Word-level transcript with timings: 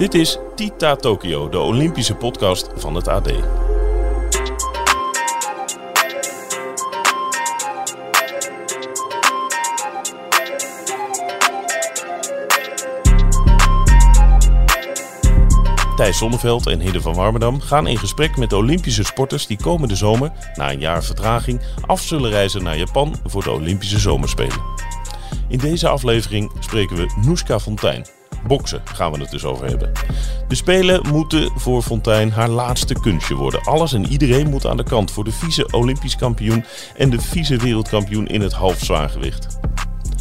Dit 0.00 0.14
is 0.14 0.38
Tita 0.54 0.96
Tokyo, 0.96 1.48
de 1.48 1.58
Olympische 1.58 2.14
podcast 2.14 2.68
van 2.74 2.94
het 2.94 3.08
AD. 3.08 3.24
Thijs 15.96 16.18
Zonneveld 16.18 16.66
en 16.66 16.80
Hidde 16.80 17.00
van 17.00 17.14
Warmerdam 17.14 17.60
gaan 17.60 17.86
in 17.86 17.98
gesprek 17.98 18.36
met 18.36 18.50
de 18.50 18.56
Olympische 18.56 19.04
sporters 19.04 19.46
die 19.46 19.58
komende 19.62 19.96
zomer, 19.96 20.32
na 20.54 20.72
een 20.72 20.80
jaar 20.80 21.04
vertraging, 21.04 21.60
af 21.86 22.02
zullen 22.02 22.30
reizen 22.30 22.62
naar 22.62 22.78
Japan 22.78 23.16
voor 23.24 23.42
de 23.42 23.50
Olympische 23.50 23.98
Zomerspelen. 23.98 24.60
In 25.48 25.58
deze 25.58 25.88
aflevering 25.88 26.52
spreken 26.58 26.96
we 26.96 27.20
Noeska 27.24 27.60
Fontijn. 27.60 28.19
Boksen 28.46 28.82
gaan 28.84 29.12
we 29.12 29.18
het 29.20 29.30
dus 29.30 29.44
over 29.44 29.66
hebben. 29.66 29.92
De 30.48 30.54
Spelen 30.54 31.08
moeten 31.08 31.50
voor 31.56 31.82
Fontijn 31.82 32.32
haar 32.32 32.48
laatste 32.48 32.94
kunstje 32.94 33.34
worden. 33.34 33.62
Alles 33.64 33.92
en 33.92 34.06
iedereen 34.06 34.50
moet 34.50 34.66
aan 34.66 34.76
de 34.76 34.82
kant 34.82 35.10
voor 35.10 35.24
de 35.24 35.32
vice 35.32 35.68
Olympisch 35.70 36.16
kampioen 36.16 36.64
en 36.96 37.10
de 37.10 37.20
vice 37.20 37.56
wereldkampioen 37.56 38.26
in 38.26 38.40
het 38.40 38.52
halfzwaargewicht. 38.52 39.58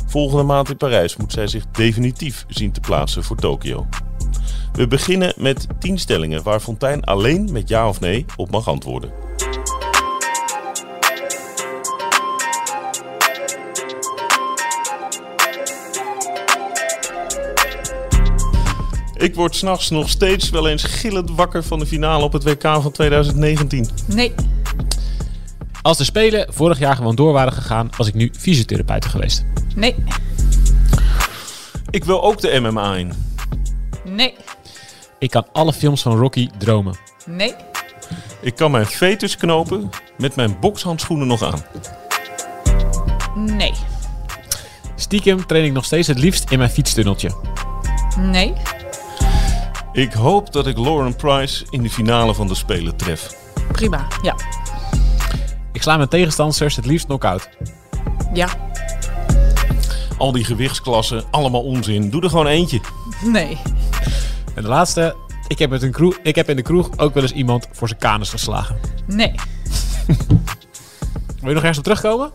Volgende 0.06 0.44
maand 0.44 0.70
in 0.70 0.78
Parijs 0.78 1.16
moet 1.16 1.32
zij 1.32 1.48
zich 1.48 1.66
definitief 1.72 2.46
zien 2.48 2.72
te 2.72 2.80
plaatsen 2.80 3.24
voor 3.24 3.38
Tokio. 3.38 3.88
We 4.74 4.88
beginnen 4.88 5.34
met 5.38 5.68
10 5.80 5.98
stellingen 5.98 6.44
waar 6.44 6.60
Fontijn 6.60 7.04
alleen 7.04 7.50
met 7.52 7.70
ja 7.70 7.88
of 7.88 8.00
nee 8.00 8.26
op 8.36 8.52
mag 8.52 8.68
antwoorden. 8.68 9.29
Ik 19.20 19.36
word 19.36 19.56
s'nachts 19.56 19.90
nog 19.90 20.10
steeds 20.10 20.50
wel 20.50 20.68
eens 20.68 20.84
gillend 20.84 21.32
wakker 21.32 21.64
van 21.64 21.80
de 21.80 21.86
finale 21.86 22.24
op 22.24 22.34
het 22.34 22.44
WK 22.44 22.62
van 22.62 22.92
2019. 22.92 23.90
Nee. 24.06 24.34
Als 25.82 25.98
de 25.98 26.04
Spelen 26.04 26.54
vorig 26.54 26.80
jaar 26.80 26.96
gewoon 26.96 27.16
door 27.16 27.34
waren 27.34 27.54
gegaan, 27.54 27.90
was 27.98 28.08
ik 28.08 28.14
nu 28.14 28.32
fysiotherapeut 28.38 29.06
geweest. 29.06 29.46
Nee. 29.76 29.96
Ik 31.90 32.04
wil 32.04 32.24
ook 32.24 32.42
de 32.42 32.60
MMA 32.60 32.96
in. 32.96 33.14
Nee. 34.06 34.36
Ik 35.18 35.30
kan 35.30 35.48
alle 35.52 35.74
films 35.74 36.02
van 36.02 36.18
Rocky 36.18 36.50
dromen. 36.58 36.96
Nee. 37.26 37.54
Ik 38.42 38.56
kan 38.56 38.72
mijn 38.72 38.86
fetus 38.86 39.38
knopen 39.38 39.90
met 40.18 40.36
mijn 40.36 40.60
bokshandschoenen 40.60 41.28
nog 41.28 41.44
aan. 41.44 41.64
Nee. 43.36 43.74
Stiekem 44.96 45.46
train 45.46 45.66
ik 45.66 45.74
nog 45.74 45.86
steeds 45.86 46.08
het 46.08 46.20
liefst 46.20 46.50
in 46.52 46.58
mijn 46.58 46.70
fietstunneltje. 46.70 47.32
Nee. 48.18 48.54
Ik 49.94 50.14
hoop 50.14 50.52
dat 50.52 50.68
ik 50.68 50.78
Lauren 50.78 51.16
Price 51.16 51.66
in 51.70 51.84
de 51.84 51.90
finale 51.90 52.34
van 52.34 52.48
de 52.48 52.56
Spelen 52.56 52.96
tref. 52.96 53.36
Prima. 53.72 54.08
Ja. 54.22 54.36
Ik 55.72 55.82
sla 55.82 55.98
mijn 55.98 56.10
tegenstanders 56.10 56.76
het 56.76 56.86
liefst 56.86 57.06
knock-out. 57.06 57.50
Ja. 58.34 58.48
Al 60.18 60.32
die 60.32 60.44
gewichtsklassen, 60.44 61.24
allemaal 61.32 61.64
onzin. 61.64 62.10
Doe 62.10 62.22
er 62.22 62.30
gewoon 62.30 62.48
eentje. 62.48 62.82
Nee. 63.24 63.58
En 64.56 64.62
de 64.62 64.68
laatste, 64.68 65.16
ik 65.48 65.60
heb, 65.60 65.70
met 65.70 65.82
een 65.82 65.92
kroeg, 65.92 66.20
ik 66.24 66.36
heb 66.36 66.50
in 66.50 66.56
de 66.56 66.62
kroeg 66.62 66.90
ook 66.98 67.14
wel 67.14 67.24
eens 67.24 67.32
iemand 67.32 67.68
voor 67.72 67.88
zijn 67.88 68.00
kanus 68.00 68.30
geslagen. 68.30 68.80
Nee. 69.08 69.34
Wil 71.40 71.50
je 71.50 71.54
nog 71.54 71.64
ergens 71.64 71.78
op 71.78 71.84
terugkomen? 71.84 72.32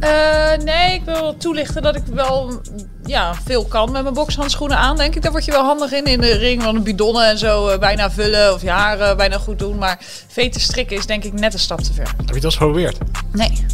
Eh, 0.00 0.56
nee, 0.64 0.94
ik 0.94 1.04
wil 1.04 1.36
toelichten 1.36 1.82
dat 1.82 1.96
ik 1.96 2.02
wel 2.06 2.60
ja, 3.10 3.34
veel 3.44 3.64
kan 3.64 3.92
met 3.92 4.02
mijn 4.02 4.14
bokshandschoenen 4.14 4.78
aan, 4.78 4.96
denk 4.96 5.14
ik. 5.14 5.22
Daar 5.22 5.30
word 5.30 5.44
je 5.44 5.50
wel 5.50 5.64
handig 5.64 5.92
in. 5.92 6.04
In 6.04 6.20
de 6.20 6.32
ring 6.32 6.62
van 6.62 6.74
de 6.74 6.80
bidonnen 6.80 7.28
en 7.28 7.38
zo 7.38 7.68
eh, 7.68 7.78
bijna 7.78 8.10
vullen 8.10 8.54
of 8.54 8.62
je 8.62 8.70
haren 8.70 9.16
bijna 9.16 9.38
goed 9.38 9.58
doen. 9.58 9.78
Maar 9.78 9.98
veten 10.28 10.60
strikken 10.60 10.96
is 10.96 11.06
denk 11.06 11.24
ik 11.24 11.32
net 11.32 11.52
een 11.52 11.58
stap 11.58 11.80
te 11.80 11.92
ver. 11.92 12.06
Heb 12.06 12.16
je 12.16 12.22
het 12.22 12.34
wel 12.34 12.42
eens 12.42 12.56
geprobeerd? 12.56 12.98
Nee. 13.32 13.66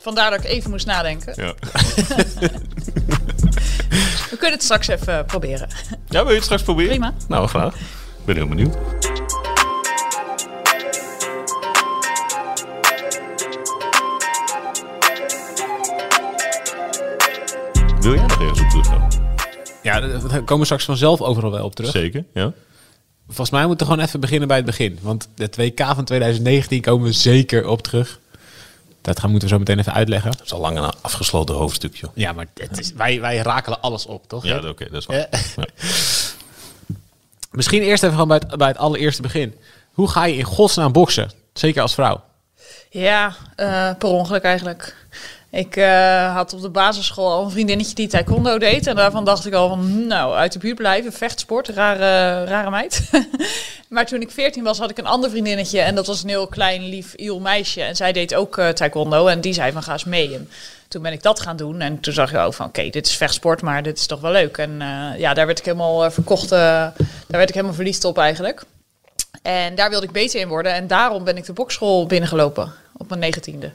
Vandaar 0.00 0.30
dat 0.30 0.38
ik 0.38 0.44
even 0.44 0.70
moest 0.70 0.86
nadenken. 0.86 1.32
Ja. 1.36 1.54
We 4.30 4.36
kunnen 4.36 4.52
het 4.52 4.62
straks 4.62 4.88
even 4.88 5.24
proberen. 5.24 5.68
ja, 6.08 6.20
wil 6.20 6.28
je 6.28 6.34
het 6.34 6.44
straks 6.44 6.62
proberen? 6.62 6.90
Prima. 6.90 7.14
Nou, 7.28 7.48
graag. 7.48 7.74
Ik 7.74 8.24
ben 8.24 8.36
heel 8.36 8.48
benieuwd. 8.48 8.76
Wil 18.00 18.14
jij 18.14 18.22
nog 18.22 18.40
ergens 18.40 18.59
Ja, 19.82 20.00
daar 20.00 20.20
komen 20.20 20.58
we 20.58 20.64
straks 20.64 20.84
vanzelf 20.84 21.20
overal 21.20 21.50
wel 21.50 21.64
op 21.64 21.74
terug. 21.74 21.90
Zeker, 21.90 22.24
ja. 22.34 22.52
Volgens 23.26 23.50
mij 23.50 23.66
moeten 23.66 23.86
we 23.86 23.92
gewoon 23.92 24.08
even 24.08 24.20
beginnen 24.20 24.48
bij 24.48 24.56
het 24.56 24.66
begin. 24.66 24.98
Want 25.02 25.28
het 25.36 25.56
WK 25.56 25.80
van 25.80 26.04
2019 26.04 26.80
komen 26.80 27.06
we 27.06 27.12
zeker 27.12 27.68
op 27.68 27.82
terug. 27.82 28.18
Dat 29.00 29.20
gaan 29.20 29.30
moeten 29.30 29.48
we 29.48 29.54
zo 29.54 29.60
meteen 29.60 29.78
even 29.78 29.92
uitleggen. 29.92 30.30
Dat 30.30 30.44
is 30.44 30.52
al 30.52 30.60
lang 30.60 30.78
een 30.78 30.92
afgesloten 31.00 31.54
hoofdstuk, 31.54 31.96
joh. 31.96 32.10
Ja, 32.14 32.32
maar 32.32 32.46
het 32.54 32.78
is, 32.78 32.92
wij, 32.92 33.20
wij 33.20 33.36
rakelen 33.36 33.80
alles 33.80 34.06
op, 34.06 34.28
toch? 34.28 34.44
Ja, 34.44 34.68
oké, 34.68 34.84
dat 34.90 35.00
is 35.00 35.06
waar. 35.06 35.16
Ja. 35.16 35.28
Misschien 37.50 37.82
eerst 37.82 38.02
even 38.02 38.14
gewoon 38.14 38.28
bij 38.28 38.40
het, 38.48 38.58
bij 38.58 38.68
het 38.68 38.78
allereerste 38.78 39.22
begin. 39.22 39.54
Hoe 39.92 40.08
ga 40.08 40.24
je 40.24 40.36
in 40.36 40.44
godsnaam 40.44 40.92
boksen? 40.92 41.30
Zeker 41.52 41.82
als 41.82 41.94
vrouw. 41.94 42.22
Ja, 42.90 43.36
eh, 43.56 43.90
per 43.98 44.08
ongeluk 44.08 44.42
eigenlijk. 44.42 44.96
Ik 45.50 45.76
eh, 45.76 46.34
had 46.34 46.52
op 46.52 46.60
de 46.60 46.68
basisschool 46.68 47.32
al 47.32 47.44
een 47.44 47.50
vriendinnetje 47.50 47.94
die 47.94 48.08
taekwondo 48.08 48.58
deed. 48.58 48.86
En 48.86 48.96
daarvan 48.96 49.24
dacht 49.24 49.46
ik 49.46 49.52
al 49.52 49.68
van, 49.68 49.78
hm, 49.78 50.06
nou, 50.06 50.34
uit 50.34 50.52
de 50.52 50.58
buurt 50.58 50.76
blijven. 50.76 51.12
Vechtsport, 51.12 51.68
rare, 51.68 52.44
rare 52.44 52.70
meid. 52.70 53.10
maar 53.88 54.06
toen 54.06 54.20
ik 54.20 54.30
14 54.30 54.62
was, 54.62 54.78
had 54.78 54.90
ik 54.90 54.98
een 54.98 55.06
ander 55.06 55.30
vriendinnetje. 55.30 55.80
En 55.80 55.94
dat 55.94 56.06
was 56.06 56.22
een 56.22 56.28
heel 56.28 56.46
klein, 56.46 56.88
lief, 56.88 57.14
iel 57.14 57.40
meisje. 57.40 57.82
En 57.82 57.96
zij 57.96 58.12
deed 58.12 58.34
ook 58.34 58.58
eh, 58.58 58.68
taekwondo. 58.68 59.26
En 59.26 59.40
die 59.40 59.52
zei 59.52 59.72
van, 59.72 59.82
ga 59.82 59.92
eens 59.92 60.04
mee. 60.04 60.34
En 60.34 60.50
toen 60.88 61.02
ben 61.02 61.12
ik 61.12 61.22
dat 61.22 61.40
gaan 61.40 61.56
doen. 61.56 61.80
En 61.80 62.00
toen 62.00 62.12
zag 62.12 62.30
je 62.30 62.38
ook 62.38 62.54
van, 62.54 62.66
oké, 62.66 62.88
dit 62.88 63.06
is 63.06 63.16
vechtsport, 63.16 63.62
maar 63.62 63.82
dit 63.82 63.98
is 63.98 64.06
toch 64.06 64.20
wel 64.20 64.32
leuk. 64.32 64.56
En 64.56 64.82
eh, 64.82 65.18
ja, 65.18 65.34
daar 65.34 65.46
werd 65.46 65.58
ik 65.58 65.64
helemaal 65.64 66.10
verkocht. 66.10 66.48
daar 66.48 66.94
werd 67.26 67.48
ik 67.48 67.54
helemaal 67.54 67.74
verliefd 67.74 68.04
op 68.04 68.18
eigenlijk. 68.18 68.64
En 69.42 69.74
daar 69.74 69.90
wilde 69.90 70.06
ik 70.06 70.12
beter 70.12 70.40
in 70.40 70.48
worden. 70.48 70.72
En 70.72 70.86
daarom 70.86 71.24
ben 71.24 71.36
ik 71.36 71.44
de 71.44 71.52
bokschool 71.52 72.06
binnengelopen 72.06 72.72
op 72.96 73.08
mijn 73.08 73.20
negentiende. 73.20 73.70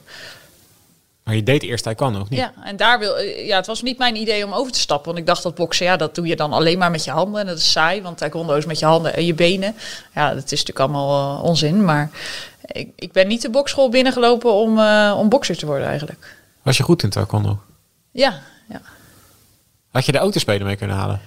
Maar 1.25 1.35
je 1.35 1.43
deed 1.43 1.63
eerst 1.63 1.83
taekwondo, 1.83 2.19
of 2.19 2.29
niet? 2.29 2.39
Ja, 2.39 2.53
en 2.63 2.77
daar 2.77 2.99
wil, 2.99 3.19
ja, 3.19 3.55
het 3.55 3.65
was 3.65 3.81
niet 3.81 3.97
mijn 3.97 4.15
idee 4.15 4.45
om 4.45 4.53
over 4.53 4.71
te 4.71 4.79
stappen. 4.79 5.05
Want 5.05 5.17
ik 5.17 5.25
dacht 5.25 5.43
dat 5.43 5.55
boksen, 5.55 5.85
ja, 5.85 5.95
dat 5.97 6.15
doe 6.15 6.27
je 6.27 6.35
dan 6.35 6.53
alleen 6.53 6.77
maar 6.77 6.91
met 6.91 7.03
je 7.03 7.11
handen. 7.11 7.41
En 7.41 7.47
dat 7.47 7.57
is 7.57 7.71
saai, 7.71 8.01
want 8.01 8.17
taekwondo 8.17 8.55
is 8.55 8.65
met 8.65 8.79
je 8.79 8.85
handen 8.85 9.13
en 9.13 9.25
je 9.25 9.33
benen. 9.33 9.75
Ja, 10.15 10.33
dat 10.33 10.43
is 10.43 10.63
natuurlijk 10.65 10.79
allemaal 10.79 11.37
uh, 11.37 11.43
onzin. 11.43 11.85
Maar 11.85 12.09
ik, 12.61 12.89
ik 12.95 13.11
ben 13.11 13.27
niet 13.27 13.41
de 13.41 13.49
bokschool 13.49 13.89
binnengelopen 13.89 14.53
om, 14.53 14.77
uh, 14.77 15.15
om 15.17 15.29
bokser 15.29 15.57
te 15.57 15.65
worden 15.65 15.87
eigenlijk. 15.87 16.35
Was 16.61 16.77
je 16.77 16.83
goed 16.83 17.03
in 17.03 17.09
taekwondo? 17.09 17.59
Ja, 18.11 18.41
ja. 18.69 18.81
Had 19.91 20.05
je 20.05 20.11
de 20.11 20.17
autospelen 20.17 20.65
mee 20.65 20.75
kunnen 20.75 20.95
halen? 20.95 21.21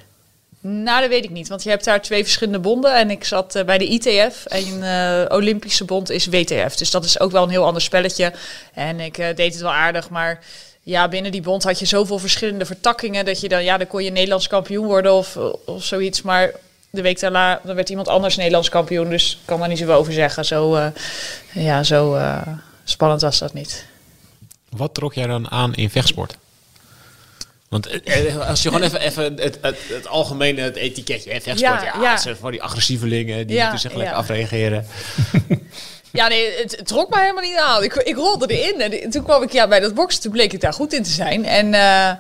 Nou, 0.61 1.01
dat 1.01 1.11
weet 1.11 1.25
ik 1.25 1.31
niet, 1.31 1.49
want 1.49 1.63
je 1.63 1.71
hebt 1.71 1.85
daar 1.85 2.03
twee 2.03 2.23
verschillende 2.23 2.59
bonden. 2.59 2.95
En 2.95 3.11
ik 3.11 3.25
zat 3.25 3.57
uh, 3.57 3.65
bij 3.65 3.79
de 3.79 3.89
ITF 3.89 4.45
en 4.47 4.65
uh, 4.67 5.25
Olympische 5.29 5.85
bond 5.85 6.11
is 6.11 6.27
WTF. 6.27 6.77
Dus 6.77 6.91
dat 6.91 7.05
is 7.05 7.21
ook 7.21 7.31
wel 7.31 7.43
een 7.43 7.51
heel 7.51 7.65
ander 7.65 7.83
spelletje. 7.83 8.33
En 8.75 9.01
ik 9.01 9.19
uh, 9.19 9.27
deed 9.35 9.53
het 9.53 9.63
wel 9.63 9.73
aardig, 9.73 10.11
maar 10.11 10.45
ja, 10.83 11.09
binnen 11.09 11.33
die 11.33 11.43
bond 11.43 11.63
had 11.63 11.79
je 11.79 11.87
zoveel 11.87 12.19
verschillende 12.19 12.65
vertakkingen... 12.65 13.25
dat 13.25 13.41
je 13.41 13.49
dan, 13.49 13.65
ja, 13.65 13.77
dan 13.77 13.87
kon 13.87 14.05
je 14.05 14.11
Nederlands 14.11 14.47
kampioen 14.47 14.87
worden 14.87 15.13
of, 15.13 15.37
of 15.65 15.85
zoiets. 15.85 16.23
Maar 16.23 16.51
de 16.91 17.03
week 17.03 17.21
daarna 17.21 17.61
dan 17.65 17.75
werd 17.75 17.89
iemand 17.89 18.09
anders 18.09 18.37
Nederlands 18.37 18.69
kampioen. 18.69 19.11
Dus 19.11 19.33
ik 19.33 19.39
kan 19.45 19.59
daar 19.59 19.69
niet 19.69 19.79
zoveel 19.79 19.95
over 19.95 20.13
zeggen. 20.13 20.45
Zo, 20.45 20.91
ja, 21.53 21.83
zo 21.83 22.19
spannend 22.85 23.21
was 23.21 23.39
dat 23.39 23.53
niet. 23.53 23.87
Wat 24.69 24.95
trok 24.95 25.15
jij 25.15 25.27
dan 25.27 25.51
aan 25.51 25.75
in 25.75 25.91
vechtsport? 25.91 26.37
Want 27.69 27.89
als 28.49 28.63
je 28.63 28.69
gewoon 28.69 28.85
even, 28.85 29.01
even 29.01 29.25
het, 29.25 29.59
het, 29.61 29.79
het 29.89 30.07
algemene 30.07 30.61
het 30.61 30.77
etiketje, 30.77 31.31
hè, 31.31 31.41
vechtsport, 31.41 31.83
ja, 31.83 31.95
ja, 32.01 32.19
ja. 32.25 32.35
voor 32.37 32.51
die 32.51 32.63
agressievelingen 32.63 33.47
die 33.47 33.57
ja, 33.57 33.77
zich 33.77 33.97
ja. 33.97 34.13
afreageren. 34.13 34.87
Ja, 36.13 36.29
nee, 36.29 36.57
het, 36.57 36.77
het, 36.77 36.87
trok 36.87 37.11
mij 37.11 37.21
helemaal 37.21 37.43
niet 37.43 37.57
aan. 37.57 37.83
Ik, 37.83 37.95
ik 37.95 38.17
rolde 38.17 38.47
erin 38.47 38.81
en 38.81 39.11
toen 39.11 39.23
kwam 39.23 39.43
ik 39.43 39.53
ja, 39.53 39.69
bij 39.69 39.81
dat 39.81 39.95
boksen, 39.95 40.23
toen 40.23 40.33
bleek 40.33 40.53
ik 40.53 40.61
daar 40.61 40.73
goed 40.73 40.93
in 40.93 41.03
te 41.03 41.11
zijn. 41.11 41.45
En 41.45 41.67
uh, 41.67 42.11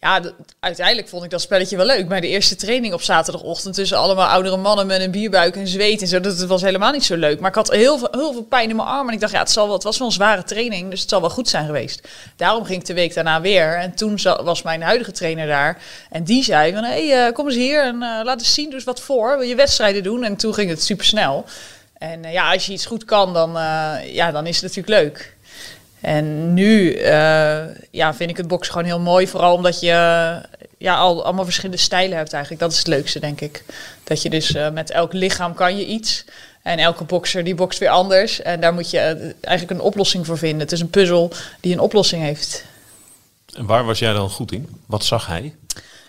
Ja, 0.00 0.20
uiteindelijk 0.60 1.08
vond 1.08 1.24
ik 1.24 1.30
dat 1.30 1.40
spelletje 1.40 1.76
wel 1.76 1.86
leuk. 1.86 2.08
Bij 2.08 2.20
de 2.20 2.28
eerste 2.28 2.56
training 2.56 2.94
op 2.94 3.02
zaterdagochtend 3.02 3.74
tussen 3.74 3.98
allemaal 3.98 4.26
oudere 4.26 4.56
mannen 4.56 4.86
met 4.86 5.00
een 5.00 5.10
bierbuik 5.10 5.56
en 5.56 5.68
zweet 5.68 6.00
en 6.00 6.06
zo. 6.06 6.20
Dat 6.20 6.40
was 6.40 6.62
helemaal 6.62 6.92
niet 6.92 7.04
zo 7.04 7.16
leuk. 7.16 7.40
Maar 7.40 7.48
ik 7.48 7.54
had 7.56 7.70
heel 7.70 7.98
veel, 7.98 8.08
heel 8.10 8.32
veel 8.32 8.42
pijn 8.42 8.70
in 8.70 8.76
mijn 8.76 8.88
arm. 8.88 9.08
En 9.08 9.14
ik 9.14 9.20
dacht, 9.20 9.32
ja, 9.32 9.38
het, 9.38 9.50
zal 9.50 9.64
wel, 9.64 9.74
het 9.74 9.82
was 9.82 9.98
wel 9.98 10.06
een 10.06 10.12
zware 10.12 10.44
training, 10.44 10.90
dus 10.90 11.00
het 11.00 11.08
zal 11.08 11.20
wel 11.20 11.30
goed 11.30 11.48
zijn 11.48 11.66
geweest. 11.66 12.08
Daarom 12.36 12.64
ging 12.64 12.80
ik 12.80 12.86
de 12.86 12.94
week 12.94 13.14
daarna 13.14 13.40
weer. 13.40 13.76
En 13.76 13.94
toen 13.94 14.18
was 14.22 14.62
mijn 14.62 14.82
huidige 14.82 15.12
trainer 15.12 15.46
daar. 15.46 15.82
En 16.10 16.24
die 16.24 16.42
zei 16.42 16.72
van, 16.72 16.84
hé, 16.84 17.08
hey, 17.08 17.26
uh, 17.26 17.32
kom 17.32 17.46
eens 17.46 17.56
hier 17.56 17.82
en 17.82 17.94
uh, 17.94 18.20
laat 18.22 18.38
eens 18.38 18.54
zien, 18.54 18.70
dus 18.70 18.84
wat 18.84 19.00
voor. 19.00 19.38
Wil 19.38 19.48
je 19.48 19.54
wedstrijden 19.54 20.02
doen? 20.02 20.24
En 20.24 20.36
toen 20.36 20.54
ging 20.54 20.70
het 20.70 20.82
super 20.82 21.04
snel. 21.04 21.44
En 21.98 22.24
uh, 22.24 22.32
ja, 22.32 22.52
als 22.52 22.66
je 22.66 22.72
iets 22.72 22.86
goed 22.86 23.04
kan, 23.04 23.32
dan, 23.32 23.52
ja, 24.04 24.30
dan 24.30 24.46
is 24.46 24.60
het 24.60 24.74
natuurlijk 24.74 25.02
leuk. 25.02 25.35
En 26.06 26.54
nu 26.54 26.94
uh, 26.94 27.64
ja, 27.90 28.14
vind 28.14 28.30
ik 28.30 28.36
het 28.36 28.48
boksen 28.48 28.72
gewoon 28.72 28.88
heel 28.88 29.00
mooi. 29.00 29.28
Vooral 29.28 29.54
omdat 29.54 29.80
je 29.80 29.90
ja, 30.78 30.96
al, 30.96 31.24
allemaal 31.24 31.44
verschillende 31.44 31.76
stijlen 31.76 32.16
hebt 32.16 32.32
eigenlijk. 32.32 32.62
Dat 32.62 32.72
is 32.72 32.78
het 32.78 32.86
leukste, 32.86 33.20
denk 33.20 33.40
ik. 33.40 33.64
Dat 34.04 34.22
je 34.22 34.30
dus 34.30 34.50
uh, 34.50 34.70
met 34.70 34.90
elk 34.90 35.12
lichaam 35.12 35.54
kan 35.54 35.76
je 35.76 35.86
iets. 35.86 36.24
En 36.62 36.78
elke 36.78 37.04
bokser 37.04 37.44
die 37.44 37.54
bokst 37.54 37.78
weer 37.78 37.88
anders. 37.88 38.42
En 38.42 38.60
daar 38.60 38.74
moet 38.74 38.90
je 38.90 38.96
uh, 38.96 39.32
eigenlijk 39.40 39.80
een 39.80 39.86
oplossing 39.86 40.26
voor 40.26 40.38
vinden. 40.38 40.60
Het 40.60 40.72
is 40.72 40.80
een 40.80 40.90
puzzel 40.90 41.32
die 41.60 41.72
een 41.72 41.80
oplossing 41.80 42.22
heeft. 42.22 42.64
En 43.54 43.66
waar 43.66 43.84
was 43.84 43.98
jij 43.98 44.12
dan 44.12 44.30
goed 44.30 44.52
in? 44.52 44.68
Wat 44.86 45.04
zag 45.04 45.26
hij? 45.26 45.54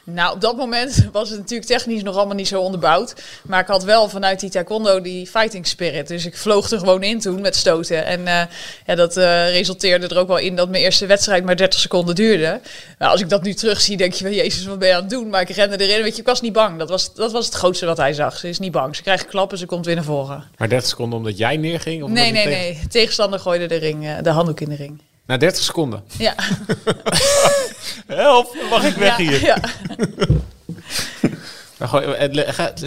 Nou, 0.09 0.33
op 0.33 0.41
dat 0.41 0.57
moment 0.57 1.07
was 1.11 1.29
het 1.29 1.39
natuurlijk 1.39 1.69
technisch 1.69 2.03
nog 2.03 2.15
allemaal 2.15 2.35
niet 2.35 2.47
zo 2.47 2.61
onderbouwd. 2.61 3.15
Maar 3.43 3.59
ik 3.59 3.67
had 3.67 3.83
wel 3.83 4.09
vanuit 4.09 4.39
die 4.39 4.49
taekwondo 4.49 5.01
die 5.01 5.27
fighting 5.27 5.67
spirit. 5.67 6.07
Dus 6.07 6.25
ik 6.25 6.37
vloog 6.37 6.69
er 6.69 6.79
gewoon 6.79 7.03
in 7.03 7.19
toen 7.19 7.41
met 7.41 7.55
stoten. 7.55 8.05
En 8.05 8.19
uh, 8.19 8.41
ja, 8.85 8.95
dat 8.95 9.17
uh, 9.17 9.49
resulteerde 9.49 10.07
er 10.07 10.17
ook 10.17 10.27
wel 10.27 10.37
in 10.37 10.55
dat 10.55 10.69
mijn 10.69 10.83
eerste 10.83 11.05
wedstrijd 11.05 11.45
maar 11.45 11.55
30 11.55 11.79
seconden 11.79 12.15
duurde. 12.15 12.61
Nou, 12.99 13.11
als 13.11 13.21
ik 13.21 13.29
dat 13.29 13.43
nu 13.43 13.53
terugzie, 13.53 13.97
denk 13.97 14.13
je 14.13 14.23
van 14.23 14.33
Jezus, 14.33 14.65
wat 14.65 14.79
ben 14.79 14.87
je 14.87 14.93
aan 14.93 15.01
het 15.01 15.09
doen? 15.09 15.29
Maar 15.29 15.41
ik 15.41 15.49
rende 15.49 15.77
erin. 15.77 16.03
Weet 16.03 16.15
je, 16.15 16.21
ik 16.21 16.27
was 16.27 16.41
niet 16.41 16.53
bang. 16.53 16.79
Dat 16.79 16.89
was, 16.89 17.13
dat 17.13 17.31
was 17.31 17.45
het 17.45 17.55
grootste 17.55 17.85
wat 17.85 17.97
hij 17.97 18.13
zag. 18.13 18.37
Ze 18.37 18.49
is 18.49 18.59
niet 18.59 18.71
bang. 18.71 18.95
Ze 18.95 19.01
krijgt 19.01 19.25
klappen, 19.25 19.57
ze 19.57 19.65
komt 19.65 19.85
weer 19.85 19.95
naar 19.95 20.03
voren. 20.03 20.43
Maar 20.57 20.69
30 20.69 20.89
seconden 20.89 21.17
omdat 21.17 21.37
jij 21.37 21.57
neerging? 21.57 22.03
Of 22.03 22.09
nee, 22.09 22.31
nee, 22.31 22.43
tegen... 22.43 22.59
nee. 22.59 22.79
Tegenstander 22.89 23.39
gooide 23.39 23.65
de, 23.65 23.75
ring, 23.75 24.03
uh, 24.03 24.11
de 24.21 24.29
handdoek 24.29 24.59
in 24.59 24.69
de 24.69 24.75
ring. 24.75 25.01
Na 25.27 25.37
30 25.37 25.63
seconden? 25.63 26.03
Ja. 26.17 26.35
Help, 28.07 28.55
mag 28.69 28.83
ik 28.83 28.95
weg 28.95 29.17
hier? 29.17 29.43
Ja. 29.43 29.57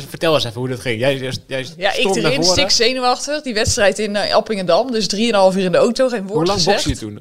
vertel 0.08 0.34
eens 0.34 0.44
even 0.44 0.60
hoe 0.60 0.68
dat 0.68 0.80
ging. 0.80 1.00
Jij, 1.00 1.32
jij 1.46 1.66
ja, 1.76 1.92
ik 1.92 2.14
erin, 2.16 2.44
stik 2.44 2.70
zenuwachtig. 2.70 3.42
Die 3.42 3.54
wedstrijd 3.54 3.98
in 3.98 4.14
uh, 4.14 4.34
Appingedam. 4.34 4.90
Dus 4.90 5.06
drieënhalf 5.06 5.56
uur 5.56 5.64
in 5.64 5.72
de 5.72 5.78
auto, 5.78 6.08
geen 6.08 6.26
woord 6.26 6.32
Hoe 6.32 6.46
lang 6.46 6.58
gezegd. 6.58 6.84
je 6.84 6.96
toen? 6.96 7.20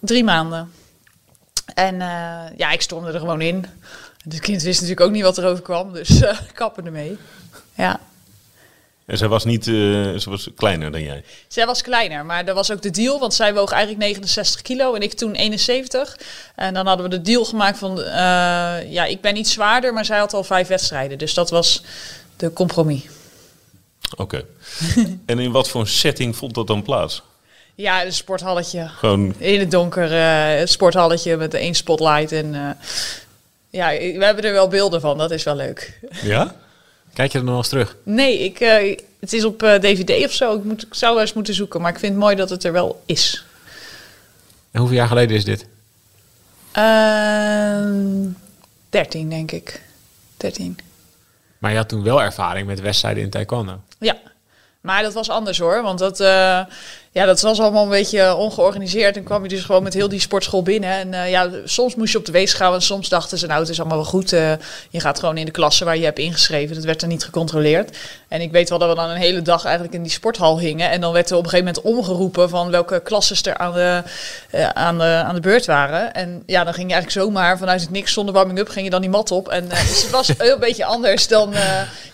Drie 0.00 0.24
maanden. 0.24 0.72
En 1.74 1.94
uh, 1.94 2.40
ja, 2.56 2.70
ik 2.70 2.80
stormde 2.80 3.12
er 3.12 3.18
gewoon 3.18 3.40
in. 3.40 3.66
Het 4.24 4.40
kind 4.40 4.62
wist 4.62 4.80
natuurlijk 4.80 5.06
ook 5.06 5.12
niet 5.12 5.22
wat 5.22 5.38
er 5.38 5.46
over 5.46 5.62
kwam. 5.62 5.92
Dus 5.92 6.10
uh, 6.10 6.38
kappen 6.52 6.86
ermee. 6.86 7.16
Ja. 7.74 8.00
En 9.12 9.18
zij 9.18 9.28
was 9.28 9.44
niet, 9.44 9.66
uh, 9.66 10.18
ze 10.18 10.30
was 10.30 10.48
kleiner 10.56 10.92
dan 10.92 11.02
jij? 11.02 11.24
Zij 11.48 11.66
was 11.66 11.82
kleiner, 11.82 12.24
maar 12.24 12.44
dat 12.44 12.54
was 12.54 12.72
ook 12.72 12.82
de 12.82 12.90
deal, 12.90 13.18
want 13.18 13.34
zij 13.34 13.54
woog 13.54 13.70
eigenlijk 13.70 14.02
69 14.02 14.62
kilo 14.62 14.94
en 14.94 15.00
ik 15.00 15.12
toen 15.12 15.34
71. 15.34 16.18
En 16.54 16.74
dan 16.74 16.86
hadden 16.86 17.10
we 17.10 17.16
de 17.16 17.22
deal 17.22 17.44
gemaakt 17.44 17.78
van, 17.78 17.98
uh, 17.98 18.04
ja, 18.92 19.04
ik 19.04 19.20
ben 19.20 19.36
iets 19.36 19.52
zwaarder, 19.52 19.92
maar 19.92 20.04
zij 20.04 20.18
had 20.18 20.34
al 20.34 20.44
vijf 20.44 20.68
wedstrijden. 20.68 21.18
Dus 21.18 21.34
dat 21.34 21.50
was 21.50 21.82
de 22.36 22.52
compromis. 22.52 23.02
Oké. 24.16 24.22
Okay. 24.22 24.44
en 25.26 25.38
in 25.38 25.52
wat 25.52 25.68
voor 25.68 25.88
setting 25.88 26.36
vond 26.36 26.54
dat 26.54 26.66
dan 26.66 26.82
plaats? 26.82 27.22
Ja, 27.74 28.04
een 28.04 28.12
sporthalletje. 28.12 28.88
Gewoon... 28.88 29.34
In 29.38 29.60
het 29.60 29.70
donker, 29.70 30.12
uh, 30.12 30.66
sporthalletje 30.66 31.36
met 31.36 31.54
één 31.54 31.74
spotlight. 31.74 32.32
En 32.32 32.76
ja, 33.70 33.88
we 33.88 34.24
hebben 34.24 34.44
er 34.44 34.52
wel 34.52 34.68
beelden 34.68 35.00
van, 35.00 35.18
dat 35.18 35.30
is 35.30 35.42
wel 35.42 35.56
leuk. 35.56 36.00
Ja? 36.22 36.54
Kijk 37.12 37.32
je 37.32 37.38
er 37.38 37.44
nog 37.44 37.56
eens 37.56 37.68
terug? 37.68 37.96
Nee, 38.02 38.38
ik, 38.38 38.60
uh, 38.60 38.96
het 39.20 39.32
is 39.32 39.44
op 39.44 39.62
uh, 39.62 39.74
DVD 39.74 40.24
of 40.24 40.32
zo. 40.32 40.56
Ik, 40.56 40.64
moet, 40.64 40.82
ik 40.82 40.94
zou 40.94 41.12
wel 41.12 41.22
eens 41.22 41.32
moeten 41.32 41.54
zoeken, 41.54 41.80
maar 41.80 41.92
ik 41.92 41.98
vind 41.98 42.12
het 42.12 42.22
mooi 42.22 42.36
dat 42.36 42.50
het 42.50 42.64
er 42.64 42.72
wel 42.72 43.02
is. 43.06 43.44
En 44.70 44.80
hoeveel 44.80 44.96
jaar 44.96 45.08
geleden 45.08 45.36
is 45.36 45.44
dit? 45.44 45.66
Uh, 46.76 48.32
13, 48.90 49.28
denk 49.28 49.52
ik. 49.52 49.82
13. 50.36 50.78
Maar 51.58 51.70
je 51.70 51.76
had 51.76 51.88
toen 51.88 52.02
wel 52.02 52.22
ervaring 52.22 52.66
met 52.66 52.80
wedstrijden 52.80 53.22
in 53.22 53.30
taekwondo? 53.30 53.80
Ja, 53.98 54.16
maar 54.80 55.02
dat 55.02 55.12
was 55.12 55.30
anders 55.30 55.58
hoor. 55.58 55.82
Want 55.82 55.98
dat, 55.98 56.20
uh, 56.20 56.60
ja, 57.14 57.24
dat 57.24 57.40
was 57.40 57.60
allemaal 57.60 57.82
een 57.82 57.88
beetje 57.88 58.34
ongeorganiseerd. 58.34 59.16
En 59.16 59.24
kwam 59.24 59.42
je 59.42 59.48
dus 59.48 59.64
gewoon 59.64 59.82
met 59.82 59.94
heel 59.94 60.08
die 60.08 60.20
sportschool 60.20 60.62
binnen. 60.62 60.90
En 60.90 61.08
uh, 61.12 61.30
ja, 61.30 61.50
soms 61.64 61.94
moest 61.94 62.12
je 62.12 62.18
op 62.18 62.24
de 62.24 62.32
weegschaal. 62.32 62.74
En 62.74 62.82
soms 62.82 63.08
dachten 63.08 63.38
ze, 63.38 63.46
nou, 63.46 63.60
het 63.60 63.68
is 63.68 63.80
allemaal 63.80 63.96
wel 63.96 64.06
goed. 64.06 64.32
Uh, 64.32 64.52
je 64.90 65.00
gaat 65.00 65.18
gewoon 65.18 65.36
in 65.36 65.44
de 65.44 65.50
klasse 65.50 65.84
waar 65.84 65.96
je 65.96 66.04
hebt 66.04 66.18
ingeschreven. 66.18 66.74
Dat 66.74 66.84
werd 66.84 67.02
er 67.02 67.08
niet 67.08 67.24
gecontroleerd. 67.24 67.96
En 68.28 68.40
ik 68.40 68.52
weet 68.52 68.68
wel 68.68 68.78
dat 68.78 68.88
we 68.88 68.94
dan 68.94 69.10
een 69.10 69.16
hele 69.16 69.42
dag 69.42 69.64
eigenlijk 69.64 69.94
in 69.94 70.02
die 70.02 70.12
sporthal 70.12 70.58
hingen. 70.58 70.90
En 70.90 71.00
dan 71.00 71.12
werd 71.12 71.30
er 71.30 71.36
op 71.36 71.44
een 71.44 71.50
gegeven 71.50 71.74
moment 71.74 71.94
omgeroepen 71.96 72.48
van 72.48 72.70
welke 72.70 73.00
klasses 73.00 73.42
er 73.42 73.56
aan 73.56 73.72
de, 73.72 74.02
uh, 74.54 74.68
aan 74.68 74.98
de, 74.98 75.04
aan 75.04 75.34
de 75.34 75.40
beurt 75.40 75.66
waren. 75.66 76.14
En 76.14 76.42
ja, 76.46 76.64
dan 76.64 76.74
ging 76.74 76.88
je 76.88 76.94
eigenlijk 76.94 77.24
zomaar 77.24 77.58
vanuit 77.58 77.80
het 77.80 77.90
niks 77.90 78.12
zonder 78.12 78.34
warming-up 78.34 78.68
ging 78.68 78.84
je 78.84 78.90
dan 78.90 79.00
die 79.00 79.10
mat 79.10 79.30
op. 79.30 79.48
En 79.48 79.68
dus 79.68 80.02
het 80.02 80.10
was 80.10 80.28
een 80.38 80.60
beetje 80.60 80.84
anders 80.84 81.28
dan 81.28 81.54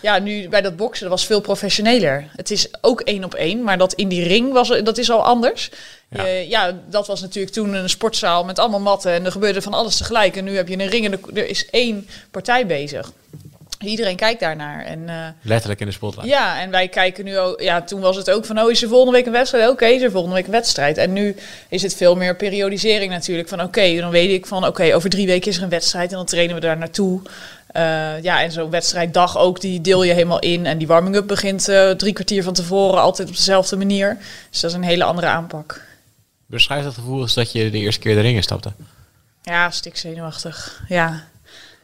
ja, 0.01 0.19
nu 0.19 0.49
bij 0.49 0.61
dat 0.61 0.77
boksen. 0.77 1.09
Dat 1.09 1.19
was 1.19 1.27
veel 1.27 1.41
professioneler. 1.41 2.25
Het 2.37 2.51
is 2.51 2.69
ook 2.81 3.01
één 3.01 3.25
op 3.25 3.35
één, 3.35 3.63
maar 3.63 3.79
dat 3.79 3.93
in 3.93 4.09
die 4.09 4.27
ring 4.27 4.53
was 4.53 4.71
dat 4.89 4.99
is 4.99 5.11
al 5.11 5.25
anders. 5.25 5.71
Ja. 6.11 6.25
Uh, 6.25 6.49
ja. 6.49 6.81
dat 6.91 7.07
was 7.07 7.21
natuurlijk 7.21 7.55
toen 7.55 7.75
een 7.75 7.89
sportzaal 7.89 8.45
met 8.45 8.59
allemaal 8.59 8.81
matten 8.81 9.13
en 9.13 9.25
er 9.25 9.33
gebeurde 9.33 9.63
van 9.63 9.75
alles 9.75 9.97
tegelijk. 9.97 10.37
En 10.37 10.45
nu 10.45 10.57
heb 10.57 10.69
je 10.69 10.79
een 10.79 10.87
ring 10.87 11.05
en 11.05 11.21
er 11.35 11.49
is 11.49 11.71
één 11.71 12.09
partij 12.31 12.67
bezig. 12.67 13.13
Iedereen 13.79 14.17
kijkt 14.17 14.41
daarnaar. 14.41 14.85
En, 14.85 14.99
uh, 14.99 15.27
Letterlijk 15.43 15.81
in 15.81 15.87
de 15.87 15.93
spotlight. 15.93 16.29
Ja, 16.29 16.61
en 16.61 16.71
wij 16.71 16.89
kijken 16.89 17.25
nu 17.25 17.39
ook. 17.39 17.61
Ja, 17.61 17.83
toen 17.83 18.01
was 18.01 18.17
het 18.17 18.31
ook 18.31 18.45
van: 18.45 18.61
oh, 18.61 18.71
is 18.71 18.83
er 18.83 18.89
volgende 18.89 19.13
week 19.13 19.27
een 19.27 19.33
wedstrijd? 19.33 19.65
Oké, 19.65 19.73
okay, 19.73 19.93
is 19.93 20.03
er 20.03 20.11
volgende 20.11 20.37
week 20.37 20.47
een 20.47 20.53
wedstrijd. 20.53 20.99
En 20.99 21.13
nu 21.13 21.37
is 21.69 21.83
het 21.83 21.95
veel 21.95 22.17
meer 22.17 22.37
periodisering 22.37 23.13
natuurlijk. 23.13 23.49
Van 23.49 23.59
oké, 23.59 23.69
okay, 23.69 24.01
dan 24.01 24.11
weet 24.11 24.31
ik 24.31 24.47
van: 24.47 24.59
oké, 24.59 24.69
okay, 24.69 24.93
over 24.93 25.11
drie 25.11 25.27
weken 25.27 25.51
is 25.51 25.57
er 25.57 25.63
een 25.63 25.69
wedstrijd 25.69 26.11
en 26.11 26.17
dan 26.17 26.27
trainen 26.27 26.55
we 26.55 26.61
daar 26.61 26.79
naartoe. 26.79 27.21
Uh, 27.77 28.23
ja, 28.23 28.43
en 28.43 28.53
zo'n 28.53 28.71
wedstrijddag 28.71 29.39
ook, 29.39 29.61
die 29.61 29.81
deel 29.81 30.03
je 30.03 30.13
helemaal 30.13 30.39
in. 30.39 30.67
En 30.67 30.79
die 30.79 30.87
warming-up 30.87 31.27
begint 31.27 31.69
uh, 31.69 31.91
drie 31.91 32.13
kwartier 32.13 32.43
van 32.43 32.55
tevoren, 32.55 33.01
altijd 33.01 33.29
op 33.29 33.35
dezelfde 33.35 33.77
manier. 33.77 34.19
Dus 34.51 34.61
dat 34.61 34.71
is 34.71 34.77
een 34.77 34.83
hele 34.83 35.05
andere 35.05 35.27
aanpak. 35.27 35.81
Beschrijf 36.47 36.85
dat 36.85 36.95
gevoel 36.95 37.21
als 37.21 37.35
dat 37.35 37.53
je 37.53 37.71
de 37.71 37.79
eerste 37.79 38.01
keer 38.01 38.15
de 38.15 38.21
ringen 38.21 38.43
stapte. 38.43 38.73
Ja, 39.43 39.71
stik 39.71 39.97
zenuwachtig. 39.97 40.83
Ja, 40.89 41.25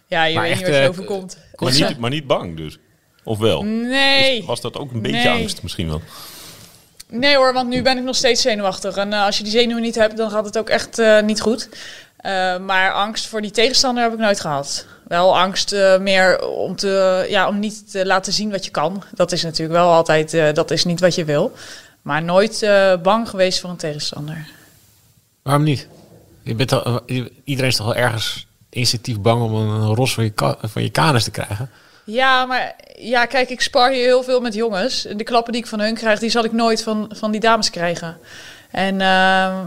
ja 0.07 0.25
je 0.25 0.35
maar 0.35 0.43
weet 0.43 0.53
echt, 0.53 0.61
niet 0.61 0.71
wat 0.71 0.79
je 0.79 0.89
overkomt. 0.89 1.39
Maar 1.57 1.73
niet, 1.73 1.99
maar 1.99 2.11
niet 2.11 2.27
bang 2.27 2.57
dus? 2.57 2.79
Of 3.25 3.39
wel? 3.39 3.63
Nee. 3.63 4.39
Is, 4.39 4.45
was 4.45 4.61
dat 4.61 4.79
ook 4.79 4.93
een 4.93 5.03
beetje 5.03 5.29
nee. 5.29 5.41
angst 5.41 5.63
misschien 5.63 5.89
wel? 5.89 6.03
Nee 7.09 7.37
hoor, 7.37 7.53
want 7.53 7.69
nu 7.69 7.83
ben 7.83 7.97
ik 7.97 8.05
nog 8.05 8.17
steeds 8.17 8.43
zenuwachtig. 8.43 8.97
En 8.97 9.13
uh, 9.13 9.25
als 9.25 9.37
je 9.37 9.43
die 9.43 9.53
zenuwen 9.53 9.83
niet 9.83 9.95
hebt, 9.95 10.17
dan 10.17 10.31
gaat 10.31 10.45
het 10.45 10.59
ook 10.59 10.69
echt 10.69 10.99
uh, 10.99 11.23
niet 11.23 11.41
goed. 11.41 11.69
Uh, 11.69 12.59
maar 12.59 12.93
angst 12.93 13.27
voor 13.27 13.43
die 13.43 13.51
tegenstander 13.51 14.03
heb 14.03 14.13
ik 14.13 14.19
nooit 14.19 14.41
gehad. 14.41 14.87
Wel 15.09 15.39
angst 15.39 15.73
uh, 15.73 15.99
meer 15.99 16.47
om, 16.47 16.77
te, 16.77 17.27
ja, 17.29 17.49
om 17.49 17.59
niet 17.59 17.91
te 17.91 18.07
laten 18.07 18.33
zien 18.33 18.51
wat 18.51 18.65
je 18.65 18.71
kan. 18.71 19.03
Dat 19.15 19.33
is 19.33 19.43
natuurlijk 19.43 19.79
wel 19.79 19.93
altijd, 19.93 20.35
uh, 20.35 20.53
dat 20.53 20.71
is 20.71 20.85
niet 20.85 21.01
wat 21.01 21.15
je 21.15 21.25
wil. 21.25 21.53
Maar 22.03 22.23
nooit 22.23 22.69
bang 23.03 23.29
geweest 23.29 23.61
voor 23.61 23.71
een 23.71 23.77
tegenstander. 23.77 24.47
Waarom 25.43 25.63
niet? 25.63 25.89
Je 26.43 26.55
bent 26.55 26.73
al, 26.73 27.01
iedereen 27.45 27.71
is 27.71 27.77
toch 27.77 27.87
wel 27.87 27.95
ergens 27.95 28.47
instinctief 28.75 29.21
bang 29.21 29.43
om 29.43 29.55
een 29.55 29.95
ros 29.95 30.15
van 30.15 30.25
je, 30.25 30.33
van 30.63 30.83
je 30.83 30.91
kanus 30.91 31.25
te 31.25 31.31
krijgen? 31.31 31.71
Ja, 32.05 32.47
maar 32.47 32.75
ja, 32.99 33.27
kijk, 33.27 33.51
ik 33.51 33.61
spar 33.61 33.91
hier 33.91 34.05
heel 34.05 34.23
veel 34.23 34.41
met 34.41 34.55
jongens. 34.55 35.07
De 35.17 35.25
klappen 35.25 35.53
die 35.53 35.63
ik 35.63 35.69
van 35.69 35.81
hun 35.81 35.95
krijg, 35.95 36.19
die 36.19 36.31
zal 36.31 36.45
ik 36.45 36.53
nooit 36.53 36.83
van, 36.83 37.11
van 37.15 37.31
die 37.31 37.41
dames 37.41 37.71
krijgen. 37.71 38.17
En 38.71 38.95
uh, 38.95 39.61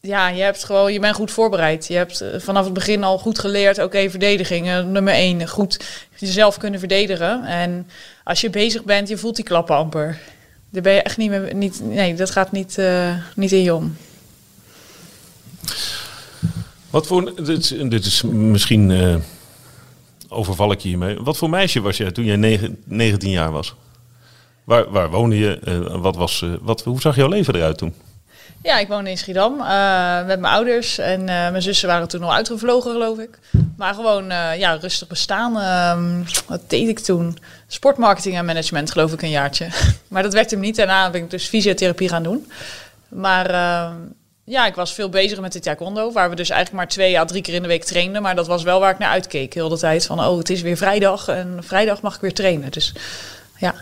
ja, 0.00 0.28
je 0.28 0.42
hebt 0.42 0.64
gewoon, 0.64 0.92
je 0.92 1.00
bent 1.00 1.14
goed 1.14 1.30
voorbereid. 1.30 1.86
Je 1.86 1.96
hebt 1.96 2.24
vanaf 2.36 2.64
het 2.64 2.72
begin 2.72 3.04
al 3.04 3.18
goed 3.18 3.38
geleerd, 3.38 3.76
oké, 3.76 3.86
okay, 3.86 4.10
verdediging, 4.10 4.66
nummer 4.66 5.14
één, 5.14 5.48
goed 5.48 5.84
jezelf 6.16 6.58
kunnen 6.58 6.78
verdedigen. 6.78 7.44
En 7.44 7.88
als 8.24 8.40
je 8.40 8.50
bezig 8.50 8.84
bent, 8.84 9.08
je 9.08 9.16
voelt 9.16 9.36
die 9.36 9.44
klappen 9.44 9.76
amper. 9.76 10.18
Daar 10.70 10.82
ben 10.82 10.92
je 10.92 11.02
echt 11.02 11.16
niet 11.16 11.30
meer, 11.30 11.54
niet, 11.54 11.80
nee, 11.82 12.14
dat 12.14 12.30
gaat 12.30 12.52
niet, 12.52 12.78
uh, 12.78 13.16
niet 13.34 13.52
in 13.52 13.62
je 13.62 13.74
om. 13.74 13.96
Wat 16.94 17.06
voor, 17.06 17.44
dit, 17.44 17.90
dit 17.90 18.04
is 18.04 18.22
misschien, 18.22 18.90
uh, 18.90 19.14
overval 20.28 20.72
ik 20.72 20.80
je 20.80 20.88
hiermee. 20.88 21.18
Wat 21.20 21.36
voor 21.36 21.50
meisje 21.50 21.80
was 21.80 21.96
jij 21.96 22.12
toen 22.12 22.24
jij 22.24 22.36
9, 22.36 22.82
19 22.84 23.30
jaar 23.30 23.52
was? 23.52 23.74
Waar, 24.64 24.90
waar 24.90 25.10
woonde 25.10 25.38
je? 25.38 25.58
Uh, 25.64 26.00
wat 26.00 26.16
was, 26.16 26.44
wat, 26.60 26.82
hoe 26.82 27.00
zag 27.00 27.16
jouw 27.16 27.28
leven 27.28 27.54
eruit 27.54 27.78
toen? 27.78 27.94
Ja, 28.62 28.78
ik 28.78 28.88
woonde 28.88 29.10
in 29.10 29.18
Schiedam 29.18 29.56
met 30.26 30.40
mijn 30.40 30.54
ouders. 30.54 30.98
En 30.98 31.24
mijn 31.24 31.62
zussen 31.62 31.88
waren 31.88 32.08
toen 32.08 32.22
al 32.22 32.34
uitgevlogen, 32.34 32.92
geloof 32.92 33.18
ik. 33.18 33.38
Maar 33.76 33.94
gewoon 33.94 34.24
ja, 34.58 34.74
rustig 34.80 35.08
bestaan. 35.08 35.58
Ehm, 35.58 36.22
wat 36.46 36.70
deed 36.70 36.88
ik 36.88 36.98
toen? 36.98 37.38
Sportmarketing 37.66 38.36
en 38.36 38.44
management, 38.44 38.90
geloof 38.90 39.12
ik, 39.12 39.22
een 39.22 39.30
jaartje. 39.30 39.68
maar 40.08 40.22
dat 40.22 40.32
werkte 40.32 40.54
hem 40.54 40.64
niet. 40.64 40.76
Daarna 40.76 41.10
ben 41.10 41.22
ik 41.22 41.30
dus 41.30 41.46
fysiotherapie 41.46 42.08
gaan 42.08 42.22
doen. 42.22 42.50
Maar 43.08 43.50
ehm, 43.50 43.96
ja, 44.44 44.66
ik 44.66 44.74
was 44.74 44.94
veel 44.94 45.08
bezig 45.08 45.40
met 45.40 45.52
de 45.52 45.60
taekwondo, 45.60 46.12
waar 46.12 46.30
we 46.30 46.36
dus 46.36 46.50
eigenlijk 46.50 46.80
maar 46.80 46.92
twee 46.92 47.18
à 47.18 47.24
drie 47.24 47.42
keer 47.42 47.54
in 47.54 47.62
de 47.62 47.68
week 47.68 47.84
trainden. 47.84 48.22
Maar 48.22 48.34
dat 48.34 48.46
was 48.46 48.62
wel 48.62 48.80
waar 48.80 48.92
ik 48.92 48.98
naar 48.98 49.10
uitkeek, 49.10 49.54
heel 49.54 49.68
de 49.68 49.78
tijd. 49.78 50.06
Van, 50.06 50.20
oh, 50.20 50.38
het 50.38 50.50
is 50.50 50.60
weer 50.60 50.76
vrijdag 50.76 51.28
en 51.28 51.58
vrijdag 51.62 52.00
mag 52.02 52.14
ik 52.14 52.20
weer 52.20 52.34
trainen. 52.34 52.70
Dus 52.70 52.92
ja. 53.56 53.74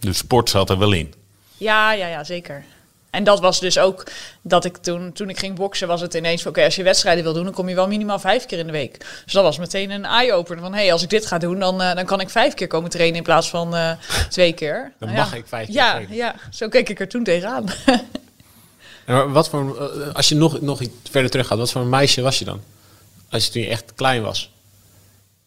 De 0.00 0.12
sport 0.12 0.50
zat 0.50 0.70
er 0.70 0.78
wel 0.78 0.92
in? 0.92 1.14
Ja, 1.56 1.92
ja, 1.92 2.06
ja, 2.06 2.24
zeker. 2.24 2.64
En 3.10 3.24
dat 3.24 3.40
was 3.40 3.60
dus 3.60 3.78
ook 3.78 4.06
dat 4.42 4.64
ik 4.64 4.76
toen, 4.76 5.12
toen 5.12 5.28
ik 5.28 5.38
ging 5.38 5.56
boksen, 5.56 5.88
was 5.88 6.00
het 6.00 6.14
ineens 6.14 6.42
van 6.42 6.50
oké, 6.50 6.64
als 6.64 6.76
je 6.76 6.82
wedstrijden 6.82 7.24
wil 7.24 7.32
doen, 7.32 7.44
dan 7.44 7.52
kom 7.52 7.68
je 7.68 7.74
wel 7.74 7.88
minimaal 7.88 8.18
vijf 8.18 8.46
keer 8.46 8.58
in 8.58 8.66
de 8.66 8.72
week. 8.72 8.98
Dus 9.24 9.32
dat 9.32 9.42
was 9.42 9.58
meteen 9.58 9.90
een 9.90 10.04
eye-opener 10.04 10.62
van 10.62 10.72
hé, 10.72 10.80
hey, 10.80 10.92
als 10.92 11.02
ik 11.02 11.10
dit 11.10 11.26
ga 11.26 11.38
doen, 11.38 11.58
dan, 11.58 11.82
uh, 11.82 11.94
dan 11.94 12.04
kan 12.04 12.20
ik 12.20 12.30
vijf 12.30 12.54
keer 12.54 12.66
komen 12.66 12.90
trainen 12.90 13.16
in 13.16 13.22
plaats 13.22 13.50
van 13.50 13.74
uh, 13.74 13.90
twee 14.28 14.52
keer. 14.52 14.92
Dan 14.98 15.12
mag 15.12 15.34
ik 15.34 15.46
vijf 15.46 15.66
keer 15.66 15.74
ja, 15.74 15.90
trainen. 15.90 16.16
Ja, 16.16 16.34
zo 16.50 16.68
keek 16.68 16.88
ik 16.88 17.00
er 17.00 17.08
toen 17.08 17.24
tegenaan. 17.24 17.64
en 19.10 19.32
wat 19.32 19.48
voor, 19.48 19.90
uh, 19.96 20.14
als 20.14 20.28
je 20.28 20.34
nog, 20.34 20.60
nog 20.60 20.80
iets 20.80 20.92
verder 21.10 21.30
terug 21.30 21.46
gaat, 21.46 21.58
wat 21.58 21.70
voor 21.70 21.80
een 21.80 21.88
meisje 21.88 22.22
was 22.22 22.38
je 22.38 22.44
dan? 22.44 22.60
Als 23.30 23.44
je 23.46 23.52
toen 23.52 23.62
je 23.62 23.68
echt 23.68 23.92
klein 23.94 24.22
was? 24.22 24.50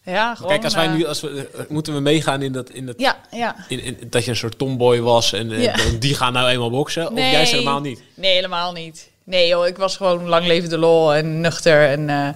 Ja, 0.05 0.35
gewoon, 0.35 0.51
Kijk, 0.51 0.63
als 0.63 0.73
wij 0.73 0.87
nu, 0.87 1.05
als 1.05 1.21
we, 1.21 1.65
moeten 1.69 1.93
we 1.93 1.99
meegaan 1.99 2.41
in 2.41 2.51
dat, 2.51 2.69
in 2.69 2.85
dat, 2.85 2.99
ja, 2.99 3.17
ja. 3.31 3.55
In, 3.67 3.79
in, 3.79 3.97
dat 4.09 4.23
je 4.23 4.29
een 4.29 4.35
soort 4.35 4.57
tomboy 4.57 4.99
was 4.99 5.33
en, 5.33 5.49
ja. 5.49 5.73
en 5.85 5.99
die 5.99 6.15
gaan 6.15 6.33
nou 6.33 6.49
eenmaal 6.49 6.69
boksen, 6.69 7.13
nee, 7.13 7.25
of 7.25 7.31
juist 7.31 7.51
helemaal 7.51 7.81
niet? 7.81 8.01
Nee, 8.13 8.33
helemaal 8.33 8.71
niet. 8.71 9.09
Nee 9.23 9.47
joh, 9.47 9.67
ik 9.67 9.77
was 9.77 9.97
gewoon 9.97 10.27
lang 10.27 10.45
leven 10.45 10.69
de 10.69 10.77
lol 10.77 11.13
en 11.13 11.41
nuchter 11.41 11.89
en 11.89 12.09
uh, 12.09 12.29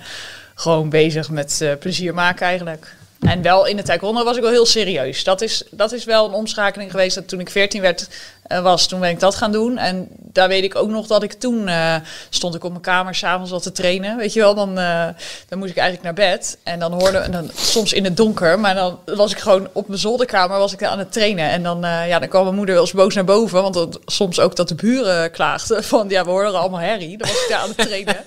gewoon 0.56 0.90
bezig 0.90 1.30
met 1.30 1.60
uh, 1.62 1.72
plezier 1.80 2.14
maken 2.14 2.46
eigenlijk. 2.46 2.97
En 3.20 3.42
wel 3.42 3.66
in 3.66 3.78
de 3.78 3.84
taekwondo 3.84 4.24
was 4.24 4.36
ik 4.36 4.42
wel 4.42 4.52
heel 4.52 4.66
serieus. 4.66 5.24
Dat 5.24 5.42
is, 5.42 5.64
dat 5.72 5.92
is 5.92 6.04
wel 6.04 6.26
een 6.26 6.34
omschakeling 6.34 6.92
geweest. 6.92 7.16
Dat 7.16 7.28
toen 7.28 7.40
ik 7.40 7.50
14 7.50 7.82
werd, 7.82 8.08
uh, 8.48 8.60
was, 8.60 8.88
toen 8.88 9.00
ben 9.00 9.10
ik 9.10 9.20
dat 9.20 9.36
gaan 9.36 9.52
doen. 9.52 9.78
En 9.78 10.08
daar 10.12 10.48
weet 10.48 10.64
ik 10.64 10.76
ook 10.76 10.90
nog 10.90 11.08
dat 11.08 11.24
ik 11.24 11.34
toen 11.34 11.68
uh, 11.68 11.96
stond 12.30 12.56
ik 12.56 12.64
op 12.64 12.70
mijn 12.70 12.82
kamer 12.82 13.16
s'avonds 13.16 13.52
al 13.52 13.60
te 13.60 13.72
trainen. 13.72 14.18
Weet 14.18 14.34
je 14.34 14.40
wel, 14.40 14.56
dan, 14.56 14.80
uh, 14.80 15.08
dan 15.50 15.60
moest 15.60 15.72
ik 15.72 15.78
eigenlijk 15.78 16.04
naar 16.04 16.30
bed. 16.30 16.58
En 16.64 16.80
dan 16.80 16.94
hoorde 16.94 17.18
en 17.18 17.32
dan 17.32 17.50
soms 17.56 17.94
in 17.94 18.04
het 18.04 18.18
donker, 18.18 18.60
maar 18.60 18.76
dan 18.76 19.00
was 19.06 19.32
ik 19.32 19.40
gewoon 19.40 19.68
op 19.72 19.88
mijn 19.88 20.00
zolderkamer 20.00 20.58
was 20.58 20.74
ik 20.74 20.84
aan 20.84 21.00
het 21.00 21.12
trainen. 21.12 21.50
En 21.50 21.64
dan, 21.64 21.80
ja, 21.82 22.20
dan 22.20 22.30
kwam 22.30 22.44
mijn 22.44 22.56
moeder 22.56 22.76
wel 22.76 22.84
eens 22.84 22.94
boos 22.94 23.16
naar 23.16 23.24
boven. 23.24 23.62
Want 23.62 23.74
dat, 23.74 24.00
soms 24.06 24.40
ook 24.40 24.56
dat 24.56 24.68
de 24.68 24.76
buren 24.76 25.32
klaagden 25.32 25.84
van 25.94 26.10
ja, 26.10 26.24
we 26.24 26.30
horen 26.30 26.60
allemaal 26.60 26.80
herrie. 26.80 27.18
Dan 27.18 27.28
was 27.28 27.44
ik 27.44 27.50
daar 27.50 27.60
aan 27.60 27.74
het 27.76 27.88
trainen. 27.88 28.18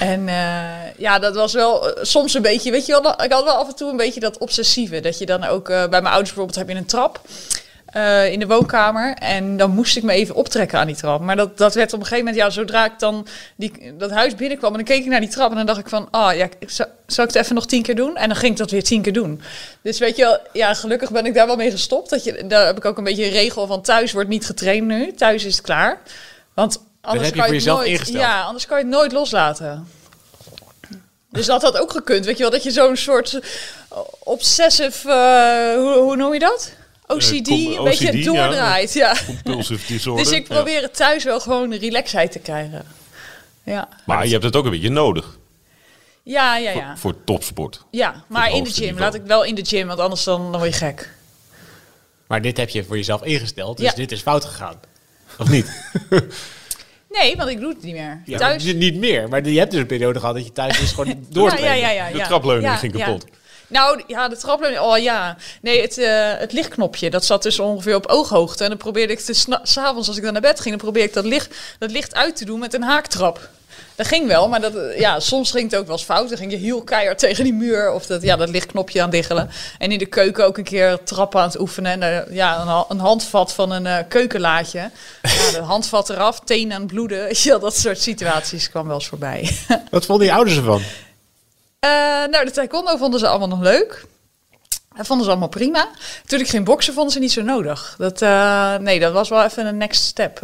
en 0.14 0.26
ja, 0.96 1.18
dat 1.18 1.34
was 1.34 1.52
wel 1.52 1.94
soms 2.02 2.34
een 2.34 2.42
beetje, 2.42 2.70
weet 2.70 2.86
je 2.86 3.00
wel, 3.02 3.22
ik 3.24 3.32
had 3.32 3.44
wel 3.44 3.54
af 3.54 3.68
en 3.68 3.74
toe 3.74 3.91
een 3.92 4.04
beetje 4.04 4.20
dat 4.20 4.38
obsessieve. 4.38 5.00
Dat 5.00 5.18
je 5.18 5.26
dan 5.26 5.44
ook, 5.44 5.66
bij 5.66 5.88
mijn 5.88 6.06
ouders 6.06 6.28
bijvoorbeeld 6.28 6.58
heb 6.58 6.68
je 6.68 6.74
een 6.74 6.86
trap. 6.86 7.20
Uh, 7.96 8.32
in 8.32 8.38
de 8.38 8.46
woonkamer. 8.46 9.14
En 9.14 9.56
dan 9.56 9.70
moest 9.70 9.96
ik 9.96 10.02
me 10.02 10.12
even 10.12 10.34
optrekken 10.34 10.78
aan 10.78 10.86
die 10.86 10.96
trap. 10.96 11.20
Maar 11.20 11.36
dat, 11.36 11.58
dat 11.58 11.74
werd 11.74 11.92
op 11.92 12.00
een 12.00 12.06
gegeven 12.06 12.24
moment, 12.24 12.42
ja, 12.42 12.50
zodra 12.50 12.84
ik 12.84 12.98
dan 12.98 13.26
die, 13.56 13.96
dat 13.98 14.10
huis 14.10 14.34
binnenkwam... 14.34 14.70
en 14.70 14.76
dan 14.76 14.86
keek 14.86 15.04
ik 15.04 15.10
naar 15.10 15.20
die 15.20 15.28
trap 15.28 15.50
en 15.50 15.56
dan 15.56 15.66
dacht 15.66 15.78
ik 15.78 15.88
van... 15.88 16.08
ah, 16.10 16.26
oh, 16.26 16.36
ja, 16.36 16.48
zou, 16.66 16.88
zou 17.06 17.28
ik 17.28 17.34
het 17.34 17.42
even 17.42 17.54
nog 17.54 17.66
tien 17.66 17.82
keer 17.82 17.94
doen? 17.94 18.16
En 18.16 18.28
dan 18.28 18.36
ging 18.36 18.52
ik 18.52 18.58
dat 18.58 18.70
weer 18.70 18.82
tien 18.82 19.02
keer 19.02 19.12
doen. 19.12 19.42
Dus 19.82 19.98
weet 19.98 20.16
je 20.16 20.22
wel, 20.22 20.38
ja, 20.52 20.74
gelukkig 20.74 21.10
ben 21.10 21.26
ik 21.26 21.34
daar 21.34 21.46
wel 21.46 21.56
mee 21.56 21.70
gestopt. 21.70 22.10
Dat 22.10 22.24
je, 22.24 22.46
daar 22.46 22.66
heb 22.66 22.76
ik 22.76 22.84
ook 22.84 22.98
een 22.98 23.04
beetje 23.04 23.24
een 23.24 23.30
regel 23.30 23.66
van 23.66 23.82
thuis 23.82 24.12
wordt 24.12 24.28
niet 24.28 24.46
getraind 24.46 24.86
nu. 24.86 25.12
Thuis 25.12 25.44
is 25.44 25.54
het 25.54 25.64
klaar. 25.64 26.00
Want 26.54 26.80
anders 27.00 27.26
heb 27.26 27.34
je 27.34 27.42
kan 27.42 27.54
je 27.54 27.64
nooit. 27.64 28.08
Ja, 28.08 28.42
anders 28.42 28.66
kan 28.66 28.78
je 28.78 28.84
het 28.84 28.92
nooit 28.92 29.12
loslaten. 29.12 29.86
Dus 31.32 31.46
dat 31.46 31.62
had 31.62 31.78
ook 31.78 31.90
gekund, 31.90 32.24
weet 32.24 32.36
je 32.36 32.42
wel. 32.42 32.50
Dat 32.52 32.62
je 32.62 32.70
zo'n 32.70 32.96
soort 32.96 33.40
obsessive, 34.18 35.08
uh, 35.08 35.82
hoe, 35.82 36.02
hoe 36.02 36.16
noem 36.16 36.32
je 36.32 36.38
dat? 36.38 36.72
OCD, 37.06 37.48
Uh, 37.48 37.76
een 37.76 37.84
beetje 37.84 38.08
OCD, 38.08 38.24
doordraait. 38.24 38.92
Ja. 38.92 39.16
Compulsive 39.26 39.86
disorder. 39.92 40.24
Dus 40.24 40.32
ik 40.32 40.48
probeer 40.48 40.82
het 40.82 40.96
thuis 40.96 41.24
wel 41.24 41.40
gewoon 41.40 41.70
de 41.70 41.78
relaxheid 41.78 42.32
te 42.32 42.38
krijgen. 42.38 42.84
Ja, 43.64 43.88
Maar 44.06 44.24
je 44.26 44.32
hebt 44.32 44.44
het 44.44 44.56
ook 44.56 44.64
een 44.64 44.70
beetje 44.70 44.88
nodig 44.90 45.38
ja, 46.22 46.56
ja. 46.56 46.70
ja. 46.70 46.86
voor, 46.96 46.96
voor 47.12 47.24
topsport. 47.24 47.84
Ja, 47.90 48.24
maar 48.28 48.50
in 48.50 48.64
de 48.64 48.70
gym. 48.70 48.80
niveau. 48.82 49.00
Laat 49.00 49.14
ik 49.14 49.22
wel 49.26 49.44
in 49.44 49.54
de 49.54 49.64
gym, 49.64 49.86
want 49.86 50.00
anders 50.00 50.24
dan, 50.24 50.50
dan 50.50 50.60
word 50.60 50.72
je 50.72 50.78
gek. 50.78 51.10
Maar 52.26 52.42
dit 52.42 52.56
heb 52.56 52.68
je 52.68 52.84
voor 52.84 52.96
jezelf 52.96 53.22
ingesteld, 53.22 53.76
dus 53.76 53.86
Ja. 53.86 53.92
dit 53.94 54.12
is 54.12 54.20
fout 54.20 54.44
gegaan. 54.44 54.80
Of 55.38 55.48
niet? 55.48 55.70
Nee, 57.12 57.36
want 57.36 57.50
ik 57.50 57.60
doe 57.60 57.68
het 57.68 57.82
niet 57.82 57.94
meer. 57.94 58.22
Ja, 58.24 58.38
thuis. 58.38 58.64
maar 58.64 58.74
Niet 58.74 58.96
meer, 58.96 59.28
maar 59.28 59.48
je 59.48 59.58
hebt 59.58 59.70
dus 59.70 59.80
een 59.80 59.86
periode 59.86 60.18
gehad 60.18 60.34
dat 60.34 60.44
je 60.44 60.52
thuis 60.52 60.80
is 60.80 60.92
gewoon 60.92 61.26
door 61.28 61.50
ja, 61.58 61.72
ja, 61.72 61.72
ja, 61.72 62.06
ja, 62.06 62.12
De 62.12 62.24
trapleuning 62.24 62.72
Ja, 62.72 62.76
ging 62.76 62.96
ja. 62.96 63.04
kapot. 63.04 63.24
Nou 63.72 64.02
ja, 64.06 64.28
de 64.28 64.36
trapleuning. 64.36 64.82
Oh 64.82 64.98
ja. 64.98 65.36
Nee, 65.60 65.80
het, 65.80 65.98
eh, 65.98 66.32
het 66.38 66.52
lichtknopje. 66.52 67.10
Dat 67.10 67.24
zat 67.24 67.42
dus 67.42 67.58
ongeveer 67.58 67.94
op 67.94 68.06
ooghoogte. 68.06 68.62
En 68.62 68.68
dan 68.68 68.78
probeerde 68.78 69.12
ik 69.12 69.20
te 69.20 69.58
s'avonds 69.62 70.08
als 70.08 70.16
ik 70.16 70.22
dan 70.22 70.32
naar 70.32 70.42
bed 70.42 70.60
ging, 70.60 70.68
dan 70.68 70.84
probeerde 70.84 71.08
ik 71.08 71.14
dat 71.14 71.24
licht, 71.24 71.54
dat 71.78 71.90
licht 71.90 72.14
uit 72.14 72.36
te 72.36 72.44
doen 72.44 72.58
met 72.58 72.74
een 72.74 72.82
haaktrap. 72.82 73.48
Dat 73.94 74.06
ging 74.06 74.26
wel, 74.26 74.48
maar 74.48 74.60
dat, 74.60 74.72
ja, 74.96 75.20
soms 75.20 75.50
ging 75.50 75.70
het 75.70 75.80
ook 75.80 75.86
wel 75.86 75.96
eens 75.96 76.04
fout. 76.04 76.28
Dan 76.28 76.38
ging 76.38 76.50
je 76.50 76.56
heel 76.56 76.82
keihard 76.82 77.18
tegen 77.18 77.44
die 77.44 77.52
muur 77.52 77.92
of 77.92 78.06
dat, 78.06 78.22
ja, 78.22 78.36
dat 78.36 78.48
lichtknopje 78.48 79.02
aan 79.02 79.10
diggelen. 79.10 79.50
En 79.78 79.92
in 79.92 79.98
de 79.98 80.06
keuken 80.06 80.44
ook 80.44 80.58
een 80.58 80.64
keer 80.64 81.02
trappen 81.04 81.40
aan 81.40 81.46
het 81.46 81.60
oefenen. 81.60 82.02
En 82.02 82.26
eh, 82.26 82.34
ja, 82.34 82.60
een, 82.60 82.66
ha- 82.66 82.84
een 82.88 82.98
handvat 82.98 83.52
van 83.52 83.70
een 83.70 83.86
eh, 83.86 83.98
keukenlaadje. 84.08 84.90
Ja, 85.22 85.50
de 85.50 85.60
handvat 85.62 86.10
eraf, 86.10 86.40
teen 86.44 86.72
aan 86.72 86.80
het 86.80 86.92
bloeden. 86.92 87.28
Wel, 87.44 87.60
dat 87.60 87.76
soort 87.76 88.00
situaties 88.00 88.70
kwam 88.70 88.86
wel 88.86 88.94
eens 88.94 89.08
voorbij. 89.08 89.56
Wat 89.90 90.06
vonden 90.06 90.26
je 90.26 90.32
ouders 90.32 90.56
ervan? 90.56 90.82
Eh, 91.78 91.90
nou, 92.30 92.44
de 92.44 92.50
taekwondo 92.50 92.96
vonden 92.96 93.20
ze 93.20 93.28
allemaal 93.28 93.48
nog 93.48 93.60
leuk. 93.60 94.04
Dat 94.96 95.06
vonden 95.06 95.24
ze 95.24 95.30
allemaal 95.30 95.48
prima. 95.48 95.88
Toen 96.26 96.40
ik 96.40 96.48
ging 96.48 96.64
boksen, 96.64 96.94
vonden 96.94 97.12
ze 97.12 97.18
niet 97.18 97.32
zo 97.32 97.42
nodig. 97.42 97.94
Dat, 97.98 98.20
nee, 98.80 99.00
dat 99.00 99.12
was 99.12 99.28
wel 99.28 99.44
even 99.44 99.66
een 99.66 99.76
next 99.76 100.02
step. 100.04 100.40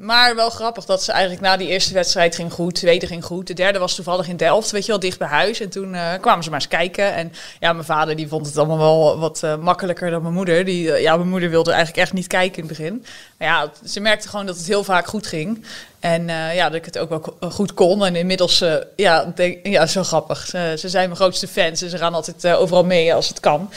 Maar 0.00 0.34
wel 0.36 0.50
grappig 0.50 0.84
dat 0.84 1.02
ze 1.02 1.12
eigenlijk 1.12 1.42
na 1.42 1.56
die 1.56 1.68
eerste 1.68 1.94
wedstrijd 1.94 2.34
ging 2.34 2.52
goed. 2.52 2.74
De 2.74 2.80
tweede 2.80 3.06
ging 3.06 3.24
goed. 3.24 3.46
De 3.46 3.54
derde 3.54 3.78
was 3.78 3.94
toevallig 3.94 4.28
in 4.28 4.36
Delft, 4.36 4.70
weet 4.70 4.84
je 4.84 4.90
wel, 4.90 5.00
dicht 5.00 5.18
bij 5.18 5.28
huis. 5.28 5.60
En 5.60 5.68
toen 5.68 5.94
eh, 5.94 6.12
kwamen 6.20 6.44
ze 6.44 6.50
maar 6.50 6.60
eens 6.60 6.68
kijken. 6.68 7.14
En 7.14 7.32
ja, 7.60 7.72
mijn 7.72 7.84
vader 7.84 8.16
die 8.16 8.28
vond 8.28 8.46
het 8.46 8.58
allemaal 8.58 8.78
wel 8.78 9.18
wat 9.18 9.42
eh, 9.42 9.56
makkelijker 9.56 10.10
dan 10.10 10.22
mijn 10.22 10.34
moeder. 10.34 10.64
Die, 10.64 10.92
eh, 10.92 11.02
ja, 11.02 11.16
mijn 11.16 11.28
moeder 11.28 11.50
wilde 11.50 11.70
eigenlijk 11.70 12.02
echt 12.02 12.12
niet 12.12 12.26
kijken 12.26 12.62
in 12.62 12.68
het 12.68 12.78
begin. 12.78 13.04
Maar 13.38 13.48
ja, 13.48 13.70
ze 13.84 14.00
merkte 14.00 14.28
gewoon 14.28 14.46
dat 14.46 14.56
het 14.56 14.66
heel 14.66 14.84
vaak 14.84 15.06
goed 15.06 15.26
ging. 15.26 15.64
En 16.00 16.28
ja, 16.28 16.64
dat 16.64 16.74
ik 16.74 16.84
het 16.84 16.98
ook 16.98 17.08
wel 17.08 17.50
goed 17.50 17.74
kon. 17.74 18.04
En 18.04 18.16
inmiddels, 18.16 18.64
ja, 18.96 19.32
denk, 19.34 19.66
ja, 19.66 19.86
zo 19.86 20.02
grappig. 20.02 20.46
Ze, 20.46 20.74
ze 20.78 20.88
zijn 20.88 21.04
mijn 21.04 21.20
grootste 21.20 21.48
fans 21.48 21.82
en 21.82 21.90
ze 21.90 21.98
gaan 21.98 22.14
altijd 22.14 22.46
overal 22.46 22.84
mee 22.84 23.14
als 23.14 23.28
het 23.28 23.40
kan. 23.40 23.70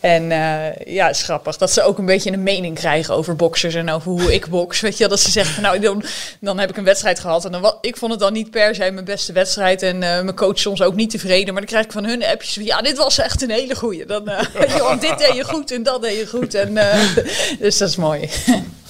En 0.00 0.32
eh, 0.32 0.94
ja, 0.94 1.08
is 1.08 1.22
grappig 1.22 1.56
dat 1.56 1.72
ze 1.72 1.82
ook 1.82 1.98
een 1.98 2.06
beetje 2.06 2.32
een 2.32 2.42
mening 2.42 2.76
krijgen 2.78 3.14
over 3.14 3.36
boxers 3.36 3.74
en 3.74 3.90
over 3.90 4.10
hoe 4.10 4.34
ik 4.34 4.46
box. 4.46 4.80
Weet 4.80 4.98
je, 4.98 5.08
dat 5.08 5.20
ze 5.20 5.30
zeggen 5.30 5.54
van 5.54 5.62
nou, 5.62 5.78
dan, 5.78 6.02
dan 6.40 6.58
heb 6.58 6.70
ik 6.70 6.76
een 6.76 6.84
wedstrijd 6.84 7.20
gehad. 7.20 7.44
En 7.44 7.52
dan, 7.52 7.60
wa- 7.60 7.78
ik 7.80 7.96
vond 7.96 8.10
het 8.10 8.20
dan 8.20 8.32
niet 8.32 8.50
per 8.50 8.74
se 8.74 8.90
mijn 8.90 9.04
beste 9.04 9.32
wedstrijd. 9.32 9.82
En 9.82 9.94
eh, 10.02 10.22
mijn 10.22 10.34
coach 10.34 10.58
soms 10.58 10.82
ook 10.82 10.94
niet 10.94 11.10
tevreden. 11.10 11.46
Maar 11.52 11.62
dan 11.62 11.70
krijg 11.70 11.84
ik 11.84 11.92
van 11.92 12.04
hun 12.04 12.24
appjes 12.24 12.52
van 12.54 12.64
ja, 12.64 12.80
dit 12.82 12.96
was 12.96 13.18
echt 13.18 13.42
een 13.42 13.50
hele 13.50 13.74
goeie. 13.74 14.06
Dan, 14.06 14.24
je, 14.60 14.74
wel, 14.78 14.98
dit 14.98 15.18
deed 15.18 15.34
je 15.34 15.44
goed 15.44 15.70
en 15.72 15.82
dat 15.82 16.02
deed 16.02 16.18
je 16.18 16.26
goed. 16.26 16.54
En, 16.54 16.74
dus 17.60 17.78
dat 17.78 17.88
is 17.88 17.96
mooi. 17.96 18.28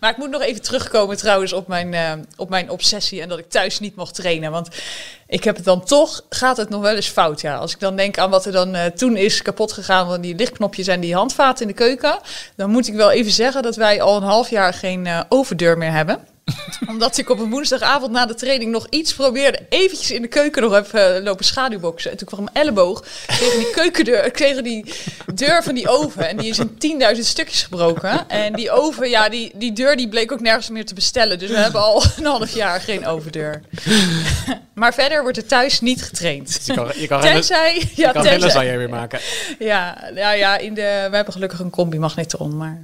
Maar 0.00 0.10
ik 0.10 0.16
moet 0.16 0.30
nog 0.30 0.42
even 0.42 0.62
terugkomen 0.62 1.16
trouwens 1.16 1.52
op 1.52 1.68
mijn, 1.68 1.94
eh, 1.94 2.12
op 2.36 2.48
mijn 2.48 2.70
obsessie 2.70 3.22
en 3.22 3.28
dat 3.28 3.38
ik 3.38 3.50
thuis 3.50 3.80
niet 3.80 3.96
mocht 3.96 4.14
trainen. 4.14 4.50
Want 4.50 4.68
ik 5.26 5.44
heb 5.44 5.56
het 5.56 5.64
dan 5.64 5.84
toch, 5.84 6.24
gaat 6.28 6.56
het 6.56 6.68
nog 6.68 6.80
wel 6.80 6.94
eens 6.94 7.08
fout. 7.08 7.40
Ja. 7.40 7.56
Als 7.56 7.72
ik 7.72 7.80
dan 7.80 7.96
denk 7.96 8.18
aan 8.18 8.30
wat 8.30 8.46
er 8.46 8.52
dan 8.52 8.74
eh, 8.74 8.84
toen 8.84 9.16
is 9.16 9.42
kapot 9.42 9.72
gegaan 9.72 10.06
van 10.06 10.20
die 10.20 10.34
lichtknopjes 10.34 10.86
en 10.86 11.00
die 11.00 11.14
handvaten 11.14 11.62
in 11.62 11.68
de 11.68 11.78
keuken. 11.78 12.18
Dan 12.56 12.70
moet 12.70 12.88
ik 12.88 12.94
wel 12.94 13.10
even 13.10 13.32
zeggen 13.32 13.62
dat 13.62 13.76
wij 13.76 14.02
al 14.02 14.16
een 14.16 14.22
half 14.22 14.50
jaar 14.50 14.74
geen 14.74 15.06
eh, 15.06 15.20
overdeur 15.28 15.78
meer 15.78 15.92
hebben 15.92 16.34
omdat 16.92 17.18
ik 17.18 17.30
op 17.30 17.38
een 17.38 17.50
woensdagavond 17.50 18.12
na 18.12 18.26
de 18.26 18.34
training 18.34 18.70
nog 18.70 18.86
iets 18.90 19.14
probeerde. 19.14 19.66
Eventjes 19.68 20.10
in 20.10 20.22
de 20.22 20.28
keuken 20.28 20.62
nog 20.62 20.74
even 20.74 21.16
eh, 21.16 21.22
lopen 21.22 21.44
schaduwboksen. 21.44 22.10
En 22.10 22.16
toen 22.16 22.26
kwam 22.26 22.44
mijn 22.44 22.56
elleboog 22.56 23.04
tegen 23.26 23.58
die 23.58 23.70
keukendeur, 23.70 24.32
tegen 24.42 24.64
die 24.64 24.94
deur 25.34 25.62
van 25.62 25.74
die 25.74 25.88
oven. 25.88 26.28
En 26.28 26.36
die 26.36 26.48
is 26.48 26.58
in 26.58 27.00
10.000 27.14 27.20
stukjes 27.20 27.62
gebroken. 27.62 28.28
En 28.28 28.52
die 28.52 28.70
oven, 28.70 29.08
ja, 29.08 29.28
die, 29.28 29.52
die 29.54 29.72
deur 29.72 29.96
die 29.96 30.08
bleek 30.08 30.32
ook 30.32 30.40
nergens 30.40 30.68
meer 30.68 30.86
te 30.86 30.94
bestellen. 30.94 31.38
Dus 31.38 31.50
we 31.50 31.58
hebben 31.58 31.80
al 31.80 32.02
een 32.16 32.24
half 32.24 32.54
jaar 32.54 32.80
geen 32.80 33.06
overdeur. 33.06 33.60
Maar 34.74 34.94
verder 34.94 35.22
wordt 35.22 35.36
er 35.36 35.46
thuis 35.46 35.80
niet 35.80 36.02
getraind. 36.02 36.60
Je 36.64 36.74
kan, 36.74 36.90
je 36.96 37.06
kan 37.06 37.20
Tenzij, 37.20 37.90
ja, 37.94 38.12
kan 38.12 38.38
lasagne 38.38 38.76
weer 38.76 38.88
maken. 38.88 39.20
ja, 39.58 40.10
ja, 40.14 40.32
ja, 40.32 40.58
in 40.58 40.74
de, 40.74 41.06
we 41.10 41.16
hebben 41.16 41.32
gelukkig 41.32 41.58
een 41.58 41.70
combi-magnetron, 41.70 42.56
maar 42.56 42.82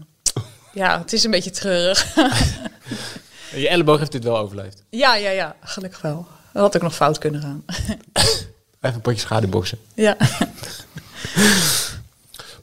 ja, 0.73 0.99
het 0.99 1.13
is 1.13 1.25
een 1.25 1.31
beetje 1.31 1.51
treurig. 1.51 2.07
Je 3.55 3.69
elleboog 3.69 3.99
heeft 3.99 4.13
dit 4.13 4.25
wel 4.25 4.39
overleefd. 4.39 4.83
Ja, 4.91 5.15
ja, 5.15 5.31
ja, 5.31 5.57
gelukkig 5.61 6.01
wel. 6.01 6.27
Dat 6.53 6.63
had 6.63 6.77
ook 6.77 6.83
nog 6.83 6.95
fout 6.95 7.19
kunnen 7.19 7.41
gaan. 7.43 7.65
Even 8.81 8.95
een 8.95 9.01
potje 9.01 9.21
schaduwboksen. 9.21 9.79
ja. 9.95 10.17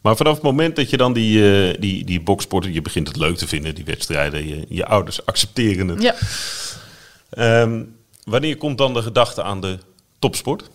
Maar 0.01 0.15
vanaf 0.15 0.33
het 0.33 0.43
moment 0.43 0.75
dat 0.75 0.89
je 0.89 0.97
dan 0.97 1.13
die, 1.13 1.69
eh 1.69 1.75
die, 1.79 2.05
die 2.05 2.21
boksporten, 2.21 2.73
je 2.73 2.81
begint 2.81 3.07
het 3.07 3.17
leuk 3.17 3.37
te 3.37 3.47
vinden, 3.47 3.75
die 3.75 3.85
wedstrijden, 3.85 4.47
je, 4.47 4.65
je 4.69 4.85
ouders 4.85 5.25
accepteren 5.25 5.87
het. 5.87 6.01
ja. 6.01 6.15
Ehm, 7.29 7.83
wanneer 8.23 8.57
komt 8.57 8.77
dan 8.77 8.93
de 8.93 9.01
gedachte 9.01 9.43
aan 9.43 9.61
de 9.61 9.77
topsport? 10.19 10.69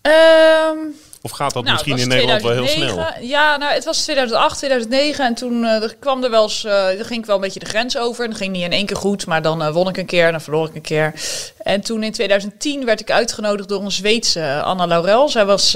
Ehm, 0.00 0.78
Of 1.22 1.30
gaat 1.30 1.52
dat 1.52 1.62
nou, 1.64 1.74
misschien 1.74 1.98
in 1.98 2.08
Nederland 2.08 2.42
wel 2.42 2.52
heel 2.52 2.66
snel? 2.66 3.06
Ja, 3.20 3.56
nou, 3.56 3.72
het 3.72 3.84
was 3.84 4.02
2008, 4.02 4.56
2009 4.56 5.24
en 5.24 5.34
toen 5.34 5.62
uh, 5.62 5.82
kwam 5.98 6.24
er 6.24 6.30
wel 6.30 6.42
eens, 6.42 6.64
uh, 6.64 6.86
ging 6.86 7.20
ik 7.20 7.26
wel 7.26 7.34
een 7.34 7.40
beetje 7.40 7.60
de 7.60 7.66
grens 7.66 7.98
over. 7.98 8.24
En 8.24 8.30
dat 8.30 8.38
ging 8.38 8.52
niet 8.52 8.62
in 8.62 8.72
één 8.72 8.86
keer 8.86 8.96
goed, 8.96 9.26
maar 9.26 9.42
dan 9.42 9.62
uh, 9.62 9.72
won 9.72 9.88
ik 9.88 9.96
een 9.96 10.06
keer 10.06 10.24
en 10.26 10.30
dan 10.30 10.40
verloor 10.40 10.68
ik 10.68 10.74
een 10.74 10.80
keer. 10.80 11.14
En 11.62 11.80
toen 11.80 12.02
in 12.02 12.12
2010 12.12 12.84
werd 12.84 13.00
ik 13.00 13.10
uitgenodigd 13.10 13.68
door 13.68 13.82
een 13.82 13.90
Zweedse 13.90 14.62
Anna 14.62 14.86
Laurel. 14.86 15.28
Zij 15.28 15.44
was 15.44 15.72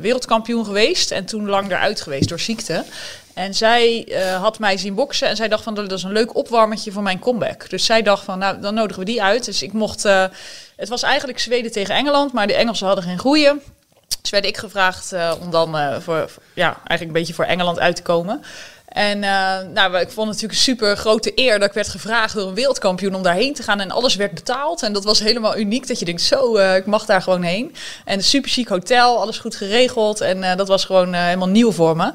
wereldkampioen 0.00 0.64
geweest 0.64 1.10
en 1.10 1.24
toen 1.24 1.48
lang 1.48 1.70
eruit 1.70 2.00
geweest 2.00 2.28
door 2.28 2.40
ziekte. 2.40 2.84
En 3.38 3.54
zij 3.54 4.06
uh, 4.08 4.40
had 4.40 4.58
mij 4.58 4.76
zien 4.76 4.94
boksen 4.94 5.28
en 5.28 5.36
zij 5.36 5.48
dacht 5.48 5.62
van 5.62 5.74
dat 5.74 5.92
is 5.92 6.02
een 6.02 6.12
leuk 6.12 6.36
opwarmetje 6.36 6.92
voor 6.92 7.02
mijn 7.02 7.18
comeback. 7.18 7.70
Dus 7.70 7.84
zij 7.84 8.02
dacht 8.02 8.24
van 8.24 8.38
nou 8.38 8.60
dan 8.60 8.74
nodigen 8.74 8.98
we 8.98 9.10
die 9.10 9.22
uit. 9.22 9.44
Dus 9.44 9.62
ik 9.62 9.72
mocht, 9.72 10.04
uh, 10.04 10.24
het 10.76 10.88
was 10.88 11.02
eigenlijk 11.02 11.38
Zweden 11.38 11.72
tegen 11.72 11.94
Engeland, 11.94 12.32
maar 12.32 12.46
de 12.46 12.54
Engelsen 12.54 12.86
hadden 12.86 13.04
geen 13.04 13.18
goeie. 13.18 13.50
Dus 14.20 14.30
werd 14.30 14.46
ik 14.46 14.56
gevraagd 14.56 15.12
uh, 15.12 15.32
om 15.40 15.50
dan 15.50 16.02
voor, 16.02 16.30
ja, 16.54 16.66
eigenlijk 16.66 17.02
een 17.02 17.12
beetje 17.12 17.34
voor 17.34 17.44
Engeland 17.44 17.78
uit 17.78 17.96
te 17.96 18.02
komen. 18.02 18.42
En 18.88 19.18
nou, 19.72 19.98
ik 19.98 20.10
vond 20.10 20.16
het 20.16 20.16
natuurlijk 20.16 20.52
een 20.52 20.56
super 20.58 20.96
grote 20.96 21.32
eer 21.34 21.58
dat 21.58 21.68
ik 21.68 21.74
werd 21.74 21.88
gevraagd 21.88 22.34
door 22.34 22.48
een 22.48 22.54
wereldkampioen 22.54 23.14
om 23.14 23.22
daarheen 23.22 23.54
te 23.54 23.62
gaan. 23.62 23.80
En 23.80 23.90
alles 23.90 24.16
werd 24.16 24.34
betaald. 24.34 24.82
En 24.82 24.92
dat 24.92 25.04
was 25.04 25.20
helemaal 25.20 25.56
uniek. 25.56 25.86
Dat 25.88 25.98
je 25.98 26.04
denkt, 26.04 26.22
zo, 26.22 26.56
ik 26.56 26.86
mag 26.86 27.04
daar 27.04 27.22
gewoon 27.22 27.42
heen. 27.42 27.74
En 28.04 28.18
een 28.18 28.24
super 28.24 28.50
chic 28.50 28.68
hotel, 28.68 29.20
alles 29.20 29.38
goed 29.38 29.56
geregeld. 29.56 30.20
En 30.20 30.56
dat 30.56 30.68
was 30.68 30.84
gewoon 30.84 31.14
helemaal 31.14 31.48
nieuw 31.48 31.72
voor 31.72 31.96
me. 31.96 32.12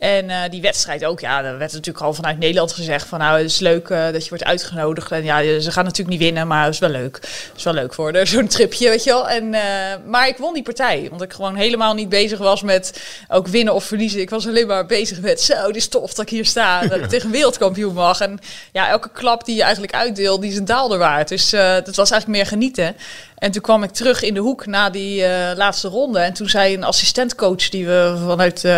En 0.00 0.28
uh, 0.28 0.36
die 0.50 0.60
wedstrijd 0.60 1.04
ook, 1.04 1.20
ja, 1.20 1.44
er 1.44 1.58
werd 1.58 1.72
natuurlijk 1.72 2.04
al 2.04 2.14
vanuit 2.14 2.38
Nederland 2.38 2.72
gezegd 2.72 3.08
van 3.08 3.18
nou, 3.18 3.36
het 3.36 3.50
is 3.50 3.58
leuk 3.58 3.88
uh, 3.88 4.12
dat 4.12 4.22
je 4.22 4.28
wordt 4.28 4.44
uitgenodigd. 4.44 5.12
En 5.12 5.24
ja, 5.24 5.60
ze 5.60 5.70
gaan 5.70 5.84
natuurlijk 5.84 6.08
niet 6.10 6.26
winnen, 6.26 6.46
maar 6.46 6.64
het 6.64 6.74
is 6.74 6.80
wel 6.80 6.90
leuk. 6.90 7.14
Het 7.20 7.52
is 7.56 7.62
wel 7.62 7.74
leuk 7.74 7.94
voor 7.94 8.20
zo'n 8.26 8.48
tripje, 8.48 8.88
weet 8.88 9.04
je 9.04 9.10
wel. 9.10 9.28
En, 9.28 9.44
uh, 9.44 9.60
maar 10.06 10.28
ik 10.28 10.36
won 10.36 10.54
die 10.54 10.62
partij, 10.62 11.06
want 11.10 11.22
ik 11.22 11.32
gewoon 11.32 11.54
helemaal 11.54 11.94
niet 11.94 12.08
bezig 12.08 12.38
was 12.38 12.62
met 12.62 13.02
ook 13.28 13.46
winnen 13.46 13.74
of 13.74 13.84
verliezen. 13.84 14.20
Ik 14.20 14.30
was 14.30 14.46
alleen 14.46 14.66
maar 14.66 14.86
bezig 14.86 15.20
met 15.20 15.40
zo, 15.40 15.66
dit 15.66 15.76
is 15.76 15.88
tof 15.88 16.14
dat 16.14 16.24
ik 16.24 16.30
hier 16.30 16.46
sta, 16.46 16.80
dat 16.86 16.98
ik 16.98 17.08
tegen 17.08 17.30
wereldkampioen 17.30 17.94
mag. 17.94 18.20
En 18.20 18.38
ja, 18.72 18.88
elke 18.88 19.10
klap 19.12 19.44
die 19.44 19.56
je 19.56 19.62
eigenlijk 19.62 19.94
uitdeelt, 19.94 20.40
die 20.40 20.50
is 20.50 20.56
een 20.56 20.64
daalder 20.64 20.98
waard. 20.98 21.28
Dus 21.28 21.50
dat 21.50 21.96
was 21.96 22.10
eigenlijk 22.10 22.26
meer 22.26 22.46
genieten. 22.46 22.96
En 23.40 23.50
toen 23.50 23.62
kwam 23.62 23.82
ik 23.82 23.90
terug 23.90 24.22
in 24.22 24.34
de 24.34 24.40
hoek 24.40 24.66
na 24.66 24.90
die 24.90 25.20
uh, 25.20 25.50
laatste 25.54 25.88
ronde. 25.88 26.18
En 26.18 26.32
toen 26.32 26.48
zei 26.48 26.74
een 26.74 26.84
assistentcoach 26.84 27.68
die 27.68 27.86
we 27.86 28.22
vanuit 28.26 28.64
uh, 28.64 28.72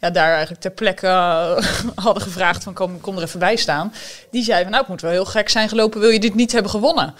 ja, 0.00 0.10
daar 0.10 0.30
eigenlijk 0.30 0.60
ter 0.60 0.70
plekke 0.70 1.06
uh, 1.06 1.56
hadden 2.04 2.22
gevraagd 2.22 2.62
van 2.62 2.74
kom, 2.74 3.00
kom 3.00 3.16
er 3.16 3.22
even 3.22 3.38
bij 3.38 3.56
staan. 3.56 3.92
Die 4.30 4.44
zei 4.44 4.62
van 4.62 4.70
nou 4.70 4.82
het 4.82 4.90
moet 4.90 5.00
wel 5.00 5.10
heel 5.10 5.24
gek 5.24 5.48
zijn 5.48 5.68
gelopen, 5.68 6.00
wil 6.00 6.10
je 6.10 6.20
dit 6.20 6.34
niet 6.34 6.52
hebben 6.52 6.70
gewonnen? 6.70 7.14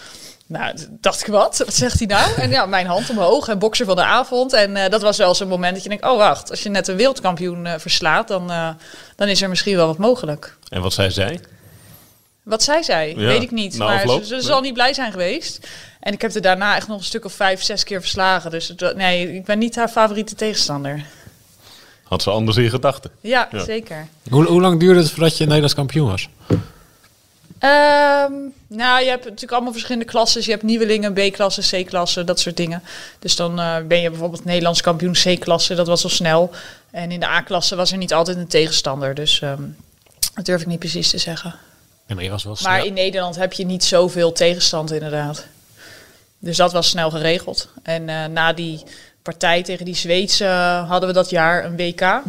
Nou, 0.47 0.75
dacht 0.91 1.21
ik 1.21 1.27
wat? 1.27 1.59
Wat 1.59 1.75
zegt 1.75 1.99
hij 1.99 2.07
nou? 2.07 2.31
En 2.37 2.51
ja, 2.51 2.67
mijn 2.67 2.87
hand 2.87 3.11
omhoog 3.11 3.49
en 3.49 3.59
bokser 3.59 3.87
van 3.87 3.97
de 3.97 4.05
avond. 4.05 4.53
En 4.53 4.91
dat 4.91 5.03
was 5.03 5.17
wel 5.17 5.35
zo'n 5.35 5.49
moment 5.49 5.75
dat 5.75 5.83
je 5.83 5.89
denkt, 5.89 6.05
oh 6.05 6.17
wacht, 6.17 6.51
als 6.51 6.63
je 6.63 6.69
net 6.69 6.89
een 6.89 6.97
wereldkampioen 6.97 7.69
verslaat, 7.79 8.29
dan, 8.29 8.47
dan 9.17 9.29
is 9.29 9.43
er 9.43 9.49
misschien 9.49 9.77
wel 9.77 9.87
wat 9.87 9.99
mogelijk. 9.99 10.57
En 10.69 10.83
wat 10.83 10.93
zei 10.93 11.11
zij? 11.11 11.41
Wat 12.43 12.63
zij 12.63 12.83
zei, 12.83 13.15
weet 13.15 13.43
ik 13.43 13.51
niet. 13.51 13.77
maar 13.77 14.09
ze, 14.09 14.21
ze 14.25 14.41
zal 14.41 14.61
niet 14.61 14.75
blij 14.75 14.95
zijn 14.95 15.13
geweest. 15.13 15.67
En 16.03 16.13
ik 16.13 16.23
heb 16.23 16.35
er 16.35 16.43
daarna 16.43 16.77
echt 16.77 16.89
nog 16.89 16.99
een 16.99 17.05
stuk 17.05 17.25
of 17.25 17.33
vijf, 17.33 17.63
zes 17.63 17.85
keer 17.85 18.01
verslagen. 18.01 18.51
Dus 18.51 18.75
nee, 18.95 19.35
ik 19.35 19.45
ben 19.45 19.59
niet 19.59 19.77
haar 19.77 19.89
favoriete 19.89 20.35
tegenstander. 20.35 21.05
Had 22.03 22.23
ze 22.23 22.31
anders 22.31 22.57
in 22.57 22.71
gedachten? 22.71 23.11
Ja, 23.21 23.49
zeker. 23.53 24.09
Hoe, 24.31 24.45
hoe 24.45 24.61
lang 24.61 24.81
duurde 24.81 25.01
het 25.01 25.11
voordat 25.11 25.37
je 25.37 25.45
Nederlands 25.45 25.75
kampioen 25.75 26.09
was? 26.09 26.29
Um, 26.51 26.61
nou, 28.67 29.03
je 29.03 29.09
hebt 29.09 29.25
natuurlijk 29.25 29.53
allemaal 29.53 29.73
verschillende 29.73 30.05
klassen. 30.05 30.43
Je 30.45 30.51
hebt 30.51 30.63
nieuwelingen, 30.63 31.13
B-klasse, 31.13 31.83
C-klasse, 31.83 32.25
dat 32.25 32.41
soort 32.41 32.57
dingen. 32.57 32.83
Dus 33.19 33.37
dan 33.37 33.61
uh, 33.61 33.77
ben 33.89 34.01
je 34.01 34.11
bijvoorbeeld 34.11 34.45
Nederlands 34.45 34.81
kampioen 34.81 35.13
C-klasse. 35.13 35.75
Dat 35.75 35.87
was 35.87 36.05
al 36.05 36.11
snel. 36.11 36.51
En 36.91 37.11
in 37.11 37.21
de 37.21 37.27
A-klasse 37.27 37.77
was 37.77 37.93
er 37.93 37.99
niet 37.99 38.15
altijd 38.15 38.37
een 38.37 38.47
tegenstander. 38.47 39.15
Dus 39.15 39.41
um, 39.41 39.77
dat 40.35 40.45
durf 40.45 40.61
ik 40.61 40.67
niet 40.67 40.79
precies 40.79 41.11
te 41.11 41.19
zeggen. 41.19 41.55
Ja, 42.07 42.15
maar, 42.15 42.25
je 42.25 42.31
was 42.31 42.45
wel 42.45 42.57
maar 42.63 42.85
in 42.85 42.95
Nederland 42.95 43.37
heb 43.37 43.53
je 43.53 43.65
niet 43.65 43.85
zoveel 43.85 44.33
tegenstand 44.33 44.93
inderdaad. 44.93 45.47
Dus 46.43 46.57
dat 46.57 46.73
was 46.73 46.89
snel 46.89 47.11
geregeld. 47.11 47.69
En 47.83 48.09
uh, 48.09 48.25
na 48.25 48.53
die 48.53 48.83
partij 49.23 49.63
tegen 49.63 49.85
die 49.85 49.95
Zweedse 49.95 50.47
hadden 50.89 51.09
we 51.09 51.15
dat 51.15 51.31
jaar 51.31 51.65
een 51.65 51.77
WK 51.77 52.23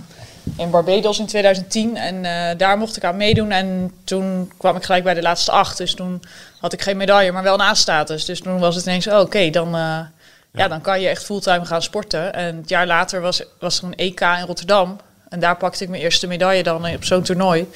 in 0.58 0.70
Barbados 0.70 1.20
in 1.20 1.26
2010. 1.26 1.98
En 1.98 2.16
uh, 2.16 2.58
daar 2.58 2.78
mocht 2.78 2.98
ik 2.98 3.04
aan 3.04 3.18
meedoen. 3.18 3.52
En 3.52 3.92
toen 4.04 4.52
kwam 4.58 4.76
ik 4.76 4.84
gelijk 4.84 5.04
bij 5.04 5.14
de 5.14 5.22
laatste 5.22 5.52
acht. 5.52 5.78
Dus 5.78 5.94
toen 5.94 6.22
had 6.60 6.74
ik 6.74 6.82
geen 6.82 6.98
medaille, 6.98 7.32
maar 7.32 7.44
wel 7.44 7.54
een 7.54 7.62
A-status. 7.62 8.26
Dus 8.26 8.40
toen 8.40 8.60
was 8.60 8.76
het 8.76 8.86
ineens, 8.86 9.08
oh, 9.08 9.20
oké, 9.20 9.50
dan, 9.50 9.68
uh, 9.68 9.74
ja. 9.74 10.12
ja. 10.52 10.68
dan 10.68 10.82
kan 10.82 11.02
je 11.02 11.08
echt 11.08 11.24
fulltime 11.24 11.66
gaan 11.66 11.82
sporten. 11.82 12.34
En 12.34 12.58
het 12.58 12.70
jaar 12.70 12.88
later 12.88 13.22
was, 13.22 13.44
was 13.60 13.78
er 13.78 13.84
een 13.84 13.96
EK 13.96 14.22
in 14.22 14.46
Rotterdam. 14.46 15.00
En 15.30 15.40
daar 15.40 15.58
pakte 15.58 15.84
ik 15.84 15.90
mijn 15.90 16.02
eerste 16.02 16.28
medaille 16.28 16.64
dan 16.64 16.86
op 16.86 17.04
zo'n 17.04 17.24
toernooi. 17.24 17.70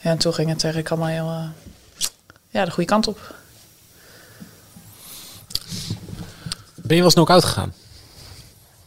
Ja, 0.00 0.10
en 0.10 0.18
toen 0.18 0.34
ging 0.34 0.48
het 0.48 0.64
eigenlijk 0.64 0.92
allemaal 0.92 1.08
heel, 1.08 1.50
ja, 2.48 2.64
de 2.64 2.70
goede 2.70 2.90
kant 2.90 3.08
op. 3.08 3.38
Ben 6.74 6.96
je 6.96 7.04
wel 7.04 7.04
eens 7.04 7.14
knock-out 7.14 7.44
gegaan? 7.44 7.74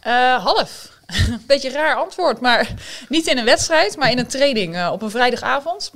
Uh, 0.07 0.43
half. 0.43 0.91
Beetje 1.47 1.69
raar 1.69 1.95
antwoord, 1.95 2.39
maar 2.39 2.73
niet 3.09 3.27
in 3.27 3.37
een 3.37 3.45
wedstrijd, 3.45 3.97
maar 3.97 4.11
in 4.11 4.19
een 4.19 4.27
training 4.27 4.75
uh, 4.75 4.89
op 4.91 5.01
een 5.01 5.11
vrijdagavond. 5.11 5.91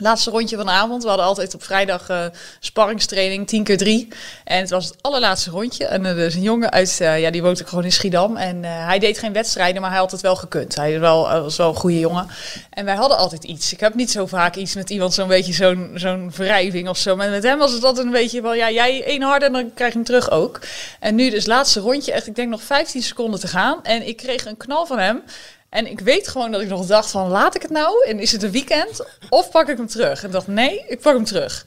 Laatste 0.00 0.30
rondje 0.30 0.56
van 0.56 0.66
de 0.66 0.72
avond. 0.72 1.02
We 1.02 1.08
hadden 1.08 1.26
altijd 1.26 1.54
op 1.54 1.62
vrijdag 1.62 2.10
uh, 2.10 2.24
sparringstraining, 2.60 3.46
10 3.46 3.64
keer 3.64 3.76
3. 3.76 4.08
En 4.44 4.60
het 4.60 4.70
was 4.70 4.84
het 4.84 4.96
allerlaatste 5.00 5.50
rondje. 5.50 5.84
En 5.84 6.04
er 6.04 6.18
is 6.18 6.34
een 6.34 6.42
jongen 6.42 6.70
uit, 6.70 6.98
uh, 7.02 7.20
ja, 7.20 7.30
die 7.30 7.42
woont 7.42 7.62
ook 7.62 7.68
gewoon 7.68 7.84
in 7.84 7.92
Schiedam. 7.92 8.36
En 8.36 8.64
hij 8.64 8.98
deed 8.98 9.18
geen 9.18 9.32
wedstrijden, 9.32 9.80
maar 9.80 9.90
hij 9.90 9.98
had 9.98 10.10
het 10.10 10.20
wel 10.20 10.36
gekund. 10.36 10.74
Hij 10.74 11.00
was 11.00 11.56
wel 11.56 11.68
een 11.68 11.74
goede 11.74 11.98
jongen. 11.98 12.26
En 12.70 12.84
wij 12.84 12.94
hadden 12.94 13.18
altijd 13.18 13.44
iets. 13.44 13.72
Ik 13.72 13.80
heb 13.80 13.94
niet 13.94 14.10
zo 14.10 14.26
vaak 14.26 14.56
iets 14.56 14.74
met 14.74 14.90
iemand, 14.90 15.14
zo'n 15.14 15.28
beetje 15.28 15.52
zo'n 15.52 15.90
zo'n 15.94 16.32
wrijving 16.36 16.88
of 16.88 16.98
zo. 16.98 17.16
Maar 17.16 17.30
met 17.30 17.42
hem 17.42 17.58
was 17.58 17.72
het 17.72 17.84
altijd 17.84 18.06
een 18.06 18.12
beetje 18.12 18.40
van, 18.40 18.56
ja, 18.56 18.70
jij 18.70 19.04
één 19.04 19.22
harde 19.22 19.44
en 19.44 19.52
dan 19.52 19.74
krijg 19.74 19.92
je 19.92 19.98
hem 19.98 20.06
terug 20.06 20.30
ook. 20.30 20.60
En 21.00 21.14
nu 21.14 21.30
dus 21.30 21.46
laatste 21.46 21.80
rondje, 21.80 22.12
echt, 22.12 22.26
ik 22.26 22.34
denk 22.34 22.48
nog 22.48 22.62
15 22.62 23.02
seconden 23.02 23.40
te 23.40 23.48
gaan. 23.48 23.82
En 23.82 24.06
ik 24.06 24.16
kreeg 24.16 24.46
een 24.46 24.56
knal 24.56 24.86
van 24.86 24.98
hem. 24.98 25.22
En 25.70 25.86
ik 25.86 26.00
weet 26.00 26.28
gewoon 26.28 26.50
dat 26.50 26.60
ik 26.60 26.68
nog 26.68 26.86
dacht 26.86 27.10
van, 27.10 27.28
laat 27.28 27.54
ik 27.54 27.62
het 27.62 27.70
nou? 27.70 28.06
En 28.06 28.18
is 28.18 28.32
het 28.32 28.42
een 28.42 28.50
weekend? 28.50 29.04
Of 29.28 29.50
pak 29.50 29.68
ik 29.68 29.76
hem 29.76 29.86
terug? 29.86 30.24
En 30.24 30.30
dacht, 30.30 30.46
nee, 30.46 30.84
ik 30.88 31.00
pak 31.00 31.14
hem 31.14 31.24
terug. 31.24 31.64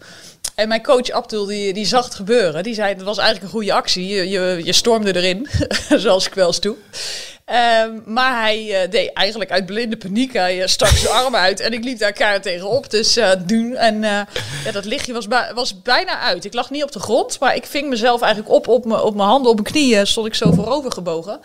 En 0.55 0.67
mijn 0.67 0.83
coach 0.83 1.09
Abdul, 1.09 1.45
die, 1.45 1.73
die 1.73 1.85
zag 1.85 2.05
het 2.05 2.15
gebeuren. 2.15 2.63
Die 2.63 2.73
zei, 2.73 2.93
het 2.93 3.01
was 3.01 3.17
eigenlijk 3.17 3.45
een 3.45 3.59
goede 3.59 3.73
actie. 3.73 4.07
Je, 4.07 4.29
je, 4.29 4.61
je 4.63 4.73
stormde 4.73 5.15
erin, 5.15 5.47
zoals 6.03 6.27
ik 6.27 6.33
wel 6.33 6.47
eens 6.47 6.59
doe. 6.59 6.75
Um, 7.45 8.03
maar 8.05 8.41
hij 8.41 8.83
uh, 8.83 8.91
deed 8.91 9.13
eigenlijk 9.13 9.51
uit 9.51 9.65
blinde 9.65 9.97
paniek. 9.97 10.33
Hij 10.33 10.61
uh, 10.61 10.67
stak 10.67 10.89
zijn 10.89 11.13
arm 11.13 11.35
uit 11.35 11.59
en 11.59 11.73
ik 11.73 11.83
liep 11.83 11.99
daar 11.99 12.11
keihard 12.11 12.43
tegenop. 12.43 12.89
Dus 12.89 13.17
uh, 13.17 13.31
doen. 13.45 13.75
En 13.75 14.01
ja, 14.01 14.71
dat 14.71 14.85
lichtje 14.85 15.13
was, 15.13 15.27
was 15.53 15.81
bijna 15.81 16.19
uit. 16.19 16.45
Ik 16.45 16.53
lag 16.53 16.69
niet 16.69 16.83
op 16.83 16.91
de 16.91 16.99
grond, 16.99 17.39
maar 17.39 17.55
ik 17.55 17.65
ving 17.65 17.89
mezelf 17.89 18.21
eigenlijk 18.21 18.53
op 18.53 18.67
op 18.67 18.85
mijn 19.15 19.27
handen, 19.27 19.51
op 19.51 19.61
mijn 19.61 19.71
knieën. 19.73 20.07
Stond 20.07 20.27
ik 20.27 20.35
zo 20.35 20.51
voorover 20.51 20.91
gebogen. 20.91 21.39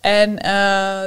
En 0.00 0.36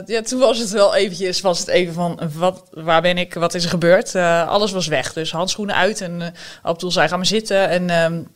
ja, 0.06 0.22
toen 0.24 0.40
was 0.40 0.58
het 0.58 0.70
wel 0.70 0.96
eventjes, 0.96 1.42
was 1.42 1.60
het 1.60 1.68
even 1.68 1.94
van, 1.94 2.20
wat, 2.34 2.64
waar 2.72 3.02
ben 3.02 3.18
ik, 3.18 3.34
wat 3.34 3.54
is 3.54 3.64
er 3.64 3.70
gebeurd? 3.70 4.16
alles 4.16 4.72
was 4.72 4.88
weg. 4.88 5.14
Dus 5.14 5.32
handschoenen 5.32 5.76
uit 5.76 6.02
en 6.02 6.34
Abdul 6.62 6.92
zei, 6.92 7.08
ga 7.08 7.16
maar 7.16 7.26
zitten. 7.26 7.70
En 7.70 7.90
um, 7.90 8.28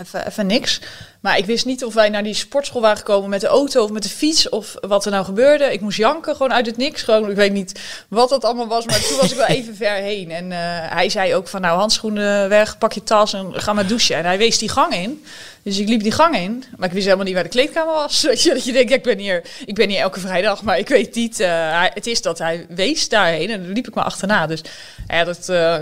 even, 0.00 0.26
even 0.26 0.46
niks. 0.46 0.80
Maar 1.20 1.38
ik 1.38 1.46
wist 1.46 1.64
niet 1.64 1.84
of 1.84 1.94
wij 1.94 2.08
naar 2.08 2.22
die 2.22 2.34
sportschool 2.34 2.80
waren 2.80 2.96
gekomen 2.96 3.30
met 3.30 3.40
de 3.40 3.46
auto 3.46 3.82
of 3.82 3.90
met 3.90 4.02
de 4.02 4.08
fiets 4.08 4.48
of 4.48 4.74
wat 4.80 5.04
er 5.04 5.10
nou 5.10 5.24
gebeurde. 5.24 5.72
Ik 5.72 5.80
moest 5.80 5.98
janken 5.98 6.36
gewoon 6.36 6.52
uit 6.52 6.66
het 6.66 6.76
niks. 6.76 7.02
Gewoon, 7.02 7.30
ik 7.30 7.36
weet 7.36 7.52
niet 7.52 7.80
wat 8.08 8.28
dat 8.28 8.44
allemaal 8.44 8.66
was, 8.66 8.86
maar 8.86 9.00
toen 9.00 9.16
was 9.16 9.30
ik 9.30 9.36
wel 9.36 9.46
even 9.46 9.76
ver 9.86 9.94
heen. 9.94 10.30
En 10.30 10.44
uh, 10.44 10.56
hij 10.92 11.08
zei 11.08 11.34
ook 11.34 11.48
van 11.48 11.60
nou 11.60 11.78
handschoenen 11.78 12.48
weg, 12.48 12.78
pak 12.78 12.92
je 12.92 13.02
tas 13.02 13.32
en 13.32 13.60
ga 13.60 13.72
maar 13.72 13.86
douchen. 13.86 14.16
En 14.16 14.24
hij 14.24 14.38
wees 14.38 14.58
die 14.58 14.68
gang 14.68 14.94
in. 14.94 15.24
Dus 15.62 15.78
ik 15.78 15.88
liep 15.88 16.02
die 16.02 16.12
gang 16.12 16.36
in, 16.36 16.64
maar 16.76 16.88
ik 16.88 16.94
wist 16.94 17.04
helemaal 17.04 17.26
niet 17.26 17.34
waar 17.34 17.42
de 17.42 17.48
kleedkamer 17.48 17.94
was. 17.94 18.22
Weet 18.22 18.42
je, 18.42 18.50
dat 18.50 18.64
je 18.64 18.72
denkt, 18.72 18.92
ik 18.92 19.02
ben 19.02 19.18
hier, 19.18 19.42
ik 19.66 19.74
ben 19.74 19.88
hier 19.88 20.00
elke 20.00 20.20
vrijdag, 20.20 20.62
maar 20.62 20.78
ik 20.78 20.88
weet 20.88 21.14
niet. 21.14 21.40
Uh, 21.40 21.82
het 21.82 22.06
is 22.06 22.22
dat 22.22 22.38
hij 22.38 22.66
wees 22.68 23.08
daarheen 23.08 23.50
en 23.50 23.62
dan 23.62 23.72
liep 23.72 23.88
ik 23.88 23.94
maar 23.94 24.04
achterna. 24.04 24.46
Dus 24.46 24.60
ja, 25.08 25.24
dat... 25.24 25.48
Uh, 25.48 25.78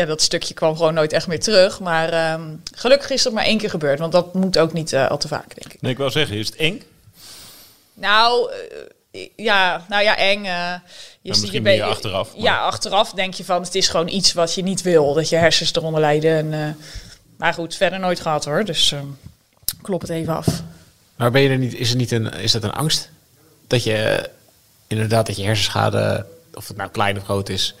ja, 0.00 0.06
dat 0.06 0.22
stukje 0.22 0.54
kwam 0.54 0.76
gewoon 0.76 0.94
nooit 0.94 1.12
echt 1.12 1.26
meer 1.26 1.40
terug. 1.40 1.80
Maar 1.80 2.32
um, 2.32 2.62
gelukkig 2.74 3.10
is 3.10 3.22
dat 3.22 3.32
maar 3.32 3.44
één 3.44 3.58
keer 3.58 3.70
gebeurd. 3.70 3.98
Want 3.98 4.12
dat 4.12 4.34
moet 4.34 4.58
ook 4.58 4.72
niet 4.72 4.92
uh, 4.92 5.08
al 5.08 5.18
te 5.18 5.28
vaak, 5.28 5.54
denk 5.60 5.72
ik. 5.72 5.82
Nee, 5.82 5.92
ik 5.92 5.98
wil 5.98 6.10
zeggen, 6.10 6.36
is 6.36 6.46
het 6.46 6.56
eng? 6.56 6.82
Nou, 7.94 8.50
uh, 9.12 9.28
ja, 9.36 9.84
nou 9.88 10.02
ja, 10.02 10.16
eng. 10.16 10.44
Uh, 10.44 10.74
je 11.20 11.34
ziet 11.34 11.50
je 11.50 11.84
achteraf. 11.84 12.32
Maar... 12.32 12.42
Ja, 12.42 12.58
achteraf 12.58 13.12
denk 13.12 13.34
je 13.34 13.44
van, 13.44 13.62
het 13.62 13.74
is 13.74 13.88
gewoon 13.88 14.08
iets 14.08 14.32
wat 14.32 14.54
je 14.54 14.62
niet 14.62 14.82
wil. 14.82 15.14
Dat 15.14 15.28
je 15.28 15.36
hersens 15.36 15.74
eronder 15.74 16.00
lijden. 16.00 16.52
En, 16.52 16.76
maar 17.36 17.54
goed, 17.54 17.76
verder 17.76 17.98
nooit 17.98 18.20
gehad 18.20 18.44
hoor. 18.44 18.64
Dus 18.64 18.92
ehm, 18.92 19.06
klop 19.82 20.00
het 20.00 20.10
even 20.10 20.36
af. 20.36 20.46
Maar 21.16 21.30
ben 21.30 21.42
je 21.42 21.48
er 21.48 21.58
niet, 21.58 21.74
is, 21.74 21.88
het 21.88 21.98
niet 21.98 22.10
een, 22.10 22.32
is 22.32 22.52
dat 22.52 22.62
een 22.62 22.72
angst? 22.72 23.10
Dat 23.66 23.84
je 23.84 24.30
inderdaad, 24.86 25.26
dat 25.26 25.36
je 25.36 25.44
hersenschade, 25.44 26.26
of 26.54 26.68
het 26.68 26.76
nou 26.76 26.90
klein 26.90 27.16
of 27.16 27.24
groot 27.24 27.48
is 27.48 27.74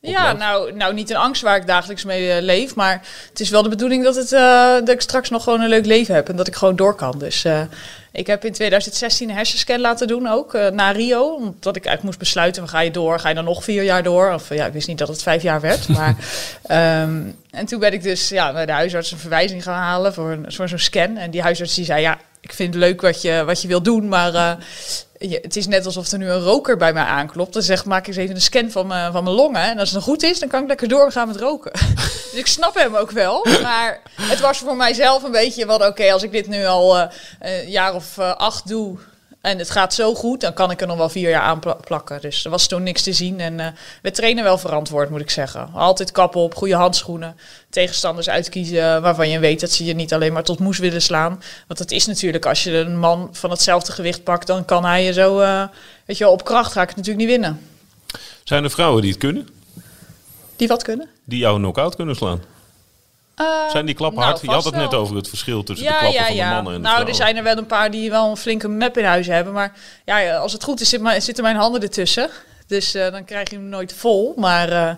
Ja, 0.00 0.32
nou, 0.32 0.72
nou 0.72 0.94
niet 0.94 1.10
een 1.10 1.16
angst 1.16 1.42
waar 1.42 1.56
ik 1.56 1.66
dagelijks 1.66 2.04
mee 2.04 2.42
leef. 2.42 2.74
Maar 2.74 3.02
het 3.28 3.40
is 3.40 3.50
wel 3.50 3.62
de 3.62 3.68
bedoeling 3.68 4.04
dat, 4.04 4.14
het, 4.14 4.30
dat 4.86 4.88
ik 4.88 5.00
straks 5.00 5.30
nog 5.30 5.42
gewoon 5.42 5.60
een 5.60 5.68
leuk 5.68 5.86
leven 5.86 6.14
heb. 6.14 6.28
En 6.28 6.36
dat 6.36 6.46
ik 6.46 6.56
gewoon 6.56 6.76
door 6.76 6.94
kan. 6.94 7.18
Dus 7.18 7.44
ik 8.12 8.26
heb 8.26 8.44
in 8.44 8.52
2016 8.52 9.28
een 9.28 9.34
hersenscan 9.34 9.80
laten 9.80 10.06
doen 10.06 10.28
ook, 10.28 10.52
na 10.52 10.90
Rio. 10.90 11.34
Omdat 11.34 11.76
ik 11.76 11.84
eigenlijk 11.84 12.02
moest 12.02 12.18
besluiten, 12.18 12.68
ga 12.68 12.80
je 12.80 12.90
door? 12.90 13.20
Ga 13.20 13.28
je 13.28 13.34
dan 13.34 13.44
nog 13.44 13.64
vier 13.64 13.82
jaar 13.82 14.02
door? 14.02 14.32
Of 14.32 14.54
ja, 14.54 14.66
ik 14.66 14.72
wist 14.72 14.88
niet 14.88 14.98
dat 14.98 15.08
het 15.08 15.22
vijf 15.22 15.42
jaar 15.42 15.60
werd. 15.60 15.88
Maar, 15.98 16.16
um, 17.02 17.36
en 17.50 17.66
toen 17.66 17.80
ben 17.80 17.92
ik 17.92 18.02
dus 18.02 18.28
ja, 18.28 18.52
bij 18.52 18.66
de 18.66 18.72
huisarts 18.72 19.12
een 19.12 19.18
verwijzing 19.18 19.62
gaan 19.62 19.78
halen 19.78 20.14
voor, 20.14 20.30
een, 20.30 20.52
voor 20.52 20.68
zo'n 20.68 20.78
scan. 20.78 21.16
En 21.16 21.30
die 21.30 21.42
huisarts 21.42 21.74
die 21.74 21.84
zei, 21.84 22.00
ja, 22.00 22.18
ik 22.40 22.52
vind 22.52 22.74
het 22.74 22.82
leuk 22.82 23.00
wat 23.00 23.22
je, 23.22 23.42
wat 23.46 23.62
je 23.62 23.68
wil 23.68 23.82
doen, 23.82 24.08
maar 24.08 24.58
het 25.28 25.56
is 25.56 25.66
net 25.66 25.86
alsof 25.86 26.12
er 26.12 26.18
nu 26.18 26.30
een 26.30 26.42
roker 26.42 26.76
bij 26.76 26.92
mij 26.92 27.04
aanklopt. 27.04 27.52
Dan 27.52 27.62
zegt, 27.62 27.84
maak 27.84 28.06
eens 28.06 28.16
even 28.16 28.34
een 28.34 28.40
scan 28.40 28.70
van 28.70 28.86
mijn, 28.86 29.12
van 29.12 29.24
mijn 29.24 29.36
longen. 29.36 29.62
En 29.62 29.78
als 29.78 29.90
het 29.90 29.98
dan 29.98 30.08
goed 30.08 30.22
is, 30.22 30.38
dan 30.38 30.48
kan 30.48 30.62
ik 30.62 30.68
lekker 30.68 30.88
doorgaan 30.88 31.26
met 31.26 31.36
roken. 31.36 31.72
dus 32.30 32.34
ik 32.34 32.46
snap 32.46 32.74
hem 32.74 32.94
ook 32.94 33.10
wel. 33.10 33.46
Maar 33.62 34.00
het 34.20 34.40
was 34.40 34.58
voor 34.58 34.76
mijzelf 34.76 35.22
een 35.22 35.30
beetje 35.30 35.66
van, 35.66 35.84
oké, 35.84 36.12
als 36.12 36.22
ik 36.22 36.32
dit 36.32 36.48
nu 36.48 36.64
al 36.64 36.98
een 36.98 37.10
jaar 37.66 37.94
of 37.94 38.16
uh, 38.18 38.34
acht 38.36 38.68
doe 38.68 38.98
en 39.40 39.58
het 39.58 39.70
gaat 39.70 39.94
zo 39.94 40.14
goed, 40.14 40.40
dan 40.40 40.52
kan 40.52 40.70
ik 40.70 40.80
er 40.80 40.86
nog 40.86 40.96
wel 40.96 41.08
vier 41.08 41.28
jaar 41.28 41.42
aan 41.42 41.60
plakken. 41.80 42.20
Dus 42.20 42.44
er 42.44 42.50
was 42.50 42.66
toen 42.66 42.82
niks 42.82 43.02
te 43.02 43.12
zien. 43.12 43.40
En 43.40 43.58
uh, 43.58 43.66
we 44.02 44.10
trainen 44.10 44.44
wel 44.44 44.58
verantwoord, 44.58 45.10
moet 45.10 45.20
ik 45.20 45.30
zeggen. 45.30 45.70
Altijd 45.74 46.12
kappen 46.12 46.40
op, 46.40 46.54
goede 46.54 46.74
handschoenen. 46.74 47.36
Tegenstanders 47.70 48.28
uitkiezen 48.28 49.02
waarvan 49.02 49.28
je 49.28 49.38
weet 49.38 49.60
dat 49.60 49.70
ze 49.70 49.84
je 49.84 49.94
niet 49.94 50.14
alleen 50.14 50.32
maar 50.32 50.44
tot 50.44 50.58
moes 50.58 50.78
willen 50.78 51.02
slaan. 51.02 51.42
Want 51.66 51.78
het 51.78 51.90
is 51.90 52.06
natuurlijk, 52.06 52.46
als 52.46 52.62
je 52.62 52.76
een 52.76 52.98
man 52.98 53.28
van 53.32 53.50
hetzelfde 53.50 53.92
gewicht 53.92 54.24
pakt, 54.24 54.46
dan 54.46 54.64
kan 54.64 54.84
hij 54.84 55.04
je 55.04 55.12
zo, 55.12 55.40
uh, 55.40 55.64
weet 56.04 56.18
je 56.18 56.24
wel, 56.24 56.32
op 56.32 56.44
kracht 56.44 56.72
ga 56.72 56.82
ik 56.82 56.88
natuurlijk 56.88 57.18
niet 57.18 57.28
winnen. 57.28 57.60
Zijn 58.44 58.64
er 58.64 58.70
vrouwen 58.70 59.02
die 59.02 59.10
het 59.10 59.20
kunnen? 59.20 59.48
Die 60.56 60.68
wat 60.68 60.82
kunnen? 60.82 61.08
Die 61.24 61.38
jou 61.38 61.54
een 61.54 61.60
knock-out 61.60 61.96
kunnen 61.96 62.16
slaan? 62.16 62.40
Uh, 63.40 63.70
zijn 63.70 63.86
die 63.86 63.94
klappen 63.94 64.22
hard? 64.22 64.34
Nou, 64.34 64.46
je 64.46 64.52
had 64.52 64.64
het 64.64 64.74
net 64.74 64.94
over 64.94 65.16
het 65.16 65.28
verschil 65.28 65.62
tussen 65.62 65.86
de 65.86 65.92
klappen 65.98 66.24
van 66.24 66.36
de 66.36 66.42
mannen 66.42 66.74
en 66.74 66.82
de 66.82 66.88
Nou, 66.88 67.08
er 67.08 67.14
zijn 67.14 67.36
er 67.36 67.42
wel 67.42 67.56
een 67.56 67.66
paar 67.66 67.90
die 67.90 68.10
wel 68.10 68.30
een 68.30 68.36
flinke 68.36 68.68
map 68.68 68.98
in 68.98 69.04
huis 69.04 69.26
hebben. 69.26 69.52
Maar 69.52 69.72
ja, 70.04 70.36
als 70.36 70.52
het 70.52 70.64
goed 70.64 70.80
is, 70.80 70.88
zit 70.88 71.00
mijn, 71.00 71.22
zitten 71.22 71.44
mijn 71.44 71.56
handen 71.56 71.82
ertussen. 71.82 72.30
Dus 72.66 72.94
uh, 72.94 73.10
dan 73.10 73.24
krijg 73.24 73.50
je 73.50 73.56
hem 73.56 73.68
nooit 73.68 73.92
vol. 73.92 74.34
Maar 74.36 74.72
uh, 74.72 74.90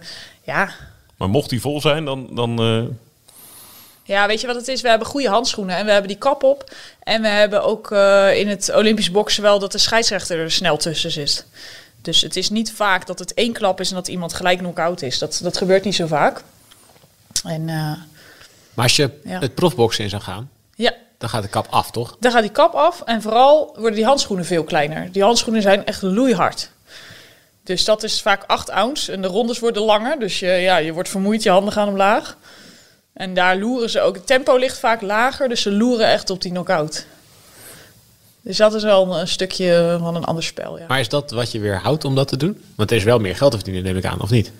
ja... 0.43 0.71
Maar 1.17 1.29
mocht 1.29 1.51
die 1.51 1.61
vol 1.61 1.81
zijn, 1.81 2.05
dan... 2.05 2.29
dan 2.31 2.97
ja, 4.05 4.27
weet 4.27 4.41
je 4.41 4.47
wat 4.47 4.57
het 4.57 4.69
is? 4.69 4.81
We 4.81 4.89
hebben 4.89 5.07
goede 5.07 5.29
handschoenen 5.29 5.77
en 5.77 5.85
we 5.85 5.91
hebben 5.91 6.09
die 6.09 6.19
kap 6.19 6.43
op. 6.43 6.75
En 7.03 7.23
we 7.23 7.29
hebben 7.29 7.63
ook 7.63 7.91
in 8.35 8.49
het 8.49 8.73
Olympisch 8.75 9.11
boksen 9.11 9.43
wel 9.43 9.59
dat 9.59 9.73
de 9.73 9.79
scheidsrechter 9.79 10.39
er 10.39 10.51
snel 10.51 10.77
tussen 10.77 11.11
zit. 11.11 11.47
Dus 12.01 12.21
het 12.21 12.37
is 12.37 12.51
niet 12.51 12.73
vaak 12.73 13.07
dat 13.07 13.19
het 13.19 13.35
één 13.35 13.53
klap 13.53 13.81
is 13.81 13.89
en 13.89 13.95
dat 13.95 14.09
iemand 14.09 14.35
gelijk 14.35 14.59
knock-out 14.59 15.03
is. 15.03 15.19
Dat, 15.19 15.41
dat 15.43 15.57
gebeurt 15.57 15.85
niet 15.85 15.95
zo 15.95 16.07
vaak. 16.07 16.43
En 17.45 17.69
maar 18.75 18.85
als 18.85 18.97
je 18.97 19.11
het 19.23 19.55
profboksen 19.55 20.05
in 20.05 20.11
zou 20.11 20.23
gaan, 20.23 20.51
ja. 20.75 20.93
dan 21.19 21.29
gaat 21.29 21.43
de 21.43 21.49
kap 21.49 21.67
af, 21.71 21.91
toch? 21.91 22.17
Dan 22.21 22.33
gaat 22.33 22.43
die 22.43 22.51
kap 22.51 22.75
af 22.75 23.03
en 23.05 23.23
vooral 23.23 23.73
worden 23.75 23.95
die 23.95 24.05
handschoenen 24.05 24.45
veel 24.45 24.65
kleiner. 24.65 25.13
Die 25.13 25.23
handschoenen 25.23 25.63
zijn 25.63 25.87
echt 25.87 26.03
loeihard. 26.03 26.71
Dus 27.65 27.85
dat 27.85 28.03
is 28.03 28.23
vaak 28.23 28.45
8 28.47 28.71
ounce 28.71 29.13
en 29.13 29.23
de 29.23 29.29
rondes 29.29 29.59
worden 29.59 29.83
langer. 29.83 30.19
Dus 30.19 30.39
je, 30.39 30.47
ja, 30.47 30.77
je 30.77 30.93
wordt 30.93 31.09
vermoeid, 31.09 31.43
je 31.43 31.51
handen 31.51 31.73
gaan 31.73 31.89
omlaag. 31.89 32.37
En 33.13 33.35
daar 33.35 33.57
loeren 33.57 33.91
ze 33.91 34.01
ook. 34.01 34.15
Het 34.15 34.27
tempo 34.27 34.57
ligt 34.57 34.79
vaak 34.79 35.01
lager, 35.01 35.49
dus 35.49 35.63
ze 35.63 35.73
loeren 35.73 36.07
echt 36.07 36.31
op 36.31 36.43
die 36.43 36.51
knockout. 36.51 37.07
Dus 38.43 38.57
dat 38.57 38.75
is 38.75 38.83
wel 38.83 39.19
een 39.21 39.29
stukje 39.29 39.97
van 40.01 40.15
een 40.15 40.25
ander 40.25 40.45
spel. 40.45 40.79
Ja. 40.79 40.85
Maar 40.89 41.01
is 41.01 41.09
dat 41.09 41.31
wat 41.31 41.53
je 41.53 41.61
weer 41.61 41.77
houdt 41.77 42.05
om 42.05 42.15
dat 42.15 42.29
te 42.29 42.37
doen? 42.37 42.63
Want 42.75 42.91
er 42.91 42.97
is 42.97 43.05
wel 43.05 43.19
meer 43.19 43.37
geld 43.37 43.51
te 43.51 43.57
verdienen, 43.57 43.83
neem 43.83 43.97
ik 43.97 44.05
aan, 44.05 44.21
of 44.21 44.31
niet? 44.31 44.53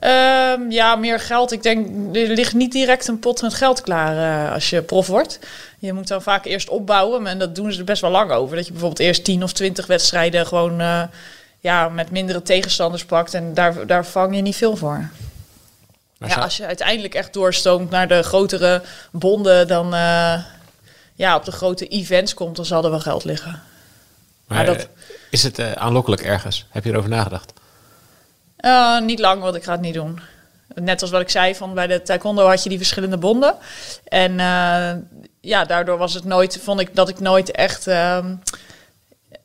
Um, 0.00 0.70
ja, 0.70 0.96
meer 0.96 1.20
geld. 1.20 1.52
Ik 1.52 1.62
denk, 1.62 1.86
er 2.16 2.28
ligt 2.28 2.54
niet 2.54 2.72
direct 2.72 3.08
een 3.08 3.18
pot 3.18 3.42
met 3.42 3.54
geld 3.54 3.80
klaar 3.80 4.46
uh, 4.46 4.52
als 4.52 4.70
je 4.70 4.82
prof 4.82 5.06
wordt. 5.06 5.38
Je 5.78 5.92
moet 5.92 6.08
dan 6.08 6.22
vaak 6.22 6.44
eerst 6.44 6.68
opbouwen. 6.68 7.26
En 7.26 7.38
dat 7.38 7.54
doen 7.54 7.72
ze 7.72 7.78
er 7.78 7.84
best 7.84 8.00
wel 8.00 8.10
lang 8.10 8.30
over. 8.30 8.56
Dat 8.56 8.66
je 8.66 8.72
bijvoorbeeld 8.72 9.00
eerst 9.00 9.24
10 9.24 9.42
of 9.42 9.52
20 9.52 9.86
wedstrijden 9.86 10.46
gewoon 10.46 10.80
uh, 10.80 11.02
ja, 11.60 11.88
met 11.88 12.10
mindere 12.10 12.42
tegenstanders 12.42 13.04
pakt. 13.04 13.34
En 13.34 13.54
daar, 13.54 13.86
daar 13.86 14.06
vang 14.06 14.36
je 14.36 14.42
niet 14.42 14.56
veel 14.56 14.76
voor. 14.76 15.08
Maar 16.18 16.28
ja, 16.28 16.36
als 16.36 16.56
je 16.56 16.66
uiteindelijk 16.66 17.14
echt 17.14 17.32
doorstoomt 17.32 17.90
naar 17.90 18.08
de 18.08 18.22
grotere 18.22 18.82
bonden, 19.12 19.68
dan 19.68 19.94
uh, 19.94 20.44
ja, 21.14 21.36
op 21.36 21.44
de 21.44 21.52
grote 21.52 21.86
events 21.86 22.34
komt, 22.34 22.56
dan 22.56 22.64
zal 22.64 22.84
er 22.84 22.90
wel 22.90 23.00
geld 23.00 23.24
liggen. 23.24 23.62
Maar, 24.46 24.56
maar 24.56 24.66
dat... 24.66 24.88
is 25.30 25.42
het 25.42 25.76
aanlokkelijk 25.76 26.22
ergens? 26.22 26.66
Heb 26.70 26.84
je 26.84 26.90
erover 26.90 27.10
nagedacht? 27.10 27.52
Uh, 28.64 29.00
niet 29.00 29.18
lang, 29.18 29.42
want 29.42 29.54
ik 29.54 29.64
ga 29.64 29.72
het 29.72 29.80
niet 29.80 29.94
doen. 29.94 30.20
Net 30.74 31.02
als 31.02 31.10
wat 31.10 31.20
ik 31.20 31.30
zei, 31.30 31.54
van 31.54 31.74
bij 31.74 31.86
de 31.86 32.02
taekwondo 32.02 32.46
had 32.46 32.62
je 32.62 32.68
die 32.68 32.78
verschillende 32.78 33.18
bonden. 33.18 33.54
En 34.04 34.32
uh, 34.32 34.90
ja, 35.40 35.64
daardoor 35.64 35.98
was 35.98 36.14
het 36.14 36.24
nooit, 36.24 36.60
vond 36.62 36.80
ik 36.80 36.94
dat 36.94 37.08
ik 37.08 37.20
nooit 37.20 37.50
echt... 37.50 37.86
Uh, 37.86 38.18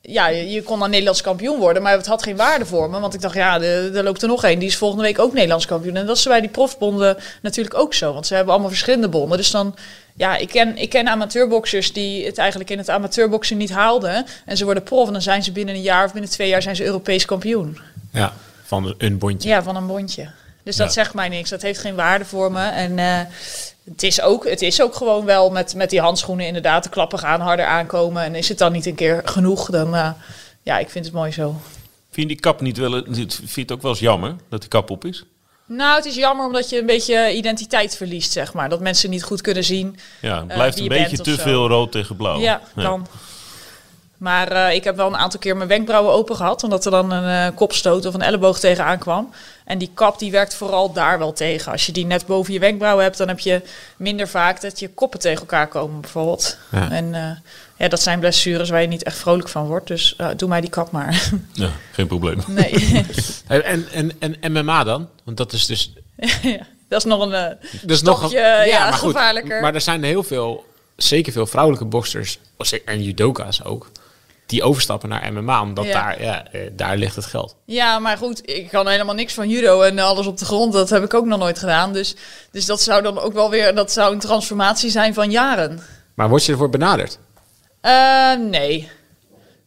ja, 0.01 0.27
je, 0.27 0.63
kon 0.63 0.79
dan 0.79 0.89
Nederlands 0.89 1.21
kampioen 1.21 1.59
worden, 1.59 1.83
maar 1.83 1.91
het 1.91 2.05
had 2.05 2.23
geen 2.23 2.35
waarde 2.35 2.65
voor 2.65 2.89
me. 2.89 2.99
Want 2.99 3.13
ik 3.13 3.21
dacht, 3.21 3.35
ja, 3.35 3.61
er 3.61 4.03
loopt 4.03 4.21
er 4.21 4.27
nog 4.27 4.43
één. 4.43 4.59
Die 4.59 4.67
is 4.67 4.77
volgende 4.77 5.03
week 5.03 5.19
ook 5.19 5.33
Nederlands 5.33 5.65
kampioen. 5.65 5.95
En 5.95 6.05
dat 6.05 6.17
is 6.17 6.23
bij 6.23 6.41
die 6.41 6.49
profbonden 6.49 7.17
natuurlijk 7.41 7.77
ook 7.77 7.93
zo. 7.93 8.13
Want 8.13 8.27
ze 8.27 8.33
hebben 8.33 8.53
allemaal 8.53 8.69
verschillende 8.69 9.09
bonden. 9.09 9.37
Dus 9.37 9.51
dan, 9.51 9.75
ja, 10.15 10.37
ik 10.37 10.47
ken, 10.47 10.77
ik 10.77 10.89
ken 10.89 11.07
amateurboxers 11.07 11.93
die 11.93 12.25
het 12.25 12.37
eigenlijk 12.37 12.69
in 12.69 12.77
het 12.77 12.89
amateurboksen 12.89 13.57
niet 13.57 13.71
haalden. 13.71 14.25
En 14.45 14.57
ze 14.57 14.65
worden 14.65 14.83
prof 14.83 15.07
en 15.07 15.13
dan 15.13 15.21
zijn 15.21 15.43
ze 15.43 15.51
binnen 15.51 15.75
een 15.75 15.81
jaar 15.81 16.05
of 16.05 16.11
binnen 16.11 16.31
twee 16.31 16.49
jaar 16.49 16.61
zijn 16.61 16.75
ze 16.75 16.83
Europees 16.83 17.25
kampioen. 17.25 17.79
Ja. 18.11 18.33
Van 18.69 18.93
een 18.97 19.17
bondje? 19.17 19.49
Ja, 19.49 19.63
van 19.63 19.75
een 19.75 19.87
bondje. 19.87 20.29
Dus 20.63 20.75
dat 20.75 20.93
zegt 20.93 21.13
mij 21.13 21.29
niks. 21.29 21.49
Dat 21.49 21.61
heeft 21.61 21.79
geen 21.79 21.95
waarde 21.95 22.25
voor 22.25 22.51
me. 22.51 22.61
En 22.61 22.97
uh, 22.97 23.19
het, 23.83 24.03
is 24.03 24.21
ook, 24.21 24.49
het 24.49 24.61
is 24.61 24.81
ook 24.81 24.95
gewoon 24.95 25.25
wel 25.25 25.49
met, 25.49 25.75
met 25.75 25.89
die 25.89 26.01
handschoenen 26.01 26.45
inderdaad. 26.45 26.83
De 26.83 26.89
klappen 26.89 27.19
gaan 27.19 27.39
harder 27.39 27.65
aankomen. 27.65 28.23
En 28.23 28.35
is 28.35 28.49
het 28.49 28.57
dan 28.57 28.71
niet 28.71 28.85
een 28.85 28.95
keer 28.95 29.21
genoeg, 29.25 29.69
dan 29.69 29.95
uh, 29.95 30.09
ja, 30.63 30.77
ik 30.79 30.89
vind 30.89 31.05
het 31.05 31.13
mooi 31.13 31.31
zo. 31.31 31.55
Vind 32.11 32.27
je 32.29 32.35
die 32.35 32.39
kap 32.39 32.61
niet 32.61 32.77
wel... 32.77 32.91
Vind 32.91 33.53
je 33.53 33.61
het 33.61 33.71
ook 33.71 33.81
wel 33.81 33.91
eens 33.91 33.99
jammer 33.99 34.35
dat 34.49 34.59
die 34.59 34.69
kap 34.69 34.89
op 34.89 35.05
is? 35.05 35.23
Nou, 35.65 35.95
het 35.95 36.05
is 36.05 36.15
jammer 36.15 36.45
omdat 36.45 36.69
je 36.69 36.79
een 36.79 36.85
beetje 36.85 37.33
identiteit 37.33 37.97
verliest, 37.97 38.31
zeg 38.31 38.53
maar. 38.53 38.69
Dat 38.69 38.79
mensen 38.79 39.09
niet 39.09 39.23
goed 39.23 39.41
kunnen 39.41 39.63
zien. 39.63 39.99
Ja, 40.21 40.37
het 40.37 40.47
blijft 40.47 40.77
uh, 40.77 40.83
een 40.83 40.89
beetje 40.89 41.17
te 41.17 41.37
veel 41.37 41.67
rood 41.67 41.91
tegen 41.91 42.15
blauw. 42.15 42.39
Ja, 42.39 42.61
kan. 42.75 43.07
Maar 44.19 44.51
uh, 44.51 44.73
ik 44.73 44.83
heb 44.83 44.95
wel 44.95 45.07
een 45.07 45.17
aantal 45.17 45.39
keer 45.39 45.57
mijn 45.57 45.69
wenkbrauwen 45.69 46.13
open 46.13 46.35
gehad. 46.35 46.63
Omdat 46.63 46.85
er 46.85 46.91
dan 46.91 47.11
een 47.11 47.51
uh, 47.51 47.55
kopstoot 47.55 48.05
of 48.05 48.13
een 48.13 48.21
elleboog 48.21 48.59
tegenaan 48.59 48.97
kwam. 48.97 49.33
En 49.65 49.77
die 49.77 49.91
kap 49.93 50.19
die 50.19 50.31
werkt 50.31 50.55
vooral 50.55 50.93
daar 50.93 51.19
wel 51.19 51.33
tegen. 51.33 51.71
Als 51.71 51.85
je 51.85 51.91
die 51.91 52.05
net 52.05 52.25
boven 52.25 52.53
je 52.53 52.59
wenkbrauwen 52.59 53.03
hebt, 53.03 53.17
dan 53.17 53.27
heb 53.27 53.39
je 53.39 53.61
minder 53.97 54.27
vaak 54.27 54.61
dat 54.61 54.79
je 54.79 54.89
koppen 54.89 55.19
tegen 55.19 55.39
elkaar 55.39 55.67
komen 55.67 56.01
bijvoorbeeld. 56.01 56.57
Ja. 56.71 56.91
En 56.91 57.05
uh, 57.05 57.31
ja, 57.77 57.87
dat 57.87 58.01
zijn 58.01 58.19
blessures 58.19 58.69
waar 58.69 58.81
je 58.81 58.87
niet 58.87 59.03
echt 59.03 59.17
vrolijk 59.17 59.49
van 59.49 59.67
wordt. 59.67 59.87
Dus 59.87 60.15
doe 60.35 60.49
mij 60.49 60.61
die 60.61 60.69
kap 60.69 60.91
maar. 60.91 61.29
Ja, 61.53 61.69
geen 61.91 62.07
probleem. 62.07 62.43
Nee. 62.47 63.05
en, 63.47 63.87
en, 64.19 64.37
en 64.39 64.53
MMA 64.53 64.83
dan? 64.83 65.09
Want 65.23 65.37
dat 65.37 65.53
is 65.53 65.65
dus... 65.65 65.93
ja, 66.41 66.67
dat 66.87 66.99
is 66.99 67.05
nog 67.05 67.21
een 67.21 67.29
dat 67.29 67.57
is 67.81 68.01
nog 68.01 68.23
een, 68.23 68.29
ja, 68.29 68.61
ja, 68.63 68.83
maar 68.83 68.93
gevaarlijker. 68.93 69.51
Goed, 69.51 69.61
maar 69.61 69.73
er 69.73 69.81
zijn 69.81 70.03
heel 70.03 70.23
veel, 70.23 70.65
zeker 70.95 71.31
veel 71.31 71.47
vrouwelijke 71.47 71.85
boxers 71.85 72.39
en 72.85 73.03
judoka's 73.03 73.63
ook 73.63 73.89
die 74.49 74.63
overstappen 74.63 75.09
naar 75.09 75.33
MMA, 75.33 75.61
omdat 75.61 75.85
Daar, 75.85 76.21
ja, 76.21 76.51
eh, 76.51 76.61
daar 76.71 76.97
ligt 76.97 77.15
het 77.15 77.25
geld. 77.25 77.55
Ja, 77.65 77.99
maar 77.99 78.17
goed, 78.17 78.49
ik 78.49 78.69
kan 78.69 78.87
helemaal 78.87 79.15
niks 79.15 79.33
van 79.33 79.49
judo 79.49 79.81
en 79.81 79.99
alles 79.99 80.27
op 80.27 80.37
de 80.37 80.45
grond. 80.45 80.73
Dat 80.73 80.89
heb 80.89 81.03
ik 81.03 81.13
ook 81.13 81.25
nog 81.25 81.39
nooit 81.39 81.59
gedaan. 81.59 81.93
Dus, 81.93 82.15
dus 82.51 82.65
dat 82.65 82.81
zou 82.81 83.01
dan 83.01 83.19
ook 83.19 83.33
wel 83.33 83.49
weer, 83.49 83.75
dat 83.75 83.91
zou 83.91 84.13
een 84.13 84.19
transformatie 84.19 84.89
zijn 84.89 85.13
van 85.13 85.31
jaren. 85.31 85.79
Maar 86.13 86.29
word 86.29 86.45
je 86.45 86.51
ervoor 86.51 86.69
benaderd? 86.69 87.19
Uh, 87.81 88.33
nee. 88.35 88.89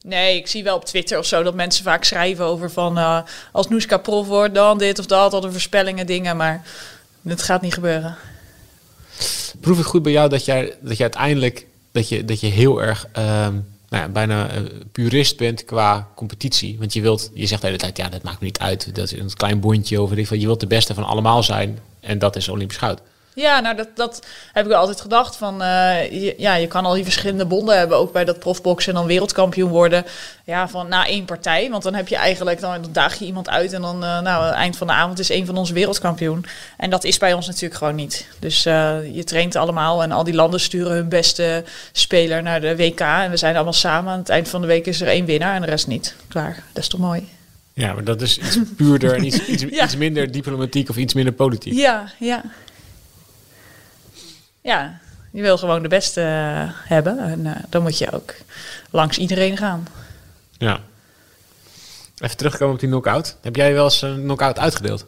Nee, 0.03 0.37
ik 0.37 0.47
zie 0.47 0.65
wel 0.65 0.77
op 0.77 0.85
Twitter 0.85 1.19
of 1.19 1.27
zo 1.27 1.43
dat 1.43 1.55
mensen 1.55 1.85
vaak 1.85 2.05
schrijven 2.05 2.45
over 2.45 2.71
van 2.71 2.99
uh, 2.99 3.19
als 3.53 3.69
Noeska 3.69 3.97
prof 3.97 4.27
wordt, 4.27 4.55
dan 4.55 4.79
dit 4.79 4.99
of 4.99 5.07
dat, 5.07 5.33
al 5.33 5.41
de 5.41 5.53
voorspellingen, 5.53 6.07
dingen. 6.07 6.37
Maar 6.37 6.63
het 7.23 7.43
gaat 7.43 7.63
niet 7.63 7.75
gebeuren. 7.75 8.17
Proef 9.61 9.77
het 9.77 9.87
goed 9.87 10.03
bij 10.03 10.13
jou 10.13 10.29
dat 10.29 10.45
jij, 10.45 10.75
dat 10.81 10.97
je 10.97 11.03
uiteindelijk 11.03 11.67
dat 11.93 12.09
je, 12.09 12.25
dat 12.25 12.41
je 12.41 12.47
heel 12.47 12.83
erg 12.83 13.07
ehm, 13.13 13.55
nou 13.93 14.05
ja, 14.05 14.09
bijna 14.09 14.51
purist 14.93 15.37
bent 15.37 15.65
qua 15.65 16.09
competitie. 16.15 16.79
Want 16.79 16.93
je 16.93 17.01
wilt, 17.01 17.31
je 17.35 17.47
zegt 17.47 17.61
de 17.61 17.67
hele 17.67 17.79
tijd, 17.79 17.97
ja, 17.97 18.09
dat 18.09 18.23
maakt 18.23 18.41
me 18.41 18.47
niet 18.47 18.59
uit. 18.59 18.95
Dat 18.95 19.13
is 19.13 19.19
een 19.19 19.35
klein 19.35 19.61
bondje 19.61 20.01
over. 20.01 20.39
Je 20.39 20.47
wilt 20.47 20.61
de 20.61 20.67
beste 20.67 20.95
van 20.95 21.05
allemaal 21.05 21.43
zijn. 21.43 21.79
En 22.01 22.19
dat 22.19 22.37
is 22.37 22.49
Olympisch 22.49 22.77
goud. 22.77 23.01
Ja, 23.35 23.61
nou 23.61 23.77
dat, 23.77 23.89
dat 23.95 24.27
heb 24.53 24.65
ik 24.65 24.71
wel 24.71 24.81
altijd 24.81 25.01
gedacht. 25.01 25.37
Van, 25.37 25.63
uh, 25.63 26.11
je, 26.11 26.35
ja, 26.39 26.55
je 26.55 26.67
kan 26.67 26.85
al 26.85 26.95
die 26.95 27.05
verschillende 27.05 27.47
bonden 27.47 27.79
hebben, 27.79 27.99
ook 27.99 28.13
bij 28.13 28.25
dat 28.25 28.39
profboxen 28.39 28.93
en 28.93 28.99
dan 28.99 29.07
wereldkampioen 29.07 29.71
worden. 29.71 30.05
Ja, 30.45 30.69
van 30.69 30.89
na 30.89 31.07
één 31.07 31.25
partij. 31.25 31.71
Want 31.71 31.83
dan 31.83 31.95
heb 31.95 32.09
je 32.09 32.17
eigenlijk, 32.17 32.61
dan, 32.61 32.83
dan 32.83 32.93
daag 32.93 33.19
je 33.19 33.25
iemand 33.25 33.49
uit 33.49 33.73
en 33.73 33.83
dan, 33.83 34.05
uh, 34.05 34.21
nou, 34.21 34.55
eind 34.55 34.77
van 34.77 34.87
de 34.87 34.93
avond 34.93 35.19
is 35.19 35.29
een 35.29 35.47
van 35.47 35.57
ons 35.57 35.71
wereldkampioen. 35.71 36.45
En 36.77 36.91
dat 36.91 37.05
is 37.05 37.19
bij 37.19 37.33
ons 37.33 37.47
natuurlijk 37.47 37.75
gewoon 37.75 37.95
niet. 37.95 38.27
Dus 38.39 38.67
uh, 38.67 39.15
je 39.15 39.25
traint 39.25 39.57
allemaal 39.57 40.03
en 40.03 40.13
al 40.13 40.25
die 40.25 40.35
landen 40.35 40.61
sturen 40.61 40.93
hun 40.93 41.09
beste 41.09 41.65
speler 41.93 42.43
naar 42.43 42.61
de 42.61 42.77
WK. 42.77 43.01
En 43.01 43.31
we 43.31 43.37
zijn 43.37 43.55
allemaal 43.55 43.73
samen. 43.73 44.13
Aan 44.13 44.19
het 44.19 44.29
eind 44.29 44.49
van 44.49 44.61
de 44.61 44.67
week 44.67 44.87
is 44.87 45.01
er 45.01 45.09
één 45.09 45.25
winnaar 45.25 45.55
en 45.55 45.61
de 45.61 45.67
rest 45.67 45.87
niet. 45.87 46.15
Klaar, 46.29 46.63
dat 46.73 46.83
is 46.83 46.89
toch 46.89 47.01
mooi. 47.01 47.29
Ja, 47.75 47.93
maar 47.93 48.05
dat 48.05 48.21
is 48.21 48.39
iets 48.39 48.59
puurder 48.77 49.15
en 49.15 49.25
iets, 49.25 49.47
iets, 49.53 49.65
iets 49.65 49.97
minder 49.97 50.33
diplomatiek 50.33 50.89
of 50.89 50.97
iets 50.97 51.15
minder 51.15 51.33
politiek. 51.33 51.73
Ja, 51.73 52.13
ja. 52.19 52.43
Ja, 54.63 54.99
je 55.31 55.43
wil 55.43 55.59
gewoon 55.59 55.83
de 55.83 55.89
beste 55.89 56.21
uh, 56.21 56.71
hebben. 56.89 57.19
En 57.19 57.45
uh, 57.45 57.57
dan 57.69 57.83
moet 57.83 57.99
je 57.99 58.13
ook 58.13 58.35
langs 58.91 59.19
iedereen 59.19 59.57
gaan. 59.57 59.87
Ja. 60.59 60.81
Even 62.19 62.37
terugkomen 62.37 62.75
op 62.75 62.81
die 62.81 62.89
knockout. 62.89 63.37
Heb 63.41 63.57
jij 63.57 63.73
wel 63.73 63.85
eens 63.85 64.03
een 64.03 64.23
knockout 64.23 64.59
uitgedeeld? 64.59 65.07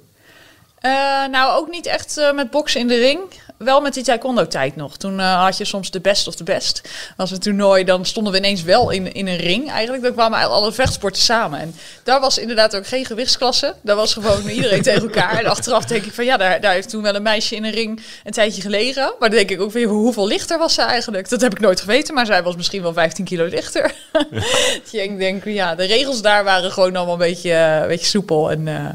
Uh, 0.80 0.90
nou, 1.26 1.58
ook 1.58 1.68
niet 1.68 1.86
echt 1.86 2.32
met 2.34 2.50
boksen 2.50 2.80
in 2.80 2.88
de 2.88 2.98
ring 2.98 3.20
wel 3.56 3.80
met 3.80 3.94
die 3.94 4.04
taekwondo-tijd 4.04 4.76
nog. 4.76 4.96
Toen 4.96 5.18
uh, 5.18 5.42
had 5.42 5.56
je 5.56 5.64
soms 5.64 5.90
de 5.90 6.00
best 6.00 6.26
of 6.26 6.34
de 6.34 6.44
best. 6.44 6.80
Als 7.16 7.30
een 7.30 7.38
toernooi, 7.38 7.84
dan 7.84 8.06
stonden 8.06 8.32
we 8.32 8.38
ineens 8.38 8.62
wel 8.62 8.90
in, 8.90 9.12
in 9.12 9.26
een 9.26 9.36
ring. 9.36 9.70
Eigenlijk, 9.70 10.02
dan 10.02 10.12
kwamen 10.12 10.38
alle 10.38 10.72
vechtsporten 10.72 11.22
samen. 11.22 11.60
En 11.60 11.74
daar 12.02 12.20
was 12.20 12.38
inderdaad 12.38 12.76
ook 12.76 12.86
geen 12.86 13.04
gewichtsklasse. 13.04 13.74
Daar 13.80 13.96
was 13.96 14.12
gewoon 14.12 14.48
iedereen 14.48 14.82
tegen 14.92 15.02
elkaar. 15.02 15.38
En 15.38 15.46
achteraf 15.46 15.84
denk 15.84 16.04
ik 16.04 16.12
van, 16.12 16.24
ja, 16.24 16.36
daar, 16.36 16.60
daar 16.60 16.72
heeft 16.72 16.88
toen 16.88 17.02
wel 17.02 17.14
een 17.14 17.22
meisje 17.22 17.56
in 17.56 17.64
een 17.64 17.70
ring 17.70 18.02
een 18.24 18.32
tijdje 18.32 18.62
gelegen. 18.62 19.12
Maar 19.18 19.28
dan 19.28 19.38
denk 19.38 19.50
ik 19.50 19.60
ook 19.60 19.72
weer, 19.72 19.88
hoeveel 19.88 20.26
lichter 20.26 20.58
was 20.58 20.74
ze 20.74 20.82
eigenlijk? 20.82 21.28
Dat 21.28 21.40
heb 21.40 21.52
ik 21.52 21.60
nooit 21.60 21.80
geweten, 21.80 22.14
maar 22.14 22.26
zij 22.26 22.42
was 22.42 22.56
misschien 22.56 22.82
wel 22.82 22.92
15 22.92 23.24
kilo 23.24 23.44
lichter. 23.44 23.94
ik 24.92 25.18
denk, 25.18 25.44
ja, 25.44 25.74
de 25.74 25.84
regels 25.84 26.22
daar 26.22 26.44
waren 26.44 26.72
gewoon 26.72 26.96
allemaal 26.96 27.14
een 27.14 27.20
beetje, 27.20 27.50
uh, 27.50 27.76
een 27.80 27.88
beetje 27.88 28.06
soepel 28.06 28.50
en... 28.50 28.66
Uh, 28.66 28.88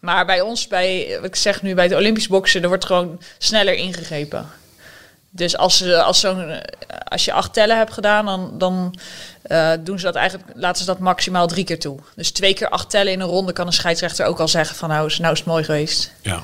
maar 0.00 0.26
bij 0.26 0.40
ons, 0.40 0.66
bij, 0.66 1.00
ik 1.02 1.36
zeg 1.36 1.62
nu 1.62 1.74
bij 1.74 1.88
de 1.88 1.96
Olympisch 1.96 2.28
boksen, 2.28 2.62
er 2.62 2.68
wordt 2.68 2.84
gewoon 2.84 3.20
sneller 3.38 3.74
ingegrepen. 3.74 4.46
Dus 5.30 5.56
als, 5.56 5.92
als, 5.92 6.20
zo'n, 6.20 6.60
als 7.04 7.24
je 7.24 7.32
acht 7.32 7.52
tellen 7.52 7.76
hebt 7.76 7.92
gedaan, 7.92 8.26
dan, 8.26 8.58
dan 8.58 8.98
uh, 9.46 9.72
doen 9.80 9.98
ze 9.98 10.04
dat 10.04 10.14
eigenlijk, 10.14 10.50
laten 10.54 10.80
ze 10.80 10.86
dat 10.86 10.98
maximaal 10.98 11.46
drie 11.46 11.64
keer 11.64 11.78
toe. 11.78 11.98
Dus 12.16 12.30
twee 12.30 12.54
keer 12.54 12.68
acht 12.68 12.90
tellen 12.90 13.12
in 13.12 13.20
een 13.20 13.28
ronde 13.28 13.52
kan 13.52 13.66
een 13.66 13.72
scheidsrechter 13.72 14.26
ook 14.26 14.40
al 14.40 14.48
zeggen 14.48 14.76
van 14.76 14.88
nou, 14.88 15.12
nou 15.18 15.32
is 15.32 15.38
het 15.38 15.48
mooi 15.48 15.64
geweest. 15.64 16.12
Ja. 16.22 16.42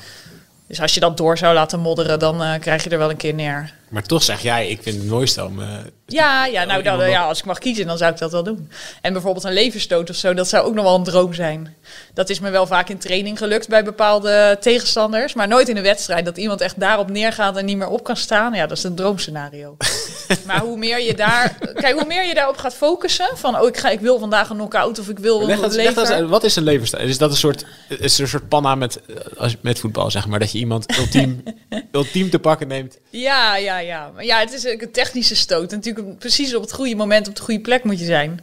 Dus 0.66 0.80
als 0.80 0.94
je 0.94 1.00
dat 1.00 1.16
door 1.16 1.38
zou 1.38 1.54
laten 1.54 1.80
modderen, 1.80 2.18
dan 2.18 2.42
uh, 2.42 2.54
krijg 2.60 2.84
je 2.84 2.90
er 2.90 2.98
wel 2.98 3.10
een 3.10 3.16
keer 3.16 3.34
neer. 3.34 3.72
Maar 3.94 4.02
toch 4.02 4.22
zeg 4.22 4.42
jij, 4.42 4.68
ik 4.68 4.82
vind 4.82 4.96
het 4.96 5.08
mooiste 5.08 5.44
om... 5.44 5.58
Uh, 5.58 5.66
ja, 6.06 6.46
ja, 6.46 6.64
nou, 6.64 6.82
dan, 6.82 7.10
ja, 7.10 7.24
als 7.24 7.38
ik 7.38 7.44
mag 7.44 7.58
kiezen, 7.58 7.86
dan 7.86 7.98
zou 7.98 8.12
ik 8.12 8.18
dat 8.18 8.32
wel 8.32 8.42
doen. 8.42 8.70
En 9.00 9.12
bijvoorbeeld 9.12 9.44
een 9.44 9.52
leverstoot 9.52 10.10
of 10.10 10.16
zo, 10.16 10.34
dat 10.34 10.48
zou 10.48 10.66
ook 10.66 10.74
nog 10.74 10.84
wel 10.84 10.94
een 10.94 11.04
droom 11.04 11.34
zijn. 11.34 11.76
Dat 12.14 12.30
is 12.30 12.40
me 12.40 12.50
wel 12.50 12.66
vaak 12.66 12.88
in 12.88 12.98
training 12.98 13.38
gelukt 13.38 13.68
bij 13.68 13.84
bepaalde 13.84 14.56
tegenstanders. 14.60 15.34
Maar 15.34 15.48
nooit 15.48 15.68
in 15.68 15.76
een 15.76 15.82
wedstrijd. 15.82 16.24
Dat 16.24 16.36
iemand 16.36 16.60
echt 16.60 16.80
daarop 16.80 17.10
neergaat 17.10 17.56
en 17.56 17.64
niet 17.64 17.76
meer 17.76 17.88
op 17.88 18.04
kan 18.04 18.16
staan. 18.16 18.54
Ja, 18.54 18.66
dat 18.66 18.76
is 18.76 18.84
een 18.84 18.94
droomscenario. 18.94 19.76
maar 20.46 20.60
hoe 20.60 20.76
meer 20.76 21.00
je 21.00 21.14
daar... 21.14 21.56
Kijk, 21.74 21.94
hoe 21.94 22.06
meer 22.06 22.24
je 22.26 22.34
daarop 22.34 22.56
gaat 22.56 22.74
focussen. 22.74 23.28
Van, 23.34 23.60
oh, 23.60 23.68
ik, 23.68 23.76
ga, 23.76 23.90
ik 23.90 24.00
wil 24.00 24.18
vandaag 24.18 24.50
een 24.50 24.56
knock-out 24.56 24.98
of 24.98 25.08
ik 25.08 25.18
wil 25.18 25.46
leg 25.46 25.60
dat, 25.60 25.74
leg 25.74 25.94
dat, 25.94 26.28
Wat 26.28 26.44
is 26.44 26.56
een 26.56 26.62
leverstoot? 26.62 27.00
Is 27.00 27.18
dat 27.18 27.30
een 27.30 27.36
soort, 27.36 27.64
is 27.88 28.14
er 28.14 28.22
een 28.22 28.28
soort 28.28 28.48
panna 28.48 28.74
met, 28.74 29.00
als, 29.36 29.56
met 29.60 29.78
voetbal, 29.78 30.10
zeg 30.10 30.26
maar? 30.26 30.38
Dat 30.38 30.52
je 30.52 30.58
iemand 30.58 30.98
ultiem, 30.98 31.42
ultiem 31.92 32.30
te 32.30 32.38
pakken 32.38 32.68
neemt? 32.68 32.98
Ja, 33.10 33.56
ja, 33.56 33.78
ja. 33.84 34.10
Maar 34.14 34.24
ja, 34.24 34.38
het 34.38 34.52
is 34.52 34.64
een 34.64 34.88
technische 34.92 35.36
stoot. 35.36 35.70
Natuurlijk 35.70 36.18
precies 36.18 36.54
op 36.54 36.62
het 36.62 36.72
goede 36.72 36.94
moment 36.94 37.28
op 37.28 37.36
de 37.36 37.42
goede 37.42 37.60
plek 37.60 37.84
moet 37.84 37.98
je 37.98 38.04
zijn. 38.04 38.40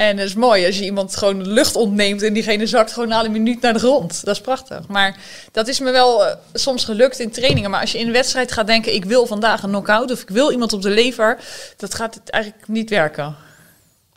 En 0.00 0.16
het 0.16 0.28
is 0.28 0.34
mooi 0.34 0.66
als 0.66 0.78
je 0.78 0.84
iemand 0.84 1.16
gewoon 1.16 1.38
de 1.38 1.50
lucht 1.50 1.76
ontneemt 1.76 2.22
en 2.22 2.32
diegene 2.32 2.66
zakt 2.66 2.92
gewoon 2.92 3.08
na 3.08 3.24
een 3.24 3.32
minuut 3.32 3.60
naar 3.60 3.72
de 3.72 3.78
grond. 3.78 4.24
Dat 4.24 4.34
is 4.34 4.40
prachtig. 4.40 4.88
Maar 4.88 5.16
dat 5.52 5.68
is 5.68 5.80
me 5.80 5.90
wel 5.90 6.26
uh, 6.26 6.32
soms 6.52 6.84
gelukt 6.84 7.18
in 7.18 7.30
trainingen. 7.30 7.70
Maar 7.70 7.80
als 7.80 7.92
je 7.92 7.98
in 7.98 8.06
een 8.06 8.12
wedstrijd 8.12 8.52
gaat 8.52 8.66
denken, 8.66 8.94
ik 8.94 9.04
wil 9.04 9.26
vandaag 9.26 9.62
een 9.62 9.68
knockout 9.68 10.10
of 10.10 10.20
ik 10.20 10.28
wil 10.28 10.50
iemand 10.50 10.72
op 10.72 10.82
de 10.82 10.90
lever, 10.90 11.38
dat 11.76 11.94
gaat 11.94 12.14
het 12.14 12.30
eigenlijk 12.30 12.68
niet 12.68 12.90
werken. 12.90 13.36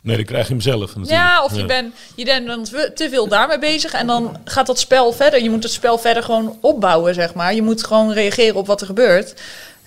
Nee, 0.02 0.16
dan 0.16 0.24
krijg 0.24 0.46
je 0.46 0.52
hem 0.52 0.62
zelf. 0.62 0.80
Natuurlijk. 0.80 1.10
Ja, 1.10 1.44
of 1.44 1.56
je 1.56 1.64
bent 1.64 1.94
je 2.14 2.24
bent 2.24 2.46
dan 2.46 2.64
te 2.94 3.08
veel 3.10 3.28
daarmee 3.28 3.58
bezig 3.58 3.92
en 3.92 4.06
dan 4.06 4.36
gaat 4.44 4.66
dat 4.66 4.78
spel 4.78 5.12
verder. 5.12 5.42
Je 5.42 5.50
moet 5.50 5.62
het 5.62 5.72
spel 5.72 5.98
verder 5.98 6.22
gewoon 6.22 6.58
opbouwen, 6.60 7.14
zeg 7.14 7.34
maar. 7.34 7.54
Je 7.54 7.62
moet 7.62 7.84
gewoon 7.84 8.12
reageren 8.12 8.56
op 8.56 8.66
wat 8.66 8.80
er 8.80 8.86
gebeurt. 8.86 9.34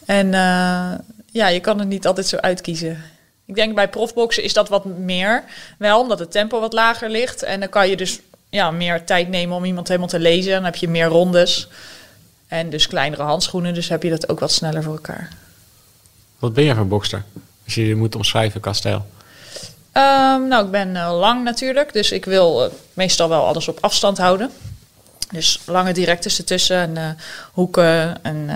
En 0.07 0.25
uh, 0.27 0.93
ja, 1.31 1.47
je 1.47 1.59
kan 1.59 1.79
het 1.79 1.87
niet 1.87 2.07
altijd 2.07 2.27
zo 2.27 2.35
uitkiezen. 2.35 3.03
Ik 3.45 3.55
denk 3.55 3.75
bij 3.75 3.89
profboksen 3.89 4.43
is 4.43 4.53
dat 4.53 4.69
wat 4.69 4.85
meer. 4.85 5.43
Wel, 5.77 6.01
omdat 6.01 6.19
het 6.19 6.31
tempo 6.31 6.59
wat 6.59 6.73
lager 6.73 7.09
ligt. 7.09 7.43
En 7.43 7.59
dan 7.59 7.69
kan 7.69 7.89
je 7.89 7.97
dus 7.97 8.19
ja, 8.49 8.71
meer 8.71 9.03
tijd 9.03 9.29
nemen 9.29 9.55
om 9.55 9.65
iemand 9.65 9.87
helemaal 9.87 10.07
te 10.07 10.19
lezen. 10.19 10.51
Dan 10.51 10.63
heb 10.63 10.75
je 10.75 10.87
meer 10.87 11.07
rondes. 11.07 11.67
En 12.47 12.69
dus 12.69 12.87
kleinere 12.87 13.23
handschoenen. 13.23 13.73
Dus 13.73 13.89
heb 13.89 14.03
je 14.03 14.09
dat 14.09 14.29
ook 14.29 14.39
wat 14.39 14.51
sneller 14.51 14.83
voor 14.83 14.93
elkaar. 14.93 15.29
Wat 16.39 16.53
ben 16.53 16.63
jij 16.63 16.75
voor 16.75 16.87
bokster? 16.87 17.23
Als 17.65 17.75
je 17.75 17.87
je 17.87 17.95
moet 17.95 18.15
omschrijven 18.15 18.75
stijl. 18.75 19.05
Um, 19.93 20.47
nou, 20.47 20.65
ik 20.65 20.71
ben 20.71 20.95
uh, 20.95 21.17
lang 21.19 21.43
natuurlijk. 21.43 21.93
Dus 21.93 22.11
ik 22.11 22.25
wil 22.25 22.65
uh, 22.65 22.71
meestal 22.93 23.29
wel 23.29 23.45
alles 23.45 23.67
op 23.67 23.77
afstand 23.81 24.17
houden. 24.17 24.51
Dus 25.31 25.59
lange 25.65 25.93
directes 25.93 26.37
ertussen 26.37 26.77
en 26.77 26.95
uh, 26.95 27.09
hoeken. 27.51 28.23
En 28.23 28.49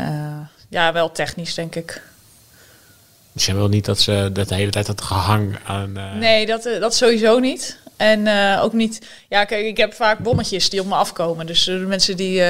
ja, 0.72 0.94
wel 0.94 1.12
technisch 1.12 1.54
denk 1.54 1.76
ik. 1.76 2.02
Dus 3.32 3.46
je 3.46 3.54
wil 3.54 3.68
niet 3.68 3.86
dat 3.86 4.00
ze 4.00 4.30
dat 4.34 4.50
de 4.50 4.56
hele 4.56 4.72
tijd 4.72 4.86
dat 4.86 5.02
gehang 5.02 5.58
aan... 5.66 5.98
Uh... 5.98 6.14
Nee, 6.14 6.46
dat, 6.46 6.66
uh, 6.66 6.80
dat 6.80 6.96
sowieso 6.96 7.40
niet. 7.40 7.80
En 7.98 8.20
uh, 8.20 8.60
ook 8.64 8.74
niet... 8.74 9.08
Ja, 9.30 9.46
kijk, 9.46 9.66
ik 9.66 9.78
heb 9.78 9.94
vaak 9.94 10.20
bommetjes 10.20 10.70
die 10.70 10.80
op 10.80 10.86
me 10.86 10.96
afkomen. 10.96 11.46
Dus 11.46 11.64
de 11.64 11.72
mensen 11.72 12.18
die 12.18 12.42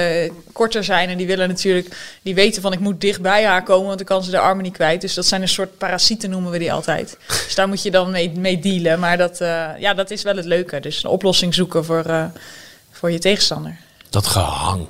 korter 0.51 0.83
zijn 0.83 1.09
en 1.09 1.17
die 1.17 1.27
willen 1.27 1.47
natuurlijk... 1.47 1.95
Die 2.21 2.35
weten 2.35 2.61
van 2.61 2.73
ik 2.73 2.79
moet 2.79 3.01
dicht 3.01 3.21
bij 3.21 3.45
haar 3.45 3.63
komen, 3.63 3.85
want 3.85 3.97
dan 3.97 4.07
kan 4.07 4.23
ze 4.23 4.31
de 4.31 4.39
armen 4.39 4.63
niet 4.63 4.73
kwijt. 4.73 5.01
Dus 5.01 5.13
dat 5.13 5.25
zijn 5.25 5.41
een 5.41 5.47
soort 5.47 5.77
parasieten 5.77 6.29
noemen 6.29 6.51
we 6.51 6.59
die 6.59 6.73
altijd. 6.73 7.17
dus 7.27 7.55
daar 7.55 7.67
moet 7.67 7.83
je 7.83 7.91
dan 7.91 8.11
mee, 8.11 8.31
mee 8.35 8.59
dealen. 8.59 8.99
Maar 8.99 9.17
dat, 9.17 9.37
ja, 9.79 9.93
dat 9.93 10.11
is 10.11 10.21
wel 10.23 10.35
het 10.35 10.45
leuke. 10.45 10.79
Dus 10.79 11.03
een 11.03 11.09
oplossing 11.09 11.53
zoeken 11.53 11.85
voor, 11.85 12.31
voor 12.91 13.11
je 13.11 13.19
tegenstander. 13.19 13.77
Dat 14.09 14.27
gehang. 14.27 14.87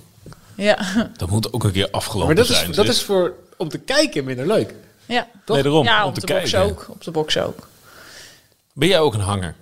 Ja. 0.56 0.78
Dat 1.18 1.30
moet 1.30 1.54
ook 1.54 1.64
een 1.64 1.72
keer 1.72 1.88
afgelopen 1.92 2.36
maar 2.36 2.46
dat 2.46 2.56
zijn. 2.56 2.70
Is, 2.70 2.76
dat 2.76 2.88
is 2.88 3.04
voor 3.04 3.34
om 3.58 3.70
te 3.70 3.78
kijken 3.78 4.24
minder 4.24 4.48
leuk. 4.48 4.74
Ja, 5.06 5.28
toch? 5.46 5.56
Nee, 5.56 5.64
daarom, 5.64 5.86
ja, 5.86 6.04
om 6.04 6.10
op 6.10 6.14
te 6.14 6.26
de 6.26 6.34
box 6.34 6.52
kijken. 6.52 6.70
ook. 6.70 6.86
Op 6.90 7.04
de 7.04 7.12
box 7.12 7.38
ook. 7.38 7.68
Ben 8.74 8.88
jij 8.88 9.00
ook 9.00 9.14
een 9.14 9.20
hanger? 9.20 9.56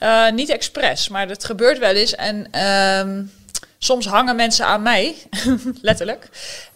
Uh, 0.00 0.30
niet 0.30 0.48
expres, 0.48 1.08
maar 1.08 1.28
dat 1.28 1.44
gebeurt 1.44 1.78
wel 1.78 1.94
eens. 1.94 2.14
En 2.14 2.60
um, 3.06 3.32
soms 3.78 4.06
hangen 4.06 4.36
mensen 4.36 4.66
aan 4.66 4.82
mij, 4.82 5.14
letterlijk. 5.82 6.28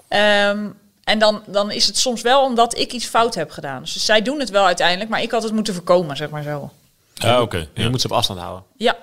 Um, 0.08 0.78
en 1.04 1.18
dan, 1.18 1.42
dan 1.46 1.70
is 1.70 1.86
het 1.86 1.98
soms 1.98 2.22
wel 2.22 2.44
omdat 2.44 2.78
ik 2.78 2.92
iets 2.92 3.06
fout 3.06 3.34
heb 3.34 3.50
gedaan. 3.50 3.82
Dus 3.82 4.04
zij 4.04 4.22
doen 4.22 4.40
het 4.40 4.50
wel 4.50 4.66
uiteindelijk, 4.66 5.10
maar 5.10 5.22
ik 5.22 5.30
had 5.30 5.42
het 5.42 5.52
moeten 5.52 5.74
voorkomen, 5.74 6.16
zeg 6.16 6.30
maar 6.30 6.42
zo. 6.42 6.70
Ja, 7.14 7.34
oké. 7.34 7.42
Okay. 7.42 7.84
Je 7.84 7.90
moet 7.90 8.00
ze 8.00 8.06
op 8.06 8.12
afstand 8.12 8.40
houden. 8.40 8.64
Ja. 8.76 8.96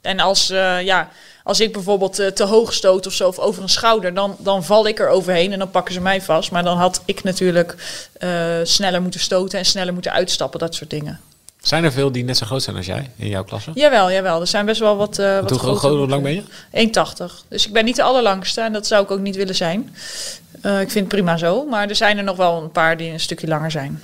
En 0.00 0.20
als, 0.20 0.50
uh, 0.50 0.82
ja, 0.82 1.08
als 1.42 1.60
ik 1.60 1.72
bijvoorbeeld 1.72 2.20
uh, 2.20 2.26
te 2.26 2.44
hoog 2.44 2.72
stoot 2.72 3.06
of 3.06 3.12
zo, 3.12 3.28
of 3.28 3.38
over 3.38 3.62
een 3.62 3.68
schouder, 3.68 4.14
dan, 4.14 4.36
dan 4.38 4.64
val 4.64 4.86
ik 4.86 4.98
er 4.98 5.08
overheen 5.08 5.52
en 5.52 5.58
dan 5.58 5.70
pakken 5.70 5.94
ze 5.94 6.00
mij 6.00 6.22
vast. 6.22 6.50
Maar 6.50 6.64
dan 6.64 6.76
had 6.76 7.02
ik 7.04 7.22
natuurlijk 7.22 7.74
uh, 8.20 8.30
sneller 8.62 9.02
moeten 9.02 9.20
stoten 9.20 9.58
en 9.58 9.64
sneller 9.64 9.92
moeten 9.92 10.12
uitstappen, 10.12 10.60
dat 10.60 10.74
soort 10.74 10.90
dingen. 10.90 11.20
Zijn 11.62 11.84
er 11.84 11.92
veel 11.92 12.12
die 12.12 12.24
net 12.24 12.36
zo 12.36 12.46
groot 12.46 12.62
zijn 12.62 12.76
als 12.76 12.86
jij 12.86 13.10
in 13.16 13.28
jouw 13.28 13.44
klasse? 13.44 13.70
Jawel, 13.74 14.12
jawel. 14.12 14.40
Er 14.40 14.46
zijn 14.46 14.66
best 14.66 14.80
wel 14.80 14.96
wat. 14.96 15.18
Uh, 15.18 15.40
wat 15.40 15.50
hoe, 15.50 15.78
hoe, 15.78 15.90
hoe 15.90 16.08
lang 16.08 16.22
ben 16.22 16.34
je? 16.34 16.42
1,80. 17.30 17.48
Dus 17.48 17.66
ik 17.66 17.72
ben 17.72 17.84
niet 17.84 17.96
de 17.96 18.02
allerlangste 18.02 18.60
en 18.60 18.72
dat 18.72 18.86
zou 18.86 19.02
ik 19.04 19.10
ook 19.10 19.20
niet 19.20 19.36
willen 19.36 19.54
zijn. 19.54 19.94
Ik 20.62 20.90
vind 20.90 20.94
het 20.94 21.08
prima 21.08 21.36
zo. 21.36 21.64
Maar 21.64 21.88
er 21.88 21.96
zijn 21.96 22.18
er 22.18 22.24
nog 22.24 22.36
wel 22.36 22.62
een 22.62 22.72
paar 22.72 22.96
die 22.96 23.10
een 23.10 23.20
stukje 23.20 23.46
langer 23.46 23.70
zijn. 23.70 24.02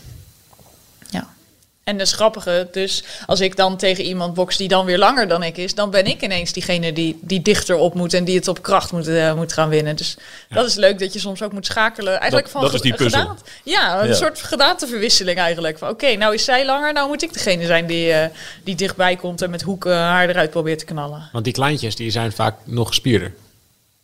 En 1.84 1.98
dat 1.98 2.06
is 2.06 2.12
grappige, 2.12 2.68
dus 2.72 3.04
als 3.26 3.40
ik 3.40 3.56
dan 3.56 3.76
tegen 3.76 4.04
iemand 4.04 4.34
box 4.34 4.56
die 4.56 4.68
dan 4.68 4.84
weer 4.84 4.98
langer 4.98 5.28
dan 5.28 5.42
ik 5.42 5.56
is, 5.56 5.74
dan 5.74 5.90
ben 5.90 6.06
ik 6.06 6.22
ineens 6.22 6.52
diegene 6.52 6.92
die, 6.92 7.18
die 7.20 7.42
dichter 7.42 7.76
op 7.76 7.94
moet 7.94 8.14
en 8.14 8.24
die 8.24 8.36
het 8.36 8.48
op 8.48 8.62
kracht 8.62 8.92
moet, 8.92 9.08
uh, 9.08 9.34
moet 9.34 9.52
gaan 9.52 9.68
winnen. 9.68 9.96
Dus 9.96 10.16
ja. 10.48 10.56
dat 10.56 10.66
is 10.66 10.74
leuk 10.74 10.98
dat 10.98 11.12
je 11.12 11.18
soms 11.18 11.42
ook 11.42 11.52
moet 11.52 11.66
schakelen. 11.66 12.12
Eigenlijk 12.12 12.42
dat, 12.42 12.52
van 12.52 12.62
dat 12.62 12.74
is 12.74 12.80
die 12.80 12.94
puzzel. 12.94 13.34
Ja, 13.64 14.02
een 14.02 14.08
ja. 14.08 14.14
soort 14.14 14.42
gedaanteverwisseling 14.42 15.38
eigenlijk. 15.38 15.78
Van 15.78 15.88
oké, 15.88 16.04
okay, 16.04 16.16
nou 16.16 16.34
is 16.34 16.44
zij 16.44 16.64
langer, 16.64 16.92
nou 16.92 17.08
moet 17.08 17.22
ik 17.22 17.32
degene 17.32 17.66
zijn 17.66 17.86
die, 17.86 18.08
uh, 18.08 18.24
die 18.62 18.74
dichtbij 18.74 19.16
komt 19.16 19.42
en 19.42 19.50
met 19.50 19.62
hoeken 19.62 19.96
haar 19.96 20.28
eruit 20.28 20.50
probeert 20.50 20.78
te 20.78 20.84
knallen. 20.84 21.28
Want 21.32 21.44
die 21.44 21.52
kleintjes 21.52 21.96
die 21.96 22.10
zijn 22.10 22.32
vaak 22.32 22.54
nog 22.64 22.88
gespierder. 22.88 23.34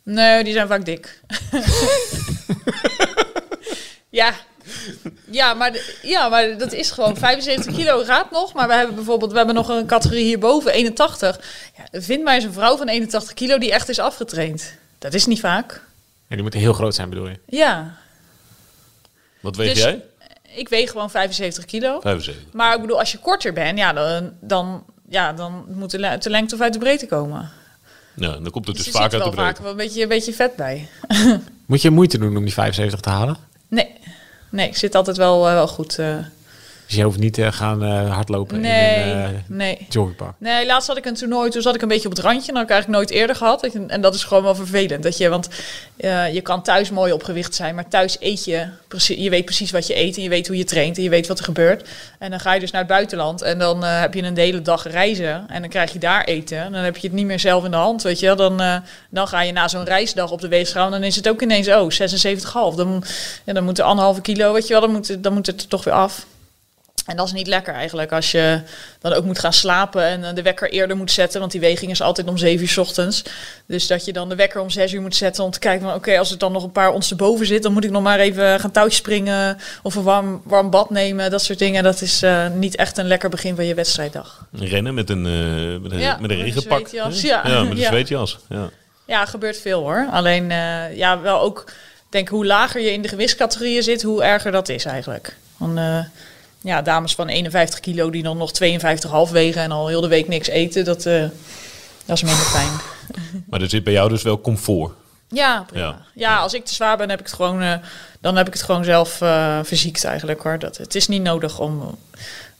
Nee, 0.03 0.43
die 0.43 0.53
zijn 0.53 0.67
vaak 0.67 0.85
dik. 0.85 1.21
ja, 4.09 4.33
ja 5.29 5.53
maar, 5.53 5.77
ja, 6.01 6.29
maar 6.29 6.57
dat 6.57 6.73
is 6.73 6.91
gewoon 6.91 7.17
75 7.17 7.75
kilo 7.75 8.03
gaat 8.03 8.31
nog. 8.31 8.53
Maar 8.53 8.67
we 8.67 8.73
hebben 8.73 8.95
bijvoorbeeld, 8.95 9.31
we 9.31 9.37
hebben 9.37 9.55
nog 9.55 9.67
een 9.69 9.85
categorie 9.85 10.23
hierboven, 10.25 10.71
81. 10.73 11.39
Ja, 11.77 11.99
vind 12.01 12.23
mij 12.23 12.35
eens 12.35 12.43
een 12.43 12.53
vrouw 12.53 12.77
van 12.77 12.87
81 12.87 13.33
kilo 13.33 13.57
die 13.57 13.71
echt 13.71 13.89
is 13.89 13.99
afgetraind. 13.99 14.73
Dat 14.99 15.13
is 15.13 15.25
niet 15.25 15.39
vaak. 15.39 15.71
Ja, 16.27 16.35
die 16.35 16.41
moeten 16.41 16.59
heel 16.59 16.73
groot 16.73 16.95
zijn, 16.95 17.09
bedoel 17.09 17.27
je? 17.27 17.39
Ja. 17.45 17.97
Wat 19.39 19.55
weeg 19.55 19.73
Dus- 19.73 19.83
jij? 19.83 20.03
Ik 20.55 20.69
weeg 20.69 20.91
gewoon 20.91 21.09
75 21.09 21.65
kilo. 21.65 21.99
75. 21.99 22.53
Maar 22.53 22.75
ik 22.75 22.81
bedoel, 22.81 22.99
als 22.99 23.11
je 23.11 23.17
korter 23.17 23.53
bent, 23.53 23.77
ja, 23.77 23.93
dan, 23.93 24.31
dan, 24.41 24.83
ja, 25.09 25.33
dan 25.33 25.65
moet 25.67 25.91
de, 25.91 25.99
le- 25.99 26.17
de 26.17 26.29
lengte 26.29 26.55
of 26.55 26.61
uit 26.61 26.73
de 26.73 26.79
breedte 26.79 27.05
komen. 27.07 27.51
Ja, 28.15 28.27
dan 28.31 28.51
komt 28.51 28.67
het 28.67 28.75
dus 28.75 28.85
er 28.85 28.91
vaak 28.91 29.01
zit 29.01 29.13
uit 29.13 29.21
wel 29.21 29.31
de 29.31 29.35
breedte. 29.35 29.53
vaak 29.55 29.61
wel 29.63 29.71
een 29.71 29.77
beetje, 29.77 30.01
een 30.01 30.07
beetje 30.07 30.33
vet 30.33 30.55
bij. 30.55 30.87
Moet 31.65 31.81
je 31.81 31.89
moeite 31.89 32.17
doen 32.17 32.37
om 32.37 32.43
die 32.43 32.53
75 32.53 32.99
te 32.99 33.09
halen? 33.09 33.37
Nee, 33.67 33.89
nee, 34.51 34.67
ik 34.67 34.77
zit 34.77 34.95
altijd 34.95 35.17
wel, 35.17 35.47
eh, 35.47 35.53
wel 35.53 35.67
goed. 35.67 35.99
Eh. 36.91 36.97
Dus 36.97 36.99
je 36.99 37.03
hoeft 37.03 37.19
niet 37.19 37.33
te 37.33 37.51
gaan 37.51 37.83
uh, 37.83 38.13
hardlopen 38.13 38.59
nee, 38.59 38.95
in 38.95 39.17
een 39.17 39.31
uh, 39.31 39.37
nee. 39.47 39.87
Nee, 40.37 40.65
laatst 40.65 40.87
had 40.87 40.97
ik 40.97 41.05
een 41.05 41.13
toernooi, 41.13 41.49
toen 41.49 41.61
zat 41.61 41.75
ik 41.75 41.81
een 41.81 41.87
beetje 41.87 42.07
op 42.07 42.15
het 42.15 42.23
randje. 42.23 42.47
Dat 42.47 42.55
heb 42.55 42.63
ik 42.63 42.69
eigenlijk 42.69 43.01
nooit 43.01 43.19
eerder 43.19 43.35
gehad. 43.35 43.63
En 43.87 44.01
dat 44.01 44.15
is 44.15 44.23
gewoon 44.23 44.43
wel 44.43 44.55
vervelend. 44.55 45.03
Dat 45.03 45.17
je, 45.17 45.29
want 45.29 45.49
uh, 45.97 46.33
je 46.33 46.41
kan 46.41 46.63
thuis 46.63 46.89
mooi 46.89 47.11
op 47.11 47.23
gewicht 47.23 47.55
zijn, 47.55 47.75
maar 47.75 47.87
thuis 47.87 48.17
eet 48.19 48.45
je 48.45 48.67
precies. 48.87 49.23
Je 49.23 49.29
weet 49.29 49.45
precies 49.45 49.71
wat 49.71 49.87
je 49.87 49.97
eet 49.97 50.15
en 50.15 50.23
je 50.23 50.29
weet 50.29 50.47
hoe 50.47 50.57
je 50.57 50.63
traint 50.63 50.97
en 50.97 51.03
je 51.03 51.09
weet 51.09 51.27
wat 51.27 51.39
er 51.39 51.45
gebeurt. 51.45 51.89
En 52.19 52.29
dan 52.29 52.39
ga 52.39 52.53
je 52.53 52.59
dus 52.59 52.71
naar 52.71 52.81
het 52.81 52.89
buitenland 52.89 53.41
en 53.41 53.59
dan 53.59 53.83
heb 53.83 54.13
je 54.13 54.23
een 54.23 54.37
hele 54.37 54.61
dag 54.61 54.87
reizen 54.87 55.45
en 55.47 55.61
dan 55.61 55.69
krijg 55.69 55.93
je 55.93 55.99
daar 55.99 56.23
eten. 56.23 56.57
En 56.57 56.71
dan 56.71 56.83
heb 56.83 56.97
je 56.97 57.07
het 57.07 57.15
niet 57.15 57.25
meer 57.25 57.39
zelf 57.39 57.65
in 57.65 57.71
de 57.71 57.77
hand, 57.77 58.01
weet 58.01 58.19
je. 58.19 58.35
Dan, 58.35 58.81
dan 59.09 59.27
ga 59.27 59.41
je 59.41 59.51
na 59.51 59.67
zo'n 59.67 59.83
reisdag 59.83 60.31
op 60.31 60.41
de 60.41 60.47
weegschaal 60.47 60.85
en 60.85 60.91
dan 60.91 61.03
is 61.03 61.15
het 61.15 61.29
ook 61.29 61.41
ineens, 61.41 61.67
oh, 61.67 61.91
76,5. 61.91 62.75
Dan, 62.75 63.03
ja, 63.43 63.53
dan 63.53 63.63
moet 63.63 63.79
er 63.79 63.85
anderhalve 63.85 64.21
kilo, 64.21 64.53
weet 64.53 64.67
je 64.67 64.73
wel, 64.73 64.81
dan 64.81 64.91
moet, 64.91 65.23
dan 65.23 65.33
moet 65.33 65.47
het 65.47 65.61
er 65.61 65.67
toch 65.67 65.83
weer 65.83 65.93
af. 65.93 66.25
En 67.05 67.15
dat 67.15 67.25
is 67.25 67.33
niet 67.33 67.47
lekker 67.47 67.73
eigenlijk 67.73 68.11
als 68.11 68.31
je 68.31 68.61
dan 68.99 69.13
ook 69.13 69.23
moet 69.23 69.39
gaan 69.39 69.53
slapen 69.53 70.03
en 70.03 70.23
eh, 70.23 70.35
de 70.35 70.41
wekker 70.41 70.69
eerder 70.69 70.97
moet 70.97 71.11
zetten, 71.11 71.39
want 71.39 71.51
die 71.51 71.61
weging 71.61 71.91
is 71.91 72.01
altijd 72.01 72.27
om 72.27 72.37
7 72.37 72.61
uur 72.61 72.69
s 72.69 72.77
ochtends. 72.77 73.23
Dus 73.65 73.87
dat 73.87 74.05
je 74.05 74.13
dan 74.13 74.29
de 74.29 74.35
wekker 74.35 74.61
om 74.61 74.69
6 74.69 74.93
uur 74.93 75.01
moet 75.01 75.15
zetten 75.15 75.43
om 75.43 75.51
te 75.51 75.59
kijken 75.59 75.87
van 75.87 75.95
oké, 75.95 76.17
als 76.17 76.29
het 76.29 76.39
dan 76.39 76.51
nog 76.51 76.63
een 76.63 76.71
paar 76.71 76.91
ons 76.91 77.15
boven 77.15 77.45
zit, 77.45 77.63
dan 77.63 77.73
moet 77.73 77.83
ik 77.83 77.91
nog 77.91 78.03
maar 78.03 78.19
even 78.19 78.59
gaan 78.59 78.71
touwtjes 78.71 78.99
springen 78.99 79.57
of 79.83 79.95
een 79.95 80.03
warm, 80.03 80.41
warm 80.43 80.69
bad 80.69 80.89
nemen, 80.89 81.31
dat 81.31 81.43
soort 81.43 81.59
dingen. 81.59 81.83
Dat 81.83 82.01
is 82.01 82.23
uh, 82.23 82.47
niet 82.47 82.75
echt 82.75 82.97
een 82.97 83.07
lekker 83.07 83.29
begin 83.29 83.55
van 83.55 83.65
je 83.65 83.73
wedstrijddag. 83.73 84.47
Rennen 84.51 84.93
met 84.93 85.09
een, 85.09 85.25
uh, 85.25 85.81
met 85.81 85.91
een, 85.91 85.99
ja, 85.99 86.17
met 86.19 86.31
een 86.31 86.41
regenpak. 86.41 86.87
Ja, 86.87 87.09
ja, 87.21 87.63
met 87.63 87.77
een 87.77 87.83
zweetjas. 87.93 88.37
Ja. 88.49 88.69
ja, 89.05 89.25
gebeurt 89.25 89.57
veel 89.57 89.81
hoor. 89.81 90.07
Alleen 90.11 90.49
uh, 90.49 90.97
ja, 90.97 91.21
wel 91.21 91.39
ook 91.39 91.71
denk 92.09 92.29
hoe 92.29 92.45
lager 92.45 92.81
je 92.81 92.93
in 92.93 93.01
de 93.01 93.07
gewichtscategorieën 93.07 93.83
zit, 93.83 94.01
hoe 94.01 94.23
erger 94.23 94.51
dat 94.51 94.69
is 94.69 94.85
eigenlijk. 94.85 95.35
Want, 95.57 95.79
ja, 96.61 96.81
dames 96.81 97.15
van 97.15 97.27
51 97.27 97.79
kilo 97.79 98.09
die 98.09 98.23
dan 98.23 98.37
nog 98.37 98.51
52,5 98.63 99.31
wegen 99.31 99.61
en 99.61 99.71
al 99.71 99.87
heel 99.87 100.01
de 100.01 100.07
week 100.07 100.27
niks 100.27 100.47
eten, 100.47 100.85
dat, 100.85 101.05
uh, 101.05 101.21
dat 102.05 102.15
is 102.17 102.23
minder 102.23 102.45
fijn. 102.45 102.71
Maar 103.49 103.61
er 103.61 103.69
zit 103.69 103.83
bij 103.83 103.93
jou 103.93 104.09
dus 104.09 104.23
wel 104.23 104.41
comfort. 104.41 104.93
Ja, 105.27 105.63
prima. 105.67 105.85
Ja. 105.85 106.01
ja, 106.13 106.37
als 106.37 106.53
ik 106.53 106.65
te 106.65 106.73
zwaar 106.73 106.97
ben, 106.97 107.09
heb 107.09 107.19
ik 107.19 107.25
het 107.25 107.35
gewoon, 107.35 107.61
uh, 107.61 107.73
dan 108.19 108.35
heb 108.35 108.47
ik 108.47 108.53
het 108.53 108.63
gewoon 108.63 108.83
zelf 108.83 109.21
uh, 109.21 109.59
verziekt 109.63 110.03
eigenlijk 110.03 110.41
hoor. 110.41 110.59
Dat, 110.59 110.77
het 110.77 110.95
is 110.95 111.07
niet 111.07 111.21
nodig 111.21 111.59
om 111.59 111.97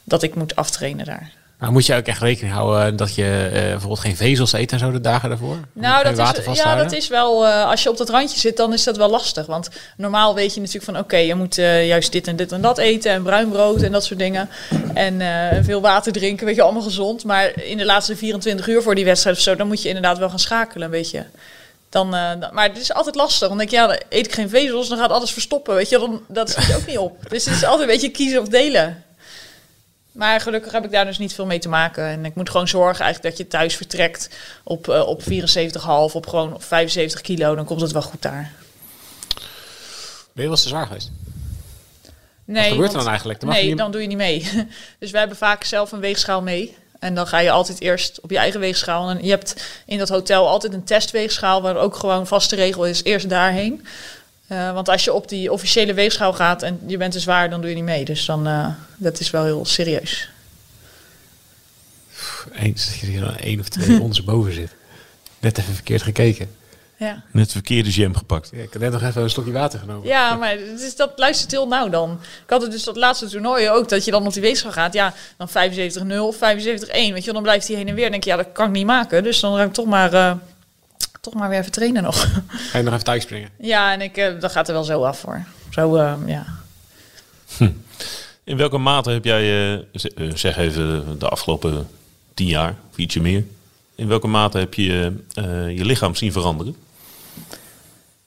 dat 0.04 0.22
ik 0.22 0.34
moet 0.34 0.56
aftrainen 0.56 1.06
daar. 1.06 1.32
Maar 1.62 1.72
moet 1.72 1.86
je 1.86 1.94
ook 1.94 2.06
echt 2.06 2.20
rekening 2.20 2.54
houden 2.54 2.96
dat 2.96 3.14
je 3.14 3.50
uh, 3.52 3.52
bijvoorbeeld 3.52 4.00
geen 4.00 4.16
vezels 4.16 4.52
eet 4.52 4.72
en 4.72 4.78
zo 4.78 4.90
de 4.90 5.00
dagen 5.00 5.28
daarvoor? 5.28 5.56
Nou, 5.72 6.04
dat 6.04 6.38
is, 6.48 6.56
ja, 6.58 6.76
dat 6.76 6.92
is 6.92 7.08
wel, 7.08 7.46
uh, 7.46 7.70
als 7.70 7.82
je 7.82 7.90
op 7.90 7.96
dat 7.96 8.08
randje 8.08 8.38
zit, 8.38 8.56
dan 8.56 8.72
is 8.72 8.84
dat 8.84 8.96
wel 8.96 9.10
lastig. 9.10 9.46
Want 9.46 9.68
normaal 9.96 10.34
weet 10.34 10.54
je 10.54 10.60
natuurlijk 10.60 10.84
van, 10.84 10.98
oké, 10.98 11.16
je 11.16 11.34
moet 11.34 11.58
uh, 11.58 11.86
juist 11.86 12.12
dit 12.12 12.26
en 12.26 12.36
dit 12.36 12.52
en 12.52 12.60
dat 12.60 12.78
eten 12.78 13.12
en 13.12 13.22
bruin 13.22 13.48
brood 13.48 13.82
en 13.82 13.92
dat 13.92 14.04
soort 14.04 14.18
dingen. 14.18 14.48
En 14.94 15.20
veel 15.64 15.80
water 15.80 16.12
drinken, 16.12 16.46
weet 16.46 16.54
je, 16.54 16.62
allemaal 16.62 16.82
gezond. 16.82 17.24
Maar 17.24 17.62
in 17.62 17.76
de 17.76 17.84
laatste 17.84 18.16
24 18.16 18.68
uur 18.68 18.82
voor 18.82 18.94
die 18.94 19.04
wedstrijd 19.04 19.36
of 19.36 19.42
zo, 19.42 19.56
dan 19.56 19.66
moet 19.66 19.82
je 19.82 19.88
inderdaad 19.88 20.18
wel 20.18 20.28
gaan 20.28 20.38
schakelen, 20.38 20.90
weet 20.90 21.10
je. 21.10 21.22
Dan, 21.88 22.08
maar 22.52 22.68
het 22.68 22.78
is 22.78 22.92
altijd 22.92 23.14
lastig. 23.14 23.48
Want 23.48 23.60
denk 23.60 23.70
ik, 23.70 23.76
ja, 23.76 23.86
dan 23.86 23.96
eet 24.08 24.26
ik 24.26 24.34
geen 24.34 24.48
vezels, 24.48 24.88
dan 24.88 24.98
gaat 24.98 25.10
alles 25.10 25.30
verstoppen, 25.30 25.74
weet 25.74 25.88
je. 25.88 25.98
Dan, 25.98 26.22
dat 26.28 26.50
schiet 26.50 26.76
ook 26.76 26.86
niet 26.86 26.98
op. 26.98 27.18
Dus 27.28 27.44
het 27.44 27.54
is 27.54 27.64
altijd 27.64 27.80
een 27.80 27.94
beetje 27.94 28.10
kiezen 28.10 28.40
of 28.40 28.48
delen. 28.48 29.04
Maar 30.12 30.40
gelukkig 30.40 30.72
heb 30.72 30.84
ik 30.84 30.90
daar 30.90 31.04
dus 31.04 31.18
niet 31.18 31.34
veel 31.34 31.46
mee 31.46 31.58
te 31.58 31.68
maken. 31.68 32.04
En 32.04 32.24
ik 32.24 32.34
moet 32.34 32.50
gewoon 32.50 32.68
zorgen 32.68 33.04
eigenlijk 33.04 33.36
dat 33.36 33.46
je 33.46 33.52
thuis 33.56 33.76
vertrekt 33.76 34.28
op, 34.62 34.88
uh, 34.88 35.06
op 35.06 35.22
74,5, 35.22 36.12
op 36.12 36.26
gewoon 36.26 36.60
75 36.60 37.20
kilo. 37.20 37.54
Dan 37.54 37.64
komt 37.64 37.80
het 37.80 37.92
wel 37.92 38.02
goed 38.02 38.22
daar. 38.22 38.52
Ben 40.32 40.42
je 40.42 40.48
wel 40.48 40.56
te 40.56 40.68
zwaar 40.68 40.86
geweest? 40.86 41.10
Nee. 42.44 42.62
Wat 42.62 42.72
gebeurt 42.72 42.92
er 42.92 42.98
dan 42.98 43.08
eigenlijk? 43.08 43.40
Dan 43.40 43.48
nee, 43.48 43.76
dan 43.76 43.90
doe 43.90 44.00
je 44.00 44.06
niet 44.06 44.16
mee. 44.16 44.48
dus 44.98 45.10
wij 45.10 45.20
hebben 45.20 45.38
vaak 45.38 45.64
zelf 45.64 45.92
een 45.92 46.00
weegschaal 46.00 46.42
mee. 46.42 46.76
En 46.98 47.14
dan 47.14 47.26
ga 47.26 47.38
je 47.38 47.50
altijd 47.50 47.80
eerst 47.80 48.20
op 48.20 48.30
je 48.30 48.38
eigen 48.38 48.60
weegschaal. 48.60 49.10
En 49.10 49.24
je 49.24 49.30
hebt 49.30 49.64
in 49.86 49.98
dat 49.98 50.08
hotel 50.08 50.48
altijd 50.48 50.72
een 50.72 50.84
testweegschaal, 50.84 51.62
waar 51.62 51.76
ook 51.76 51.96
gewoon 51.96 52.26
vaste 52.26 52.56
regel 52.56 52.86
is: 52.86 53.02
eerst 53.04 53.28
daarheen. 53.28 53.86
Uh, 54.52 54.72
want 54.72 54.88
als 54.88 55.04
je 55.04 55.12
op 55.12 55.28
die 55.28 55.52
officiële 55.52 55.94
weegschaal 55.94 56.32
gaat 56.32 56.62
en 56.62 56.80
je 56.86 56.96
bent 56.96 57.12
te 57.12 57.20
zwaar, 57.20 57.50
dan 57.50 57.60
doe 57.60 57.70
je 57.70 57.76
niet 57.76 57.84
mee. 57.84 58.04
Dus 58.04 58.24
dan, 58.24 58.48
uh, 58.48 58.66
dat 58.96 59.20
is 59.20 59.30
wel 59.30 59.44
heel 59.44 59.64
serieus. 59.64 60.28
Eens 62.52 62.86
dat 62.86 62.98
je 62.98 63.20
er 63.20 63.36
één 63.40 63.60
of 63.60 63.68
twee 63.68 64.00
ons 64.02 64.24
boven 64.24 64.52
zit. 64.52 64.74
Net 65.38 65.58
even 65.58 65.74
verkeerd 65.74 66.02
gekeken. 66.02 66.50
Ja. 66.96 67.22
Net 67.30 67.46
de 67.46 67.52
verkeerde 67.52 67.90
jam 67.90 68.16
gepakt. 68.16 68.50
Ja, 68.52 68.62
ik 68.62 68.72
heb 68.72 68.82
net 68.82 68.92
nog 68.92 69.02
even 69.02 69.22
een 69.22 69.30
slokje 69.30 69.52
water 69.52 69.78
genomen. 69.78 70.08
Ja, 70.08 70.34
maar 70.34 70.50
het 70.50 70.80
is, 70.80 70.96
dat 70.96 71.12
luistert 71.16 71.50
heel 71.50 71.68
nauw 71.68 71.88
dan. 71.88 72.20
Ik 72.44 72.50
had 72.50 72.62
het 72.62 72.70
dus 72.70 72.84
dat 72.84 72.96
laatste 72.96 73.26
toernooi 73.26 73.70
ook, 73.70 73.88
dat 73.88 74.04
je 74.04 74.10
dan 74.10 74.26
op 74.26 74.32
die 74.32 74.42
weegschaal 74.42 74.72
gaat. 74.72 74.92
Ja, 74.92 75.14
dan 75.36 75.48
75-0 75.48 76.18
of 76.18 76.36
75-1. 76.36 76.38
Weet 76.40 77.24
je, 77.24 77.32
dan 77.32 77.42
blijft 77.42 77.68
hij 77.68 77.76
heen 77.76 77.88
en 77.88 77.94
weer. 77.94 78.02
Dan 78.02 78.12
denk 78.12 78.24
je, 78.24 78.30
ja, 78.30 78.36
dat 78.36 78.52
kan 78.52 78.66
ik 78.66 78.72
niet 78.72 78.86
maken. 78.86 79.22
Dus 79.22 79.40
dan 79.40 79.60
ik 79.60 79.72
toch 79.72 79.86
maar... 79.86 80.12
Uh, 80.12 80.32
toch 81.22 81.34
maar 81.34 81.48
weer 81.48 81.58
even 81.58 81.72
trainen 81.72 82.02
nog. 82.02 82.16
Ga 82.70 82.78
je 82.78 82.84
nog 82.84 82.92
even 82.92 83.04
thuis 83.04 83.22
springen? 83.22 83.50
Ja, 83.58 83.92
en 83.92 84.00
ik, 84.00 84.16
uh, 84.16 84.40
dat 84.40 84.52
gaat 84.52 84.68
er 84.68 84.74
wel 84.74 84.84
zo 84.84 85.04
af 85.04 85.18
voor. 85.18 85.44
Zo, 85.70 85.96
uh, 85.96 86.14
ja. 86.26 86.46
Hm. 87.56 87.70
In 88.44 88.56
welke 88.56 88.78
mate 88.78 89.10
heb 89.10 89.24
jij, 89.24 89.72
uh, 89.72 90.32
zeg 90.34 90.56
even 90.56 91.18
de 91.18 91.28
afgelopen 91.28 91.88
tien 92.34 92.46
jaar 92.46 92.74
of 92.90 92.96
ietsje 92.96 93.20
meer, 93.20 93.44
in 93.94 94.08
welke 94.08 94.26
mate 94.26 94.58
heb 94.58 94.74
je 94.74 95.12
je 95.74 95.84
lichaam 95.84 96.14
zien 96.14 96.32
veranderen? 96.32 96.76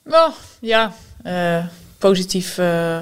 Wel, 0.02 0.32
ja, 0.60 0.92
positief, 1.98 2.60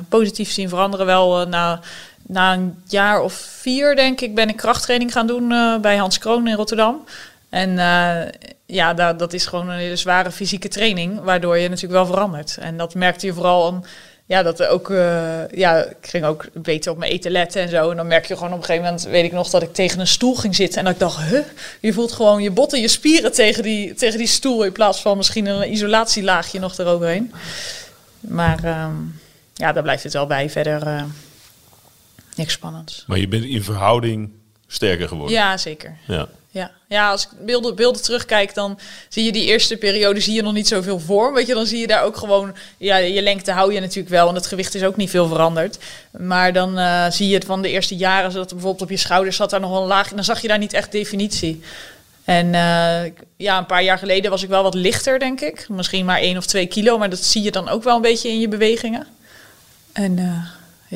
positief 0.08 0.50
zien 0.50 0.68
veranderen 0.68 1.06
wel. 1.06 1.48
na, 1.48 1.80
na 2.22 2.52
een 2.52 2.82
jaar 2.86 3.20
of 3.20 3.32
vier, 3.32 3.96
denk 3.96 4.20
ik, 4.20 4.34
ben 4.34 4.48
ik 4.48 4.56
krachttraining 4.56 5.12
gaan 5.12 5.26
doen 5.26 5.48
bij 5.80 5.96
Hans 5.96 6.18
Kroon 6.18 6.48
in 6.48 6.56
Rotterdam. 6.56 7.04
En 7.54 7.70
uh, 7.70 8.50
ja, 8.66 8.94
dat, 8.94 9.18
dat 9.18 9.32
is 9.32 9.46
gewoon 9.46 9.68
een 9.68 9.78
hele 9.78 9.96
zware 9.96 10.30
fysieke 10.30 10.68
training, 10.68 11.20
waardoor 11.20 11.58
je 11.58 11.68
natuurlijk 11.68 11.94
wel 11.94 12.06
verandert. 12.06 12.56
En 12.56 12.76
dat 12.76 12.94
merkte 12.94 13.26
je 13.26 13.32
vooral 13.32 13.66
aan, 13.66 13.84
ja, 14.26 14.42
dat 14.42 14.60
er 14.60 14.68
ook, 14.68 14.88
uh, 14.88 15.48
ja, 15.50 15.84
ik 15.84 15.96
ging 16.00 16.24
ook 16.24 16.46
beter 16.52 16.92
op 16.92 16.98
mijn 16.98 17.12
eten 17.12 17.30
letten 17.30 17.62
en 17.62 17.68
zo. 17.68 17.90
En 17.90 17.96
dan 17.96 18.06
merk 18.06 18.26
je 18.26 18.36
gewoon 18.36 18.52
op 18.52 18.58
een 18.58 18.64
gegeven 18.64 18.84
moment, 18.84 19.04
weet 19.04 19.24
ik 19.24 19.32
nog, 19.32 19.50
dat 19.50 19.62
ik 19.62 19.74
tegen 19.74 20.00
een 20.00 20.06
stoel 20.06 20.34
ging 20.34 20.54
zitten. 20.54 20.78
En 20.78 20.84
dat 20.84 20.92
ik 20.92 21.00
dacht, 21.00 21.20
huh, 21.20 21.44
je 21.80 21.92
voelt 21.92 22.12
gewoon 22.12 22.42
je 22.42 22.50
botten, 22.50 22.80
je 22.80 22.88
spieren 22.88 23.32
tegen 23.32 23.62
die, 23.62 23.94
tegen 23.94 24.18
die 24.18 24.26
stoel, 24.26 24.64
in 24.64 24.72
plaats 24.72 25.00
van 25.00 25.16
misschien 25.16 25.46
een 25.46 25.72
isolatielaagje 25.72 26.58
nog 26.58 26.78
eroverheen. 26.78 27.32
Maar 28.20 28.84
um, 28.84 29.20
ja, 29.54 29.72
daar 29.72 29.82
blijft 29.82 30.02
het 30.02 30.12
wel 30.12 30.26
bij. 30.26 30.50
Verder 30.50 30.86
uh, 30.86 31.02
niks 32.36 32.52
spannends. 32.52 33.04
Maar 33.06 33.18
je 33.18 33.28
bent 33.28 33.44
in 33.44 33.62
verhouding 33.62 34.30
sterker 34.66 35.08
geworden? 35.08 35.36
Ja, 35.36 35.56
zeker. 35.56 35.96
Ja. 36.06 36.28
Ja. 36.54 36.70
ja, 36.88 37.10
als 37.10 37.22
ik 37.22 37.46
beelden, 37.46 37.74
beelden 37.74 38.02
terugkijk, 38.02 38.54
dan 38.54 38.78
zie 39.08 39.24
je 39.24 39.32
die 39.32 39.44
eerste 39.44 39.76
periode 39.76 40.20
zie 40.20 40.34
je 40.34 40.42
nog 40.42 40.52
niet 40.52 40.68
zoveel 40.68 41.00
vorm. 41.00 41.34
Weet 41.34 41.46
je, 41.46 41.54
dan 41.54 41.66
zie 41.66 41.78
je 41.78 41.86
daar 41.86 42.02
ook 42.02 42.16
gewoon, 42.16 42.54
ja, 42.76 42.96
je 42.96 43.22
lengte 43.22 43.52
hou 43.52 43.72
je 43.72 43.80
natuurlijk 43.80 44.08
wel, 44.08 44.28
en 44.28 44.34
het 44.34 44.46
gewicht 44.46 44.74
is 44.74 44.84
ook 44.84 44.96
niet 44.96 45.10
veel 45.10 45.28
veranderd. 45.28 45.78
Maar 46.10 46.52
dan 46.52 46.78
uh, 46.78 47.10
zie 47.10 47.28
je 47.28 47.34
het 47.34 47.44
van 47.44 47.62
de 47.62 47.70
eerste 47.70 47.96
jaren, 47.96 48.32
zodat 48.32 48.48
bijvoorbeeld 48.48 48.82
op 48.82 48.90
je 48.90 48.96
schouders 48.96 49.36
zat 49.36 49.50
daar 49.50 49.60
nog 49.60 49.70
wel 49.70 49.80
een 49.80 49.86
laag, 49.86 50.08
dan 50.08 50.24
zag 50.24 50.40
je 50.40 50.48
daar 50.48 50.58
niet 50.58 50.72
echt 50.72 50.92
definitie. 50.92 51.60
En 52.24 52.46
uh, 52.46 53.12
ja, 53.36 53.58
een 53.58 53.66
paar 53.66 53.82
jaar 53.82 53.98
geleden 53.98 54.30
was 54.30 54.42
ik 54.42 54.48
wel 54.48 54.62
wat 54.62 54.74
lichter, 54.74 55.18
denk 55.18 55.40
ik. 55.40 55.68
Misschien 55.68 56.04
maar 56.04 56.18
één 56.18 56.36
of 56.36 56.46
twee 56.46 56.66
kilo, 56.66 56.98
maar 56.98 57.10
dat 57.10 57.24
zie 57.24 57.42
je 57.42 57.50
dan 57.50 57.68
ook 57.68 57.82
wel 57.82 57.96
een 57.96 58.02
beetje 58.02 58.28
in 58.28 58.40
je 58.40 58.48
bewegingen. 58.48 59.06
En 59.92 60.18
uh, 60.18 60.46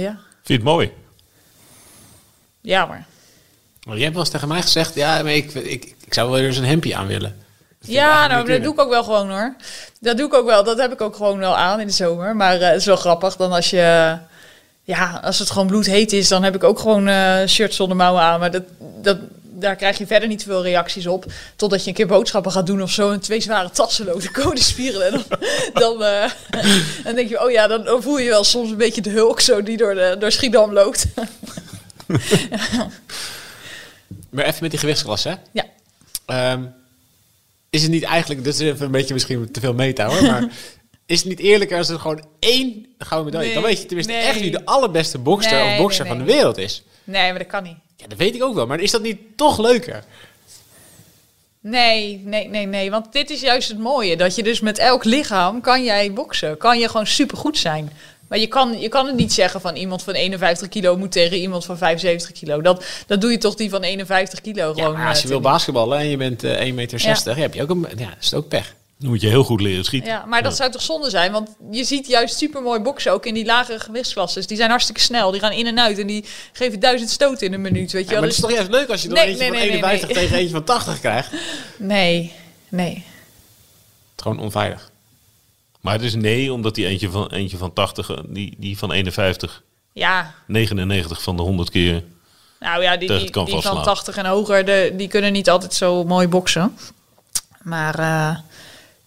ja. 0.02 0.10
Vind 0.10 0.42
je 0.42 0.54
het 0.54 0.62
mooi? 0.62 0.92
Ja, 2.60 2.86
maar. 2.86 3.07
Maar 3.88 3.96
je 3.96 4.02
hebt 4.02 4.14
wel 4.14 4.24
eens 4.24 4.32
tegen 4.32 4.48
mij 4.48 4.62
gezegd, 4.62 4.94
ja, 4.94 5.22
maar 5.22 5.34
ik, 5.34 5.54
ik, 5.54 5.94
ik 6.04 6.14
zou 6.14 6.30
wel 6.30 6.38
eens 6.38 6.56
een 6.56 6.64
hempje 6.64 6.96
aan 6.96 7.06
willen. 7.06 7.36
Ja, 7.80 8.26
nou, 8.26 8.46
dat 8.46 8.62
doe 8.62 8.72
ik 8.72 8.80
ook 8.80 8.90
wel 8.90 9.04
gewoon 9.04 9.30
hoor. 9.30 9.54
Dat 10.00 10.16
doe 10.16 10.26
ik 10.26 10.34
ook 10.34 10.46
wel. 10.46 10.64
Dat 10.64 10.78
heb 10.78 10.92
ik 10.92 11.00
ook 11.00 11.16
gewoon 11.16 11.38
wel 11.38 11.56
aan 11.56 11.80
in 11.80 11.86
de 11.86 11.92
zomer. 11.92 12.36
Maar 12.36 12.60
uh, 12.60 12.66
het 12.66 12.76
is 12.76 12.86
wel 12.86 12.96
grappig 12.96 13.36
dan 13.36 13.52
als 13.52 13.70
je... 13.70 14.16
Ja, 14.82 15.20
als 15.24 15.38
het 15.38 15.50
gewoon 15.50 15.66
bloedheet 15.66 16.12
is, 16.12 16.28
dan 16.28 16.42
heb 16.42 16.54
ik 16.54 16.64
ook 16.64 16.78
gewoon 16.78 17.08
uh, 17.08 17.46
shirts 17.46 17.76
zonder 17.76 17.96
mouwen 17.96 18.22
aan. 18.22 18.40
Maar 18.40 18.50
dat, 18.50 18.62
dat, 18.78 19.18
daar 19.42 19.76
krijg 19.76 19.98
je 19.98 20.06
verder 20.06 20.28
niet 20.28 20.42
veel 20.42 20.62
reacties 20.62 21.06
op. 21.06 21.24
Totdat 21.56 21.82
je 21.82 21.88
een 21.88 21.94
keer 21.94 22.06
boodschappen 22.06 22.52
gaat 22.52 22.66
doen 22.66 22.82
of 22.82 22.90
zo. 22.90 23.10
En 23.10 23.20
twee 23.20 23.40
zware 23.40 23.70
tassen 23.70 24.06
loopt, 24.06 24.22
de 24.22 24.30
code 24.30 24.60
spieren. 24.60 25.02
En 25.02 25.10
dan, 25.10 25.22
dan, 25.82 26.02
uh, 26.02 26.30
dan 27.04 27.14
denk 27.14 27.28
je, 27.28 27.44
oh 27.44 27.50
ja, 27.50 27.66
dan, 27.66 27.84
dan, 27.84 28.02
voel 28.02 28.18
je 28.18 28.28
wel 28.28 28.44
soms 28.44 28.70
een 28.70 28.76
beetje 28.76 29.00
de 29.00 29.10
hulk 29.10 29.40
zo 29.40 29.62
die 29.62 29.76
door, 29.76 29.94
de, 29.94 30.16
door 30.18 30.32
Schiedam 30.32 30.72
loopt. 30.72 31.06
Maar 34.38 34.46
even 34.46 34.62
met 34.62 34.70
die 34.70 34.80
gewichtsklasse. 34.80 35.38
Ja. 35.52 35.64
Um, 36.52 36.74
is 37.70 37.82
het 37.82 37.90
niet 37.90 38.02
eigenlijk, 38.02 38.44
dit 38.44 38.54
is 38.54 38.60
even 38.60 38.86
een 38.86 38.92
beetje 38.92 39.14
misschien 39.14 39.50
te 39.52 39.60
veel 39.60 39.74
meta 39.74 40.06
hoor, 40.06 40.22
maar 40.22 40.48
is 41.06 41.18
het 41.18 41.28
niet 41.28 41.38
eerlijker 41.38 41.78
als 41.78 41.88
er 41.88 41.98
gewoon 41.98 42.24
één 42.38 42.86
gouden 42.98 43.32
medaille 43.32 43.46
nee, 43.46 43.54
Dan 43.54 43.70
weet 43.70 43.80
je 43.80 43.86
tenminste 43.86 44.12
nee. 44.12 44.22
echt 44.22 44.40
wie 44.40 44.50
de 44.50 44.64
allerbeste 44.64 45.18
bokster 45.18 45.58
nee, 45.58 45.72
of 45.72 45.78
bokser 45.78 46.06
van 46.06 46.18
de 46.18 46.24
wereld 46.24 46.58
is. 46.58 46.82
Nee, 47.04 47.30
maar 47.30 47.38
dat 47.38 47.48
kan 47.48 47.62
niet. 47.62 47.76
Ja, 47.96 48.06
dat 48.06 48.18
weet 48.18 48.34
ik 48.34 48.42
ook 48.42 48.54
wel. 48.54 48.66
Maar 48.66 48.80
is 48.80 48.90
dat 48.90 49.02
niet 49.02 49.18
toch 49.36 49.58
leuker? 49.58 50.04
Nee, 51.60 52.22
nee, 52.24 52.48
nee, 52.48 52.66
nee. 52.66 52.90
Want 52.90 53.12
dit 53.12 53.30
is 53.30 53.40
juist 53.40 53.68
het 53.68 53.78
mooie. 53.78 54.16
Dat 54.16 54.34
je 54.34 54.42
dus 54.42 54.60
met 54.60 54.78
elk 54.78 55.04
lichaam 55.04 55.60
kan 55.60 55.84
jij 55.84 56.12
boksen. 56.12 56.56
Kan 56.56 56.78
je 56.78 56.88
gewoon 56.88 57.06
supergoed 57.06 57.58
zijn. 57.58 57.92
Maar 58.28 58.38
je 58.38 58.46
kan, 58.46 58.80
je 58.80 58.88
kan 58.88 59.06
het 59.06 59.16
niet 59.16 59.32
zeggen 59.32 59.60
van 59.60 59.76
iemand 59.76 60.02
van 60.02 60.14
51 60.14 60.68
kilo 60.68 60.96
moet 60.96 61.12
tegen 61.12 61.36
iemand 61.36 61.64
van 61.64 61.78
75 61.78 62.32
kilo. 62.32 62.60
Dat, 62.60 62.84
dat 63.06 63.20
doe 63.20 63.30
je 63.30 63.38
toch 63.38 63.54
die 63.54 63.70
van 63.70 63.82
51 63.82 64.40
kilo 64.40 64.72
gewoon. 64.72 64.92
Ja, 64.92 65.08
als 65.08 65.22
je 65.22 65.28
wil 65.28 65.40
basketballen 65.40 65.98
en 65.98 66.08
je 66.08 66.16
bent 66.16 66.44
uh, 66.44 66.66
1,60 66.66 66.74
meter, 66.74 67.00
ja. 67.00 67.34
heb 67.34 67.54
je 67.54 67.62
ook 67.62 67.70
een, 67.70 67.86
ja, 67.96 68.14
is 68.20 68.24
het 68.24 68.34
ook 68.34 68.48
pech. 68.48 68.76
Dan 68.98 69.10
moet 69.10 69.20
je 69.20 69.28
heel 69.28 69.44
goed 69.44 69.60
leren 69.60 69.84
schieten. 69.84 70.10
Ja, 70.10 70.24
maar 70.24 70.42
dat 70.42 70.56
zou 70.56 70.70
toch 70.70 70.82
zonde 70.82 71.10
zijn? 71.10 71.32
Want 71.32 71.48
je 71.70 71.84
ziet 71.84 72.06
juist 72.06 72.36
super 72.36 72.62
mooi 72.62 72.80
boksen 72.80 73.12
ook 73.12 73.26
in 73.26 73.34
die 73.34 73.44
lagere 73.44 73.80
gewichtsklassen. 73.80 74.46
Die 74.46 74.56
zijn 74.56 74.70
hartstikke 74.70 75.00
snel. 75.00 75.30
Die 75.30 75.40
gaan 75.40 75.52
in 75.52 75.66
en 75.66 75.80
uit 75.80 75.98
en 75.98 76.06
die 76.06 76.24
geven 76.52 76.80
duizend 76.80 77.10
stoten 77.10 77.46
in 77.46 77.52
een 77.52 77.60
minuut. 77.60 77.92
Weet 77.92 78.04
je 78.04 78.14
ja, 78.14 78.20
maar 78.20 78.28
het 78.28 78.36
is 78.36 78.42
toch 78.42 78.52
juist 78.52 78.70
leuk 78.70 78.88
als 78.88 79.02
je 79.02 79.08
nee, 79.08 79.26
eentje 79.26 79.46
van 79.46 79.54
51 79.54 80.08
tegen 80.08 80.36
eentje 80.36 80.54
van 80.54 80.64
80 80.64 81.00
krijgt? 81.00 81.32
Nee, 81.76 82.32
nee. 82.68 83.04
Het 84.12 84.22
gewoon 84.22 84.40
onveilig. 84.40 84.87
Maar 85.80 85.92
het 85.92 86.02
is 86.02 86.14
nee, 86.14 86.52
omdat 86.52 86.74
die 86.74 86.86
eentje 86.86 87.10
van, 87.10 87.30
eentje 87.32 87.56
van 87.56 87.72
80, 87.72 88.10
die, 88.26 88.54
die 88.58 88.78
van 88.78 88.92
51, 88.92 89.62
ja. 89.92 90.34
99 90.46 91.22
van 91.22 91.36
de 91.36 91.42
100 91.42 91.70
keer. 91.70 92.04
Nou 92.60 92.82
ja, 92.82 92.96
die, 92.96 93.08
die, 93.08 93.44
die 93.44 93.60
van 93.60 93.82
80 93.82 94.16
en 94.16 94.26
hoger, 94.26 94.64
de, 94.64 94.92
die 94.96 95.08
kunnen 95.08 95.32
niet 95.32 95.50
altijd 95.50 95.74
zo 95.74 96.04
mooi 96.04 96.28
boksen. 96.28 96.76
Maar 97.62 97.98
uh, 98.00 98.36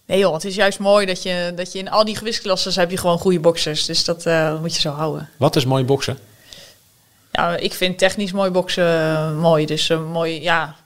nee 0.06 0.18
joh, 0.18 0.32
het 0.32 0.44
is 0.44 0.54
juist 0.54 0.78
mooi 0.78 1.06
dat 1.06 1.22
je, 1.22 1.52
dat 1.56 1.72
je 1.72 1.78
in 1.78 1.90
al 1.90 2.04
die 2.04 2.16
gewichtsklassen 2.16 2.72
heb 2.80 2.90
je 2.90 2.96
gewoon 2.96 3.18
goede 3.18 3.40
boksers. 3.40 3.86
Dus 3.86 4.04
dat 4.04 4.26
uh, 4.26 4.60
moet 4.60 4.74
je 4.74 4.80
zo 4.80 4.90
houden. 4.90 5.28
Wat 5.36 5.56
is 5.56 5.64
mooi 5.64 5.84
boksen? 5.84 6.18
Ja, 7.32 7.56
ik 7.56 7.74
vind 7.74 7.98
technisch 7.98 8.32
mooi 8.32 8.50
boksen 8.50 8.84
uh, 8.84 9.38
mooi. 9.38 9.66
Dus 9.66 9.88
mooi, 9.88 10.42
ja, 10.42 10.76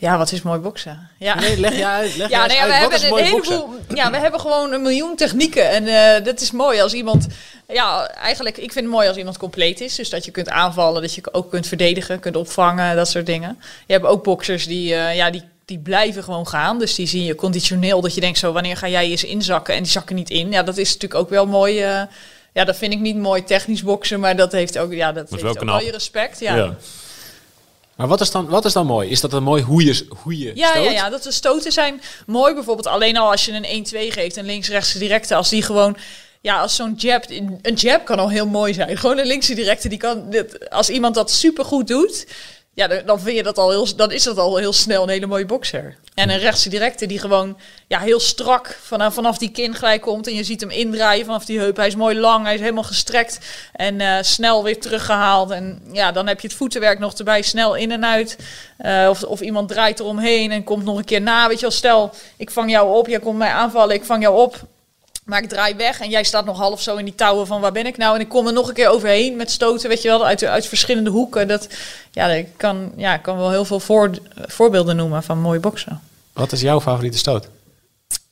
ja, 0.00 0.18
wat 0.18 0.32
is 0.32 0.42
mooi 0.42 0.60
boksen? 0.60 1.08
Ja, 1.18 1.40
nee, 1.40 1.60
leg 1.60 1.76
je 1.76 1.86
uit. 1.98 2.16
Leg 2.16 2.28
ja, 2.28 2.46
nee, 2.46 2.62
we 2.66 2.72
hebben 2.72 3.06
een 3.06 3.24
heleboel. 3.24 3.68
Ja, 3.94 4.10
we 4.10 4.16
hebben 4.16 4.40
gewoon 4.40 4.72
een 4.72 4.82
miljoen 4.82 5.16
technieken. 5.16 5.70
En 5.70 5.84
uh, 5.84 6.24
dat 6.24 6.40
is 6.40 6.50
mooi 6.50 6.80
als 6.80 6.92
iemand. 6.92 7.26
Ja, 7.68 8.08
eigenlijk, 8.08 8.56
ik 8.56 8.72
vind 8.72 8.84
het 8.84 8.94
mooi 8.94 9.08
als 9.08 9.16
iemand 9.16 9.38
compleet 9.38 9.80
is. 9.80 9.94
Dus 9.94 10.10
dat 10.10 10.24
je 10.24 10.30
kunt 10.30 10.48
aanvallen, 10.48 11.02
dat 11.02 11.14
je 11.14 11.32
ook 11.32 11.50
kunt 11.50 11.66
verdedigen, 11.66 12.20
kunt 12.20 12.36
opvangen, 12.36 12.96
dat 12.96 13.08
soort 13.08 13.26
dingen. 13.26 13.58
Je 13.86 13.92
hebt 13.92 14.04
ook 14.04 14.24
boxers 14.24 14.66
die, 14.66 14.92
uh, 14.92 15.16
ja, 15.16 15.30
die, 15.30 15.42
die 15.64 15.78
blijven 15.78 16.24
gewoon 16.24 16.48
gaan. 16.48 16.78
Dus 16.78 16.94
die 16.94 17.06
zie 17.06 17.24
je 17.24 17.34
conditioneel 17.34 18.00
dat 18.00 18.14
je 18.14 18.20
denkt 18.20 18.38
zo, 18.38 18.52
wanneer 18.52 18.76
ga 18.76 18.88
jij 18.88 19.04
eens 19.04 19.24
inzakken? 19.24 19.74
En 19.74 19.82
die 19.82 19.92
zakken 19.92 20.16
niet 20.16 20.30
in. 20.30 20.50
Ja, 20.50 20.62
dat 20.62 20.76
is 20.76 20.92
natuurlijk 20.92 21.20
ook 21.20 21.30
wel 21.30 21.46
mooi. 21.46 21.86
Uh, 21.86 22.02
ja, 22.52 22.64
dat 22.64 22.76
vind 22.76 22.92
ik 22.92 23.00
niet 23.00 23.16
mooi 23.16 23.44
technisch 23.44 23.82
boksen, 23.82 24.20
maar 24.20 24.36
dat 24.36 24.52
heeft 24.52 24.78
ook, 24.78 24.92
ja, 24.92 25.12
dat, 25.12 25.30
dat 25.30 25.40
heeft 25.40 25.58
ook 25.58 25.64
wel 25.64 25.80
je 25.80 25.90
respect. 25.90 26.40
ja. 26.40 26.56
ja. 26.56 26.76
Maar 28.00 28.08
wat 28.08 28.20
is 28.20 28.30
dan, 28.30 28.48
wat 28.48 28.64
is 28.64 28.72
dan 28.72 28.86
mooi? 28.86 29.08
Is 29.08 29.20
dat 29.20 29.32
een 29.32 29.42
mooi 29.42 29.62
hoe 29.62 29.84
je, 29.84 30.06
hoe 30.22 30.38
je 30.38 30.52
ja, 30.54 30.70
stoot? 30.70 30.84
Ja, 30.84 30.90
ja, 30.90 31.10
dat 31.10 31.22
de 31.22 31.32
stoten 31.32 31.72
zijn 31.72 32.00
mooi. 32.26 32.54
Bijvoorbeeld 32.54 32.86
alleen 32.86 33.16
al 33.16 33.30
als 33.30 33.44
je 33.44 33.52
een 33.52 33.86
1-2 33.86 34.12
geeft 34.12 34.36
en 34.36 34.44
links-rechts 34.44 34.92
directe. 34.92 35.34
Als 35.34 35.48
die 35.48 35.62
gewoon... 35.62 35.96
Ja, 36.40 36.60
als 36.60 36.76
zo'n 36.76 36.94
jab... 36.96 37.24
Een 37.62 37.74
jab 37.74 38.04
kan 38.04 38.18
al 38.18 38.28
heel 38.28 38.46
mooi 38.46 38.74
zijn. 38.74 38.96
Gewoon 38.96 39.18
een 39.18 39.26
linkse 39.26 39.54
directe, 39.54 39.88
die 39.88 39.98
kan... 39.98 40.34
Als 40.68 40.90
iemand 40.90 41.14
dat 41.14 41.30
supergoed 41.30 41.86
doet 41.86 42.26
ja, 42.80 43.02
dan, 43.02 43.20
vind 43.20 43.36
je 43.36 43.42
dat 43.42 43.58
al 43.58 43.70
heel, 43.70 43.96
dan 43.96 44.12
is 44.12 44.22
dat 44.22 44.38
al 44.38 44.56
heel 44.56 44.72
snel 44.72 45.02
een 45.02 45.08
hele 45.08 45.26
mooie 45.26 45.46
bokser. 45.46 45.96
En 46.14 46.30
een 46.30 46.38
rechtse 46.38 46.68
directe 46.68 47.06
die 47.06 47.18
gewoon 47.18 47.58
ja, 47.86 47.98
heel 47.98 48.20
strak 48.20 48.78
vanaf, 48.82 49.14
vanaf 49.14 49.38
die 49.38 49.50
kin 49.50 49.74
gelijk 49.74 50.02
komt. 50.02 50.26
En 50.26 50.34
je 50.34 50.44
ziet 50.44 50.60
hem 50.60 50.70
indraaien 50.70 51.24
vanaf 51.24 51.44
die 51.44 51.58
heup. 51.58 51.76
Hij 51.76 51.86
is 51.86 51.96
mooi 51.96 52.18
lang, 52.18 52.44
hij 52.44 52.54
is 52.54 52.60
helemaal 52.60 52.82
gestrekt 52.82 53.38
en 53.72 54.00
uh, 54.00 54.16
snel 54.20 54.64
weer 54.64 54.80
teruggehaald. 54.80 55.50
En 55.50 55.82
ja, 55.92 56.12
dan 56.12 56.26
heb 56.26 56.40
je 56.40 56.48
het 56.48 56.56
voetenwerk 56.56 56.98
nog 56.98 57.14
erbij, 57.14 57.42
snel 57.42 57.74
in 57.74 57.90
en 57.90 58.04
uit. 58.04 58.36
Uh, 58.78 59.06
of, 59.10 59.22
of 59.22 59.40
iemand 59.40 59.68
draait 59.68 60.00
eromheen 60.00 60.50
en 60.50 60.64
komt 60.64 60.84
nog 60.84 60.96
een 60.96 61.04
keer 61.04 61.20
na. 61.20 61.48
Weet 61.48 61.60
je 61.60 61.66
wel, 61.66 61.70
stel, 61.70 62.10
ik 62.36 62.50
vang 62.50 62.70
jou 62.70 62.96
op, 62.96 63.06
jij 63.06 63.20
komt 63.20 63.38
mij 63.38 63.50
aanvallen, 63.50 63.94
ik 63.94 64.04
vang 64.04 64.22
jou 64.22 64.40
op. 64.40 64.60
Maar 65.30 65.42
ik 65.42 65.48
draai 65.48 65.74
weg 65.74 66.00
en 66.00 66.10
jij 66.10 66.24
staat 66.24 66.44
nog 66.44 66.58
half 66.58 66.80
zo 66.80 66.96
in 66.96 67.04
die 67.04 67.14
touwen 67.14 67.46
van 67.46 67.60
waar 67.60 67.72
ben 67.72 67.86
ik 67.86 67.96
nou? 67.96 68.14
En 68.14 68.20
ik 68.20 68.28
kom 68.28 68.46
er 68.46 68.52
nog 68.52 68.68
een 68.68 68.74
keer 68.74 68.88
overheen 68.88 69.36
met 69.36 69.50
stoten, 69.50 69.88
weet 69.88 70.02
je 70.02 70.08
wel, 70.08 70.26
uit, 70.26 70.44
uit 70.44 70.66
verschillende 70.66 71.10
hoeken. 71.10 71.48
Dat, 71.48 71.68
ja, 72.10 72.26
ik 72.26 72.48
kan, 72.56 72.92
ja, 72.96 73.16
kan 73.16 73.36
wel 73.36 73.50
heel 73.50 73.64
veel 73.64 73.80
voor, 73.80 74.18
voorbeelden 74.36 74.96
noemen 74.96 75.22
van 75.22 75.40
mooie 75.40 75.60
boksen. 75.60 76.00
Wat 76.32 76.52
is 76.52 76.60
jouw 76.60 76.80
favoriete 76.80 77.18
stoot? 77.18 77.48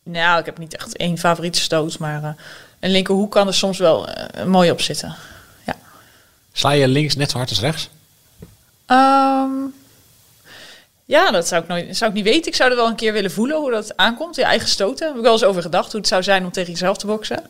Nou, 0.03 0.39
ik 0.39 0.45
heb 0.45 0.59
niet 0.59 0.77
echt 0.77 0.97
één 0.97 1.19
favoriete 1.19 1.61
stoot, 1.61 1.99
maar 1.99 2.23
uh, 2.23 2.29
een 2.81 2.91
linkerhoek 2.91 3.31
kan 3.31 3.47
er 3.47 3.55
soms 3.55 3.79
wel 3.79 4.09
uh, 4.09 4.45
mooi 4.45 4.71
op 4.71 4.81
zitten. 4.81 5.15
Ja. 5.67 5.77
Sla 6.53 6.71
je 6.71 6.89
links 6.89 7.17
net 7.17 7.31
zo 7.31 7.37
hard 7.37 7.51
als 7.51 7.61
rechts? 7.61 7.89
Um, 8.87 9.75
ja, 11.09 11.31
dat 11.31 11.49
zou 11.49 11.63
ik, 11.63 11.69
nooit, 11.69 11.97
zou 11.97 12.11
ik 12.11 12.17
niet 12.17 12.25
weten. 12.25 12.47
Ik 12.47 12.57
zou 12.57 12.71
er 12.71 12.77
wel 12.77 12.87
een 12.87 12.95
keer 12.95 13.13
willen 13.13 13.31
voelen 13.31 13.57
hoe 13.57 13.71
dat 13.71 13.97
aankomt. 13.97 14.37
Je 14.37 14.43
eigen 14.43 14.69
stoten. 14.69 15.07
Heb 15.07 15.17
ik 15.17 15.23
wel 15.23 15.33
eens 15.33 15.45
over 15.45 15.63
gedacht 15.63 15.91
hoe 15.91 16.01
het 16.01 16.09
zou 16.09 16.23
zijn 16.23 16.45
om 16.45 16.53
tegen 16.53 16.73
jezelf 16.73 16.97
te 16.97 17.07
boksen. 17.07 17.43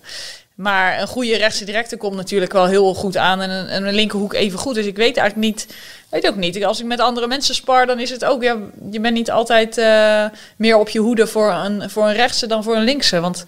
Maar 0.54 1.00
een 1.00 1.06
goede 1.06 1.36
rechtse 1.36 1.64
directe 1.64 1.96
komt 1.96 2.16
natuurlijk 2.16 2.52
wel 2.52 2.66
heel 2.66 2.94
goed 2.94 3.16
aan. 3.16 3.40
En 3.40 3.50
een, 3.50 3.86
een 3.86 3.94
linkerhoek 3.94 4.32
even 4.32 4.59
goed. 4.59 4.74
Dus 4.74 4.86
ik 4.86 4.96
weet 4.96 5.16
eigenlijk 5.16 5.48
niet. 5.48 5.66
Weet 6.09 6.26
ook 6.26 6.36
niet. 6.36 6.64
Als 6.64 6.80
ik 6.80 6.86
met 6.86 7.00
andere 7.00 7.26
mensen 7.26 7.54
spar, 7.54 7.86
dan 7.86 8.00
is 8.00 8.11
het 8.11 8.24
ook. 8.24 8.42
Ja, 8.42 8.56
je 8.90 9.00
bent 9.00 9.14
niet 9.14 9.30
altijd 9.30 9.78
uh, 9.78 10.24
meer 10.56 10.76
op 10.76 10.88
je 10.88 10.98
hoede 10.98 11.26
voor 11.26 11.52
een, 11.52 11.90
voor 11.90 12.09
een 12.09 12.14
rechtse 12.14 12.46
dan 12.46 12.62
voor 12.62 12.76
een 12.76 12.84
linkse. 12.84 13.20
Want 13.20 13.44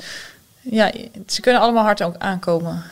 ja, 0.61 0.93
ze 1.27 1.41
kunnen 1.41 1.61
allemaal 1.61 1.85
hard 1.85 2.03
ook 2.03 2.15
aankomen. 2.19 2.83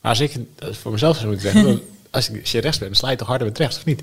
Maar 0.00 0.10
als 0.10 0.20
ik 0.20 0.36
voor 0.58 0.92
mezelf 0.92 1.16
zou 1.16 1.28
moeten 1.28 1.52
zeggen. 1.52 1.82
als, 2.10 2.30
je 2.42 2.60
rechts 2.60 2.78
bent, 2.78 2.90
dan 2.90 2.94
sla 2.94 3.10
je 3.10 3.16
toch 3.16 3.28
harder 3.28 3.46
met 3.46 3.58
rechts, 3.58 3.76
of 3.76 3.84
niet? 3.84 4.02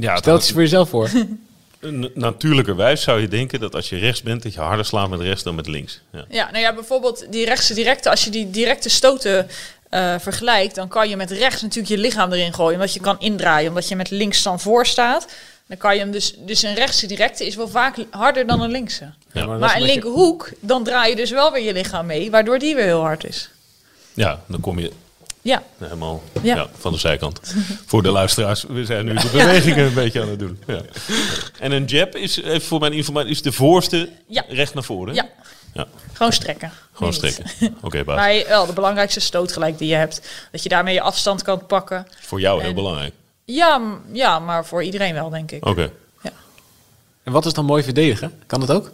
Ja, 0.00 0.16
Stel 0.16 0.32
het 0.32 0.42
eens 0.42 0.52
voor 0.52 0.60
jezelf 0.60 0.88
voor. 0.88 1.10
Natuurlijkerwijs 2.14 3.02
zou 3.02 3.20
je 3.20 3.28
denken 3.28 3.60
dat 3.60 3.74
als 3.74 3.88
je 3.88 3.96
rechts 3.96 4.22
bent, 4.22 4.42
dat 4.42 4.54
je 4.54 4.60
harder 4.60 4.84
slaat 4.84 5.08
met 5.08 5.20
rechts 5.20 5.42
dan 5.42 5.54
met 5.54 5.66
links. 5.66 6.00
Ja, 6.12 6.24
ja 6.28 6.50
nou 6.50 6.62
ja, 6.62 6.74
bijvoorbeeld 6.74 7.26
die 7.32 7.44
rechtse 7.44 7.74
directe, 7.74 8.10
als 8.10 8.24
je 8.24 8.30
die 8.30 8.50
directe 8.50 8.88
stoten 8.88 9.48
uh, 9.90 10.14
vergelijkt, 10.18 10.74
dan 10.74 10.88
kan 10.88 11.08
je 11.08 11.16
met 11.16 11.30
rechts 11.30 11.62
natuurlijk 11.62 11.88
je 11.88 11.98
lichaam 11.98 12.32
erin 12.32 12.54
gooien, 12.54 12.74
omdat 12.74 12.94
je 12.94 13.00
kan 13.00 13.20
indraaien, 13.20 13.68
omdat 13.68 13.88
je 13.88 13.96
met 13.96 14.10
links 14.10 14.42
dan 14.42 14.60
voor 14.60 14.86
staat. 14.86 15.26
Dan 15.66 15.76
kan 15.76 15.94
je 15.94 16.00
hem 16.00 16.10
dus, 16.10 16.34
dus 16.38 16.62
een 16.62 16.74
rechtse 16.74 17.06
directe 17.06 17.46
is 17.46 17.56
wel 17.56 17.68
vaak 17.68 17.96
harder 18.10 18.46
dan 18.46 18.60
een 18.60 18.70
linkse. 18.70 19.12
Ja, 19.32 19.46
maar, 19.46 19.58
maar 19.58 19.76
een 19.76 19.82
linkerhoek, 19.82 20.50
dan 20.60 20.84
draai 20.84 21.10
je 21.10 21.16
dus 21.16 21.30
wel 21.30 21.52
weer 21.52 21.62
je 21.62 21.72
lichaam 21.72 22.06
mee, 22.06 22.30
waardoor 22.30 22.58
die 22.58 22.74
weer 22.74 22.84
heel 22.84 23.00
hard 23.00 23.24
is. 23.24 23.50
Ja, 24.14 24.42
dan 24.46 24.60
kom 24.60 24.78
je 24.78 24.92
ja. 25.44 25.62
Helemaal 25.78 26.22
ja. 26.42 26.66
van 26.78 26.92
de 26.92 26.98
zijkant. 26.98 27.40
Voor 27.86 28.02
de 28.02 28.10
luisteraars, 28.10 28.62
we 28.62 28.84
zijn 28.84 29.04
nu 29.04 29.14
de 29.14 29.28
bewegingen 29.32 29.84
een 29.84 29.94
beetje 29.94 30.22
aan 30.22 30.28
het 30.28 30.38
doen. 30.38 30.62
Ja. 30.66 30.80
En 31.58 31.72
een 31.72 31.84
jab 31.84 32.16
is, 32.16 32.40
voor 32.44 32.80
mijn 32.80 32.92
informatie, 32.92 33.30
is 33.30 33.42
de 33.42 33.52
voorste 33.52 34.08
recht 34.48 34.74
naar 34.74 34.82
voren? 34.82 35.14
Ja. 35.14 35.28
ja. 35.72 35.86
Gewoon 36.12 36.32
strekken. 36.32 36.72
Gewoon 36.92 37.12
strekken. 37.12 37.44
Oké, 37.82 38.04
baas. 38.04 38.16
Maar 38.16 38.44
wel 38.48 38.66
de 38.66 38.72
belangrijkste 38.72 39.20
stoot 39.20 39.52
gelijk 39.52 39.78
die 39.78 39.88
je 39.88 39.94
hebt. 39.94 40.30
Dat 40.52 40.62
je 40.62 40.68
daarmee 40.68 40.94
je 40.94 41.00
afstand 41.00 41.42
kan 41.42 41.66
pakken. 41.66 42.06
Voor 42.20 42.40
jou 42.40 42.62
heel 42.62 42.74
belangrijk. 42.74 43.14
Ja, 43.44 43.98
ja, 44.12 44.38
maar 44.38 44.66
voor 44.66 44.82
iedereen 44.82 45.14
wel, 45.14 45.30
denk 45.30 45.50
ik. 45.50 45.66
Oké. 45.66 45.90
Ja. 46.22 46.32
En 47.22 47.32
wat 47.32 47.46
is 47.46 47.52
dan 47.52 47.64
mooi 47.64 47.82
verdedigen? 47.82 48.40
Kan 48.46 48.60
dat 48.60 48.70
ook? 48.70 48.84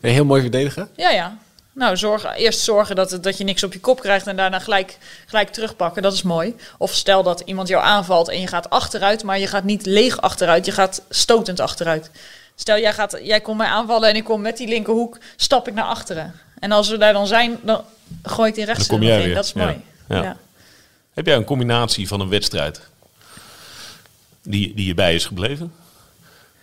Kun 0.00 0.08
je 0.08 0.14
heel 0.14 0.24
mooi 0.24 0.40
verdedigen? 0.40 0.88
Ja, 0.96 1.10
ja. 1.10 1.38
Nou, 1.78 1.96
zorg, 1.96 2.36
eerst 2.36 2.60
zorgen 2.60 2.96
dat, 2.96 3.18
dat 3.20 3.38
je 3.38 3.44
niks 3.44 3.62
op 3.62 3.72
je 3.72 3.80
kop 3.80 4.00
krijgt 4.00 4.26
en 4.26 4.36
daarna 4.36 4.58
gelijk, 4.58 4.98
gelijk 5.26 5.48
terugpakken. 5.48 6.02
Dat 6.02 6.12
is 6.12 6.22
mooi. 6.22 6.54
Of 6.78 6.94
stel 6.94 7.22
dat 7.22 7.42
iemand 7.44 7.68
jou 7.68 7.84
aanvalt 7.84 8.28
en 8.28 8.40
je 8.40 8.46
gaat 8.46 8.70
achteruit, 8.70 9.22
maar 9.22 9.38
je 9.38 9.46
gaat 9.46 9.64
niet 9.64 9.86
leeg 9.86 10.20
achteruit. 10.20 10.66
Je 10.66 10.72
gaat 10.72 11.02
stotend 11.10 11.60
achteruit. 11.60 12.10
Stel, 12.54 12.78
jij, 12.78 12.92
gaat, 12.92 13.18
jij 13.22 13.40
komt 13.40 13.58
mij 13.58 13.66
aanvallen 13.66 14.08
en 14.08 14.16
ik 14.16 14.24
kom 14.24 14.40
met 14.40 14.56
die 14.56 14.68
linkerhoek, 14.68 15.18
stap 15.36 15.68
ik 15.68 15.74
naar 15.74 15.84
achteren. 15.84 16.34
En 16.58 16.72
als 16.72 16.88
we 16.88 16.96
daar 16.96 17.12
dan 17.12 17.26
zijn, 17.26 17.58
dan 17.62 17.84
gooi 18.22 18.48
ik 18.48 18.54
die 18.54 18.64
rechts 18.64 18.86
kom 18.86 19.02
jij 19.02 19.22
in. 19.22 19.34
Dat 19.34 19.44
is 19.44 19.52
mooi. 19.52 19.80
Ja. 20.08 20.22
Ja. 20.22 20.36
Heb 21.14 21.26
jij 21.26 21.36
een 21.36 21.44
combinatie 21.44 22.08
van 22.08 22.20
een 22.20 22.28
wedstrijd 22.28 22.80
die, 24.42 24.74
die 24.74 24.86
je 24.86 24.94
bij 24.94 25.14
is 25.14 25.26
gebleven? 25.26 25.72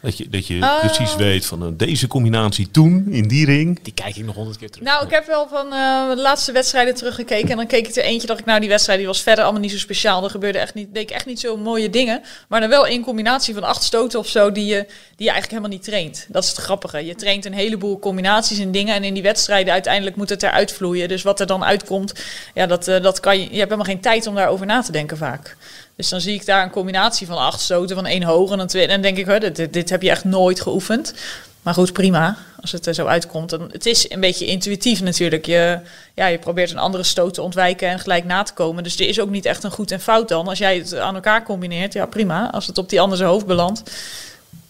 Dat 0.06 0.18
je, 0.18 0.30
dat 0.30 0.48
je 0.48 0.54
uh, 0.54 0.80
precies 0.80 1.16
weet 1.16 1.46
van 1.46 1.64
uh, 1.64 1.70
deze 1.74 2.08
combinatie 2.08 2.72
toen 2.72 3.06
in 3.10 3.28
die 3.28 3.46
ring. 3.46 3.80
Die 3.84 3.94
kijk 3.94 4.16
ik 4.16 4.26
nog 4.26 4.36
honderd 4.36 4.58
keer 4.58 4.70
terug. 4.70 4.88
Nou, 4.88 5.06
ik 5.06 5.12
heb 5.12 5.26
wel 5.26 5.48
van 5.48 5.66
uh, 5.66 6.10
de 6.10 6.22
laatste 6.22 6.52
wedstrijden 6.52 6.96
teruggekeken. 6.96 7.50
En 7.50 7.58
dan 7.58 7.68
keek 7.68 7.88
ik 7.88 7.96
er 7.96 8.04
eentje, 8.04 8.28
dacht 8.28 8.40
ik, 8.40 8.46
nou, 8.46 8.60
die 8.60 8.70
wedstrijd 8.70 9.00
die 9.00 9.08
was 9.08 9.22
verder 9.22 9.44
allemaal 9.44 9.62
niet 9.62 9.72
zo 9.72 9.78
speciaal. 9.78 10.24
Er 10.24 10.30
gebeurde 10.30 10.60
echt 10.60 10.74
niet, 10.74 10.94
deed 10.94 11.04
ik 11.04 11.16
echt 11.16 11.26
niet 11.26 11.40
zo 11.40 11.58
mooie 11.58 11.90
dingen. 11.90 12.22
Maar 12.48 12.60
dan 12.60 12.70
wel 12.70 12.88
een 12.88 13.04
combinatie 13.04 13.54
van 13.54 13.64
acht 13.64 13.84
stoten 13.84 14.20
of 14.20 14.28
zo 14.28 14.52
die 14.52 14.66
je, 14.66 14.86
die 14.88 15.26
je 15.26 15.32
eigenlijk 15.32 15.50
helemaal 15.50 15.70
niet 15.70 15.84
traint. 15.84 16.26
Dat 16.30 16.44
is 16.44 16.50
het 16.50 16.60
grappige. 16.60 17.06
Je 17.06 17.16
traint 17.16 17.46
een 17.46 17.54
heleboel 17.54 18.00
combinaties 18.00 18.60
en 18.60 18.72
dingen. 18.72 18.96
En 18.96 19.04
in 19.04 19.14
die 19.14 19.24
wedstrijden 19.24 19.74
uiteindelijk 19.74 20.16
moet 20.16 20.30
het 20.30 20.44
eruit 20.44 20.74
vloeien. 20.74 21.08
Dus 21.08 21.24
wat 21.24 21.40
er 21.40 21.48
dan 21.48 21.64
uitkomt, 21.64 22.14
ja, 22.54 22.66
dat, 22.66 22.86
dat 22.86 23.20
kan 23.20 23.40
je. 23.40 23.44
Je 23.44 23.50
hebt 23.50 23.72
helemaal 23.72 23.94
geen 23.94 24.02
tijd 24.02 24.28
om 24.28 24.36
daarover 24.36 24.66
na 24.66 24.82
te 24.82 24.92
denken 24.92 25.18
vaak. 25.18 25.56
Dus 25.96 26.10
dan 26.10 26.22
zie 26.22 26.34
ik 26.34 26.46
daar 26.46 26.64
een 26.64 26.70
combinatie 26.70 27.28
van 27.28 27.38
acht 27.38 27.60
stoten, 27.60 27.96
van 27.96 28.06
één 28.06 28.24
hoog 28.24 28.52
en 28.52 28.60
een 28.60 28.68
twee. 28.68 28.84
En 28.84 28.90
dan 28.90 29.02
denk 29.02 29.18
ik, 29.18 29.56
dit, 29.56 29.74
dit 29.74 29.90
heb 29.90 30.02
je 30.02 30.10
echt 30.10 30.24
nooit 30.24 30.62
geoefend. 30.62 31.14
Maar 31.62 31.74
goed, 31.74 31.94
prima. 31.94 32.38
Als 32.62 32.72
het 32.72 32.86
er 32.86 32.94
zo 32.94 33.06
uitkomt. 33.06 33.50
Dan, 33.50 33.70
het 33.72 33.86
is 33.86 34.12
een 34.12 34.20
beetje 34.20 34.46
intuïtief 34.46 35.02
natuurlijk. 35.02 35.46
Je, 35.46 35.80
ja, 36.14 36.28
je 36.28 36.38
probeert 36.38 36.72
een 36.72 36.78
andere 36.78 37.04
stoot 37.04 37.34
te 37.34 37.42
ontwijken 37.42 37.90
en 37.90 38.00
gelijk 38.00 38.26
na 38.26 38.44
te 38.44 38.54
komen. 38.54 38.84
Dus 38.84 39.00
er 39.00 39.08
is 39.08 39.20
ook 39.20 39.30
niet 39.30 39.46
echt 39.46 39.64
een 39.64 39.72
goed 39.72 39.92
en 39.92 40.00
fout 40.00 40.28
dan. 40.28 40.48
Als 40.48 40.58
jij 40.58 40.78
het 40.78 40.96
aan 40.96 41.16
elkaar 41.16 41.44
combineert, 41.44 41.94
ja 41.94 42.06
prima. 42.06 42.52
Als 42.52 42.68
het 42.68 42.78
op 42.78 42.90
die 42.90 43.02
andere 43.02 43.24
hoofd 43.24 43.46
belandt, 43.46 43.84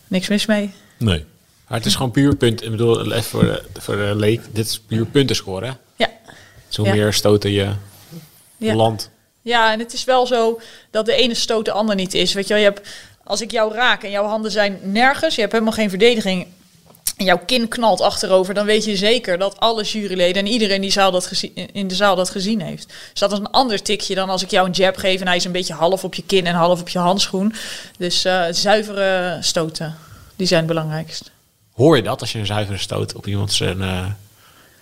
niks 0.08 0.28
mis 0.28 0.46
mee. 0.46 0.74
Nee. 0.98 1.26
Maar 1.68 1.78
het 1.78 1.88
is 1.88 1.96
gewoon 1.96 2.12
puur 2.12 2.36
punt. 2.36 2.64
Ik 2.64 2.72
bedoel, 2.72 3.12
even 3.12 3.24
voor 3.24 3.44
de, 3.44 3.64
voor 3.74 3.96
de 3.96 4.14
leek, 4.16 4.42
dit 4.52 4.66
is 4.66 4.80
puur 4.80 5.06
punten 5.06 5.36
scoren. 5.36 5.78
Ja. 5.96 6.10
zo 6.68 6.84
meer 6.84 7.14
stoten 7.14 7.52
je 7.52 7.72
land. 8.58 9.10
Ja, 9.46 9.72
en 9.72 9.80
het 9.80 9.94
is 9.94 10.04
wel 10.04 10.28
zo 10.28 10.60
dat 10.92 11.06
de 11.06 11.16
ene 11.16 11.34
stoot 11.34 11.66
de 11.66 11.72
ander 11.72 11.96
niet 11.96 12.14
is. 12.14 12.34
Weet 12.34 12.48
je, 12.48 12.54
wel, 12.54 12.64
je 12.64 12.70
hebt, 12.70 12.90
als 13.24 13.42
ik 13.42 13.52
jou 13.52 13.74
raak 13.74 14.04
en 14.04 14.12
jouw 14.12 14.26
handen 14.26 14.52
zijn 14.52 14.80
nergens, 14.82 15.36
je 15.36 15.42
hebt 15.42 15.54
helemaal 15.54 15.74
geen 15.74 15.90
verdediging 15.90 16.48
en 17.18 17.26
jouw 17.26 17.40
kin 17.46 17.68
knalt 17.68 18.02
achterover, 18.02 18.54
dan 18.54 18.66
weet 18.66 18.86
je 18.86 18.96
zeker 18.96 19.38
dat 19.38 19.60
alle 19.60 19.84
juryleden 19.84 20.46
en 20.46 20.52
iedereen 20.52 20.82
die 20.82 20.92
zaal 20.92 21.12
dat 21.12 21.44
in 21.72 21.88
de 21.88 21.96
zaal 21.96 22.16
dat 22.16 22.30
gezien 22.30 22.62
heeft. 22.62 22.88
Dus 22.88 23.20
dat 23.20 23.32
is 23.32 23.38
een 23.38 23.52
ander 23.52 23.82
tikje 23.82 24.16
dan 24.16 24.30
als 24.30 24.44
ik 24.44 24.52
jou 24.52 24.68
een 24.68 24.74
jab 24.74 24.98
geef 24.98 25.22
en 25.22 25.28
hij 25.28 25.36
is 25.36 25.46
een 25.46 25.52
beetje 25.52 25.74
half 25.74 26.04
op 26.04 26.14
je 26.14 26.24
kin 26.24 26.46
en 26.46 26.56
half 26.56 26.82
op 26.82 26.90
je 26.90 27.00
handschoen. 27.00 27.54
Dus 27.98 28.26
uh, 28.26 28.46
zuivere 28.50 29.38
stoten, 29.42 29.98
die 30.36 30.48
zijn 30.48 30.60
het 30.60 30.70
belangrijkst. 30.70 31.32
Hoor 31.74 31.96
je 31.96 32.04
dat 32.04 32.22
als 32.22 32.32
je 32.32 32.40
een 32.40 32.46
zuivere 32.46 32.78
stoot 32.78 33.16
op 33.16 33.28
iemand 33.28 33.54
zijn 33.54 33.78
uh, 33.78 34.06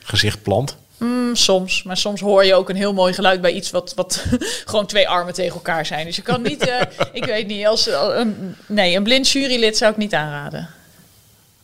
gezicht 0.04 0.42
plant? 0.42 0.78
Mm, 0.98 1.36
soms, 1.36 1.84
maar 1.84 1.98
soms 1.98 2.22
hoor 2.22 2.46
je 2.46 2.56
ook 2.56 2.70
een 2.70 2.76
heel 2.76 2.94
mooi 2.94 3.14
geluid 3.14 3.42
bij 3.42 3.52
iets 3.52 3.72
wat, 3.72 3.94
wat 3.94 4.26
gewoon 4.66 4.86
twee 4.86 5.10
armen 5.10 5.34
tegen 5.34 5.54
elkaar 5.54 5.86
zijn. 5.86 6.06
Dus 6.06 6.16
je 6.16 6.22
kan 6.22 6.42
niet, 6.42 6.68
uh, 6.68 6.82
ik 7.22 7.26
weet 7.26 7.48
niet, 7.48 7.66
als 7.66 7.88
een, 7.88 8.56
nee, 8.66 8.96
een 8.96 9.04
blind 9.04 9.30
jurylid 9.30 9.78
zou 9.78 9.92
ik 9.92 9.98
niet 9.98 10.14
aanraden. 10.14 10.70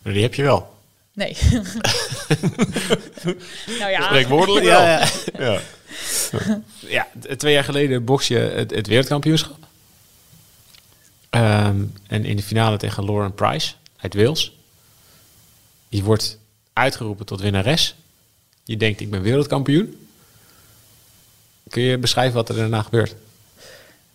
Maar 0.01 0.13
die 0.13 0.21
heb 0.21 0.33
je 0.33 0.43
wel. 0.43 0.77
Nee. 1.13 1.37
nou 3.79 3.91
ja. 3.91 4.01
Spreekwoordelijk 4.01 4.65
wel. 4.65 4.81
Ja, 4.81 5.07
ja. 5.37 5.59
ja. 6.87 7.07
twee 7.37 7.53
jaar 7.53 7.63
geleden 7.63 8.05
box 8.05 8.27
je 8.27 8.37
het, 8.37 8.71
het 8.71 8.87
wereldkampioenschap. 8.87 9.57
Ehm, 11.29 11.83
en 12.07 12.25
in 12.25 12.35
de 12.35 12.43
finale 12.43 12.77
tegen 12.77 13.05
Lauren 13.05 13.33
Price 13.33 13.73
uit 13.97 14.13
Wales. 14.13 14.57
Je 15.89 16.03
wordt 16.03 16.37
uitgeroepen 16.73 17.25
tot 17.25 17.41
winnares. 17.41 17.95
Je 18.69 18.77
denkt, 18.77 18.99
ik 18.99 19.09
ben 19.09 19.21
wereldkampioen. 19.21 20.07
Kun 21.69 21.81
je 21.81 21.97
beschrijven 21.97 22.35
wat 22.35 22.49
er 22.49 22.55
daarna 22.55 22.81
gebeurt? 22.81 23.15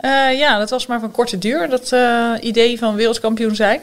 Uh, 0.00 0.38
ja, 0.38 0.58
dat 0.58 0.70
was 0.70 0.86
maar 0.86 1.00
van 1.00 1.10
korte 1.10 1.38
duur, 1.38 1.68
dat 1.68 1.92
uh, 1.92 2.32
idee 2.40 2.78
van 2.78 2.94
wereldkampioen 2.94 3.54
zijn. 3.54 3.80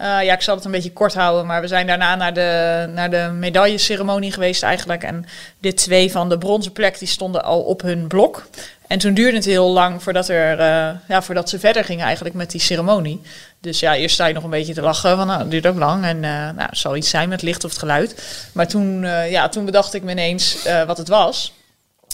Uh, 0.00 0.22
ja, 0.24 0.32
ik 0.32 0.40
zal 0.40 0.56
het 0.56 0.64
een 0.64 0.70
beetje 0.70 0.92
kort 0.92 1.14
houden, 1.14 1.46
maar 1.46 1.60
we 1.60 1.66
zijn 1.66 1.86
daarna 1.86 2.14
naar 2.14 2.34
de, 2.34 2.90
naar 2.94 3.10
de 3.10 3.30
medailleceremonie 3.32 4.32
geweest 4.32 4.62
eigenlijk. 4.62 5.02
En 5.02 5.24
de 5.58 5.74
twee 5.74 6.10
van 6.10 6.28
de 6.28 6.38
bronzen 6.38 6.72
plek 6.72 6.98
die 6.98 7.08
stonden 7.08 7.44
al 7.44 7.60
op 7.60 7.82
hun 7.82 8.06
blok. 8.06 8.46
En 8.86 8.98
toen 8.98 9.14
duurde 9.14 9.36
het 9.36 9.44
heel 9.44 9.68
lang 9.68 10.02
voordat, 10.02 10.28
er, 10.28 10.58
uh, 10.58 10.98
ja, 11.08 11.22
voordat 11.22 11.48
ze 11.48 11.58
verder 11.58 11.84
gingen 11.84 12.04
eigenlijk 12.04 12.34
met 12.34 12.50
die 12.50 12.60
ceremonie. 12.60 13.20
Dus 13.60 13.80
ja, 13.80 13.94
eerst 13.94 14.14
sta 14.14 14.26
je 14.26 14.34
nog 14.34 14.44
een 14.44 14.50
beetje 14.50 14.74
te 14.74 14.82
lachen 14.82 15.16
van 15.16 15.26
nou, 15.26 15.40
het 15.40 15.50
duurt 15.50 15.66
ook 15.66 15.78
lang. 15.78 16.04
En 16.04 16.16
uh, 16.16 16.22
nou, 16.22 16.68
het 16.68 16.78
zal 16.78 16.96
iets 16.96 17.10
zijn 17.10 17.28
met 17.28 17.42
licht 17.42 17.64
of 17.64 17.70
het 17.70 17.78
geluid. 17.78 18.46
Maar 18.52 18.68
toen, 18.68 19.00
ja, 19.06 19.48
toen 19.48 19.64
bedacht 19.64 19.94
ik 19.94 20.02
me 20.02 20.10
ineens 20.10 20.68
wat 20.86 20.98
het 20.98 21.08
was. 21.08 21.52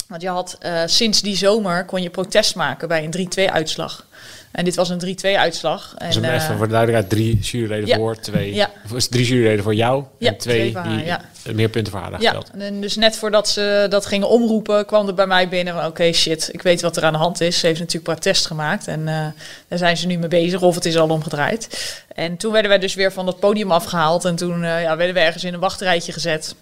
Want 0.08 0.22
je 0.22 0.28
had 0.28 0.58
sinds 0.86 1.20
die 1.20 1.36
zomer 1.36 1.84
kon 1.84 2.02
je 2.02 2.10
protest 2.10 2.54
maken 2.54 2.88
bij 2.88 3.08
een 3.12 3.48
3-2 3.48 3.52
uitslag. 3.52 4.06
En 4.50 4.64
dit 4.64 4.74
was 4.74 4.88
een 4.88 5.16
3-2 5.26 5.28
uitslag. 5.36 5.94
En, 5.96 6.06
dus 6.06 6.16
even 6.16 6.34
uh, 6.34 6.56
voor 6.56 6.66
de 6.66 6.72
duidelijkheid, 6.72 7.10
drie 7.10 7.38
juryleden 7.38 7.86
ja, 7.86 7.96
voor, 7.96 8.16
twee. 8.16 8.54
Ja. 8.54 8.70
Drie 9.10 9.26
juryleden 9.26 9.62
voor 9.62 9.74
jou 9.74 10.04
ja, 10.18 10.28
en 10.28 10.36
twee, 10.36 10.72
twee 10.72 10.82
die 10.82 11.04
ja. 11.04 11.20
meer 11.52 11.68
punten 11.68 11.92
voor 11.92 12.00
haar 12.00 12.20
ja, 12.22 12.42
en 12.58 12.80
dus 12.80 12.96
net 12.96 13.16
voordat 13.16 13.48
ze 13.48 13.86
dat 13.90 14.06
gingen 14.06 14.28
omroepen, 14.28 14.86
kwam 14.86 15.08
er 15.08 15.14
bij 15.14 15.26
mij 15.26 15.48
binnen 15.48 15.74
van 15.74 15.86
oké 15.86 16.12
shit, 16.12 16.48
ik 16.52 16.62
weet 16.62 16.80
wat 16.80 16.96
er 16.96 17.04
aan 17.04 17.12
de 17.12 17.18
hand 17.18 17.40
is. 17.40 17.58
Ze 17.58 17.66
heeft 17.66 17.78
natuurlijk 17.78 18.12
protest 18.12 18.46
gemaakt 18.46 18.86
en 18.86 19.00
uh, 19.00 19.26
daar 19.68 19.78
zijn 19.78 19.96
ze 19.96 20.06
nu 20.06 20.18
mee 20.18 20.28
bezig 20.28 20.62
of 20.62 20.74
het 20.74 20.84
is 20.84 20.96
al 20.96 21.08
omgedraaid. 21.08 21.94
En 22.14 22.36
toen 22.36 22.52
werden 22.52 22.70
wij 22.70 22.80
dus 22.80 22.94
weer 22.94 23.12
van 23.12 23.26
dat 23.26 23.40
podium 23.40 23.70
afgehaald 23.70 24.24
en 24.24 24.36
toen 24.36 24.62
uh, 24.62 24.82
ja, 24.82 24.96
werden 24.96 25.14
we 25.14 25.20
ergens 25.20 25.44
in 25.44 25.54
een 25.54 25.60
wachtrijtje 25.60 26.12
gezet. 26.12 26.54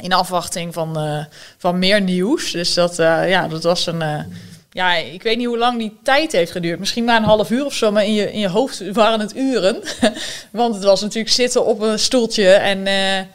In 0.00 0.12
afwachting 0.12 0.74
van, 0.74 1.26
van 1.58 1.78
meer 1.78 2.00
nieuws. 2.00 2.50
Dus 2.50 2.74
dat, 2.74 2.96
ja, 2.96 3.48
dat 3.48 3.62
was 3.62 3.86
een 3.86 4.02
ja, 4.76 4.94
ik 4.94 5.22
weet 5.22 5.36
niet 5.36 5.46
hoe 5.46 5.58
lang 5.58 5.78
die 5.78 5.96
tijd 6.02 6.32
heeft 6.32 6.50
geduurd. 6.50 6.78
Misschien 6.78 7.04
maar 7.04 7.16
een 7.16 7.22
half 7.22 7.50
uur 7.50 7.64
of 7.64 7.74
zo, 7.74 7.92
maar 7.92 8.04
in 8.04 8.14
je, 8.14 8.32
in 8.32 8.38
je 8.38 8.48
hoofd 8.48 8.92
waren 8.92 9.20
het 9.20 9.36
uren. 9.36 9.82
Want 10.52 10.74
het 10.74 10.84
was 10.84 11.00
natuurlijk 11.00 11.34
zitten 11.34 11.66
op 11.66 11.80
een 11.80 11.98
stoeltje. 11.98 12.52
En 12.52 12.86
uh, 12.86 13.26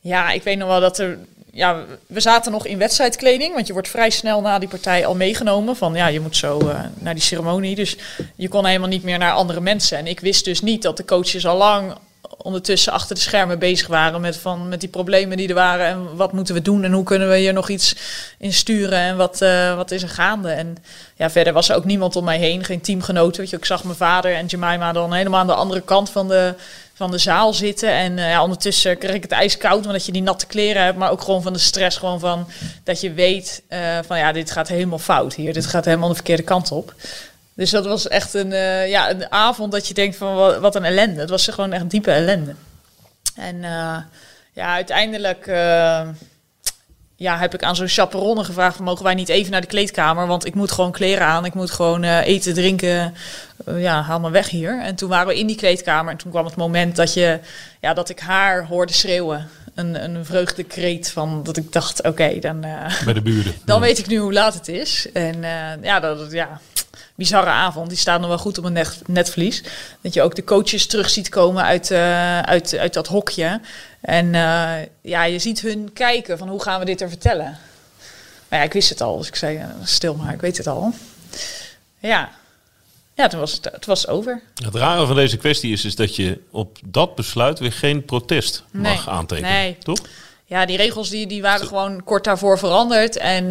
ja, 0.00 0.30
ik 0.30 0.42
weet 0.42 0.58
nog 0.58 0.68
wel 0.68 0.80
dat 0.80 0.98
er. 0.98 1.18
Ja, 1.52 1.84
we 2.06 2.20
zaten 2.20 2.52
nog 2.52 2.66
in 2.66 2.78
wedstrijdkleding, 2.78 3.54
want 3.54 3.66
je 3.66 3.72
wordt 3.72 3.88
vrij 3.88 4.10
snel 4.10 4.40
na 4.40 4.58
die 4.58 4.68
partij 4.68 5.06
al 5.06 5.14
meegenomen. 5.14 5.76
Van 5.76 5.94
ja, 5.94 6.06
je 6.06 6.20
moet 6.20 6.36
zo 6.36 6.58
uh, 6.64 6.80
naar 6.98 7.14
die 7.14 7.22
ceremonie. 7.22 7.74
Dus 7.74 7.96
je 8.36 8.48
kon 8.48 8.66
helemaal 8.66 8.88
niet 8.88 9.02
meer 9.02 9.18
naar 9.18 9.32
andere 9.32 9.60
mensen. 9.60 9.98
En 9.98 10.06
ik 10.06 10.20
wist 10.20 10.44
dus 10.44 10.60
niet 10.60 10.82
dat 10.82 10.96
de 10.96 11.04
coaches 11.04 11.46
al 11.46 11.56
lang 11.56 11.94
ondertussen 12.36 12.92
achter 12.92 13.14
de 13.14 13.20
schermen 13.20 13.58
bezig 13.58 13.86
waren 13.86 14.20
met, 14.20 14.36
van, 14.36 14.68
met 14.68 14.80
die 14.80 14.88
problemen 14.88 15.36
die 15.36 15.48
er 15.48 15.54
waren. 15.54 15.86
En 15.86 16.16
wat 16.16 16.32
moeten 16.32 16.54
we 16.54 16.62
doen 16.62 16.84
en 16.84 16.92
hoe 16.92 17.04
kunnen 17.04 17.28
we 17.28 17.36
hier 17.36 17.52
nog 17.52 17.68
iets 17.68 17.96
in 18.38 18.52
sturen 18.52 18.98
en 18.98 19.16
wat, 19.16 19.42
uh, 19.42 19.76
wat 19.76 19.90
is 19.90 20.02
er 20.02 20.08
gaande. 20.08 20.50
En 20.50 20.76
ja, 21.16 21.30
verder 21.30 21.52
was 21.52 21.68
er 21.68 21.76
ook 21.76 21.84
niemand 21.84 22.16
om 22.16 22.24
mij 22.24 22.38
heen, 22.38 22.64
geen 22.64 22.80
teamgenoten. 22.80 23.40
Weet 23.40 23.50
je, 23.50 23.56
ik 23.56 23.64
zag 23.64 23.84
mijn 23.84 23.96
vader 23.96 24.34
en 24.34 24.46
Jemima 24.46 24.92
dan 24.92 25.12
helemaal 25.12 25.40
aan 25.40 25.46
de 25.46 25.54
andere 25.54 25.80
kant 25.80 26.10
van 26.10 26.28
de, 26.28 26.54
van 26.94 27.10
de 27.10 27.18
zaal 27.18 27.52
zitten. 27.52 27.90
En 27.90 28.12
uh, 28.12 28.30
ja, 28.30 28.42
ondertussen 28.42 28.98
kreeg 28.98 29.14
ik 29.14 29.22
het 29.22 29.32
ijskoud, 29.32 29.86
omdat 29.86 30.06
je 30.06 30.12
die 30.12 30.22
natte 30.22 30.46
kleren 30.46 30.82
hebt. 30.82 30.98
Maar 30.98 31.10
ook 31.10 31.22
gewoon 31.22 31.42
van 31.42 31.52
de 31.52 31.58
stress, 31.58 31.96
gewoon 31.96 32.20
van 32.20 32.48
dat 32.84 33.00
je 33.00 33.12
weet 33.12 33.62
uh, 33.68 33.78
van 34.06 34.18
ja, 34.18 34.32
dit 34.32 34.50
gaat 34.50 34.68
helemaal 34.68 34.98
fout 34.98 35.34
hier. 35.34 35.52
Dit 35.52 35.66
gaat 35.66 35.84
helemaal 35.84 36.08
de 36.08 36.14
verkeerde 36.14 36.42
kant 36.42 36.72
op. 36.72 36.94
Dus 37.56 37.70
dat 37.70 37.86
was 37.86 38.08
echt 38.08 38.34
een, 38.34 38.50
uh, 38.50 38.88
ja, 38.88 39.10
een 39.10 39.32
avond 39.32 39.72
dat 39.72 39.88
je 39.88 39.94
denkt 39.94 40.16
van 40.16 40.34
wat, 40.34 40.58
wat, 40.58 40.74
een 40.74 40.84
ellende. 40.84 41.20
Het 41.20 41.30
was 41.30 41.48
gewoon 41.48 41.72
echt 41.72 41.90
diepe 41.90 42.10
ellende. 42.10 42.54
En 43.34 43.56
uh, 43.56 43.96
ja, 44.52 44.74
uiteindelijk 44.74 45.46
uh, 45.46 46.08
ja, 47.16 47.38
heb 47.38 47.54
ik 47.54 47.62
aan 47.62 47.76
zo'n 47.76 47.88
chaperonne 47.88 48.44
gevraagd... 48.44 48.76
Van, 48.76 48.84
mogen 48.84 49.04
wij 49.04 49.14
niet 49.14 49.28
even 49.28 49.50
naar 49.50 49.60
de 49.60 49.66
kleedkamer? 49.66 50.26
Want 50.26 50.46
ik 50.46 50.54
moet 50.54 50.72
gewoon 50.72 50.92
kleren 50.92 51.26
aan. 51.26 51.44
Ik 51.44 51.54
moet 51.54 51.70
gewoon 51.70 52.04
eten, 52.04 52.54
drinken. 52.54 53.14
ja, 53.76 54.02
haal 54.02 54.20
me 54.20 54.30
weg 54.30 54.48
hier. 54.48 54.80
En 54.82 54.94
toen 54.94 55.08
waren 55.08 55.26
we 55.26 55.38
in 55.38 55.46
die 55.46 55.56
kleedkamer. 55.56 56.12
En 56.12 56.18
toen 56.18 56.30
kwam 56.30 56.44
het 56.44 56.56
moment 56.56 56.96
dat, 56.96 57.14
je, 57.14 57.40
ja, 57.80 57.94
dat 57.94 58.08
ik 58.08 58.20
haar 58.20 58.66
hoorde 58.66 58.92
schreeuwen 58.92 59.48
een, 59.74 60.04
een 60.04 60.24
vreugdekreet 60.24 61.10
van 61.10 61.42
dat 61.42 61.56
ik 61.56 61.72
dacht, 61.72 62.02
oké, 62.02 62.38
dan... 62.38 62.60
Bij 63.04 63.14
de 63.14 63.22
buren. 63.22 63.54
Dan 63.64 63.80
weet 63.80 63.98
ik 63.98 64.06
nu 64.06 64.16
hoe 64.16 64.32
laat 64.32 64.54
het 64.54 64.68
is. 64.68 65.12
En 65.12 65.40
ja, 65.82 66.00
dat, 66.00 66.32
ja, 66.32 66.60
bizarre 67.16 67.50
avond. 67.50 67.88
Die 67.88 67.98
staan 67.98 68.20
nog 68.20 68.28
wel 68.28 68.38
goed 68.38 68.58
op 68.58 68.64
een 68.64 68.72
net, 68.72 69.00
netvlies. 69.06 69.62
Dat 70.00 70.14
je 70.14 70.22
ook 70.22 70.34
de 70.34 70.44
coaches 70.44 70.86
terug 70.86 71.10
ziet 71.10 71.28
komen 71.28 71.64
uit, 71.64 71.90
uh, 71.90 72.40
uit, 72.40 72.76
uit 72.76 72.94
dat 72.94 73.06
hokje. 73.06 73.60
En 74.00 74.26
uh, 74.26 74.74
ja, 75.00 75.24
je 75.24 75.38
ziet 75.38 75.60
hun 75.60 75.92
kijken 75.92 76.38
van 76.38 76.48
hoe 76.48 76.62
gaan 76.62 76.78
we 76.78 76.84
dit 76.84 77.00
er 77.00 77.08
vertellen. 77.08 77.58
Maar 78.48 78.58
ja, 78.58 78.64
ik 78.64 78.72
wist 78.72 78.88
het 78.88 79.00
al, 79.00 79.18
dus 79.18 79.28
ik 79.28 79.36
zei 79.36 79.56
uh, 79.56 79.64
stil 79.82 80.14
maar, 80.14 80.34
ik 80.34 80.40
weet 80.40 80.56
het 80.56 80.66
al. 80.66 80.92
Ja, 81.98 82.30
ja 83.14 83.26
toen 83.28 83.40
was 83.40 83.52
het, 83.52 83.64
het 83.64 83.86
was 83.86 84.08
over. 84.08 84.42
Het 84.64 84.74
rare 84.74 85.06
van 85.06 85.16
deze 85.16 85.36
kwestie 85.36 85.72
is, 85.72 85.84
is 85.84 85.94
dat 85.94 86.16
je 86.16 86.40
op 86.50 86.78
dat 86.84 87.14
besluit 87.14 87.58
weer 87.58 87.72
geen 87.72 88.04
protest 88.04 88.64
mag 88.70 89.08
aantekenen. 89.08 89.50
Nee. 89.50 89.76
Toch? 89.78 89.98
Ja, 90.48 90.66
die 90.66 90.76
regels 90.76 91.08
die, 91.08 91.26
die 91.26 91.42
waren 91.42 91.66
gewoon 91.66 92.04
kort 92.04 92.24
daarvoor 92.24 92.58
veranderd. 92.58 93.16
En 93.16 93.44
uh, 93.44 93.48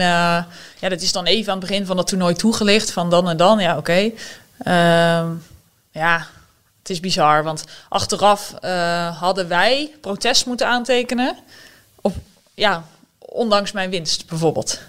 ja, 0.80 0.90
dat 0.90 1.02
is 1.02 1.12
dan 1.12 1.26
even 1.26 1.52
aan 1.52 1.60
het 1.60 1.68
begin 1.68 1.86
van 1.86 1.98
het 1.98 2.08
toernooi 2.08 2.36
toegelicht. 2.36 2.92
Van 2.92 3.10
dan 3.10 3.30
en 3.30 3.38
dan, 3.38 3.60
ja, 3.60 3.78
oké. 3.78 3.80
Okay. 3.80 4.14
Uh, 4.60 5.32
ja, 5.92 6.28
het 6.80 6.90
is 6.90 7.00
bizar. 7.00 7.44
Want 7.44 7.64
achteraf 7.90 8.54
uh, 8.62 9.20
hadden 9.20 9.48
wij 9.48 9.92
protest 10.02 10.46
moeten 10.46 10.68
aantekenen. 10.68 11.38
Op, 12.02 12.16
ja, 12.54 12.86
ondanks 13.20 13.72
mijn 13.72 13.90
winst 13.90 14.28
bijvoorbeeld. 14.28 14.80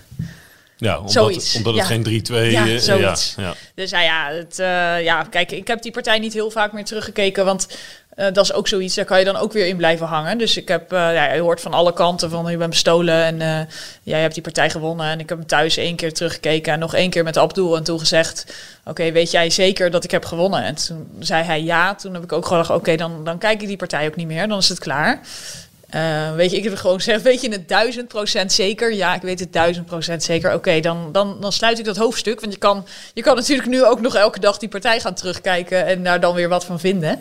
Ja, 0.78 0.96
omdat, 0.96 1.12
zoiets. 1.12 1.56
omdat 1.56 1.74
het 1.74 1.84
geen 1.84 2.24
3-2 2.30 2.32
ja, 2.50 2.64
is. 2.64 2.86
Ja, 2.86 3.16
ja, 3.36 3.54
Dus 3.74 3.90
nou 3.90 4.04
ja, 4.04 4.30
het, 4.30 4.58
uh, 4.58 5.04
ja, 5.04 5.22
kijk, 5.22 5.52
ik 5.52 5.66
heb 5.66 5.82
die 5.82 5.92
partij 5.92 6.18
niet 6.18 6.32
heel 6.32 6.50
vaak 6.50 6.72
meer 6.72 6.84
teruggekeken. 6.84 7.44
Want 7.44 7.66
uh, 8.16 8.26
dat 8.32 8.44
is 8.44 8.52
ook 8.52 8.68
zoiets, 8.68 8.94
daar 8.94 9.04
kan 9.04 9.18
je 9.18 9.24
dan 9.24 9.36
ook 9.36 9.52
weer 9.52 9.66
in 9.66 9.76
blijven 9.76 10.06
hangen. 10.06 10.38
Dus 10.38 10.56
ik 10.56 10.68
heb, 10.68 10.92
uh, 10.92 10.98
ja, 10.98 11.32
je 11.32 11.40
hoort 11.40 11.60
van 11.60 11.72
alle 11.72 11.92
kanten 11.92 12.30
van 12.30 12.50
je 12.50 12.56
bent 12.56 12.70
bestolen 12.70 13.24
en 13.24 13.40
uh, 13.40 13.72
jij 14.02 14.20
hebt 14.20 14.34
die 14.34 14.42
partij 14.42 14.70
gewonnen. 14.70 15.06
En 15.06 15.20
ik 15.20 15.28
heb 15.28 15.38
hem 15.38 15.46
thuis 15.46 15.76
één 15.76 15.96
keer 15.96 16.12
teruggekeken 16.12 16.72
en 16.72 16.78
nog 16.78 16.94
één 16.94 17.10
keer 17.10 17.24
met 17.24 17.36
Abdul 17.36 17.76
en 17.76 17.84
toen 17.84 17.98
gezegd, 17.98 18.54
oké, 18.84 19.12
weet 19.12 19.30
jij 19.30 19.50
zeker 19.50 19.90
dat 19.90 20.04
ik 20.04 20.10
heb 20.10 20.24
gewonnen? 20.24 20.62
En 20.62 20.74
toen 20.74 21.08
zei 21.18 21.44
hij 21.44 21.62
ja. 21.62 21.94
Toen 21.94 22.14
heb 22.14 22.22
ik 22.22 22.32
ook 22.32 22.46
gedacht, 22.46 22.70
oké, 22.70 22.96
dan, 22.96 23.24
dan 23.24 23.38
kijk 23.38 23.60
ik 23.60 23.68
die 23.68 23.76
partij 23.76 24.06
ook 24.06 24.16
niet 24.16 24.26
meer, 24.26 24.48
dan 24.48 24.58
is 24.58 24.68
het 24.68 24.78
klaar. 24.78 25.20
Weet 26.36 26.50
je, 26.50 26.56
ik 26.56 26.64
heb 26.64 26.74
gewoon 26.76 26.96
gezegd, 26.96 27.22
weet 27.22 27.40
je 27.40 27.50
het 27.50 27.68
duizend 27.68 28.08
procent 28.08 28.52
zeker? 28.52 28.94
Ja, 28.94 29.14
ik 29.14 29.22
weet 29.22 29.40
het 29.40 29.52
duizend 29.52 29.86
procent 29.86 30.22
zeker. 30.22 30.54
Oké, 30.54 30.80
dan, 30.80 31.08
dan, 31.12 31.36
dan 31.40 31.52
sluit 31.52 31.78
ik 31.78 31.84
dat 31.84 31.96
hoofdstuk. 31.96 32.40
Want 32.40 32.52
je 32.52 32.58
kan, 32.58 32.86
je 33.14 33.22
kan 33.22 33.36
natuurlijk 33.36 33.68
nu 33.68 33.84
ook 33.84 34.00
nog 34.00 34.14
elke 34.14 34.40
dag 34.40 34.58
die 34.58 34.68
partij 34.68 35.00
gaan 35.00 35.14
terugkijken 35.14 35.86
en 35.86 36.02
daar 36.02 36.20
dan 36.20 36.34
weer 36.34 36.48
wat 36.48 36.64
van 36.64 36.80
vinden. 36.80 37.20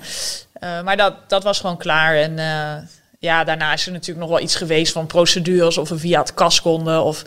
Uh, 0.65 0.81
maar 0.81 0.97
dat, 0.97 1.13
dat 1.27 1.43
was 1.43 1.59
gewoon 1.59 1.77
klaar. 1.77 2.15
En 2.15 2.31
uh, 2.31 2.87
ja, 3.19 3.43
daarna 3.43 3.73
is 3.73 3.85
er 3.85 3.91
natuurlijk 3.91 4.19
nog 4.19 4.29
wel 4.29 4.45
iets 4.45 4.55
geweest 4.55 4.91
van 4.91 5.05
procedures 5.05 5.77
of 5.77 5.89
we 5.89 5.97
via 5.97 6.19
het 6.19 6.33
kas 6.33 6.61
konden 6.61 7.03
of 7.03 7.23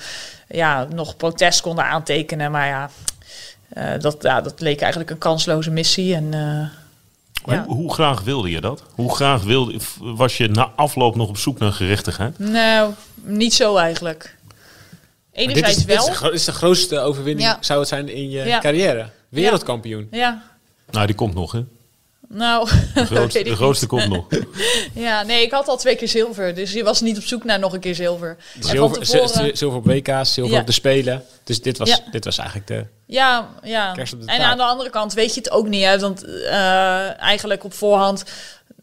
ja, 0.49 0.86
nog 0.95 1.16
protest 1.16 1.61
konden 1.61 1.84
aantekenen. 1.84 2.51
Maar 2.51 2.66
ja, 2.66 2.91
dat, 3.99 4.22
ja, 4.22 4.41
dat 4.41 4.61
leek 4.61 4.80
eigenlijk 4.80 5.11
een 5.11 5.18
kansloze 5.18 5.70
missie. 5.70 6.14
En 6.14 6.34
hoe, 7.43 7.64
hoe, 7.66 7.93
graag 7.93 8.20
wilde 8.22 8.51
je 8.51 8.61
dat? 8.61 8.82
Hoe 8.95 9.14
graag 9.14 9.43
wilde, 9.43 9.78
was 10.01 10.36
je 10.36 10.49
na 10.49 10.72
afloop 10.76 11.16
nog 11.16 11.28
op 11.28 11.36
zoek 11.36 11.59
naar 11.59 11.72
gerechtigheid? 11.72 12.39
Nou, 12.39 12.93
niet 13.14 13.55
zo 13.55 13.76
eigenlijk. 13.76 14.36
Enerzijds 15.32 15.76
dit 15.76 15.78
is, 15.78 15.84
wel. 15.84 16.22
Dit 16.22 16.32
is, 16.32 16.45
de, 16.45 16.53
grootste 16.53 16.99
overwinning, 16.99 17.57
zou 17.61 17.78
het 17.78 17.89
zijn 17.89 18.09
in 18.09 18.30
je 18.30 18.59
carrière. 18.61 19.09
Wereldkampioen. 19.28 20.09
Ja. 20.11 20.43
Nou, 20.91 21.07
die 21.07 21.14
komt 21.14 21.34
nog, 21.34 21.53
hè? 21.53 21.64
Nou, 22.29 22.68
de 22.95 23.07
grootste, 23.14 23.43
de 23.43 23.57
grootste 23.57 23.87
komt 23.87 24.09
nog. 24.09 24.26
ja, 24.95 25.22
nee, 25.22 25.43
ik 25.43 25.51
had 25.51 25.68
al 25.68 25.76
twee 25.76 25.97
keer 25.97 26.09
zilver. 26.09 26.55
Dus 26.55 26.72
je 26.72 26.85
was 26.85 27.01
niet 27.01 27.16
op 27.16 27.22
zoek 27.22 27.45
naar 27.45 27.59
nog 27.59 27.72
een 27.72 27.81
keer 27.81 27.95
zilver. 27.95 28.37
Zilver, 28.61 29.01
tevoren... 29.01 29.57
zilver 29.57 29.79
op 29.79 29.85
WK's, 29.85 30.35
zilver 30.35 30.61
op 30.61 30.66
de 30.66 30.72
Spelen. 30.72 31.24
Dus 31.45 31.62
dit 31.62 31.79
was, 31.79 32.03
dit 32.11 32.24
was 32.24 32.39
eigenlijk 32.39 32.68
de. 32.68 32.87
Ja, 33.07 33.49
ja. 33.62 33.97
En 34.26 34.41
aan 34.41 34.57
de 34.57 34.62
andere 34.62 34.91
kant 34.91 35.12
weet 35.12 35.35
je 35.35 35.41
het 35.41 35.51
ook 35.51 35.68
niet. 35.68 35.85
Hè? 35.85 35.99
Want 35.99 36.26
uh, 36.26 37.20
eigenlijk 37.20 37.64
op 37.64 37.72
voorhand 37.72 38.24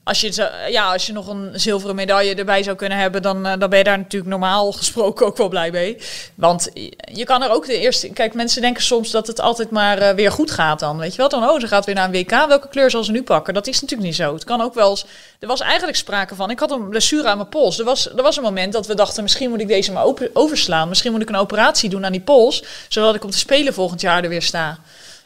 als 0.06 0.22
je, 0.22 0.52
ja, 0.70 0.92
als 0.92 1.06
je 1.06 1.14
nog 1.14 1.28
een 1.28 1.52
zilveren 1.54 1.96
medaille 1.96 2.36
erbij 2.36 2.64
zou 2.64 2.76
kunnen 2.76 2.98
hebben, 2.98 3.22
dan, 3.22 3.48
uh, 3.48 3.54
dan 3.58 3.70
ben 3.70 3.78
je 3.78 3.84
daar 3.84 3.98
natuurlijk 3.98 4.32
normaal 4.32 4.72
gesproken 4.82 5.26
ook 5.26 5.38
wel 5.38 5.50
blij 5.50 5.72
mee. 5.72 5.98
Want 6.36 6.70
je 7.14 7.24
kan 7.24 7.44
er 7.44 7.50
ook 7.50 7.66
de 7.66 7.80
eerste. 7.80 8.10
Kijk, 8.10 8.34
mensen 8.34 8.62
denken 8.62 8.84
soms 8.84 9.12
dat 9.12 9.28
het 9.28 9.40
altijd 9.40 9.70
maar 9.70 10.02
uh, 10.02 10.10
weer 10.10 10.32
goed 10.32 10.52
gaat 10.52 10.80
dan. 10.80 10.98
Weet 10.98 11.12
je 11.12 11.18
wel? 11.18 11.30
Dan, 11.30 11.50
oh, 11.50 11.60
ze 11.60 11.68
gaat 11.68 11.86
weer 11.86 11.96
naar 11.96 12.06
een 12.06 12.12
WK. 12.12 12.48
Welke 12.48 12.68
kleur 12.68 12.90
zal 12.92 13.04
ze 13.04 13.12
nu 13.12 13.24
pakken? 13.24 13.54
Dat 13.54 13.68
is 13.68 13.82
natuurlijk 13.82 14.10
niet 14.10 14.18
zo. 14.18 14.34
Het 14.34 14.44
kan 14.44 14.62
ook 14.62 14.74
wel 14.74 14.90
eens. 14.90 15.06
Er 15.40 15.48
was 15.48 15.62
eigenlijk 15.62 15.98
sprake 15.98 16.36
van. 16.36 16.50
Ik 16.50 16.60
had 16.60 16.72
een 16.72 16.90
blessure 16.90 17.28
aan 17.28 17.38
mijn 17.38 17.50
pols. 17.50 17.80
Er 17.80 17.86
was, 17.86 18.10
er 18.16 18.24
was 18.24 18.38
een 18.38 18.44
moment 18.44 18.74
dat 18.74 18.88
we 18.88 18.96
dachten: 18.96 19.24
misschien 19.24 19.50
moet 19.50 19.62
ik 19.62 19.68
deze 19.68 19.92
maar 19.92 20.06
overslaan. 20.34 20.90
Misschien 20.90 21.12
moet 21.12 21.22
ik 21.22 21.30
een 21.30 21.36
operatie 21.36 21.90
doen 21.90 22.06
aan 22.06 22.12
die 22.12 22.22
pols. 22.22 22.64
Zodat 22.90 23.16
ik 23.16 23.24
op 23.24 23.32
de 23.32 23.38
Spelen 23.38 23.74
volgend 23.74 24.02
jaar 24.02 24.24
er 24.24 24.30
weer 24.30 24.42
sta 24.42 24.80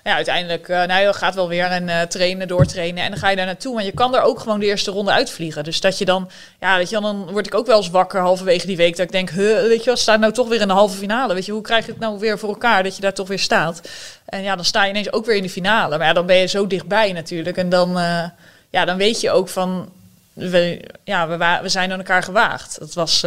ja, 0.03 0.15
uiteindelijk 0.15 0.67
uh, 0.67 0.83
nou, 0.83 1.01
je 1.01 1.13
gaat 1.13 1.35
wel 1.35 1.47
weer 1.47 1.65
en 1.65 1.87
uh, 1.87 2.01
trainen, 2.01 2.47
doortrainen. 2.47 3.03
En 3.03 3.09
dan 3.09 3.19
ga 3.19 3.29
je 3.29 3.35
daar 3.35 3.45
naartoe. 3.45 3.73
Maar 3.73 3.83
je 3.83 3.91
kan 3.91 4.15
er 4.15 4.21
ook 4.21 4.39
gewoon 4.39 4.59
de 4.59 4.65
eerste 4.65 4.91
ronde 4.91 5.11
uitvliegen. 5.11 5.63
Dus 5.63 5.81
dat 5.81 5.97
je 5.97 6.05
dan, 6.05 6.29
ja, 6.59 6.77
weet 6.77 6.89
je, 6.89 6.99
dan 6.99 7.31
word 7.31 7.45
ik 7.45 7.55
ook 7.55 7.65
wel 7.65 7.77
eens 7.77 7.89
wakker 7.89 8.21
halverwege 8.21 8.65
die 8.65 8.77
week. 8.77 8.97
Dat 8.97 9.05
ik 9.05 9.11
denk, 9.11 9.29
huh, 9.29 9.61
weet 9.61 9.83
je 9.83 9.89
wat, 9.89 9.99
staat 9.99 10.19
nou 10.19 10.33
toch 10.33 10.47
weer 10.47 10.61
in 10.61 10.67
de 10.67 10.73
halve 10.73 10.97
finale. 10.97 11.33
Weet 11.33 11.45
je, 11.45 11.51
hoe 11.51 11.61
krijg 11.61 11.85
je 11.85 11.91
het 11.91 11.99
nou 11.99 12.19
weer 12.19 12.39
voor 12.39 12.49
elkaar 12.49 12.83
dat 12.83 12.95
je 12.95 13.01
daar 13.01 13.13
toch 13.13 13.27
weer 13.27 13.39
staat? 13.39 13.81
En 14.25 14.41
ja, 14.41 14.55
dan 14.55 14.65
sta 14.65 14.83
je 14.83 14.89
ineens 14.89 15.13
ook 15.13 15.25
weer 15.25 15.35
in 15.35 15.43
de 15.43 15.49
finale. 15.49 15.97
Maar 15.97 16.07
ja, 16.07 16.13
dan 16.13 16.25
ben 16.25 16.37
je 16.37 16.45
zo 16.45 16.67
dichtbij 16.67 17.11
natuurlijk. 17.11 17.57
En 17.57 17.69
dan, 17.69 17.97
uh, 17.97 18.23
ja, 18.69 18.85
dan 18.85 18.97
weet 18.97 19.21
je 19.21 19.31
ook 19.31 19.49
van, 19.49 19.89
we, 20.33 20.81
ja, 21.03 21.27
we, 21.27 21.59
we 21.61 21.69
zijn 21.69 21.91
aan 21.91 21.97
elkaar 21.97 22.23
gewaagd. 22.23 22.79
Dat 22.79 22.93
was, 22.93 23.25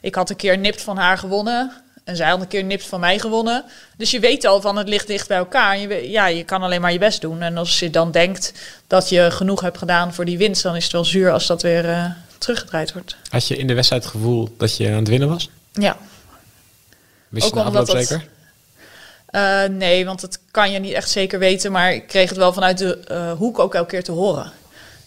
ik 0.00 0.14
had 0.14 0.30
een 0.30 0.36
keer 0.36 0.58
nipt 0.58 0.82
van 0.82 0.96
haar 0.96 1.18
gewonnen. 1.18 1.72
En 2.08 2.16
zij 2.16 2.28
had 2.28 2.40
een 2.40 2.48
keer 2.48 2.64
nipt 2.64 2.86
van 2.86 3.00
mij 3.00 3.18
gewonnen. 3.18 3.64
Dus 3.96 4.10
je 4.10 4.20
weet 4.20 4.44
al 4.44 4.60
van 4.60 4.76
het 4.76 4.88
ligt 4.88 5.06
dicht 5.06 5.28
bij 5.28 5.36
elkaar. 5.36 5.78
Je, 5.78 6.10
ja, 6.10 6.26
je 6.26 6.44
kan 6.44 6.62
alleen 6.62 6.80
maar 6.80 6.92
je 6.92 6.98
best 6.98 7.20
doen. 7.20 7.42
En 7.42 7.56
als 7.56 7.78
je 7.78 7.90
dan 7.90 8.10
denkt 8.10 8.52
dat 8.86 9.08
je 9.08 9.30
genoeg 9.30 9.60
hebt 9.60 9.78
gedaan 9.78 10.14
voor 10.14 10.24
die 10.24 10.38
winst, 10.38 10.62
dan 10.62 10.76
is 10.76 10.82
het 10.82 10.92
wel 10.92 11.04
zuur 11.04 11.32
als 11.32 11.46
dat 11.46 11.62
weer 11.62 11.84
uh, 11.84 12.04
teruggedraaid 12.38 12.92
wordt. 12.92 13.16
Had 13.30 13.48
je 13.48 13.56
in 13.56 13.66
de 13.66 13.74
wedstrijd 13.74 14.02
het 14.02 14.12
gevoel 14.12 14.54
dat 14.58 14.76
je 14.76 14.88
aan 14.88 14.94
het 14.94 15.08
winnen 15.08 15.28
was? 15.28 15.50
Ja. 15.72 15.96
Wist 17.28 17.46
je 17.46 17.52
Ook 17.52 17.58
de 17.58 17.78
afloop 17.78 17.88
zeker? 17.88 18.26
Uh, 19.30 19.64
nee, 19.64 20.04
want 20.04 20.20
dat 20.20 20.38
kan 20.50 20.70
je 20.70 20.78
niet 20.78 20.92
echt 20.92 21.10
zeker 21.10 21.38
weten. 21.38 21.72
Maar 21.72 21.92
ik 21.92 22.06
kreeg 22.06 22.28
het 22.28 22.38
wel 22.38 22.52
vanuit 22.52 22.78
de 22.78 22.98
uh, 23.10 23.32
hoek 23.32 23.58
ook 23.58 23.74
elke 23.74 23.90
keer 23.90 24.04
te 24.04 24.12
horen. 24.12 24.52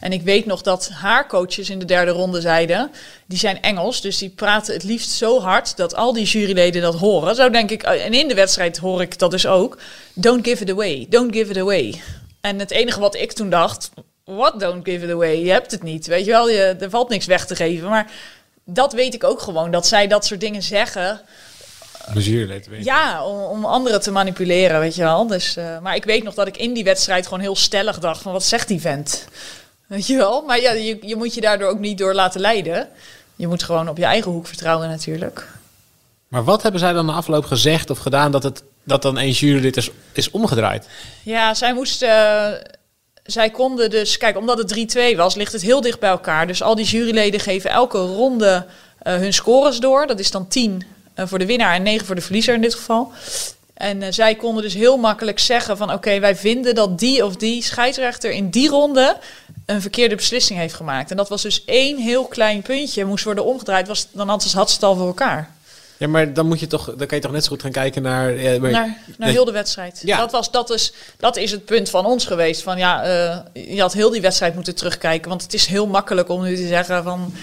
En 0.02 0.12
ik 0.12 0.22
weet 0.22 0.45
nog 0.45 0.62
dat 0.62 0.89
haar 0.93 1.28
coaches 1.28 1.70
in 1.70 1.80
de 1.80 1.86
derde 1.86 2.12
ronde 2.12 2.41
zeiden, 2.41 2.91
die 3.26 3.38
zijn 3.38 3.62
Engels, 3.62 4.02
dus 4.02 4.18
die 4.18 4.30
praten 4.30 4.74
het 4.74 4.84
liefst 4.84 5.12
zo 5.12 5.39
hard 5.39 5.78
dat 5.78 5.95
al 5.95 6.14
die 6.14 6.26
juryleden 6.26 6.82
dat 6.82 6.95
horen. 6.95 7.36
Zo 7.36 7.49
denk 7.49 7.72
ik, 7.72 7.84
en 7.84 8.14
in 8.14 8.28
de 8.28 8.34
wedstrijd 8.34 8.78
hoor 8.78 9.02
ik 9.02 9.20
dat 9.20 9.32
dus 9.32 9.47
ook. 9.47 9.78
Don't 10.14 10.47
give 10.47 10.64
it 10.64 10.70
away, 10.70 11.06
don't 11.10 11.36
give 11.36 11.52
it 11.52 11.58
away. 11.58 12.02
En 12.41 12.60
het 12.60 12.72
enige 12.72 12.99
wat 12.99 13.16
ik 13.16 13.32
toen 13.32 13.49
dacht, 13.49 13.89
what 14.24 14.60
don't 14.60 14.88
give 14.88 15.06
it 15.06 15.12
away? 15.12 15.43
Je 15.43 15.52
hebt 15.52 15.72
het 15.72 15.84
niet, 15.84 16.08
weet 16.08 16.26
je 16.26 16.32
wel, 16.32 16.49
je, 16.49 16.76
er 16.80 16.89
valt 16.89 17.10
niks 17.10 17.26
weg 17.26 17.45
te 17.45 17.56
geven. 17.56 17.89
Maar 17.89 18.12
dat 18.66 18.93
weet 18.93 19.14
ik 19.14 19.24
ook 19.24 19.41
gewoon, 19.41 19.72
dat 19.72 19.88
zij 19.88 20.08
dat 20.08 20.26
soort 20.26 20.39
dingen 20.39 20.64
zeggen. 20.64 21.22
Ja, 22.84 23.26
om, 23.26 23.43
om, 23.43 23.66
anderen 23.66 24.02
te 24.02 24.12
manipuleren, 24.12 24.80
weet 24.80 24.95
je 24.95 25.02
wel. 25.02 25.28
Dus, 25.28 25.58
uh, 25.58 25.80
maar 25.80 25.95
ik 25.95 26.04
weet 26.04 26.24
nog 26.24 26.34
dat 26.34 26.47
ik 26.47 26.58
in 26.58 26.74
die 26.74 26.84
wedstrijd 26.84 27.24
gewoon 27.24 27.39
heel 27.39 27.56
stellig 27.56 27.99
dacht 27.99 28.22
van, 28.22 28.32
wat 28.32 28.43
zegt 28.43 28.68
die 28.68 28.82
vent? 28.82 29.28
Weet 29.92 30.08
je 30.08 30.18
wel? 30.18 30.42
Maar 30.42 30.62
ja, 30.62 30.72
je, 30.72 30.98
je 31.02 31.16
moet 31.16 31.34
je 31.34 31.42
daardoor 31.42 31.70
ook 31.70 31.80
niet 31.80 31.98
door 31.98 32.14
laten 32.14 32.42
leiden. 32.42 32.89
Je 33.36 33.48
moet 33.48 33.64
gewoon 33.64 33.89
op 33.89 33.98
je 33.98 34.06
eigen 34.06 34.32
hoek 34.32 34.48
vertrouwen 34.48 34.89
natuurlijk. 34.89 35.48
Maar 36.28 36.44
wat 36.44 36.62
hebben 36.62 36.80
zij 36.80 36.94
dan 36.94 37.06
na 37.06 37.14
afloop 37.14 37.46
gezegd 37.46 37.89
of 37.89 37.98
gedaan 37.98 38.32
dat 38.32 38.44
het 38.44 38.64
dat 38.84 39.02
dan 39.02 39.18
een 39.18 39.32
jurylid 39.32 39.78
is, 39.78 39.89
is 40.14 40.32
omgedraaid? 40.32 40.88
Ja, 41.24 41.54
zij 41.54 41.74
moesten. 41.74 42.10
Uh, 42.10 42.52
zij 43.24 43.50
konden 43.50 43.89
dus, 43.89 44.18
kijk, 44.18 44.38
omdat 44.38 44.58
het 44.58 44.96
3-2 45.14 45.16
was, 45.16 45.36
ligt 45.36 45.54
het 45.54 45.62
heel 45.62 45.82
dicht 45.82 46.00
bij 46.00 46.10
elkaar. 46.10 46.48
Dus 46.48 46.64
al 46.64 46.76
die 46.76 46.86
juryleden 46.86 47.39
geven 47.39 47.70
elke 47.70 47.98
ronde 47.98 48.66
uh, 49.04 49.14
hun 49.14 49.34
scores 49.34 49.80
door. 49.80 50.08
Dat 50.08 50.20
is 50.20 50.32
dan 50.32 50.48
10 50.48 50.86
uh, 51.16 51.26
voor 51.28 51.39
de 51.39 51.46
winnaar 51.46 51.74
en 51.74 51.84
9 51.84 52.06
voor 52.06 52.16
de 52.16 52.22
verliezer 52.22 52.54
in 52.54 52.62
dit 52.62 52.76
geval. 52.76 53.12
En 53.82 54.01
uh, 54.01 54.07
zij 54.09 54.36
konden 54.36 54.63
dus 54.63 54.73
heel 54.73 54.97
makkelijk 54.97 55.39
zeggen 55.39 55.77
van 55.77 55.93
oké, 55.93 56.19
wij 56.19 56.36
vinden 56.36 56.75
dat 56.75 56.99
die 56.99 57.25
of 57.25 57.36
die 57.36 57.63
scheidsrechter 57.63 58.32
in 58.32 58.49
die 58.49 58.69
ronde 58.69 59.17
een 59.65 59.82
verkeerde 59.82 60.15
beslissing 60.15 60.59
heeft 60.59 60.73
gemaakt. 60.73 61.11
En 61.11 61.17
dat 61.17 61.29
was 61.29 61.41
dus 61.41 61.65
één 61.65 61.97
heel 61.97 62.25
klein 62.25 62.61
puntje, 62.61 63.05
moest 63.05 63.23
worden 63.23 63.45
omgedraaid, 63.45 63.88
was, 63.88 64.07
dan 64.11 64.29
had 64.29 64.43
ze, 64.43 64.57
had 64.57 64.69
ze 64.69 64.75
het 64.75 64.84
al 64.84 64.95
voor 64.95 65.07
elkaar. 65.07 65.49
Ja, 65.97 66.07
maar 66.07 66.34
dan 66.34 66.47
moet 66.47 66.59
je 66.59 66.67
toch, 66.67 66.86
dan 66.86 67.07
kan 67.07 67.17
je 67.17 67.23
toch 67.23 67.32
net 67.32 67.43
zo 67.43 67.49
goed 67.49 67.61
gaan 67.61 67.71
kijken 67.71 68.01
naar. 68.01 68.39
Ja, 68.39 68.59
maar, 68.59 68.71
naar, 68.71 68.97
naar 69.17 69.29
heel 69.29 69.45
de 69.45 69.51
wedstrijd. 69.51 70.01
Ja. 70.03 70.17
Dat, 70.17 70.32
was, 70.32 70.51
dat, 70.51 70.69
is, 70.69 70.93
dat 71.17 71.38
is 71.38 71.51
het 71.51 71.65
punt 71.65 71.89
van 71.89 72.05
ons 72.05 72.25
geweest. 72.25 72.61
Van 72.61 72.77
ja, 72.77 73.05
uh, 73.05 73.38
je 73.75 73.82
had 73.82 73.93
heel 73.93 74.09
die 74.09 74.21
wedstrijd 74.21 74.55
moeten 74.55 74.75
terugkijken. 74.75 75.29
Want 75.29 75.41
het 75.41 75.53
is 75.53 75.65
heel 75.65 75.88
makkelijk 75.88 76.29
om 76.29 76.43
nu 76.43 76.55
te 76.55 76.67
zeggen 76.67 77.03
van. 77.03 77.34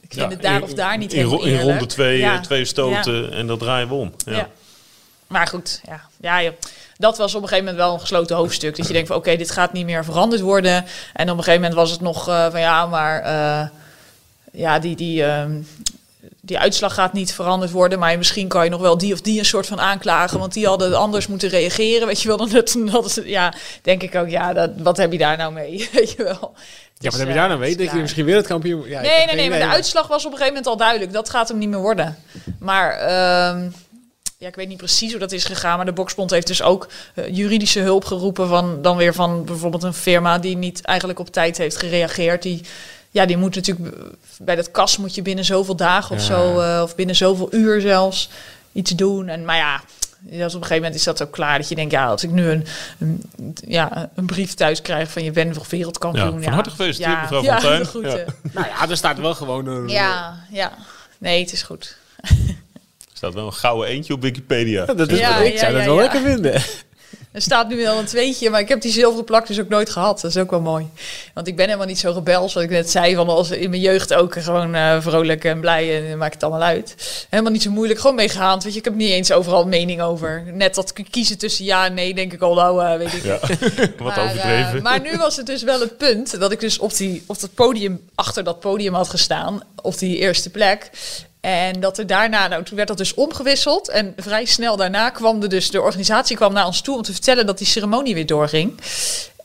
Ik 0.00 0.12
vind 0.12 0.24
ja, 0.24 0.28
het 0.28 0.42
daar 0.42 0.56
in, 0.56 0.62
of 0.62 0.72
daar 0.72 0.98
niet 0.98 1.12
in, 1.12 1.40
in 1.40 1.60
ronde 1.60 1.86
twee, 1.86 2.18
ja. 2.18 2.40
twee 2.40 2.64
stoten 2.64 3.32
en 3.32 3.46
dat 3.46 3.58
draaien 3.58 3.88
we 3.88 3.94
om. 3.94 4.12
Ja. 4.24 4.48
Maar 5.28 5.46
goed, 5.46 5.80
ja, 5.86 6.00
ja 6.20 6.42
joh 6.42 6.54
dat 6.98 7.18
was 7.18 7.34
op 7.34 7.42
een 7.42 7.48
gegeven 7.48 7.70
moment 7.70 7.84
wel 7.84 7.94
een 7.94 8.00
gesloten 8.00 8.36
hoofdstuk. 8.36 8.76
Dat 8.76 8.86
je 8.86 8.92
denkt 8.92 9.08
van 9.08 9.16
oké, 9.16 9.36
dit 9.36 9.50
gaat 9.50 9.72
niet 9.72 9.84
meer 9.84 10.04
veranderd 10.04 10.40
worden. 10.40 10.84
En 11.12 11.30
op 11.30 11.36
een 11.36 11.44
gegeven 11.44 11.60
moment 11.60 11.74
was 11.74 11.90
het 11.90 12.00
nog 12.00 12.28
uh, 12.28 12.50
van 12.50 12.60
ja, 12.60 12.86
maar 12.86 13.24
uh, 13.24 13.68
ja, 14.52 14.78
die, 14.78 14.96
die, 14.96 15.22
uh, 15.22 15.44
die 16.40 16.58
uitslag 16.58 16.94
gaat 16.94 17.12
niet 17.12 17.34
veranderd 17.34 17.70
worden. 17.70 17.98
Maar 17.98 18.18
misschien 18.18 18.48
kan 18.48 18.64
je 18.64 18.70
nog 18.70 18.80
wel 18.80 18.98
die 18.98 19.12
of 19.12 19.20
die 19.20 19.38
een 19.38 19.44
soort 19.44 19.66
van 19.66 19.80
aanklagen. 19.80 20.38
Want 20.38 20.52
die 20.52 20.66
hadden 20.66 20.94
anders 20.94 21.26
moeten 21.26 21.48
reageren. 21.48 22.06
Weet 22.06 22.22
je 22.22 22.28
wel, 22.28 22.36
dan 22.36 22.48
dat, 22.48 22.76
dat, 22.90 23.20
ja, 23.24 23.54
denk 23.82 24.02
ik 24.02 24.14
ook, 24.14 24.28
ja, 24.28 24.52
dat, 24.52 24.70
wat 24.76 24.96
heb 24.96 25.12
je 25.12 25.18
daar 25.18 25.36
nou 25.36 25.52
mee? 25.52 25.88
Weet 25.92 26.12
je 26.12 26.22
wel. 26.22 26.54
Ja, 26.98 27.10
wat 27.10 27.18
heb 27.18 27.28
je 27.28 27.34
daar 27.34 27.48
nou 27.48 27.60
mee? 27.60 27.76
Dat 27.76 27.90
je 27.90 27.96
misschien 27.98 28.24
wereldkampioen... 28.24 28.88
Ja, 28.88 29.00
nee, 29.00 29.26
nee, 29.26 29.34
nee, 29.34 29.50
maar 29.50 29.58
de 29.58 29.66
uitslag 29.66 30.06
was 30.06 30.24
op 30.24 30.32
een 30.32 30.38
gegeven 30.38 30.54
moment 30.54 30.66
al 30.66 30.76
duidelijk. 30.76 31.12
Dat 31.12 31.30
gaat 31.30 31.48
hem 31.48 31.58
niet 31.58 31.68
meer 31.68 31.78
worden. 31.78 32.16
Maar 32.58 32.90
ehm, 32.90 33.68
ja, 34.40 34.48
ik 34.48 34.54
weet 34.54 34.68
niet 34.68 34.76
precies 34.76 35.10
hoe 35.10 35.20
dat 35.20 35.32
is 35.32 35.44
gegaan, 35.44 35.76
maar 35.76 35.86
de 35.86 35.92
Boksbond 35.92 36.30
heeft 36.30 36.46
dus 36.46 36.62
ook 36.62 36.88
uh, 37.14 37.36
juridische 37.36 37.80
hulp 37.80 38.04
geroepen 38.04 38.48
van 38.48 38.82
dan 38.82 38.96
weer 38.96 39.14
van 39.14 39.44
bijvoorbeeld 39.44 39.82
een 39.82 39.94
firma 39.94 40.38
die 40.38 40.56
niet 40.56 40.82
eigenlijk 40.82 41.18
op 41.18 41.28
tijd 41.28 41.58
heeft 41.58 41.76
gereageerd. 41.76 42.42
Die, 42.42 42.60
ja, 43.10 43.26
die 43.26 43.36
moet 43.36 43.54
natuurlijk 43.54 43.96
bij 44.38 44.56
dat 44.56 44.70
kas 44.70 44.96
moet 44.96 45.14
je 45.14 45.22
binnen 45.22 45.44
zoveel 45.44 45.76
dagen 45.76 46.16
of 46.16 46.22
zo, 46.22 46.60
uh, 46.60 46.80
of 46.82 46.94
binnen 46.94 47.16
zoveel 47.16 47.54
uur 47.54 47.80
zelfs 47.80 48.30
iets 48.72 48.90
doen. 48.90 49.28
En 49.28 49.44
maar 49.44 49.56
ja, 49.56 49.82
dus 50.20 50.38
op 50.38 50.42
een 50.42 50.50
gegeven 50.50 50.76
moment 50.76 50.94
is 50.94 51.04
dat 51.04 51.22
ook 51.22 51.32
klaar. 51.32 51.58
Dat 51.58 51.68
je 51.68 51.74
denkt, 51.74 51.92
ja, 51.92 52.06
als 52.06 52.22
ik 52.22 52.30
nu 52.30 52.48
een, 52.48 52.66
een 52.98 53.22
ja, 53.66 54.10
een 54.14 54.26
brief 54.26 54.54
thuis 54.54 54.82
krijg 54.82 55.10
van 55.10 55.24
je 55.24 55.30
bent 55.30 55.54
nog 55.54 55.70
wereldkampioen. 55.70 56.38
Ja, 56.38 56.42
van 56.42 56.52
harte 56.52 56.70
gefeliciteerd, 56.70 57.14
ja, 57.14 57.20
mevrouw 57.20 57.42
ja, 57.42 57.84
Fontijn. 57.84 58.16
Ja. 58.26 58.50
Nou 58.52 58.66
ja, 58.66 58.88
er 58.88 58.96
staat 58.96 59.18
wel 59.18 59.34
gewoon 59.34 59.66
een... 59.66 59.88
Ja, 59.88 60.44
ja. 60.50 60.72
Nee, 61.18 61.40
het 61.40 61.52
is 61.52 61.62
goed 61.62 61.96
staat 63.18 63.34
wel 63.34 63.46
een 63.46 63.52
gouden 63.52 63.88
eentje 63.88 64.12
op 64.12 64.22
Wikipedia. 64.22 64.84
dat 64.84 65.10
is 65.10 65.18
ja, 65.18 65.36
ik 65.38 65.58
zou 65.58 65.72
dat 65.72 65.84
wel 65.84 65.96
lekker 65.96 66.20
vinden. 66.20 66.62
Er 67.32 67.42
staat 67.42 67.68
nu 67.68 67.76
wel 67.76 67.98
een 67.98 68.04
tweetje, 68.04 68.50
maar 68.50 68.60
ik 68.60 68.68
heb 68.68 68.80
die 68.80 68.92
zilveren 68.92 69.24
plak 69.24 69.46
dus 69.46 69.60
ook 69.60 69.68
nooit 69.68 69.90
gehad. 69.90 70.20
Dat 70.20 70.30
is 70.30 70.36
ook 70.36 70.50
wel 70.50 70.60
mooi. 70.60 70.86
Want 71.34 71.46
ik 71.46 71.56
ben 71.56 71.64
helemaal 71.64 71.86
niet 71.86 71.98
zo 71.98 72.12
rebels, 72.12 72.54
wat 72.54 72.62
ik 72.62 72.70
net 72.70 72.90
zei. 72.90 73.14
Van 73.14 73.28
als 73.28 73.50
in 73.50 73.70
mijn 73.70 73.82
jeugd 73.82 74.14
ook 74.14 74.42
gewoon 74.42 74.74
uh, 74.74 75.00
vrolijk 75.00 75.44
en 75.44 75.60
blij 75.60 76.10
en 76.10 76.18
maakt 76.18 76.34
het 76.34 76.42
allemaal 76.42 76.62
uit. 76.62 76.94
Helemaal 77.30 77.52
niet 77.52 77.62
zo 77.62 77.70
moeilijk, 77.70 78.00
gewoon 78.00 78.16
meegehaald. 78.16 78.64
Weet 78.64 78.72
je, 78.72 78.78
ik 78.78 78.84
heb 78.84 78.94
niet 78.94 79.10
eens 79.10 79.32
overal 79.32 79.66
mening 79.66 80.00
over. 80.00 80.44
Net 80.52 80.74
dat 80.74 80.92
kiezen 81.10 81.38
tussen 81.38 81.64
ja 81.64 81.86
en 81.86 81.94
nee, 81.94 82.14
denk 82.14 82.32
ik 82.32 82.40
al, 82.40 82.54
nou, 82.54 82.84
uh, 82.84 82.96
weet 82.96 83.12
ik. 83.12 83.22
Ja, 83.22 83.38
wat 84.04 84.16
maar, 84.16 84.24
overdreven. 84.24 84.76
Uh, 84.76 84.82
maar 84.82 85.00
nu 85.00 85.16
was 85.16 85.36
het 85.36 85.46
dus 85.46 85.62
wel 85.62 85.80
het 85.80 85.96
punt 85.96 86.40
dat 86.40 86.52
ik 86.52 86.60
dus 86.60 86.78
op, 86.78 86.96
die, 86.96 87.24
op 87.26 87.40
dat 87.40 87.54
podium, 87.54 88.00
achter 88.14 88.44
dat 88.44 88.60
podium 88.60 88.94
had 88.94 89.08
gestaan. 89.08 89.62
Op 89.82 89.98
die 89.98 90.16
eerste 90.16 90.50
plek. 90.50 90.90
En 91.48 91.80
dat 91.80 91.98
er 91.98 92.06
daarna, 92.06 92.48
nou, 92.48 92.64
toen 92.64 92.76
werd 92.76 92.88
dat 92.88 92.96
dus 92.96 93.14
omgewisseld. 93.14 93.88
En 93.88 94.12
vrij 94.16 94.44
snel 94.44 94.76
daarna 94.76 95.10
kwam 95.10 95.40
de, 95.40 95.46
dus, 95.46 95.70
de 95.70 95.80
organisatie 95.80 96.36
kwam 96.36 96.52
naar 96.52 96.66
ons 96.66 96.80
toe 96.80 96.96
om 96.96 97.02
te 97.02 97.12
vertellen 97.12 97.46
dat 97.46 97.58
die 97.58 97.66
ceremonie 97.66 98.14
weer 98.14 98.26
doorging. 98.26 98.80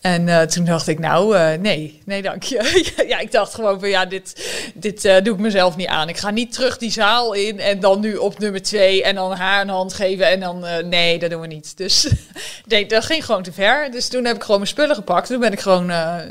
En 0.04 0.28
uh, 0.28 0.41
toen 0.41 0.66
dacht 0.66 0.88
ik, 0.88 0.99
nou, 0.99 1.36
uh, 1.36 1.51
nee, 1.54 2.01
nee, 2.06 2.22
dank 2.22 2.43
je. 2.43 2.84
ja, 3.08 3.20
ik 3.20 3.32
dacht 3.32 3.54
gewoon 3.54 3.80
van, 3.80 3.89
ja, 3.89 4.06
dit, 4.06 4.49
dit 4.74 5.06
uh, 5.06 5.16
doe 5.22 5.34
ik 5.34 5.39
mezelf 5.39 5.76
niet 5.76 5.88
aan. 5.88 6.10
Ik 6.10 6.18
ga 6.18 6.30
niet 6.30 6.54
terug 6.54 6.78
die 6.78 6.91
zaal 6.91 7.34
in 7.34 7.60
en 7.60 7.80
dan 7.80 7.99
nu 7.99 8.16
op 8.16 8.39
nummer 8.39 8.62
twee 8.62 9.04
en 9.04 9.16
dan 9.16 9.32
haar 9.32 9.62
een 9.62 9.70
hand 9.70 9.93
geven 9.93 10.28
en 10.28 10.39
dan, 10.39 10.66
nee, 10.89 11.20
dat 11.20 11.30
doen 11.30 11.41
we 11.41 11.47
niet. 11.47 11.78
Dus 11.78 12.08
nee, 12.66 12.86
dat 12.86 13.06
ging 13.06 13.26
gewoon 13.26 13.43
te 13.43 13.51
ver. 13.54 13.91
Dus 13.91 14.08
toen 14.08 14.26
heb 14.26 14.36
ik 14.36 14.41
gewoon 14.41 14.58
mijn 14.58 14.70
spullen 14.70 14.95
gepakt. 14.95 15.28
Toen 15.28 15.39
ben 15.39 15.51
ik 15.51 15.60
gewoon, 15.60 15.86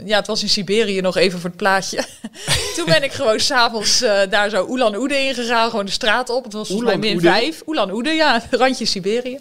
ja, 0.04 0.16
het 0.16 0.26
was 0.26 0.42
in 0.42 0.48
Siberië 0.48 1.00
nog 1.00 1.16
even 1.16 1.40
voor 1.40 1.48
het 1.48 1.58
plaatje. 1.58 2.04
toen 2.76 2.84
ben 2.84 3.02
ik 3.02 3.12
gewoon 3.12 3.40
s'avonds 3.40 4.04
daar 4.30 4.50
zo 4.50 4.66
Oelan 4.68 4.96
Oede 4.96 5.18
ingegaan, 5.18 5.70
gewoon 5.70 5.86
de 5.86 5.90
straat 5.90 6.30
op. 6.30 6.44
Het 6.44 6.52
was 6.52 6.68
volgens 6.68 6.88
mij 6.88 6.98
min 6.98 7.20
vijf. 7.20 7.62
Oelan 7.66 7.90
Oede, 7.90 8.10
ja, 8.10 8.42
randje 8.50 8.84
Siberië. 8.84 9.38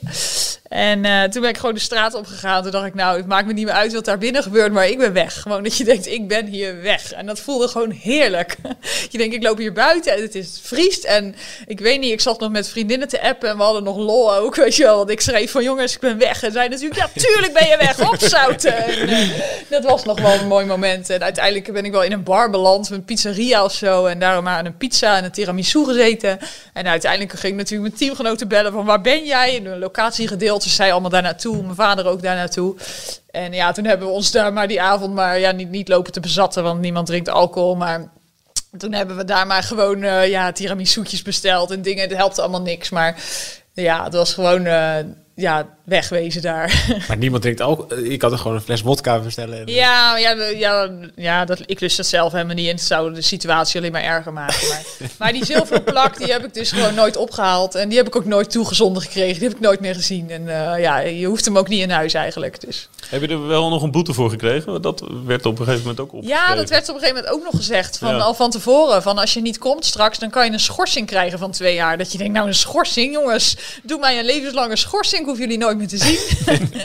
En 0.69 1.29
toen 1.31 1.41
ben 1.41 1.49
ik 1.49 1.57
gewoon 1.57 1.75
de 1.75 1.81
straat 1.81 2.13
opgegaan. 2.13 2.61
Toen 2.61 2.71
dacht 2.71 2.85
ik, 2.85 2.93
nou, 2.93 3.17
het 3.17 3.27
maakt 3.27 3.47
me 3.47 3.53
niet 3.53 3.65
meer 3.65 3.73
uit 3.73 3.93
wat 3.93 4.05
daar 4.05 4.19
binnen 4.21 4.43
gebeurt, 4.43 4.71
maar 4.71 4.87
ik 4.87 4.97
ben 4.97 5.13
weg. 5.13 5.41
Gewoon 5.41 5.63
dat 5.63 5.77
je 5.77 5.83
denkt, 5.83 6.07
ik 6.07 6.27
ben 6.27 6.45
hier 6.45 6.81
weg. 6.81 7.11
En 7.13 7.25
dat 7.25 7.39
voelde 7.39 7.67
gewoon 7.67 7.91
heerlijk. 7.91 8.57
je 9.11 9.17
denkt, 9.17 9.35
ik 9.35 9.43
loop 9.43 9.57
hier 9.57 9.73
buiten 9.73 10.13
en 10.13 10.21
het 10.21 10.35
is 10.35 10.59
vriest. 10.63 11.03
En 11.03 11.35
ik 11.65 11.79
weet 11.79 11.99
niet, 11.99 12.11
ik 12.11 12.21
zat 12.21 12.39
nog 12.39 12.51
met 12.51 12.69
vriendinnen 12.69 13.07
te 13.07 13.21
appen 13.21 13.49
en 13.49 13.57
we 13.57 13.63
hadden 13.63 13.83
nog 13.83 13.97
lol 13.97 14.35
ook, 14.35 14.55
weet 14.65 14.75
je 14.75 14.83
wel. 14.83 14.97
Want 14.97 15.09
ik 15.09 15.21
schreef 15.21 15.51
van, 15.51 15.63
jongens, 15.63 15.93
ik 15.93 15.99
ben 15.99 16.17
weg. 16.17 16.43
En 16.43 16.51
zij 16.51 16.67
natuurlijk, 16.67 17.01
ja, 17.01 17.21
tuurlijk 17.21 17.53
ben 17.53 17.67
je 17.67 17.77
weg, 17.77 18.09
opzouten. 18.11 18.75
en, 18.75 19.09
uh, 19.09 19.29
dat 19.69 19.83
was 19.83 20.03
nog 20.03 20.21
wel 20.21 20.33
een 20.33 20.47
mooi 20.47 20.65
moment. 20.65 21.09
En 21.09 21.23
uiteindelijk 21.23 21.73
ben 21.73 21.85
ik 21.85 21.91
wel 21.91 22.03
in 22.03 22.11
een 22.11 22.23
bar 22.23 22.49
beland, 22.49 22.89
een 22.89 23.05
pizzeria 23.05 23.63
of 23.63 23.73
zo. 23.73 24.05
En 24.05 24.19
daarom 24.19 24.47
aan 24.47 24.65
een 24.65 24.77
pizza 24.77 25.17
en 25.17 25.23
een 25.23 25.31
tiramisu 25.31 25.85
gezeten. 25.85 26.39
En 26.73 26.87
uiteindelijk 26.87 27.31
ging 27.31 27.53
ik 27.53 27.59
natuurlijk 27.59 27.89
mijn 27.89 27.99
teamgenoten 27.99 28.47
bellen 28.47 28.71
van, 28.71 28.85
waar 28.85 29.01
ben 29.01 29.25
jij? 29.25 29.55
In 29.55 29.65
een 29.65 29.79
locatie 29.79 30.27
gedeeld 30.27 30.63
ze 30.63 30.69
zij 30.69 30.91
allemaal 30.91 31.09
daar 31.09 31.21
naartoe, 31.21 31.61
mijn 31.61 31.75
vader 31.75 32.07
ook 32.07 32.21
daar 32.21 32.35
naartoe. 32.35 32.75
En 33.31 33.53
ja, 33.53 33.71
toen 33.71 33.85
hebben 33.85 34.07
we 34.07 34.13
ons 34.13 34.31
daar 34.31 34.53
maar 34.53 34.67
die 34.67 34.81
avond 34.81 35.13
maar 35.13 35.39
ja, 35.39 35.51
niet, 35.51 35.69
niet 35.69 35.87
lopen 35.87 36.11
te 36.11 36.19
bezatten, 36.19 36.63
want 36.63 36.81
niemand 36.81 37.07
drinkt 37.07 37.29
alcohol. 37.29 37.75
Maar 37.75 38.09
toen 38.77 38.93
hebben 38.93 39.17
we 39.17 39.25
daar 39.25 39.47
maar 39.47 39.63
gewoon 39.63 40.03
uh, 40.03 40.27
ja, 40.27 40.51
tiramisu'tjes 40.51 41.21
besteld 41.21 41.71
en 41.71 41.81
dingen. 41.81 42.01
Het 42.09 42.17
helpt 42.17 42.39
allemaal 42.39 42.61
niks, 42.61 42.89
maar 42.89 43.23
ja, 43.73 44.03
het 44.03 44.13
was 44.13 44.33
gewoon... 44.33 44.67
Ja, 45.41 45.67
wegwezen 45.83 46.41
daar. 46.41 46.85
Maar 47.07 47.17
niemand 47.17 47.41
drinkt 47.41 47.61
ook. 47.61 47.91
Ik 47.93 48.21
had 48.21 48.31
er 48.31 48.37
gewoon 48.37 48.55
een 48.57 48.63
fles 48.63 48.81
vodka 48.81 49.19
bestellen. 49.19 49.67
Ja, 49.67 50.17
ja, 50.17 50.31
ja, 50.43 50.89
ja 51.15 51.45
dat, 51.45 51.59
ik 51.65 51.79
lust 51.79 51.97
dat 51.97 52.05
zelf 52.05 52.31
helemaal 52.31 52.55
niet. 52.55 52.67
En 52.67 52.75
het 52.75 52.83
zou 52.83 53.13
de 53.13 53.21
situatie 53.21 53.79
alleen 53.79 53.91
maar 53.91 54.03
erger 54.03 54.33
maken. 54.33 54.67
Maar, 54.67 54.83
maar 55.19 55.33
die 55.33 55.45
zilveren 55.45 55.83
plak, 55.83 56.17
die 56.17 56.31
heb 56.31 56.45
ik 56.45 56.53
dus 56.53 56.71
gewoon 56.71 56.93
nooit 56.93 57.17
opgehaald. 57.17 57.75
En 57.75 57.89
die 57.89 57.97
heb 57.97 58.07
ik 58.07 58.15
ook 58.15 58.25
nooit 58.25 58.51
toegezonden 58.51 59.01
gekregen. 59.01 59.39
Die 59.39 59.47
heb 59.47 59.57
ik 59.57 59.63
nooit 59.63 59.79
meer 59.79 59.95
gezien. 59.95 60.29
En 60.29 60.41
uh, 60.41 60.79
ja, 60.79 60.99
je 60.99 61.25
hoeft 61.25 61.45
hem 61.45 61.57
ook 61.57 61.67
niet 61.67 61.81
in 61.81 61.89
huis 61.89 62.13
eigenlijk. 62.13 62.61
Dus. 62.61 62.89
Heb 63.09 63.21
je 63.21 63.27
er 63.27 63.47
wel 63.47 63.69
nog 63.69 63.83
een 63.83 63.91
boete 63.91 64.13
voor 64.13 64.29
gekregen? 64.29 64.81
Dat 64.81 65.03
werd 65.25 65.45
op 65.45 65.59
een 65.59 65.65
gegeven 65.65 65.81
moment 65.81 65.99
ook 65.99 66.13
op. 66.13 66.23
Ja, 66.23 66.55
dat 66.55 66.69
werd 66.69 66.89
op 66.89 66.95
een 66.95 67.01
gegeven 67.01 67.23
moment 67.23 67.33
ook 67.33 67.43
nog 67.43 67.55
gezegd. 67.55 67.97
Van, 67.97 68.15
ja. 68.15 68.21
Al 68.21 68.33
van 68.33 68.51
tevoren. 68.51 69.01
Van 69.01 69.17
als 69.17 69.33
je 69.33 69.41
niet 69.41 69.57
komt 69.57 69.85
straks, 69.85 70.19
dan 70.19 70.29
kan 70.29 70.45
je 70.45 70.51
een 70.51 70.59
schorsing 70.59 71.07
krijgen 71.07 71.39
van 71.39 71.51
twee 71.51 71.73
jaar. 71.73 71.97
Dat 71.97 72.11
je 72.11 72.17
denkt, 72.17 72.33
nou 72.33 72.47
een 72.47 72.53
schorsing, 72.53 73.13
jongens. 73.13 73.57
Doe 73.83 73.99
mij 73.99 74.19
een 74.19 74.25
levenslange 74.25 74.75
schorsing. 74.75 75.25
Hoef 75.31 75.39
jullie 75.39 75.57
nooit 75.57 75.77
meer 75.77 75.87
te 75.87 75.97
zien. 75.97 76.19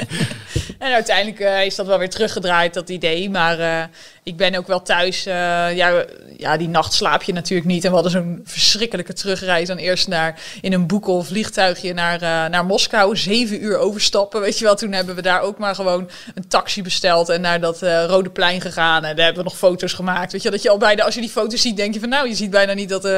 en 0.79 0.93
uiteindelijk 0.93 1.41
uh, 1.41 1.65
is 1.65 1.75
dat 1.75 1.87
wel 1.87 1.99
weer 1.99 2.11
teruggedraaid, 2.11 2.75
dat 2.75 2.89
idee. 2.89 3.31
Maar 3.31 3.59
uh, 3.59 3.83
ik 4.23 4.37
ben 4.37 4.55
ook 4.55 4.67
wel 4.67 4.83
thuis. 4.83 5.27
Uh, 5.27 5.33
ja, 5.77 6.05
ja, 6.37 6.57
die 6.57 6.69
nacht 6.69 6.93
slaap 6.93 7.23
je 7.23 7.33
natuurlijk 7.33 7.69
niet. 7.69 7.85
En 7.85 7.89
we 7.89 7.95
hadden 7.95 8.13
zo'n 8.13 8.41
verschrikkelijke 8.45 9.13
terugreis. 9.13 9.69
Dan 9.69 9.77
eerst 9.77 10.09
naar, 10.09 10.41
in 10.61 10.73
een 10.73 10.87
boekel 10.87 11.23
vliegtuigje 11.23 11.95
naar, 11.95 12.51
naar 12.51 12.65
Moskou. 12.65 13.17
Zeven 13.17 13.65
uur 13.65 13.79
overstappen, 13.79 14.41
weet 14.41 14.59
je 14.59 14.65
wel. 14.65 14.77
Toen 14.77 14.93
hebben 14.93 15.15
we 15.15 15.23
daar 15.23 15.41
ook 15.41 15.59
maar 15.59 15.75
gewoon 15.75 16.11
een 16.35 16.49
taxi 16.49 16.83
besteld. 16.83 17.29
En 17.29 17.41
naar 17.41 17.61
dat 17.61 17.83
Rode 17.83 18.31
Plein 18.31 18.61
gegaan. 18.61 19.05
En 19.05 19.17
daar 19.17 19.25
hebben 19.25 19.45
we 19.45 19.49
nog 19.49 19.59
foto's 19.59 19.93
gemaakt. 19.93 20.33
Weet 20.33 20.43
je, 20.43 20.51
dat 20.51 20.63
je 20.63 20.71
al 20.71 20.79
bijna, 20.79 21.05
als 21.05 21.15
je 21.15 21.21
die 21.21 21.31
foto's 21.31 21.61
ziet, 21.61 21.77
denk 21.77 21.95
je 21.95 22.01
van... 22.01 22.09
Nou, 22.09 22.29
je 22.29 22.35
ziet 22.35 22.51
bijna 22.51 22.73
niet 22.73 22.89
dat, 22.89 23.09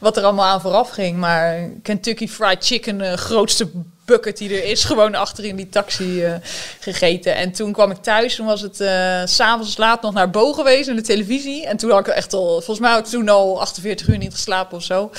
wat 0.00 0.16
er 0.16 0.22
allemaal 0.22 0.52
aan 0.52 0.60
vooraf 0.60 0.90
ging. 0.90 1.16
Maar 1.16 1.70
Kentucky 1.82 2.28
Fried 2.28 2.64
Chicken, 2.64 3.18
grootste 3.18 3.70
bucket 4.06 4.38
die 4.38 4.50
er 4.50 4.64
is, 4.64 4.84
gewoon 4.84 5.14
achter 5.14 5.44
in 5.44 5.56
die 5.56 5.68
taxi 5.68 6.24
uh, 6.24 6.34
gegeten. 6.80 7.34
En 7.34 7.52
toen 7.52 7.72
kwam 7.72 7.90
ik 7.90 7.96
thuis, 7.96 8.34
toen 8.34 8.46
was 8.46 8.60
het 8.60 8.80
uh, 8.80 9.22
s'avonds 9.24 9.76
laat 9.76 10.02
nog 10.02 10.12
naar 10.12 10.30
Bo 10.30 10.52
geweest, 10.52 10.88
in 10.88 10.96
de 10.96 11.02
televisie. 11.02 11.66
En 11.66 11.76
toen 11.76 11.90
had 11.90 12.06
ik 12.06 12.14
echt 12.14 12.32
al, 12.32 12.48
volgens 12.48 12.78
mij 12.78 12.90
had 12.90 12.98
ik 12.98 13.06
toen 13.06 13.28
al 13.28 13.60
48 13.60 14.08
uur 14.08 14.18
niet 14.18 14.32
geslapen 14.32 14.76
of 14.76 14.82
zo. 14.82 15.10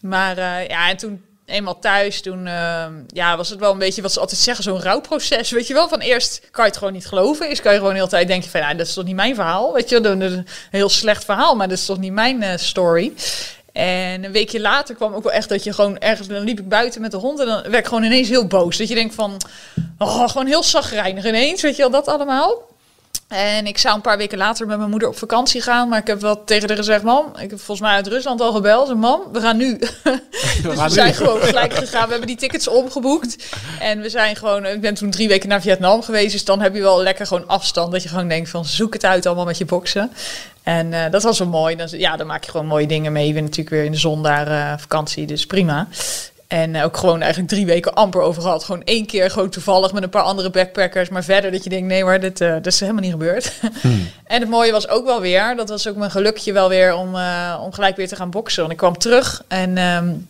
Maar 0.00 0.38
uh, 0.38 0.68
ja, 0.68 0.88
en 0.88 0.96
toen 0.96 1.24
eenmaal 1.46 1.78
thuis, 1.78 2.20
toen 2.22 2.44
ja, 3.06 3.36
was 3.36 3.48
het 3.48 3.58
wel 3.58 3.72
een 3.72 3.78
beetje 3.78 4.02
wat 4.02 4.12
ze 4.12 4.20
altijd 4.20 4.40
zeggen, 4.40 4.64
zo'n 4.64 4.82
rouwproces. 4.82 5.50
Weet 5.50 5.66
je 5.66 5.74
wel, 5.74 5.88
van 5.88 6.00
eerst 6.00 6.40
kan 6.50 6.64
je 6.64 6.70
het 6.70 6.78
gewoon 6.78 6.92
niet 6.92 7.06
geloven. 7.06 7.50
Is 7.50 7.60
kan 7.60 7.72
je 7.72 7.78
gewoon 7.78 7.94
heel 7.94 8.08
tijd 8.08 8.28
denken 8.28 8.50
van, 8.50 8.60
ja, 8.60 8.74
dat 8.74 8.86
is 8.86 8.94
toch 8.94 9.04
niet 9.04 9.14
mijn 9.14 9.34
verhaal. 9.34 9.72
Weet 9.72 9.88
je, 9.88 10.04
een 10.04 10.46
heel 10.70 10.88
slecht 10.88 11.24
verhaal, 11.24 11.54
maar 11.54 11.68
dat 11.68 11.78
is 11.78 11.86
toch 11.86 11.98
niet 11.98 12.12
mijn 12.12 12.58
story. 12.58 13.12
En 13.72 14.24
een 14.24 14.32
weekje 14.32 14.60
later 14.60 14.94
kwam 14.94 15.14
ook 15.14 15.22
wel 15.22 15.32
echt 15.32 15.48
dat 15.48 15.64
je 15.64 15.72
gewoon 15.72 15.98
ergens... 15.98 16.28
Dan 16.28 16.42
liep 16.42 16.58
ik 16.58 16.68
buiten 16.68 17.00
met 17.00 17.10
de 17.10 17.16
hond 17.16 17.40
en 17.40 17.46
dan 17.46 17.62
werd 17.62 17.74
ik 17.74 17.86
gewoon 17.86 18.02
ineens 18.02 18.28
heel 18.28 18.46
boos. 18.46 18.76
Dat 18.76 18.88
je 18.88 18.94
denkt 18.94 19.14
van... 19.14 19.40
Oh, 19.98 20.28
gewoon 20.28 20.46
heel 20.46 20.62
zagrijnig 20.62 21.26
ineens, 21.26 21.62
weet 21.62 21.76
je 21.76 21.82
wel, 21.82 21.90
dat 21.90 22.06
allemaal. 22.06 22.68
En 23.30 23.66
ik 23.66 23.78
zou 23.78 23.94
een 23.94 24.00
paar 24.00 24.16
weken 24.16 24.38
later 24.38 24.66
met 24.66 24.78
mijn 24.78 24.90
moeder 24.90 25.08
op 25.08 25.18
vakantie 25.18 25.62
gaan. 25.62 25.88
Maar 25.88 25.98
ik 25.98 26.06
heb 26.06 26.20
wel 26.20 26.44
tegen 26.44 26.68
haar 26.68 26.76
gezegd, 26.76 27.02
mam, 27.02 27.32
ik 27.34 27.50
heb 27.50 27.58
volgens 27.58 27.80
mij 27.80 27.96
uit 27.96 28.06
Rusland 28.06 28.40
al 28.40 28.52
gebeld. 28.52 28.88
En 28.88 28.98
mam, 28.98 29.20
we 29.32 29.40
gaan 29.40 29.56
nu. 29.56 29.78
We, 30.62 30.68
dus 30.68 30.82
we 30.82 30.88
zijn 30.88 31.14
gewoon 31.14 31.40
gelijk 31.40 31.74
gegaan. 31.74 32.04
We 32.04 32.10
hebben 32.10 32.26
die 32.26 32.36
tickets 32.36 32.68
omgeboekt. 32.68 33.36
En 33.80 34.00
we 34.00 34.08
zijn 34.08 34.36
gewoon, 34.36 34.66
ik 34.66 34.80
ben 34.80 34.94
toen 34.94 35.10
drie 35.10 35.28
weken 35.28 35.48
naar 35.48 35.60
Vietnam 35.60 36.02
geweest. 36.02 36.32
Dus 36.32 36.44
dan 36.44 36.60
heb 36.60 36.74
je 36.74 36.80
wel 36.80 37.02
lekker 37.02 37.26
gewoon 37.26 37.48
afstand. 37.48 37.92
Dat 37.92 38.02
je 38.02 38.08
gewoon 38.08 38.28
denkt 38.28 38.50
van, 38.50 38.64
zoek 38.64 38.92
het 38.92 39.04
uit 39.04 39.26
allemaal 39.26 39.44
met 39.44 39.58
je 39.58 39.64
boksen. 39.64 40.12
En 40.62 40.92
uh, 40.92 41.04
dat 41.10 41.22
was 41.22 41.38
wel 41.38 41.48
mooi. 41.48 41.76
Dan, 41.76 41.88
ja, 41.90 42.16
dan 42.16 42.26
maak 42.26 42.44
je 42.44 42.50
gewoon 42.50 42.66
mooie 42.66 42.86
dingen 42.86 43.12
mee. 43.12 43.26
Je 43.26 43.32
bent 43.32 43.44
natuurlijk 43.44 43.76
weer 43.76 43.84
in 43.84 43.92
de 43.92 43.98
zon 43.98 44.22
daar 44.22 44.48
uh, 44.48 44.72
vakantie, 44.78 45.26
dus 45.26 45.46
prima. 45.46 45.88
En 46.46 46.74
uh, 46.74 46.84
ook 46.84 46.96
gewoon 46.96 47.20
eigenlijk 47.20 47.52
drie 47.52 47.66
weken 47.66 47.94
amper 47.94 48.20
over 48.20 48.42
gehad. 48.42 48.64
Gewoon 48.64 48.82
één 48.84 49.06
keer 49.06 49.30
gewoon 49.30 49.50
toevallig 49.50 49.92
met 49.92 50.02
een 50.02 50.10
paar 50.10 50.22
andere 50.22 50.50
backpackers. 50.50 51.08
Maar 51.08 51.24
verder 51.24 51.50
dat 51.50 51.64
je 51.64 51.70
denkt, 51.70 51.86
nee 51.86 52.04
maar 52.04 52.20
dit, 52.20 52.38
dit 52.38 52.66
is 52.66 52.80
helemaal 52.80 53.02
niet 53.02 53.10
gebeurd. 53.10 53.52
Hmm. 53.80 54.08
en 54.24 54.40
het 54.40 54.50
mooie 54.50 54.72
was 54.72 54.88
ook 54.88 55.04
wel 55.04 55.20
weer, 55.20 55.56
dat 55.56 55.68
was 55.68 55.88
ook 55.88 55.96
mijn 55.96 56.10
gelukje 56.10 56.52
wel 56.52 56.68
weer 56.68 56.94
om, 56.94 57.14
om 57.60 57.72
gelijk 57.72 57.96
weer 57.96 58.08
te 58.08 58.16
gaan 58.16 58.30
boksen. 58.30 58.60
Want 58.60 58.72
ik 58.72 58.78
kwam 58.78 58.98
terug 58.98 59.42
en 59.48 59.78
um, 59.78 60.28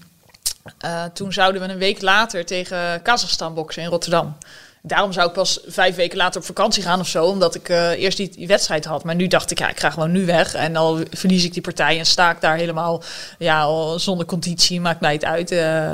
toen 1.12 1.32
zouden 1.32 1.62
we 1.62 1.68
een 1.68 1.78
week 1.78 2.02
later 2.02 2.46
tegen 2.46 3.02
Kazachstan 3.02 3.54
boksen 3.54 3.82
in 3.82 3.88
Rotterdam. 3.88 4.36
Daarom 4.82 5.12
zou 5.12 5.28
ik 5.28 5.32
pas 5.32 5.60
vijf 5.66 5.96
weken 5.96 6.16
later 6.16 6.40
op 6.40 6.46
vakantie 6.46 6.82
gaan 6.82 7.00
of 7.00 7.08
zo. 7.08 7.24
Omdat 7.24 7.54
ik 7.54 7.68
uh, 7.68 7.90
eerst 7.90 8.16
die, 8.16 8.46
wedstrijd 8.46 8.84
had. 8.84 9.04
Maar 9.04 9.14
nu 9.14 9.26
dacht 9.26 9.50
ik, 9.50 9.58
ja, 9.58 9.68
ik 9.68 9.80
ga 9.80 9.90
gewoon 9.90 10.10
nu 10.10 10.26
weg. 10.26 10.54
En 10.54 10.72
dan 10.72 11.06
verlies 11.10 11.44
ik 11.44 11.52
die 11.52 11.62
partij 11.62 11.98
en 11.98 12.06
sta 12.06 12.30
ik 12.30 12.40
daar 12.40 12.56
helemaal 12.56 13.02
ja, 13.38 13.68
zonder 13.98 14.26
conditie. 14.26 14.80
Maakt 14.80 15.00
mij 15.00 15.12
het 15.12 15.24
uit. 15.24 15.52
Uh, 15.52 15.92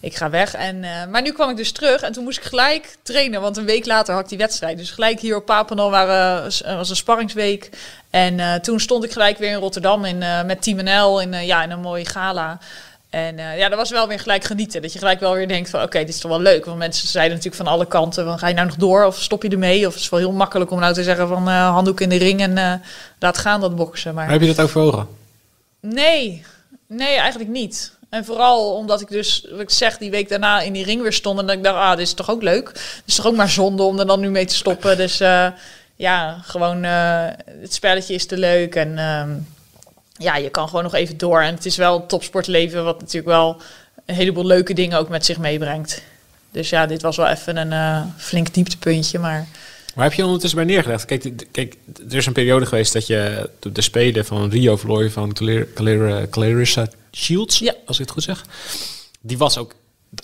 ik 0.00 0.16
ga 0.16 0.30
weg. 0.30 0.54
En, 0.54 0.76
uh, 0.82 1.04
maar 1.10 1.22
nu 1.22 1.32
kwam 1.32 1.50
ik 1.50 1.56
dus 1.56 1.72
terug. 1.72 2.02
En 2.02 2.12
toen 2.12 2.24
moest 2.24 2.38
ik 2.38 2.44
gelijk 2.44 2.96
trainen. 3.02 3.40
Want 3.40 3.56
een 3.56 3.64
week 3.64 3.86
later 3.86 4.14
had 4.14 4.22
ik 4.22 4.28
die 4.28 4.38
wedstrijd. 4.38 4.78
Dus 4.78 4.90
gelijk 4.90 5.20
hier 5.20 5.36
op 5.36 5.44
Papenal 5.44 5.90
waren, 5.90 6.42
was 6.64 6.90
een 6.90 6.96
sparringsweek. 6.96 7.70
En 8.10 8.62
toen 8.62 8.80
stond 8.80 9.04
ik 9.04 9.12
gelijk 9.12 9.38
weer 9.38 9.50
in 9.50 9.58
Rotterdam 9.58 10.04
in, 10.04 10.18
met 10.46 10.62
Team 10.62 10.84
NL 10.84 11.20
in, 11.20 11.46
ja, 11.46 11.62
in 11.62 11.70
een 11.70 11.80
mooie 11.80 12.06
gala. 12.06 12.58
En 13.14 13.38
uh, 13.38 13.58
ja, 13.58 13.68
dat 13.68 13.78
was 13.78 13.90
wel 13.90 14.08
weer 14.08 14.18
gelijk 14.20 14.44
genieten. 14.44 14.82
Dat 14.82 14.92
je 14.92 14.98
gelijk 14.98 15.20
wel 15.20 15.34
weer 15.34 15.48
denkt 15.48 15.70
van 15.70 15.82
oké, 15.82 15.98
dit 15.98 16.08
is 16.08 16.18
toch 16.18 16.30
wel 16.30 16.40
leuk. 16.40 16.64
Want 16.64 16.78
mensen 16.78 17.08
zeiden 17.08 17.36
natuurlijk 17.36 17.62
van 17.62 17.72
alle 17.72 17.86
kanten 17.86 18.24
van 18.24 18.38
ga 18.38 18.48
je 18.48 18.54
nou 18.54 18.66
nog 18.66 18.76
door 18.76 19.04
of 19.04 19.20
stop 19.20 19.42
je 19.42 19.48
ermee? 19.48 19.86
Of 19.86 19.92
het 19.92 20.02
is 20.02 20.08
wel 20.08 20.20
heel 20.20 20.32
makkelijk 20.32 20.70
om 20.70 20.80
nou 20.80 20.94
te 20.94 21.02
zeggen 21.02 21.28
van 21.28 21.48
uh, 21.48 21.70
handdoek 21.70 22.00
in 22.00 22.08
de 22.08 22.16
ring 22.16 22.40
en 22.40 22.56
uh, 22.56 22.72
laat 23.18 23.38
gaan 23.38 23.60
dat 23.60 23.76
boksen. 23.76 24.14
Maar 24.14 24.30
heb 24.30 24.40
je 24.40 24.46
dat 24.46 24.60
ook 24.60 24.68
voor 24.68 24.82
ogen? 24.82 25.08
Nee, 25.80 26.44
nee 26.86 27.16
eigenlijk 27.16 27.50
niet. 27.50 27.92
En 28.10 28.24
vooral 28.24 28.74
omdat 28.74 29.00
ik 29.00 29.08
dus, 29.08 29.46
wat 29.50 29.60
ik 29.60 29.70
zeg, 29.70 29.98
die 29.98 30.10
week 30.10 30.28
daarna 30.28 30.60
in 30.60 30.72
die 30.72 30.84
ring 30.84 31.02
weer 31.02 31.12
stond. 31.12 31.38
En 31.40 31.46
dat 31.46 31.56
ik 31.56 31.64
dacht, 31.64 31.76
ah, 31.76 31.90
dit 31.90 32.06
is 32.06 32.14
toch 32.14 32.30
ook 32.30 32.42
leuk. 32.42 32.68
Het 32.68 33.02
is 33.06 33.14
toch 33.14 33.26
ook 33.26 33.36
maar 33.36 33.50
zonde 33.50 33.82
om 33.82 33.98
er 33.98 34.06
dan 34.06 34.20
nu 34.20 34.30
mee 34.30 34.46
te 34.46 34.54
stoppen. 34.54 34.96
Dus 34.96 35.18
ja, 35.96 36.38
gewoon 36.42 36.82
het 36.82 37.74
spelletje 37.74 38.14
is 38.14 38.26
te 38.26 38.36
leuk. 38.36 38.74
En 38.74 38.98
ehm, 38.98 39.30
ja, 40.18 40.36
je 40.36 40.50
kan 40.50 40.68
gewoon 40.68 40.82
nog 40.82 40.94
even 40.94 41.16
door. 41.16 41.40
En 41.40 41.54
het 41.54 41.66
is 41.66 41.76
wel 41.76 42.00
een 42.00 42.06
topsportleven, 42.06 42.84
wat 42.84 43.00
natuurlijk 43.00 43.26
wel 43.26 43.60
een 44.06 44.14
heleboel 44.14 44.46
leuke 44.46 44.74
dingen 44.74 44.98
ook 44.98 45.08
met 45.08 45.24
zich 45.24 45.38
meebrengt. 45.38 46.02
Dus 46.50 46.68
ja, 46.68 46.86
dit 46.86 47.02
was 47.02 47.16
wel 47.16 47.28
even 47.28 47.56
een 47.56 47.72
uh, 47.72 48.02
flink 48.16 48.54
dieptepuntje, 48.54 49.18
maar... 49.18 49.48
Waar 49.94 50.04
heb 50.04 50.14
je 50.14 50.24
ondertussen 50.24 50.58
bij 50.58 50.68
neergelegd? 50.68 51.04
Kijk, 51.04 51.46
kijk, 51.50 51.76
er 52.08 52.16
is 52.16 52.26
een 52.26 52.32
periode 52.32 52.66
geweest 52.66 52.92
dat 52.92 53.06
je 53.06 53.50
de 53.72 53.82
Spelen 53.82 54.24
van 54.24 54.50
Rio 54.50 54.76
verloor 54.76 55.10
van 55.10 55.32
Clarissa 56.30 56.86
Shields, 57.12 57.58
ja. 57.58 57.74
als 57.86 57.98
ik 57.98 58.02
het 58.04 58.12
goed 58.12 58.22
zeg. 58.22 58.44
Die 59.20 59.38
was 59.38 59.58
ook, 59.58 59.74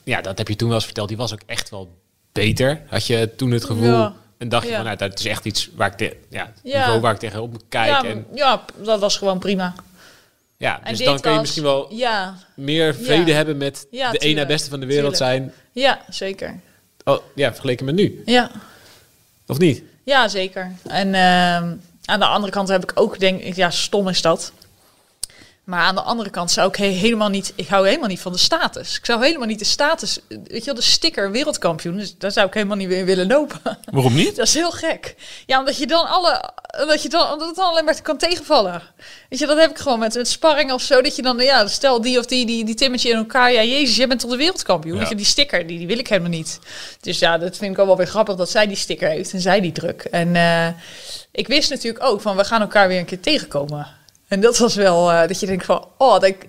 ja, 0.05 0.20
dat 0.20 0.38
heb 0.38 0.49
je 0.49 0.57
toen 0.57 0.68
wel 0.68 0.76
eens 0.76 0.86
verteld, 0.86 1.09
die 1.09 1.16
was 1.16 1.32
ook 1.32 1.43
echt 1.47 1.70
wel 1.70 1.97
beter. 2.32 2.82
Had 2.86 3.07
je 3.07 3.30
toen 3.36 3.51
het 3.51 3.64
gevoel... 3.64 3.93
Ja. 3.93 4.14
En 4.41 4.49
dacht 4.49 4.68
je 4.68 4.74
van, 4.74 4.84
nou, 4.84 4.97
dat 4.97 5.18
is 5.18 5.26
echt 5.26 5.45
iets 5.45 5.70
waar 5.74 5.88
ik, 5.88 5.97
te, 5.97 6.16
ja, 6.28 6.53
niveau 6.62 7.01
waar 7.01 7.12
ik 7.12 7.18
tegenop 7.18 7.51
moet 7.51 7.64
kijken. 7.68 8.09
Ja, 8.09 8.14
en, 8.14 8.26
ja, 8.34 8.64
dat 8.82 9.01
was 9.01 9.16
gewoon 9.16 9.38
prima. 9.38 9.74
Ja, 10.57 10.80
dus 10.84 10.99
dan 10.99 11.20
kun 11.20 11.32
je 11.32 11.41
misschien 11.41 11.62
wel 11.62 11.95
ja, 11.95 12.36
meer 12.55 12.95
vrede 12.95 13.32
hebben 13.32 13.57
met 13.57 13.86
de 13.91 14.32
na 14.34 14.47
beste 14.47 14.70
van 14.70 14.80
de 14.80 14.86
wereld 14.86 15.16
zijn. 15.16 15.53
Ja, 15.72 16.01
zeker. 16.09 16.61
Oh, 17.05 17.18
ja, 17.34 17.51
vergeleken 17.51 17.84
met 17.84 17.95
nu. 17.95 18.22
Ja. 18.24 18.51
Of 19.47 19.59
niet? 19.59 19.82
Ja, 20.05 20.28
zeker. 20.28 20.72
En 20.86 21.14
ehm, 21.14 21.74
aan 22.05 22.18
de 22.18 22.26
andere 22.26 22.53
kant 22.53 22.68
heb 22.68 22.82
ik 22.82 22.93
ook, 22.95 23.18
denk 23.18 23.41
ik, 23.43 23.57
ja, 23.57 23.70
stom 23.70 24.09
is 24.09 24.22
dat. 24.22 24.53
Maar 25.71 25.81
aan 25.81 25.95
de 25.95 26.01
andere 26.01 26.31
kant 26.31 26.51
zou 26.51 26.68
ik 26.68 26.77
helemaal 26.77 27.29
niet, 27.29 27.53
ik 27.55 27.68
hou 27.68 27.87
helemaal 27.87 28.09
niet 28.09 28.21
van 28.21 28.33
de 28.33 28.39
status. 28.39 28.97
Ik 28.97 29.07
zou 29.07 29.25
helemaal 29.25 29.47
niet 29.47 29.59
de 29.59 29.64
status, 29.64 30.18
weet 30.29 30.59
je 30.59 30.64
wel, 30.64 30.75
de 30.75 30.81
sticker 30.81 31.31
wereldkampioen, 31.31 31.97
dus 31.97 32.14
daar 32.18 32.33
zou 32.33 32.47
ik 32.47 32.55
helemaal 32.55 32.77
niet 32.77 32.89
weer 32.89 33.05
willen 33.05 33.27
lopen. 33.27 33.79
Waarom 33.91 34.14
niet? 34.14 34.37
Dat 34.41 34.47
is 34.47 34.55
heel 34.55 34.71
gek. 34.71 35.14
Ja, 35.47 35.59
omdat 35.59 35.77
je 35.77 35.87
dan 35.87 36.07
alle, 36.07 36.53
dat 36.87 37.03
je 37.03 37.09
dan, 37.09 37.33
omdat 37.33 37.47
het 37.47 37.57
dan 37.57 37.68
alleen 37.68 37.85
maar 37.85 38.03
kan 38.03 38.18
tegenvallen. 38.18 38.83
Weet 39.29 39.39
je, 39.39 39.47
dat 39.47 39.59
heb 39.59 39.71
ik 39.71 39.79
gewoon 39.79 39.99
met, 39.99 40.14
met 40.14 40.29
sparring 40.29 40.73
of 40.73 40.83
zo, 40.83 41.03
dat 41.03 41.16
je 41.16 41.23
dan, 41.23 41.39
ja, 41.39 41.66
stel 41.66 42.01
die 42.01 42.18
of 42.18 42.27
die, 42.27 42.47
die, 42.47 42.64
die 42.64 42.75
timmetje 42.75 43.11
in 43.11 43.16
elkaar, 43.16 43.53
ja, 43.53 43.62
jezus, 43.62 43.97
jij 43.97 44.09
bent 44.09 44.21
toch 44.21 44.31
de 44.31 44.37
wereldkampioen. 44.37 44.99
Weet 44.99 45.09
je, 45.09 45.14
die 45.14 45.25
sticker, 45.25 45.66
die, 45.66 45.79
die 45.79 45.87
wil 45.87 45.99
ik 45.99 46.09
helemaal 46.09 46.31
niet. 46.31 46.59
Dus 47.01 47.18
ja, 47.18 47.39
dat 47.39 47.57
vind 47.57 47.73
ik 47.73 47.79
ook 47.79 47.87
wel 47.87 47.97
weer 47.97 48.07
grappig 48.07 48.37
dat 48.37 48.51
zij 48.51 48.66
die 48.66 48.77
sticker 48.77 49.09
heeft 49.09 49.33
en 49.33 49.41
zij 49.41 49.61
die 49.61 49.73
druk. 49.73 50.03
En 50.03 50.35
uh, 50.35 50.68
ik 51.33 51.47
wist 51.47 51.71
natuurlijk 51.71 52.05
ook 52.05 52.21
van, 52.21 52.37
we 52.37 52.45
gaan 52.45 52.61
elkaar 52.61 52.89
weer 52.89 52.99
een 52.99 53.05
keer 53.05 53.21
tegenkomen. 53.21 53.99
En 54.31 54.41
dat 54.41 54.59
was 54.59 54.74
wel 54.74 55.11
uh, 55.11 55.26
dat 55.26 55.41
je 55.41 55.47
denkt 55.47 55.64
van, 55.64 55.89
oh, 55.99 56.12
dat 56.12 56.24
ik, 56.24 56.47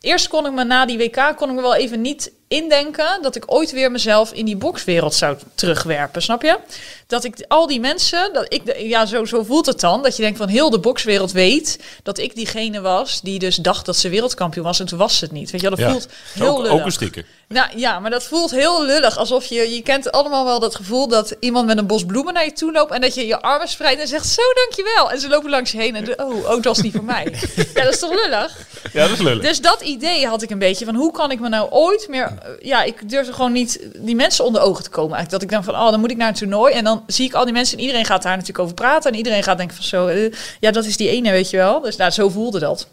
eerst 0.00 0.28
kon 0.28 0.46
ik 0.46 0.52
me 0.52 0.64
na 0.64 0.86
die 0.86 0.98
WK 0.98 1.32
kon 1.36 1.48
ik 1.48 1.54
me 1.54 1.60
wel 1.60 1.74
even 1.74 2.00
niet 2.00 2.32
indenken 2.48 3.18
dat 3.22 3.36
ik 3.36 3.44
ooit 3.46 3.72
weer 3.72 3.90
mezelf 3.90 4.32
in 4.32 4.44
die 4.44 4.56
bokswereld 4.56 5.14
zou 5.14 5.36
terugwerpen, 5.54 6.22
snap 6.22 6.42
je? 6.42 6.58
Dat 7.06 7.24
ik 7.24 7.44
al 7.48 7.66
die 7.66 7.80
mensen, 7.80 8.32
dat 8.32 8.46
ik, 8.48 8.78
ja, 8.78 9.06
zo, 9.06 9.24
zo 9.24 9.42
voelt 9.42 9.66
het 9.66 9.80
dan, 9.80 10.02
dat 10.02 10.16
je 10.16 10.22
denkt 10.22 10.38
van 10.38 10.48
heel 10.48 10.70
de 10.70 10.78
bokswereld 10.78 11.32
weet 11.32 11.78
dat 12.02 12.18
ik 12.18 12.34
diegene 12.34 12.80
was 12.80 13.20
die 13.20 13.38
dus 13.38 13.56
dacht 13.56 13.86
dat 13.86 13.96
ze 13.96 14.08
wereldkampioen 14.08 14.64
was 14.64 14.80
en 14.80 14.86
toen 14.86 14.98
was 14.98 15.20
het 15.20 15.32
niet. 15.32 15.50
Weet 15.50 15.60
je, 15.60 15.70
dat 15.70 15.78
ja. 15.78 15.90
voelt 15.90 16.08
heel 16.32 16.48
ook, 16.48 16.56
lullig. 16.56 16.72
ook 16.72 16.84
een 16.84 16.92
sticker. 16.92 17.24
Nou 17.48 17.68
ja, 17.78 18.00
maar 18.00 18.10
dat 18.10 18.24
voelt 18.24 18.50
heel 18.50 18.84
lullig. 18.84 19.16
Alsof 19.16 19.44
je, 19.44 19.74
je 19.74 19.82
kent 19.82 20.12
allemaal 20.12 20.44
wel 20.44 20.60
dat 20.60 20.74
gevoel 20.74 21.08
dat 21.08 21.36
iemand 21.40 21.66
met 21.66 21.78
een 21.78 21.86
bos 21.86 22.04
bloemen 22.04 22.34
naar 22.34 22.44
je 22.44 22.52
toe 22.52 22.72
loopt 22.72 22.92
en 22.92 23.00
dat 23.00 23.14
je 23.14 23.26
je 23.26 23.40
armen 23.40 23.68
spreidt 23.68 24.00
en 24.00 24.08
zegt 24.08 24.26
zo 24.26 24.42
dankjewel. 24.54 25.10
En 25.10 25.20
ze 25.20 25.28
lopen 25.28 25.50
langs 25.50 25.70
je 25.70 25.78
heen 25.78 25.96
en 25.96 26.04
de, 26.04 26.16
oh, 26.16 26.36
oh, 26.36 26.48
dat 26.48 26.64
was 26.64 26.80
niet 26.80 26.94
voor 26.94 27.04
mij. 27.04 27.24
ja, 27.74 27.82
dat 27.82 27.92
is 27.92 27.98
toch 27.98 28.14
lullig? 28.14 28.56
Ja, 28.92 29.02
dat 29.02 29.10
is 29.10 29.24
lullig. 29.24 29.42
Dus 29.42 29.60
dat 29.60 29.80
idee 29.80 30.26
had 30.26 30.42
ik 30.42 30.50
een 30.50 30.58
beetje 30.58 30.84
van 30.84 30.94
hoe 30.94 31.12
kan 31.12 31.30
ik 31.30 31.40
me 31.40 31.48
nou 31.48 31.70
ooit 31.70 32.08
meer, 32.08 32.35
ja, 32.60 32.82
ik 32.82 33.08
durfde 33.08 33.32
gewoon 33.32 33.52
niet 33.52 33.88
die 33.94 34.14
mensen 34.14 34.44
onder 34.44 34.60
ogen 34.62 34.84
te 34.84 34.90
komen. 34.90 35.16
Eigenlijk 35.16 35.30
dat 35.30 35.42
ik 35.42 35.50
dan 35.50 35.74
van, 35.74 35.84
oh, 35.84 35.90
dan 35.90 36.00
moet 36.00 36.10
ik 36.10 36.16
naar 36.16 36.28
een 36.28 36.34
toernooi 36.34 36.74
en 36.74 36.84
dan 36.84 37.02
zie 37.06 37.26
ik 37.26 37.34
al 37.34 37.44
die 37.44 37.52
mensen 37.52 37.76
en 37.76 37.82
iedereen 37.82 38.04
gaat 38.04 38.22
daar 38.22 38.32
natuurlijk 38.32 38.58
over 38.58 38.74
praten 38.74 39.10
en 39.10 39.16
iedereen 39.16 39.42
gaat 39.42 39.58
denken 39.58 39.76
van 39.76 39.84
zo, 39.84 40.08
uh, 40.08 40.32
ja, 40.60 40.70
dat 40.70 40.84
is 40.84 40.96
die 40.96 41.08
ene, 41.08 41.30
weet 41.30 41.50
je 41.50 41.56
wel. 41.56 41.80
Dus 41.80 41.96
nou, 41.96 42.10
zo 42.10 42.28
voelde 42.28 42.58
dat. 42.58 42.86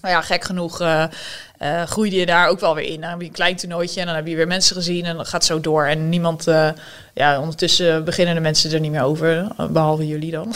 Maar 0.00 0.10
ja, 0.10 0.20
gek 0.20 0.44
genoeg 0.44 0.80
uh, 0.80 1.04
uh, 1.62 1.82
groeide 1.82 2.16
je 2.16 2.26
daar 2.26 2.48
ook 2.48 2.60
wel 2.60 2.74
weer 2.74 2.84
in. 2.84 3.00
Dan 3.00 3.10
heb 3.10 3.20
je 3.20 3.26
een 3.26 3.32
klein 3.32 3.56
toernooitje 3.56 4.00
en 4.00 4.06
dan 4.06 4.14
heb 4.14 4.26
je 4.26 4.36
weer 4.36 4.46
mensen 4.46 4.76
gezien 4.76 5.04
en 5.04 5.16
dan 5.16 5.26
gaat 5.26 5.44
zo 5.44 5.60
door. 5.60 5.84
En 5.84 6.08
niemand, 6.08 6.48
uh, 6.48 6.68
ja, 7.14 7.40
ondertussen 7.40 8.04
beginnen 8.04 8.34
de 8.34 8.40
mensen 8.40 8.72
er 8.72 8.80
niet 8.80 8.90
meer 8.90 9.02
over, 9.02 9.46
behalve 9.70 10.06
jullie 10.06 10.30
dan. 10.30 10.54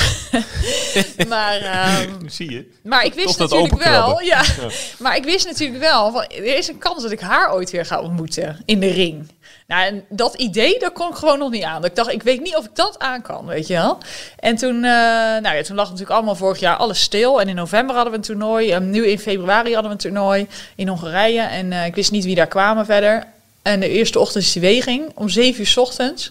maar, 1.28 1.86
um, 2.02 2.28
zie 2.28 2.50
je. 2.50 2.70
Maar 2.82 3.05
ik 3.05 3.14
wist 3.14 3.38
natuurlijk 3.38 3.84
wel, 3.84 4.20
ja, 4.20 4.42
ja, 4.42 4.68
maar 4.98 5.16
ik 5.16 5.24
wist 5.24 5.46
natuurlijk 5.46 5.80
wel, 5.80 6.12
van, 6.12 6.22
er 6.22 6.57
is 6.57 6.68
een 6.68 6.78
kans 6.78 7.02
dat 7.02 7.12
ik 7.12 7.20
haar 7.20 7.52
ooit 7.52 7.70
weer 7.70 7.86
ga 7.86 8.00
ontmoeten 8.00 8.59
in 8.64 8.80
de 8.80 8.90
ring. 8.90 9.28
Nou, 9.66 9.86
en 9.86 10.04
dat 10.08 10.34
idee, 10.34 10.78
daar 10.78 10.90
kon 10.90 11.10
ik 11.10 11.14
gewoon 11.14 11.38
nog 11.38 11.50
niet 11.50 11.62
aan. 11.62 11.84
Ik 11.84 11.94
dacht, 11.94 12.12
ik 12.12 12.22
weet 12.22 12.40
niet 12.40 12.56
of 12.56 12.64
ik 12.64 12.74
dat 12.74 12.98
aan 12.98 13.22
kan, 13.22 13.46
weet 13.46 13.66
je 13.66 13.74
wel. 13.74 13.98
En 14.38 14.56
toen, 14.56 14.74
uh, 14.74 14.82
nou 14.82 15.56
ja, 15.56 15.62
toen 15.62 15.76
lag 15.76 15.84
natuurlijk 15.84 16.16
allemaal 16.16 16.36
vorig 16.36 16.58
jaar 16.58 16.76
alles 16.76 17.00
stil. 17.00 17.40
En 17.40 17.48
in 17.48 17.54
november 17.54 17.94
hadden 17.94 18.12
we 18.12 18.18
een 18.18 18.24
toernooi. 18.24 18.70
En 18.70 18.90
nu 18.90 19.06
in 19.06 19.18
februari 19.18 19.72
hadden 19.72 19.90
we 19.90 19.96
een 19.96 20.10
toernooi 20.10 20.46
in 20.76 20.88
Hongarije. 20.88 21.40
En 21.40 21.72
uh, 21.72 21.86
ik 21.86 21.94
wist 21.94 22.10
niet 22.10 22.24
wie 22.24 22.34
daar 22.34 22.46
kwamen 22.46 22.84
verder. 22.84 23.26
En 23.62 23.80
de 23.80 23.88
eerste 23.88 24.18
ochtend 24.18 24.44
is 24.44 24.52
die 24.52 24.62
weging, 24.62 25.12
om 25.14 25.28
zeven 25.28 25.60
uur 25.60 25.74
ochtends. 25.76 26.30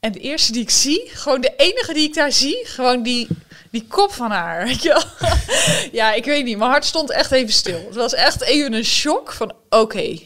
En 0.00 0.12
de 0.12 0.18
eerste 0.18 0.52
die 0.52 0.62
ik 0.62 0.70
zie, 0.70 1.10
gewoon 1.12 1.40
de 1.40 1.52
enige 1.56 1.92
die 1.92 2.08
ik 2.08 2.14
daar 2.14 2.32
zie, 2.32 2.60
gewoon 2.64 3.02
die, 3.02 3.28
die 3.70 3.86
kop 3.88 4.12
van 4.12 4.30
haar. 4.30 4.64
Weet 4.64 4.82
je 4.82 5.02
ja, 5.92 6.12
ik 6.12 6.24
weet 6.24 6.44
niet, 6.44 6.58
mijn 6.58 6.70
hart 6.70 6.84
stond 6.84 7.10
echt 7.10 7.32
even 7.32 7.52
stil. 7.52 7.84
Het 7.86 7.94
was 7.94 8.14
echt 8.14 8.42
even 8.42 8.72
een 8.72 8.84
shock 8.84 9.32
van, 9.32 9.52
oké... 9.70 10.18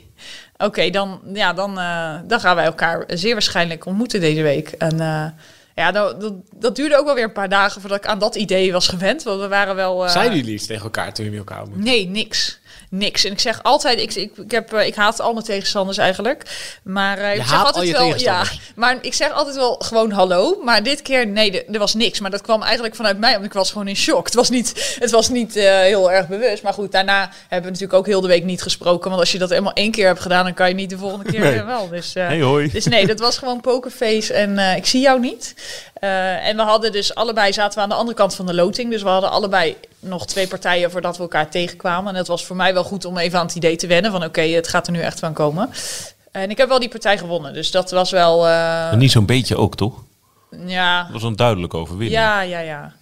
Oké, 0.61 0.69
okay, 0.69 0.91
dan, 0.91 1.21
ja, 1.33 1.53
dan, 1.53 1.79
uh, 1.79 2.15
dan 2.25 2.41
gaan 2.41 2.57
wij 2.57 2.65
elkaar 2.65 3.05
zeer 3.07 3.33
waarschijnlijk 3.33 3.87
ontmoeten 3.87 4.21
deze 4.21 4.43
week. 4.43 4.69
En 4.69 4.95
uh, 4.95 5.27
ja, 5.75 5.93
dat, 5.93 6.21
dat, 6.21 6.33
dat, 6.55 6.77
duurde 6.77 6.99
ook 6.99 7.05
wel 7.05 7.15
weer 7.15 7.25
een 7.25 7.33
paar 7.33 7.49
dagen 7.49 7.81
voordat 7.81 7.99
ik 7.99 8.07
aan 8.07 8.19
dat 8.19 8.35
idee 8.35 8.73
was 8.73 8.89
gewend. 8.89 9.23
Want 9.23 9.41
we 9.41 9.49
waren 9.49 9.75
wel. 9.75 10.05
Uh, 10.05 10.11
Zeiden 10.11 10.39
jullie 10.39 10.55
iets 10.55 10.67
tegen 10.67 10.83
elkaar 10.83 11.15
toen 11.15 11.25
jullie 11.25 11.39
elkaar 11.39 11.61
ontmoetten? 11.61 11.93
Nee, 11.93 12.09
niks. 12.09 12.60
Niks. 12.91 13.25
En 13.25 13.33
ik 13.33 13.41
zeg 13.41 13.63
altijd, 13.63 14.01
ik, 14.01 14.15
ik, 14.15 14.37
ik, 14.37 14.51
heb, 14.51 14.73
ik 14.73 14.95
haat 14.95 15.21
al 15.21 15.33
mijn 15.33 15.45
tegenstanders 15.45 15.99
eigenlijk. 15.99 16.43
Maar 16.83 17.19
uh, 17.19 17.35
ik 17.35 17.43
zeg 17.47 17.65
altijd 17.65 17.91
wel, 17.91 18.19
ja. 18.19 18.45
Maar 18.75 18.99
ik 19.01 19.15
zeg 19.15 19.33
altijd 19.33 19.57
wel 19.57 19.77
gewoon 19.79 20.11
hallo. 20.11 20.61
Maar 20.65 20.83
dit 20.83 21.03
keer, 21.03 21.27
nee, 21.27 21.65
er 21.65 21.79
was 21.79 21.95
niks. 21.95 22.21
Maar 22.21 22.31
dat 22.31 22.41
kwam 22.41 22.63
eigenlijk 22.63 22.95
vanuit 22.95 23.19
mij, 23.19 23.33
want 23.33 23.45
ik 23.45 23.53
was 23.53 23.71
gewoon 23.71 23.89
in 23.89 23.97
shock. 23.97 24.25
Het 24.25 24.35
was 24.35 24.51
niet, 24.51 24.97
het 24.99 25.11
was 25.11 25.29
niet 25.29 25.57
uh, 25.57 25.65
heel 25.65 26.13
erg 26.13 26.29
bewust. 26.29 26.63
Maar 26.63 26.73
goed, 26.73 26.93
daarna 26.93 27.21
hebben 27.21 27.73
we 27.73 27.79
natuurlijk 27.79 27.93
ook 27.93 28.07
heel 28.07 28.21
de 28.21 28.29
week 28.29 28.45
niet 28.45 28.63
gesproken. 28.63 29.09
Want 29.09 29.21
als 29.21 29.33
je 29.33 29.39
dat 29.39 29.51
eenmaal 29.51 29.73
één 29.73 29.91
keer 29.91 30.07
hebt 30.07 30.21
gedaan, 30.21 30.45
dan 30.45 30.55
kan 30.55 30.69
je 30.69 30.75
niet 30.75 30.91
de 30.91 30.99
volgende 30.99 31.31
keer 31.31 31.41
nee. 31.41 31.63
wel. 31.63 31.89
Dus, 31.89 32.17
uh, 32.17 32.27
hey, 32.27 32.41
hoi. 32.41 32.71
dus 32.71 32.87
nee, 32.87 33.07
dat 33.07 33.21
was 33.21 33.39
gewoon 33.39 33.61
pokerface 33.61 34.33
en 34.35 34.59
ik 34.77 34.87
zie 34.87 35.01
jou 35.01 35.21
niet. 35.21 35.55
Uh, 36.01 36.47
en 36.47 36.57
we 36.57 36.63
hadden 36.63 36.93
dus 36.93 37.15
allebei 37.15 37.53
zaten 37.53 37.77
we 37.77 37.83
aan 37.83 37.89
de 37.89 37.95
andere 37.95 38.17
kant 38.17 38.35
van 38.35 38.47
de 38.47 38.55
loting. 38.55 38.91
Dus 38.91 39.03
we 39.03 39.09
hadden 39.09 39.31
allebei 39.31 39.77
nog 39.99 40.27
twee 40.27 40.49
partijen 40.49 40.91
voordat 40.91 41.17
we 41.17 41.23
elkaar 41.23 41.51
tegenkwamen. 41.51 42.13
En 42.13 42.19
het 42.19 42.27
was 42.27 42.45
voor 42.45 42.57
mij 42.57 42.75
wel 42.75 42.85
goed 42.85 43.05
om 43.05 43.19
even 43.19 43.39
aan 43.39 43.47
het 43.47 43.55
idee 43.55 43.77
te 43.77 43.87
wennen 43.87 44.11
van 44.11 44.21
oké, 44.21 44.29
okay, 44.29 44.53
het 44.53 44.69
gaat 44.69 44.87
er 44.87 44.93
nu 44.93 45.01
echt 45.01 45.19
van 45.19 45.33
komen. 45.33 45.71
En 46.31 46.51
ik 46.51 46.59
heb 46.59 46.69
wel 46.69 46.79
die 46.79 46.89
partij 46.89 47.19
gewonnen. 47.19 47.53
Dus 47.53 47.71
dat 47.71 47.91
was 47.91 48.11
wel. 48.11 48.49
Uh, 48.49 48.93
niet 48.93 49.11
zo'n 49.11 49.27
beetje 49.27 49.57
ook, 49.57 49.77
toch? 49.77 49.95
Ja. 50.67 51.03
Dat 51.03 51.13
was 51.13 51.23
een 51.23 51.37
duidelijke 51.37 51.77
overwinning. 51.77 52.21
Ja, 52.21 52.41
ja, 52.41 52.59
ja. 52.59 52.93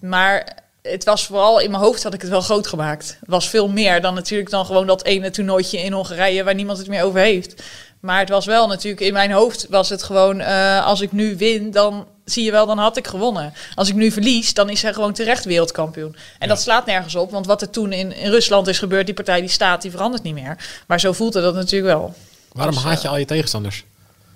Maar 0.00 0.62
het 0.82 1.04
was 1.04 1.26
vooral 1.26 1.60
in 1.60 1.70
mijn 1.70 1.82
hoofd 1.82 2.02
had 2.02 2.14
ik 2.14 2.20
het 2.20 2.30
wel 2.30 2.40
groot 2.40 2.66
gemaakt. 2.66 3.16
Het 3.20 3.28
was 3.28 3.48
veel 3.48 3.68
meer 3.68 4.00
dan 4.00 4.14
natuurlijk 4.14 4.50
dan 4.50 4.66
gewoon 4.66 4.86
dat 4.86 5.04
ene 5.04 5.30
toernooitje 5.30 5.78
in 5.78 5.92
Hongarije 5.92 6.44
waar 6.44 6.54
niemand 6.54 6.78
het 6.78 6.88
meer 6.88 7.02
over 7.02 7.20
heeft. 7.20 7.62
Maar 8.00 8.18
het 8.18 8.28
was 8.28 8.46
wel 8.46 8.66
natuurlijk 8.66 9.00
in 9.00 9.12
mijn 9.12 9.30
hoofd 9.30 9.66
was 9.70 9.88
het 9.88 10.02
gewoon 10.02 10.40
uh, 10.40 10.86
als 10.86 11.00
ik 11.00 11.12
nu 11.12 11.36
win 11.36 11.70
dan 11.70 12.06
zie 12.24 12.44
je 12.44 12.50
wel, 12.50 12.66
dan 12.66 12.78
had 12.78 12.96
ik 12.96 13.06
gewonnen. 13.06 13.52
Als 13.74 13.88
ik 13.88 13.94
nu 13.94 14.10
verlies, 14.10 14.54
dan 14.54 14.70
is 14.70 14.82
hij 14.82 14.92
gewoon 14.92 15.12
terecht 15.12 15.44
wereldkampioen. 15.44 16.14
En 16.14 16.20
ja. 16.38 16.46
dat 16.46 16.60
slaat 16.60 16.86
nergens 16.86 17.14
op, 17.14 17.30
want 17.30 17.46
wat 17.46 17.62
er 17.62 17.70
toen 17.70 17.92
in, 17.92 18.16
in, 18.16 18.30
Rusland 18.30 18.66
is 18.66 18.78
gebeurd, 18.78 19.06
die 19.06 19.14
partij 19.14 19.40
die 19.40 19.48
staat, 19.48 19.82
die 19.82 19.90
verandert 19.90 20.22
niet 20.22 20.34
meer. 20.34 20.82
Maar 20.86 21.00
zo 21.00 21.12
voelde 21.12 21.40
dat 21.40 21.54
natuurlijk 21.54 21.94
wel. 21.94 22.14
Waarom 22.52 22.74
dus, 22.74 22.84
haat 22.84 23.02
je 23.02 23.08
al 23.08 23.16
je 23.16 23.24
tegenstanders? 23.24 23.84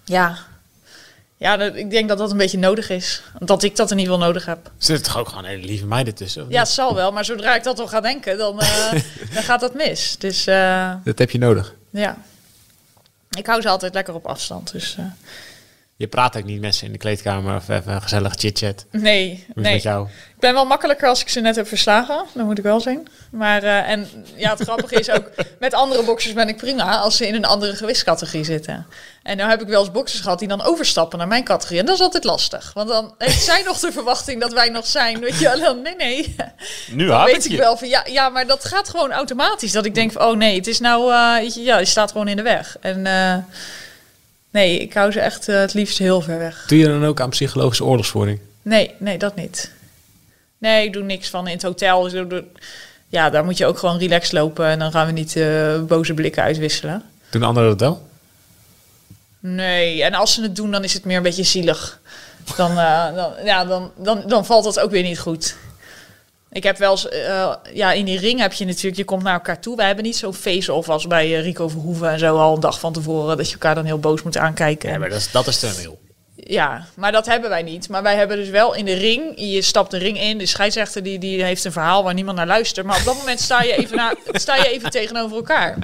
Ja, 0.04 0.38
ja 1.36 1.56
dat, 1.56 1.74
ik 1.74 1.90
denk 1.90 2.08
dat 2.08 2.18
dat 2.18 2.30
een 2.30 2.36
beetje 2.36 2.58
nodig 2.58 2.90
is. 2.90 3.22
Dat 3.38 3.62
ik 3.62 3.76
dat 3.76 3.90
in 3.90 3.98
ieder 3.98 4.12
geval 4.12 4.28
nodig 4.28 4.46
heb. 4.46 4.70
Zit 4.78 5.04
toch 5.04 5.18
ook 5.18 5.28
gewoon 5.28 5.44
hele 5.44 5.66
lieve 5.66 5.86
meiden 5.86 6.14
tussen? 6.14 6.46
Ja, 6.48 6.60
het 6.60 6.68
zal 6.68 6.94
wel, 6.94 7.12
maar 7.12 7.24
zodra 7.24 7.54
ik 7.54 7.62
dat 7.62 7.76
toch 7.76 7.90
ga 7.90 8.00
denken, 8.00 8.38
dan, 8.38 8.60
uh, 8.60 8.90
dan 9.34 9.42
gaat 9.42 9.60
dat 9.60 9.74
mis. 9.74 10.16
Dus, 10.18 10.46
uh, 10.46 10.92
dat 11.04 11.18
heb 11.18 11.30
je 11.30 11.38
nodig? 11.38 11.74
Ja. 11.90 12.16
Ik 13.30 13.46
hou 13.46 13.60
ze 13.62 13.68
altijd 13.68 13.94
lekker 13.94 14.14
op 14.14 14.26
afstand, 14.26 14.72
dus... 14.72 14.96
Uh, 14.98 15.04
je 15.98 16.06
praat 16.06 16.36
ook 16.36 16.44
niet 16.44 16.60
met 16.60 16.74
ze 16.74 16.84
in 16.84 16.92
de 16.92 16.98
kleedkamer 16.98 17.56
of 17.56 17.68
even 17.68 17.92
een 17.92 18.02
gezellig 18.02 18.34
chit-chat. 18.34 18.86
Nee, 18.90 19.44
nee. 19.54 19.72
Met 19.72 19.82
jou? 19.82 20.06
Ik 20.06 20.40
ben 20.40 20.52
wel 20.52 20.64
makkelijker 20.64 21.08
als 21.08 21.20
ik 21.20 21.28
ze 21.28 21.40
net 21.40 21.56
heb 21.56 21.68
verslagen. 21.68 22.24
Dat 22.34 22.44
moet 22.44 22.58
ik 22.58 22.64
wel 22.64 22.80
zijn. 22.80 23.08
Maar, 23.30 23.64
uh, 23.64 23.90
en 23.90 24.08
ja, 24.36 24.50
het 24.50 24.60
grappige 24.60 24.94
is 24.94 25.10
ook, 25.10 25.30
met 25.58 25.74
andere 25.74 26.02
boxers 26.02 26.34
ben 26.34 26.48
ik 26.48 26.56
prima 26.56 26.98
als 26.98 27.16
ze 27.16 27.26
in 27.26 27.34
een 27.34 27.44
andere 27.44 27.76
gewichtscategorie 27.76 28.44
zitten. 28.44 28.86
En 29.22 29.36
nou 29.36 29.50
heb 29.50 29.62
ik 29.62 29.68
wel 29.68 29.80
eens 29.80 29.90
boxers 29.90 30.20
gehad 30.20 30.38
die 30.38 30.48
dan 30.48 30.62
overstappen 30.62 31.18
naar 31.18 31.28
mijn 31.28 31.44
categorie. 31.44 31.80
En 31.80 31.86
dat 31.86 31.94
is 31.94 32.00
altijd 32.00 32.24
lastig. 32.24 32.70
Want 32.74 32.88
dan 32.88 33.14
heeft 33.18 33.42
zij 33.42 33.62
nog 33.62 33.78
de 33.78 33.92
verwachting 33.92 34.40
dat 34.40 34.52
wij 34.52 34.68
nog 34.68 34.86
zijn. 34.86 35.20
Weet 35.20 35.38
je, 35.38 35.58
dan, 35.60 35.82
nee, 35.82 35.96
nee. 35.96 36.36
Nu 36.90 37.06
dan 37.06 37.24
weet 37.24 37.44
ik 37.44 37.52
ik 37.52 37.58
wel 37.58 37.76
van, 37.76 37.88
ja, 37.88 38.04
ja, 38.06 38.28
maar 38.28 38.46
dat 38.46 38.64
gaat 38.64 38.88
gewoon 38.88 39.12
automatisch. 39.12 39.72
Dat 39.72 39.84
ik 39.84 39.94
denk 39.94 40.12
van, 40.12 40.22
oh 40.22 40.36
nee, 40.36 40.56
het 40.56 40.66
is 40.66 40.80
nou, 40.80 41.12
uh, 41.12 41.64
ja, 41.64 41.78
je 41.78 41.84
staat 41.84 42.10
gewoon 42.10 42.28
in 42.28 42.36
de 42.36 42.42
weg. 42.42 42.76
En... 42.80 43.04
Uh, 43.06 43.36
Nee, 44.50 44.78
ik 44.78 44.94
hou 44.94 45.12
ze 45.12 45.20
echt 45.20 45.48
uh, 45.48 45.60
het 45.60 45.74
liefst 45.74 45.98
heel 45.98 46.20
ver 46.20 46.38
weg. 46.38 46.64
Doe 46.66 46.78
je 46.78 46.86
dan 46.86 47.04
ook 47.04 47.20
aan 47.20 47.30
psychologische 47.30 47.84
oorlogsvoering? 47.84 48.40
Nee, 48.62 48.94
nee, 48.98 49.18
dat 49.18 49.36
niet. 49.36 49.72
Nee, 50.58 50.86
ik 50.86 50.92
doe 50.92 51.02
niks 51.02 51.28
van 51.28 51.46
in 51.46 51.52
het 51.52 51.62
hotel. 51.62 52.02
Dus 52.02 52.42
ja, 53.08 53.30
daar 53.30 53.44
moet 53.44 53.58
je 53.58 53.66
ook 53.66 53.78
gewoon 53.78 53.98
relaxed 53.98 54.32
lopen 54.32 54.66
en 54.66 54.78
dan 54.78 54.92
gaan 54.92 55.06
we 55.06 55.12
niet 55.12 55.36
uh, 55.36 55.82
boze 55.82 56.14
blikken 56.14 56.42
uitwisselen. 56.42 57.02
Doen 57.30 57.42
anderen 57.42 57.68
dat 57.68 57.80
wel? 57.80 58.08
Nee, 59.40 60.02
en 60.02 60.14
als 60.14 60.34
ze 60.34 60.42
het 60.42 60.56
doen, 60.56 60.70
dan 60.70 60.84
is 60.84 60.94
het 60.94 61.04
meer 61.04 61.16
een 61.16 61.22
beetje 61.22 61.42
zielig. 61.42 62.00
Dan, 62.56 62.70
uh, 62.70 63.14
dan, 63.14 63.32
ja, 63.44 63.64
dan, 63.64 63.90
dan, 63.96 64.22
dan 64.26 64.46
valt 64.46 64.64
dat 64.64 64.80
ook 64.80 64.90
weer 64.90 65.02
niet 65.02 65.18
goed. 65.18 65.56
Ik 66.50 66.62
heb 66.62 66.78
wel 66.78 66.90
eens, 66.90 67.06
uh, 67.12 67.54
ja, 67.72 67.92
in 67.92 68.04
die 68.04 68.18
ring 68.18 68.40
heb 68.40 68.52
je 68.52 68.64
natuurlijk, 68.64 68.96
je 68.96 69.04
komt 69.04 69.22
naar 69.22 69.34
elkaar 69.34 69.60
toe. 69.60 69.76
Wij 69.76 69.86
hebben 69.86 70.04
niet 70.04 70.16
zo'n 70.16 70.34
face-off 70.34 70.88
als 70.88 71.06
bij 71.06 71.28
uh, 71.28 71.40
Rico 71.42 71.68
Verhoeven 71.68 72.10
en 72.10 72.18
zo 72.18 72.36
al 72.36 72.54
een 72.54 72.60
dag 72.60 72.80
van 72.80 72.92
tevoren. 72.92 73.36
Dat 73.36 73.46
je 73.46 73.52
elkaar 73.52 73.74
dan 73.74 73.84
heel 73.84 73.98
boos 73.98 74.22
moet 74.22 74.36
aankijken. 74.36 74.90
Ja, 74.90 74.98
maar 74.98 75.08
dat 75.08 75.18
is, 75.18 75.30
dat 75.30 75.46
is 75.46 75.58
te 75.58 75.66
veel. 75.66 75.98
Ja, 76.34 76.86
maar 76.96 77.12
dat 77.12 77.26
hebben 77.26 77.50
wij 77.50 77.62
niet. 77.62 77.88
Maar 77.88 78.02
wij 78.02 78.16
hebben 78.16 78.36
dus 78.36 78.48
wel 78.48 78.74
in 78.74 78.84
de 78.84 78.94
ring, 78.94 79.32
je 79.36 79.62
stapt 79.62 79.90
de 79.90 79.98
ring 79.98 80.20
in, 80.20 80.38
de 80.38 80.46
scheidsrechter 80.46 81.02
die, 81.02 81.18
die 81.18 81.44
heeft 81.44 81.64
een 81.64 81.72
verhaal 81.72 82.04
waar 82.04 82.14
niemand 82.14 82.36
naar 82.36 82.46
luistert. 82.46 82.86
Maar 82.86 82.98
op 82.98 83.04
dat 83.04 83.16
moment 83.16 83.40
sta 83.40 83.62
je 83.62 83.76
even, 83.76 83.96
naar, 83.96 84.14
sta 84.32 84.56
je 84.56 84.68
even 84.68 84.90
tegenover 84.90 85.36
elkaar. 85.36 85.78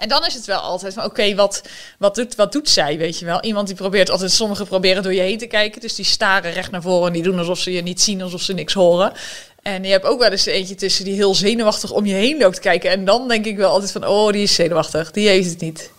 En 0.00 0.08
dan 0.08 0.26
is 0.26 0.34
het 0.34 0.44
wel 0.44 0.58
altijd 0.58 0.94
van, 0.94 1.04
oké, 1.04 1.34
wat, 1.34 1.62
wat, 1.98 2.14
doet, 2.14 2.34
wat 2.34 2.52
doet 2.52 2.68
zij, 2.68 2.98
weet 2.98 3.18
je 3.18 3.24
wel? 3.24 3.42
Iemand 3.42 3.66
die 3.66 3.76
probeert 3.76 4.10
altijd, 4.10 4.30
sommigen 4.30 4.66
proberen 4.66 5.02
door 5.02 5.14
je 5.14 5.20
heen 5.20 5.38
te 5.38 5.46
kijken. 5.46 5.80
Dus 5.80 5.94
die 5.94 6.04
staren 6.04 6.52
recht 6.52 6.70
naar 6.70 6.82
voren 6.82 7.06
en 7.06 7.12
die 7.12 7.22
doen 7.22 7.38
alsof 7.38 7.58
ze 7.58 7.72
je 7.72 7.82
niet 7.82 8.00
zien, 8.00 8.22
alsof 8.22 8.40
ze 8.40 8.52
niks 8.52 8.72
horen. 8.72 9.12
En 9.62 9.84
je 9.84 9.90
hebt 9.90 10.04
ook 10.04 10.18
wel 10.18 10.30
eens 10.30 10.46
eentje 10.46 10.74
tussen 10.74 11.04
die 11.04 11.14
heel 11.14 11.34
zenuwachtig 11.34 11.90
om 11.90 12.06
je 12.06 12.14
heen 12.14 12.38
loopt 12.38 12.58
kijken. 12.58 12.90
En 12.90 13.04
dan 13.04 13.28
denk 13.28 13.46
ik 13.46 13.56
wel 13.56 13.70
altijd 13.70 13.92
van, 13.92 14.06
oh, 14.06 14.32
die 14.32 14.42
is 14.42 14.54
zenuwachtig, 14.54 15.10
die 15.10 15.28
heeft 15.28 15.50
het 15.50 15.60
niet. 15.60 15.90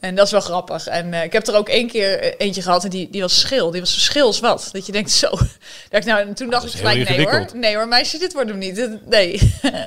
En 0.00 0.14
dat 0.14 0.26
is 0.26 0.32
wel 0.32 0.40
grappig. 0.40 0.86
En 0.86 1.12
uh, 1.12 1.24
ik 1.24 1.32
heb 1.32 1.46
er 1.46 1.54
ook 1.54 1.68
één 1.68 1.86
keer 1.86 2.20
eh, 2.20 2.32
eentje 2.38 2.62
gehad 2.62 2.84
en 2.84 2.90
die, 2.90 3.08
die 3.10 3.20
was 3.20 3.40
schil. 3.40 3.70
Die 3.70 3.80
was 3.80 3.94
zo 3.94 4.00
schil 4.00 4.26
als 4.26 4.40
wat. 4.40 4.68
Dat 4.72 4.86
je 4.86 4.92
denkt 4.92 5.10
zo. 5.10 5.30
Dat 5.90 6.00
ik, 6.00 6.04
nou, 6.04 6.20
en 6.20 6.34
toen 6.34 6.50
dacht 6.50 6.64
ik 6.64 6.70
gelijk, 6.70 7.08
nee 7.08 7.28
hoor. 7.28 7.46
Nee 7.54 7.76
hoor, 7.76 7.88
meisje, 7.88 8.18
dit 8.18 8.32
wordt 8.32 8.48
hem 8.48 8.58
niet. 8.58 8.88
Nee, 9.06 9.40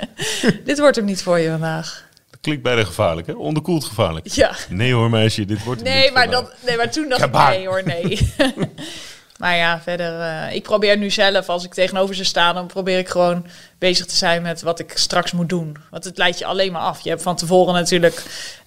dit 0.65 0.79
wordt 0.79 0.95
hem 0.95 1.05
niet 1.05 1.23
voor 1.23 1.39
je 1.39 1.49
vandaag. 1.49 2.11
Klinkt 2.43 2.63
bijna 2.63 2.83
gevaarlijk, 2.83 3.27
hè? 3.27 3.33
Onderkoeld 3.33 3.83
gevaarlijk. 3.83 4.27
Ja. 4.27 4.55
Nee 4.69 4.93
hoor, 4.93 5.09
meisje, 5.09 5.45
dit 5.45 5.63
wordt 5.63 5.83
nee, 5.83 6.11
maar 6.11 6.29
dat, 6.29 6.53
Nee, 6.65 6.77
maar 6.77 6.91
toen 6.91 7.09
dacht 7.09 7.23
ik, 7.23 7.31
nee 7.33 7.67
hoor, 7.67 7.81
nee. 7.85 8.31
Maar 9.37 9.55
ja, 9.55 9.81
verder, 9.81 10.19
uh, 10.19 10.55
ik 10.55 10.63
probeer 10.63 10.97
nu 10.97 11.09
zelf, 11.09 11.49
als 11.49 11.63
ik 11.63 11.73
tegenover 11.73 12.15
ze 12.15 12.23
sta, 12.23 12.53
dan 12.53 12.67
probeer 12.67 12.97
ik 12.97 13.09
gewoon 13.09 13.45
bezig 13.77 14.05
te 14.05 14.15
zijn 14.15 14.41
met 14.41 14.61
wat 14.61 14.79
ik 14.79 14.91
straks 14.95 15.31
moet 15.31 15.49
doen. 15.49 15.77
Want 15.89 16.03
het 16.03 16.17
leidt 16.17 16.39
je 16.39 16.45
alleen 16.45 16.71
maar 16.71 16.81
af. 16.81 17.01
Je 17.01 17.09
hebt 17.09 17.21
van 17.21 17.35
tevoren 17.35 17.73
natuurlijk 17.73 18.23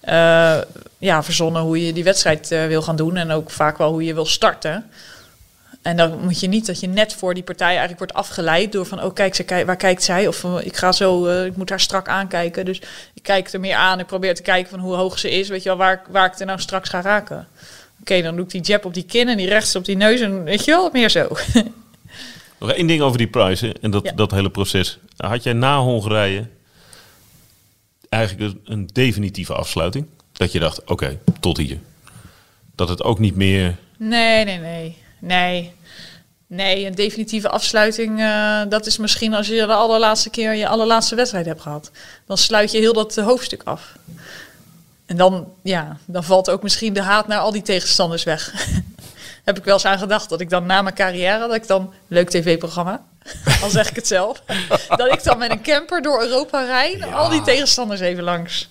uh, 0.09 0.57
ja, 0.97 1.23
verzonnen 1.23 1.61
hoe 1.61 1.85
je 1.85 1.93
die 1.93 2.03
wedstrijd 2.03 2.51
uh, 2.51 2.65
wil 2.65 2.81
gaan 2.81 2.95
doen 2.95 3.17
en 3.17 3.31
ook 3.31 3.51
vaak 3.51 3.77
wel 3.77 3.91
hoe 3.91 4.03
je 4.03 4.13
wil 4.13 4.25
starten. 4.25 4.89
En 5.87 5.97
dan 5.97 6.19
moet 6.23 6.39
je 6.39 6.47
niet 6.47 6.65
dat 6.65 6.79
je 6.79 6.87
net 6.87 7.13
voor 7.13 7.33
die 7.33 7.43
partij 7.43 7.67
eigenlijk 7.67 7.97
wordt 7.97 8.13
afgeleid 8.13 8.71
door 8.71 8.85
van, 8.85 9.03
oh 9.03 9.13
kijk, 9.13 9.35
ze, 9.35 9.63
waar 9.65 9.75
kijkt 9.75 10.03
zij? 10.03 10.27
Of 10.27 10.43
ik 10.43 10.75
ga 10.75 10.91
zo, 10.91 11.43
ik 11.43 11.57
moet 11.57 11.69
haar 11.69 11.79
strak 11.79 12.07
aankijken. 12.07 12.65
Dus 12.65 12.81
ik 13.13 13.23
kijk 13.23 13.53
er 13.53 13.59
meer 13.59 13.75
aan. 13.75 13.99
Ik 13.99 14.05
probeer 14.05 14.35
te 14.35 14.41
kijken 14.41 14.69
van 14.69 14.79
hoe 14.79 14.95
hoog 14.95 15.19
ze 15.19 15.31
is. 15.31 15.49
Weet 15.49 15.63
je 15.63 15.69
wel, 15.69 15.77
waar, 15.77 16.01
waar 16.09 16.25
ik 16.25 16.39
er 16.39 16.45
nou 16.45 16.59
straks 16.59 16.89
ga 16.89 17.01
raken. 17.01 17.47
Oké, 18.01 18.21
dan 18.21 18.35
doe 18.35 18.45
ik 18.45 18.51
die 18.51 18.61
jab 18.61 18.85
op 18.85 18.93
die 18.93 19.03
kin 19.03 19.27
en 19.27 19.37
die 19.37 19.47
rechts 19.47 19.75
op 19.75 19.85
die 19.85 19.95
neus 19.95 20.19
en 20.19 20.43
weet 20.43 20.65
je 20.65 20.71
wel, 20.71 20.89
meer 20.91 21.09
zo. 21.09 21.27
Nog 22.59 22.71
één 22.71 22.87
ding 22.87 23.01
over 23.01 23.17
die 23.17 23.27
prijzen 23.27 23.81
en 23.81 23.91
dat, 23.91 24.11
dat 24.15 24.31
hele 24.31 24.49
proces. 24.49 24.97
Had 25.17 25.43
jij 25.43 25.53
na 25.53 25.79
Hongarije 25.79 26.47
eigenlijk 28.09 28.55
een, 28.63 28.89
definitieve 28.93 29.53
afsluiting? 29.53 30.05
Dat 30.31 30.51
je 30.51 30.59
dacht, 30.59 30.83
oké, 30.85 31.19
tot 31.39 31.57
hier. 31.57 31.77
Dat 32.75 32.89
het 32.89 33.03
ook 33.03 33.19
niet 33.19 33.35
meer... 33.35 33.75
Nee, 33.97 34.45
nee, 34.45 34.57
nee. 34.57 34.97
Nee. 35.19 35.71
Nee, 36.49 36.85
een 36.85 36.95
definitieve 36.95 37.49
afsluiting, 37.49 38.19
uh, 38.19 38.61
dat 38.69 38.85
is 38.85 38.97
misschien 38.97 39.33
als 39.33 39.47
je 39.47 39.55
de 39.55 39.73
allerlaatste 39.73 40.29
keer 40.29 40.53
je 40.53 40.67
allerlaatste 40.67 41.15
wedstrijd 41.15 41.45
hebt 41.45 41.61
gehad. 41.61 41.91
Dan 42.25 42.37
sluit 42.37 42.71
je 42.71 42.77
heel 42.77 42.93
dat 42.93 43.15
hoofdstuk 43.15 43.61
af. 43.63 43.95
En 45.05 45.17
dan, 45.17 45.53
ja, 45.63 45.97
dan 46.05 46.23
valt 46.23 46.49
ook 46.49 46.63
misschien 46.63 46.93
de 46.93 47.01
haat 47.01 47.27
naar 47.27 47.39
al 47.39 47.51
die 47.51 47.61
tegenstanders 47.61 48.23
weg. 48.23 48.53
Heb 49.43 49.57
ik 49.57 49.63
wel 49.63 49.73
eens 49.73 49.85
aan 49.85 49.99
gedacht 49.99 50.29
dat 50.29 50.41
ik 50.41 50.49
dan 50.49 50.65
na 50.65 50.81
mijn 50.81 50.95
carrière, 50.95 51.39
dat 51.39 51.55
ik 51.55 51.67
dan, 51.67 51.93
leuk 52.07 52.29
tv-programma, 52.29 53.03
al 53.63 53.69
zeg 53.69 53.89
ik 53.89 53.95
het 53.95 54.07
zelf, 54.07 54.43
dat 54.97 55.13
ik 55.13 55.23
dan 55.23 55.37
met 55.37 55.51
een 55.51 55.61
camper 55.61 56.01
door 56.01 56.21
Europa 56.21 56.65
rijd, 56.65 57.13
al 57.13 57.29
die 57.29 57.41
tegenstanders 57.41 57.99
even 57.99 58.23
langs. 58.23 58.69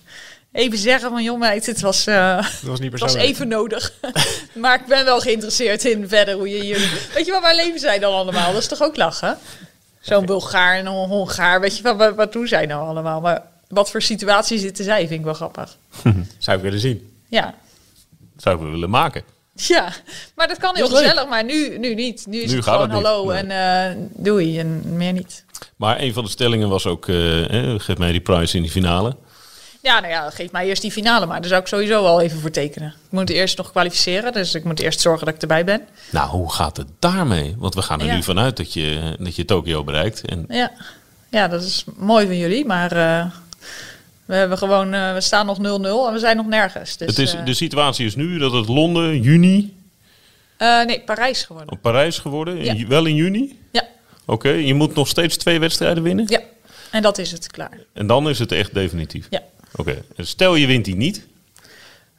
Even 0.57 0.77
zeggen 0.77 1.09
van, 1.09 1.23
joh 1.23 1.39
meid, 1.39 1.65
het 1.65 1.81
was, 1.81 2.07
uh, 2.07 2.35
dat 2.35 2.61
was, 2.61 2.79
niet 2.79 2.99
was 2.99 3.13
even 3.13 3.47
nodig. 3.47 3.93
maar 4.53 4.79
ik 4.79 4.85
ben 4.85 5.05
wel 5.05 5.19
geïnteresseerd 5.19 5.85
in 5.85 6.07
verder 6.07 6.35
hoe 6.35 6.49
je 6.49 6.61
hier... 6.61 7.09
Weet 7.13 7.25
je 7.25 7.31
wat, 7.31 7.41
waar 7.41 7.55
leven 7.55 7.79
zij 7.79 7.99
dan 7.99 8.13
allemaal? 8.13 8.51
Dat 8.51 8.61
is 8.61 8.67
toch 8.67 8.81
ook 8.81 8.95
lachen? 8.95 9.37
Zo'n 9.99 10.25
Bulgaar 10.25 10.77
en 10.77 10.85
een 10.85 10.93
Hongaar, 10.93 11.59
weet 11.59 11.77
je, 11.77 11.83
wat, 11.83 11.97
wat, 11.97 12.15
wat 12.15 12.33
doen 12.33 12.47
zij 12.47 12.65
nou 12.65 12.87
allemaal? 12.87 13.21
Maar 13.21 13.43
wat 13.67 13.91
voor 13.91 14.01
situatie 14.01 14.59
zitten 14.59 14.83
zij, 14.85 15.07
vind 15.07 15.19
ik 15.19 15.25
wel 15.25 15.33
grappig. 15.33 15.77
Zou 16.37 16.57
ik 16.57 16.63
willen 16.63 16.79
zien. 16.79 17.13
Ja. 17.27 17.55
Zou 18.37 18.55
ik 18.55 18.71
willen 18.71 18.89
maken. 18.89 19.23
Ja, 19.53 19.93
maar 20.35 20.47
dat 20.47 20.57
kan 20.57 20.75
heel 20.75 20.87
gezellig, 20.87 21.27
maar 21.27 21.43
nu, 21.43 21.77
nu 21.77 21.93
niet. 21.93 22.25
Nu 22.27 22.41
is 22.41 22.51
het 22.51 22.63
gewoon 22.63 22.89
hallo 22.89 23.29
en 23.29 23.49
uh, 23.49 24.05
doei 24.15 24.59
en 24.59 24.95
meer 24.95 25.13
niet. 25.13 25.45
Maar 25.75 25.99
een 25.99 26.13
van 26.13 26.23
de 26.23 26.29
stellingen 26.29 26.69
was 26.69 26.85
ook, 26.85 27.07
uh, 27.07 27.79
geef 27.79 27.97
mij 27.97 28.11
die 28.11 28.21
prijs 28.21 28.53
in 28.53 28.61
die 28.61 28.71
finale. 28.71 29.15
Ja, 29.87 29.99
nou 29.99 30.13
ja, 30.13 30.29
geef 30.29 30.51
mij 30.51 30.67
eerst 30.67 30.81
die 30.81 30.91
finale 30.91 31.25
maar. 31.25 31.39
Daar 31.39 31.49
zou 31.49 31.61
ik 31.61 31.67
sowieso 31.67 32.03
wel 32.03 32.21
even 32.21 32.39
voor 32.39 32.51
tekenen. 32.51 32.87
Ik 32.87 33.11
moet 33.11 33.29
eerst 33.29 33.57
nog 33.57 33.71
kwalificeren, 33.71 34.33
dus 34.33 34.55
ik 34.55 34.63
moet 34.63 34.79
eerst 34.79 34.99
zorgen 34.99 35.25
dat 35.25 35.35
ik 35.35 35.41
erbij 35.41 35.63
ben. 35.63 35.81
Nou, 36.09 36.29
hoe 36.29 36.51
gaat 36.51 36.77
het 36.77 36.87
daarmee? 36.99 37.55
Want 37.57 37.75
we 37.75 37.81
gaan 37.81 38.01
er 38.01 38.15
nu 38.15 38.23
vanuit 38.23 38.57
dat 38.57 38.73
je, 38.73 39.15
dat 39.19 39.35
je 39.35 39.45
Tokio 39.45 39.83
bereikt. 39.83 40.25
En... 40.25 40.45
Ja. 40.49 40.71
ja, 41.29 41.47
dat 41.47 41.63
is 41.63 41.83
mooi 41.95 42.25
van 42.25 42.37
jullie, 42.37 42.65
maar... 42.65 42.95
Uh, 42.95 43.25
we, 44.25 44.35
hebben 44.35 44.57
gewoon, 44.57 44.93
uh, 44.93 45.13
we 45.13 45.21
staan 45.21 45.45
nog 45.45 45.57
0-0 45.57 45.61
en 45.61 46.13
we 46.13 46.19
zijn 46.19 46.37
nog 46.37 46.47
nergens. 46.47 46.97
Dus, 46.97 47.07
het 47.07 47.19
is, 47.19 47.35
uh, 47.35 47.45
de 47.45 47.53
situatie 47.53 48.05
is 48.05 48.15
nu 48.15 48.37
dat 48.37 48.51
het 48.51 48.67
Londen, 48.67 49.21
juni... 49.21 49.75
Nee, 50.57 51.01
Parijs 51.01 51.43
geworden. 51.43 51.73
Oh, 51.73 51.81
Parijs 51.81 52.19
geworden? 52.19 52.63
Ja. 52.63 52.73
In, 52.73 52.87
wel 52.87 53.05
in 53.05 53.15
juni? 53.15 53.59
Ja. 53.71 53.83
Oké, 54.25 54.47
okay, 54.47 54.65
je 54.65 54.73
moet 54.73 54.95
nog 54.95 55.07
steeds 55.07 55.37
twee 55.37 55.59
wedstrijden 55.59 56.03
winnen? 56.03 56.25
Ja, 56.27 56.39
en 56.91 57.01
dat 57.01 57.17
is 57.17 57.31
het, 57.31 57.47
klaar. 57.47 57.79
En 57.93 58.07
dan 58.07 58.29
is 58.29 58.39
het 58.39 58.51
echt 58.51 58.73
definitief? 58.73 59.27
Ja. 59.29 59.41
Oké, 59.77 59.89
okay. 59.89 60.25
stel 60.25 60.55
je 60.55 60.67
wint 60.67 60.85
die 60.85 60.95
niet... 60.95 61.25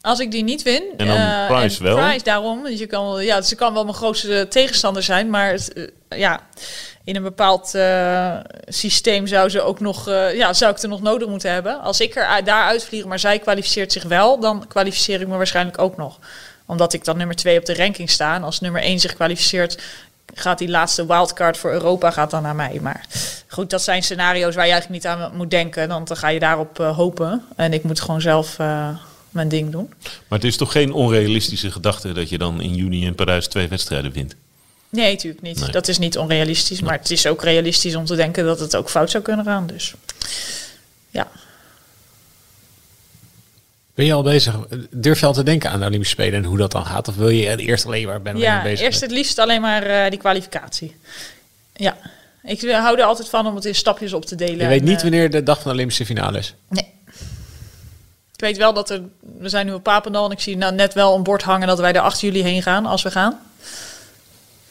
Als 0.00 0.20
ik 0.20 0.30
die 0.30 0.44
niet 0.44 0.62
win, 0.62 0.82
en 0.96 1.06
dan 1.06 1.46
Price 1.46 1.82
wel. 1.82 1.96
Price 1.96 2.24
daarom. 2.24 2.62
Dus 2.62 2.78
je 2.78 2.86
kan, 2.86 3.24
ja, 3.24 3.42
ze 3.42 3.54
kan 3.54 3.74
wel 3.74 3.84
mijn 3.84 3.96
grootste 3.96 4.46
tegenstander 4.48 5.02
zijn, 5.02 5.30
maar 5.30 5.50
het, 5.52 5.90
ja, 6.08 6.40
in 7.04 7.16
een 7.16 7.22
bepaald 7.22 7.72
uh, 7.74 8.36
systeem 8.66 9.26
zou 9.26 9.48
ze 9.48 9.60
ook 9.60 9.80
nog, 9.80 10.08
uh, 10.08 10.34
ja, 10.34 10.52
zou 10.52 10.72
ik 10.72 10.82
er 10.82 10.88
nog 10.88 11.02
nodig 11.02 11.28
moeten 11.28 11.52
hebben. 11.52 11.80
Als 11.80 12.00
ik 12.00 12.16
er 12.16 12.44
daar 12.44 12.64
uitvlieg, 12.64 13.04
maar 13.04 13.18
zij 13.18 13.38
kwalificeert 13.38 13.92
zich 13.92 14.04
wel, 14.04 14.40
dan 14.40 14.66
kwalificeer 14.68 15.20
ik 15.20 15.28
me 15.28 15.36
waarschijnlijk 15.36 15.78
ook 15.78 15.96
nog. 15.96 16.18
Omdat 16.66 16.92
ik 16.92 17.04
dan 17.04 17.16
nummer 17.16 17.36
twee 17.36 17.58
op 17.58 17.64
de 17.64 17.74
ranking 17.74 18.10
sta. 18.10 18.34
En 18.34 18.42
als 18.42 18.60
nummer 18.60 18.82
één 18.82 19.00
zich 19.00 19.14
kwalificeert, 19.14 19.78
gaat 20.34 20.58
die 20.58 20.68
laatste 20.68 21.06
wildcard 21.06 21.56
voor 21.56 21.72
Europa 21.72 22.10
gaat 22.10 22.30
dan 22.30 22.42
naar 22.42 22.54
mij. 22.54 22.78
Maar 22.82 23.06
goed, 23.48 23.70
dat 23.70 23.82
zijn 23.82 24.02
scenario's 24.02 24.54
waar 24.54 24.66
je 24.66 24.72
eigenlijk 24.72 25.02
niet 25.02 25.12
aan 25.12 25.36
moet 25.36 25.50
denken. 25.50 25.88
Dan 25.88 26.06
ga 26.12 26.28
je 26.28 26.38
daarop 26.38 26.80
uh, 26.80 26.96
hopen. 26.96 27.44
En 27.56 27.72
ik 27.72 27.82
moet 27.82 28.00
gewoon 28.00 28.20
zelf 28.20 28.56
mijn 29.30 29.48
ding 29.48 29.70
doen. 29.70 29.92
Maar 30.28 30.38
het 30.38 30.44
is 30.44 30.56
toch 30.56 30.72
geen 30.72 30.92
onrealistische 30.92 31.70
gedachte 31.70 32.12
dat 32.12 32.28
je 32.28 32.38
dan 32.38 32.60
in 32.60 32.74
juni 32.74 33.04
in 33.04 33.14
Parijs 33.14 33.46
twee 33.46 33.68
wedstrijden 33.68 34.12
wint? 34.12 34.34
Nee, 34.90 35.12
natuurlijk 35.12 35.42
niet. 35.42 35.72
Dat 35.72 35.88
is 35.88 35.98
niet 35.98 36.18
onrealistisch. 36.18 36.80
Maar 36.80 36.98
het 36.98 37.10
is 37.10 37.26
ook 37.26 37.42
realistisch 37.42 37.94
om 37.94 38.04
te 38.04 38.16
denken 38.16 38.44
dat 38.44 38.60
het 38.60 38.76
ook 38.76 38.90
fout 38.90 39.10
zou 39.10 39.22
kunnen 39.22 39.44
gaan. 39.44 39.66
Dus 39.66 39.94
ja. 41.10 41.28
Ben 43.98 44.06
je 44.06 44.12
al 44.12 44.22
bezig? 44.22 44.54
Durf 44.90 45.20
je 45.20 45.26
al 45.26 45.32
te 45.32 45.42
denken 45.42 45.70
aan 45.70 45.80
de 45.80 45.86
Olympische 45.86 46.14
Spelen 46.14 46.34
en 46.34 46.44
hoe 46.44 46.56
dat 46.58 46.72
dan 46.72 46.86
gaat? 46.86 47.08
Of 47.08 47.16
wil 47.16 47.28
je 47.28 47.56
eerst 47.56 47.86
alleen 47.86 48.06
maar 48.06 48.22
ben 48.22 48.36
ja, 48.36 48.62
bezig? 48.62 48.86
eerst 48.86 49.00
het 49.00 49.10
liefst 49.10 49.38
alleen 49.38 49.60
maar 49.60 49.86
uh, 49.86 50.10
die 50.10 50.18
kwalificatie. 50.18 50.96
Ja. 51.74 51.96
Ik 52.42 52.70
hou 52.70 52.98
er 52.98 53.04
altijd 53.04 53.28
van 53.28 53.46
om 53.46 53.54
het 53.54 53.64
in 53.64 53.74
stapjes 53.74 54.12
op 54.12 54.24
te 54.24 54.34
delen. 54.34 54.58
Je 54.58 54.66
weet 54.66 54.82
niet 54.82 55.02
wanneer 55.02 55.30
de 55.30 55.42
dag 55.42 55.56
van 55.56 55.66
de 55.66 55.72
Olympische 55.72 56.06
finale 56.06 56.38
is? 56.38 56.54
Nee. 56.68 56.86
Ik 58.32 58.40
weet 58.40 58.56
wel 58.56 58.72
dat 58.72 58.90
er... 58.90 59.02
We 59.38 59.48
zijn 59.48 59.66
nu 59.66 59.72
op 59.72 59.82
Papendal 59.82 60.24
en 60.24 60.30
ik 60.30 60.40
zie 60.40 60.56
nou 60.56 60.74
net 60.74 60.94
wel 60.94 61.14
een 61.14 61.22
bord 61.22 61.42
hangen 61.42 61.66
dat 61.66 61.78
wij 61.78 61.92
er 61.92 62.00
8 62.00 62.20
juli 62.20 62.42
heen 62.42 62.62
gaan 62.62 62.86
als 62.86 63.02
we 63.02 63.10
gaan. 63.10 63.40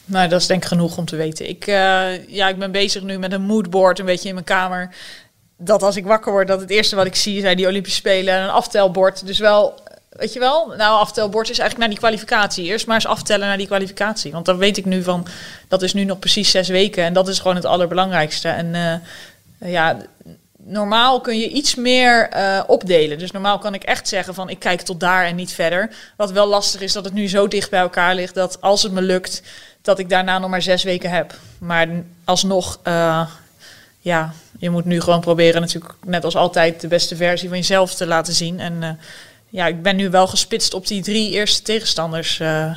Nou, 0.04 0.28
dat 0.28 0.40
is 0.40 0.46
denk 0.46 0.62
ik 0.62 0.68
genoeg 0.68 0.96
om 0.96 1.04
te 1.04 1.16
weten. 1.16 1.48
Ik, 1.48 1.66
uh, 1.66 2.26
ja, 2.28 2.48
ik 2.48 2.58
ben 2.58 2.72
bezig 2.72 3.02
nu 3.02 3.18
met 3.18 3.32
een 3.32 3.42
moodboard 3.42 3.98
een 3.98 4.04
beetje 4.04 4.28
in 4.28 4.34
mijn 4.34 4.46
kamer. 4.46 4.94
Dat 5.60 5.82
als 5.82 5.96
ik 5.96 6.06
wakker 6.06 6.32
word, 6.32 6.48
dat 6.48 6.60
het 6.60 6.70
eerste 6.70 6.96
wat 6.96 7.06
ik 7.06 7.14
zie 7.14 7.40
zijn 7.40 7.56
die 7.56 7.66
Olympische 7.66 7.98
Spelen 7.98 8.34
en 8.34 8.42
een 8.42 8.50
aftelbord. 8.50 9.26
Dus 9.26 9.38
wel, 9.38 9.80
weet 10.10 10.32
je 10.32 10.38
wel, 10.38 10.66
nou, 10.76 10.98
aftelbord 10.98 11.50
is 11.50 11.58
eigenlijk 11.58 11.78
naar 11.78 11.88
die 11.88 11.98
kwalificatie. 11.98 12.64
Eerst 12.64 12.86
maar 12.86 12.94
eens 12.94 13.06
aftellen 13.06 13.46
naar 13.46 13.56
die 13.56 13.66
kwalificatie. 13.66 14.32
Want 14.32 14.44
dan 14.44 14.58
weet 14.58 14.76
ik 14.76 14.84
nu 14.84 15.02
van, 15.02 15.26
dat 15.68 15.82
is 15.82 15.92
nu 15.92 16.04
nog 16.04 16.18
precies 16.18 16.50
zes 16.50 16.68
weken. 16.68 17.04
En 17.04 17.12
dat 17.12 17.28
is 17.28 17.38
gewoon 17.38 17.56
het 17.56 17.64
allerbelangrijkste. 17.64 18.48
En 18.48 18.74
uh, 18.74 19.72
ja, 19.72 19.96
normaal 20.56 21.20
kun 21.20 21.38
je 21.38 21.48
iets 21.48 21.74
meer 21.74 22.30
uh, 22.36 22.62
opdelen. 22.66 23.18
Dus 23.18 23.30
normaal 23.30 23.58
kan 23.58 23.74
ik 23.74 23.82
echt 23.82 24.08
zeggen 24.08 24.34
van 24.34 24.48
ik 24.48 24.58
kijk 24.58 24.80
tot 24.80 25.00
daar 25.00 25.24
en 25.24 25.36
niet 25.36 25.52
verder. 25.52 25.90
Wat 26.16 26.32
wel 26.32 26.46
lastig 26.46 26.80
is 26.80 26.92
dat 26.92 27.04
het 27.04 27.14
nu 27.14 27.28
zo 27.28 27.48
dicht 27.48 27.70
bij 27.70 27.80
elkaar 27.80 28.14
ligt 28.14 28.34
dat 28.34 28.60
als 28.60 28.82
het 28.82 28.92
me 28.92 29.02
lukt, 29.02 29.42
dat 29.82 29.98
ik 29.98 30.08
daarna 30.08 30.38
nog 30.38 30.50
maar 30.50 30.62
zes 30.62 30.82
weken 30.82 31.10
heb. 31.10 31.34
Maar 31.58 31.88
alsnog, 32.24 32.78
uh, 32.84 33.26
ja, 34.00 34.34
je 34.58 34.70
moet 34.70 34.84
nu 34.84 35.00
gewoon 35.00 35.20
proberen 35.20 35.60
natuurlijk 35.60 35.94
net 36.06 36.24
als 36.24 36.36
altijd 36.36 36.80
de 36.80 36.88
beste 36.88 37.16
versie 37.16 37.48
van 37.48 37.58
jezelf 37.58 37.94
te 37.94 38.06
laten 38.06 38.32
zien. 38.32 38.60
En 38.60 38.82
uh, 38.82 38.90
ja, 39.48 39.66
ik 39.66 39.82
ben 39.82 39.96
nu 39.96 40.10
wel 40.10 40.26
gespitst 40.26 40.74
op 40.74 40.86
die 40.86 41.02
drie 41.02 41.30
eerste 41.30 41.62
tegenstanders. 41.62 42.38
Uh, 42.38 42.76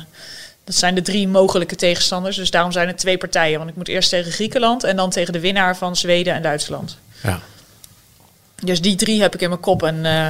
dat 0.64 0.74
zijn 0.74 0.94
de 0.94 1.02
drie 1.02 1.28
mogelijke 1.28 1.76
tegenstanders. 1.76 2.36
Dus 2.36 2.50
daarom 2.50 2.72
zijn 2.72 2.88
het 2.88 2.98
twee 2.98 3.18
partijen. 3.18 3.58
Want 3.58 3.70
ik 3.70 3.76
moet 3.76 3.88
eerst 3.88 4.08
tegen 4.08 4.32
Griekenland 4.32 4.84
en 4.84 4.96
dan 4.96 5.10
tegen 5.10 5.32
de 5.32 5.40
winnaar 5.40 5.76
van 5.76 5.96
Zweden 5.96 6.34
en 6.34 6.42
Duitsland. 6.42 6.98
Ja. 7.22 7.40
Dus 8.64 8.80
die 8.80 8.96
drie 8.96 9.20
heb 9.20 9.34
ik 9.34 9.40
in 9.40 9.48
mijn 9.48 9.60
kop. 9.60 9.82
En 9.82 9.96
uh, 10.04 10.28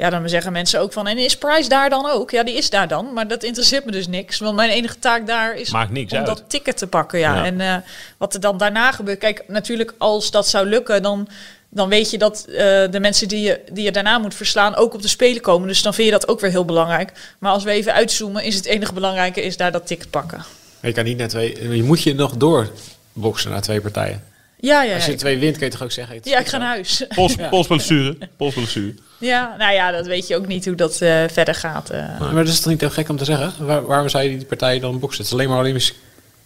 ja, 0.00 0.10
dan 0.10 0.28
zeggen 0.28 0.52
mensen 0.52 0.80
ook 0.80 0.92
van, 0.92 1.06
en 1.06 1.18
is 1.18 1.36
Price 1.36 1.68
daar 1.68 1.90
dan 1.90 2.10
ook? 2.10 2.30
Ja, 2.30 2.42
die 2.42 2.54
is 2.54 2.70
daar 2.70 2.88
dan, 2.88 3.12
maar 3.12 3.28
dat 3.28 3.42
interesseert 3.42 3.84
me 3.84 3.90
dus 3.90 4.06
niks. 4.06 4.38
Want 4.38 4.56
mijn 4.56 4.70
enige 4.70 4.98
taak 4.98 5.26
daar 5.26 5.54
is 5.54 5.70
Maakt 5.70 5.90
niks 5.90 6.12
om 6.12 6.18
uit. 6.18 6.26
dat 6.26 6.44
ticket 6.46 6.76
te 6.76 6.86
pakken. 6.86 7.18
Ja. 7.18 7.34
ja. 7.34 7.44
En 7.44 7.60
uh, 7.60 7.76
wat 8.16 8.34
er 8.34 8.40
dan 8.40 8.58
daarna 8.58 8.92
gebeurt, 8.92 9.18
kijk, 9.18 9.44
natuurlijk 9.46 9.94
als 9.98 10.30
dat 10.30 10.48
zou 10.48 10.66
lukken, 10.66 11.02
dan 11.02 11.28
dan 11.72 11.88
weet 11.88 12.10
je 12.10 12.18
dat 12.18 12.44
uh, 12.48 12.56
de 12.90 13.00
mensen 13.00 13.28
die 13.28 13.40
je, 13.40 13.60
die 13.72 13.84
je 13.84 13.92
daarna 13.92 14.18
moet 14.18 14.34
verslaan 14.34 14.74
ook 14.74 14.94
op 14.94 15.02
de 15.02 15.08
Spelen 15.08 15.42
komen. 15.42 15.68
Dus 15.68 15.82
dan 15.82 15.94
vind 15.94 16.06
je 16.06 16.12
dat 16.12 16.28
ook 16.28 16.40
weer 16.40 16.50
heel 16.50 16.64
belangrijk. 16.64 17.12
Maar 17.38 17.52
als 17.52 17.64
we 17.64 17.70
even 17.70 17.92
uitzoomen, 17.92 18.44
is 18.44 18.54
het 18.54 18.64
enige 18.64 18.92
belangrijke 18.92 19.42
is 19.42 19.56
daar 19.56 19.72
dat 19.72 19.86
ticket 19.86 20.10
pakken. 20.10 20.44
Je 20.82 20.92
kan 20.92 21.04
niet 21.04 21.18
naar 21.18 21.28
twee. 21.28 21.76
Je 21.76 21.82
moet 21.82 22.02
je 22.02 22.14
nog 22.14 22.36
door 22.36 22.70
boksen 23.12 23.50
naar 23.50 23.60
twee 23.60 23.80
partijen. 23.80 24.24
Ja, 24.60 24.82
ja. 24.82 24.94
Als 24.94 25.06
je 25.06 25.14
twee 25.14 25.38
wint, 25.38 25.56
kun 25.56 25.66
je 25.66 25.72
toch 25.72 25.82
ook 25.82 25.92
zeggen. 25.92 26.20
Ja, 26.22 26.38
ik 26.38 26.46
ga 26.46 26.58
naar 26.58 26.68
huis. 26.68 27.04
Polsblessure. 27.50 28.16
Polsblessure. 28.36 28.94
Ja, 29.20 29.54
nou 29.58 29.72
ja, 29.72 29.90
dat 29.90 30.06
weet 30.06 30.26
je 30.26 30.36
ook 30.36 30.46
niet 30.46 30.64
hoe 30.64 30.74
dat 30.74 31.00
uh, 31.00 31.24
verder 31.28 31.54
gaat. 31.54 31.92
Uh. 31.92 32.20
Maar 32.20 32.34
dat 32.34 32.48
is 32.48 32.60
toch 32.60 32.70
niet 32.70 32.80
heel 32.80 32.90
gek 32.90 33.08
om 33.08 33.16
te 33.16 33.24
zeggen? 33.24 33.66
Waar, 33.66 33.86
waarom 33.86 34.08
zou 34.08 34.24
je 34.24 34.36
die 34.36 34.46
partijen 34.46 34.80
dan 34.80 34.98
boksen? 34.98 35.18
Het 35.18 35.26
is 35.26 35.32
alleen 35.32 35.48
maar, 35.48 35.58
alleen, 35.58 35.74
het 35.74 35.94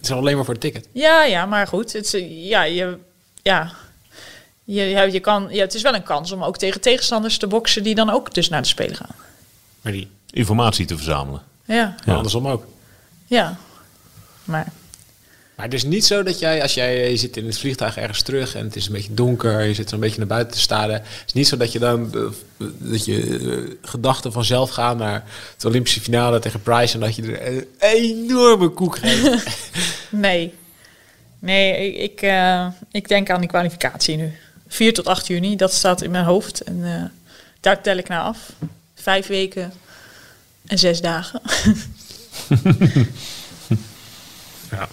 is 0.01 0.11
alleen 0.11 0.37
maar 0.37 0.45
voor 0.45 0.55
het 0.55 0.63
ticket. 0.63 0.89
Ja, 0.93 1.25
ja, 1.25 1.47
maar 1.47 1.67
goed. 1.67 1.93
Het 1.93 2.15
is, 2.15 2.25
ja, 2.29 2.63
je, 2.63 2.99
ja, 3.43 3.73
je, 4.65 5.13
je 5.13 5.21
kan, 5.21 5.47
ja, 5.51 5.61
het 5.61 5.75
is 5.75 5.83
wel 5.83 5.95
een 5.95 6.03
kans 6.03 6.33
om 6.33 6.45
ook 6.45 6.57
tegen 6.57 6.81
tegenstanders 6.81 7.39
te 7.39 7.47
boksen 7.47 7.83
die 7.83 7.95
dan 7.95 8.11
ook 8.11 8.35
dus 8.35 8.49
naar 8.49 8.63
de 8.63 8.69
Spelen 8.69 8.97
gaan. 8.97 9.15
Maar 9.81 9.93
die 9.93 10.09
informatie 10.31 10.87
te 10.87 10.97
verzamelen. 10.97 11.43
Ja. 11.65 11.95
ja. 12.05 12.15
andersom 12.15 12.49
ook. 12.49 12.67
Ja, 13.27 13.57
maar... 14.45 14.73
Maar 15.55 15.65
het 15.65 15.75
is 15.75 15.85
niet 15.85 16.05
zo 16.05 16.23
dat 16.23 16.39
jij, 16.39 16.63
als 16.63 16.75
jij 16.75 17.11
je 17.11 17.17
zit 17.17 17.37
in 17.37 17.47
het 17.47 17.59
vliegtuig 17.59 17.97
ergens 17.97 18.23
terug 18.23 18.55
en 18.55 18.65
het 18.65 18.77
is 18.77 18.87
een 18.87 18.93
beetje 18.93 19.15
donker, 19.15 19.63
je 19.63 19.75
zit 19.75 19.93
een 19.93 20.01
beetje 20.01 20.19
naar 20.19 20.27
buiten 20.27 20.55
te 20.55 20.61
staren. 20.61 20.95
Het 20.95 21.23
is 21.27 21.33
niet 21.33 21.49
zo 21.49 21.57
dat 21.57 21.73
je 21.73 21.79
dan 21.79 22.11
dat 22.79 23.05
je 23.05 23.79
gedachten 23.83 24.33
vanzelf 24.33 24.71
gaan 24.71 24.97
naar 24.97 25.25
het 25.55 25.65
Olympische 25.65 26.01
finale 26.01 26.39
tegen 26.39 26.63
Price 26.63 26.95
en 26.95 27.01
dat 27.01 27.17
je 27.17 27.23
er 27.23 27.47
een 27.47 27.67
enorme 27.79 28.69
koek 28.69 28.99
geeft. 28.99 29.47
nee. 30.11 30.55
Nee, 31.39 31.93
ik, 31.93 32.13
ik, 32.13 32.23
uh, 32.23 32.67
ik 32.91 33.09
denk 33.09 33.31
aan 33.31 33.41
die 33.41 33.49
kwalificatie 33.49 34.17
nu. 34.17 34.33
4 34.69 34.93
tot 34.93 35.07
8 35.07 35.27
juni, 35.27 35.57
dat 35.57 35.73
staat 35.73 36.03
in 36.03 36.11
mijn 36.11 36.25
hoofd. 36.25 36.61
En 36.61 36.77
uh, 36.77 37.05
daar 37.61 37.83
tel 37.83 37.97
ik 37.97 38.09
naar 38.09 38.23
af. 38.23 38.39
Vijf 38.95 39.27
weken 39.27 39.73
en 40.67 40.79
zes 40.79 41.01
dagen. 41.01 41.41
ja. 44.71 44.89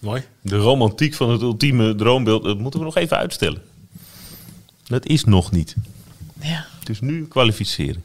Mooi. 0.00 0.24
De 0.40 0.56
romantiek 0.56 1.14
van 1.14 1.30
het 1.30 1.42
ultieme 1.42 1.94
droombeeld, 1.94 2.44
dat 2.44 2.58
moeten 2.58 2.80
we 2.80 2.86
nog 2.86 2.96
even 2.96 3.16
uitstellen. 3.16 3.62
Dat 4.86 5.06
is 5.06 5.24
nog 5.24 5.52
niet. 5.52 5.74
Ja. 6.40 6.66
Dus 6.84 7.00
nu 7.00 7.26
kwalificeren. 7.26 8.04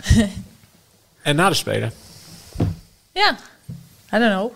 en 1.22 1.36
na 1.36 1.48
de 1.48 1.54
Spelen? 1.54 1.92
Ja, 3.12 3.38
I 4.14 4.18
don't 4.18 4.32
know. 4.32 4.52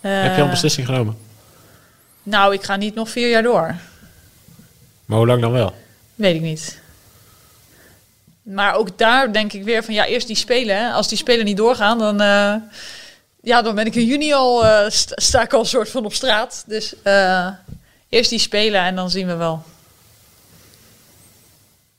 Uh, 0.00 0.22
Heb 0.22 0.30
je 0.34 0.38
al 0.38 0.44
een 0.44 0.50
beslissing 0.50 0.86
genomen? 0.86 1.16
Nou, 2.22 2.54
ik 2.54 2.62
ga 2.62 2.76
niet 2.76 2.94
nog 2.94 3.10
vier 3.10 3.30
jaar 3.30 3.42
door. 3.42 3.74
Maar 5.04 5.18
hoe 5.18 5.26
lang 5.26 5.40
dan 5.40 5.52
wel? 5.52 5.74
Weet 6.14 6.34
ik 6.34 6.40
niet. 6.40 6.80
Maar 8.42 8.74
ook 8.74 8.98
daar 8.98 9.32
denk 9.32 9.52
ik 9.52 9.64
weer 9.64 9.84
van 9.84 9.94
ja, 9.94 10.06
eerst 10.06 10.26
die 10.26 10.36
spelen. 10.36 10.92
Als 10.92 11.08
die 11.08 11.18
spelen 11.18 11.44
niet 11.44 11.56
doorgaan, 11.56 11.98
dan, 11.98 12.22
uh, 12.22 12.54
ja, 13.46 13.62
dan 13.62 13.74
ben 13.74 13.86
ik 13.86 13.94
in 13.94 14.04
juni 14.04 14.32
al, 14.32 14.64
uh, 14.64 14.90
sta, 14.90 15.42
ik 15.42 15.52
al 15.52 15.60
een 15.60 15.66
soort 15.66 15.88
van 15.88 16.04
op 16.04 16.14
straat. 16.14 16.64
Dus 16.66 16.94
uh, 17.04 17.48
eerst 18.08 18.30
die 18.30 18.38
spelen 18.38 18.80
en 18.80 18.94
dan 18.94 19.10
zien 19.10 19.26
we 19.26 19.34
wel. 19.34 19.64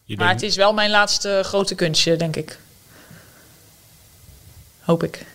Je 0.04 0.18
maar 0.18 0.30
het 0.30 0.42
is 0.42 0.56
wel 0.56 0.74
mijn 0.74 0.90
laatste 0.90 1.42
grote 1.44 1.76
kunstje, 1.76 2.16
denk 2.16 2.36
ik. 2.36 2.60
Hoop 4.80 5.04
ik. 5.04 5.26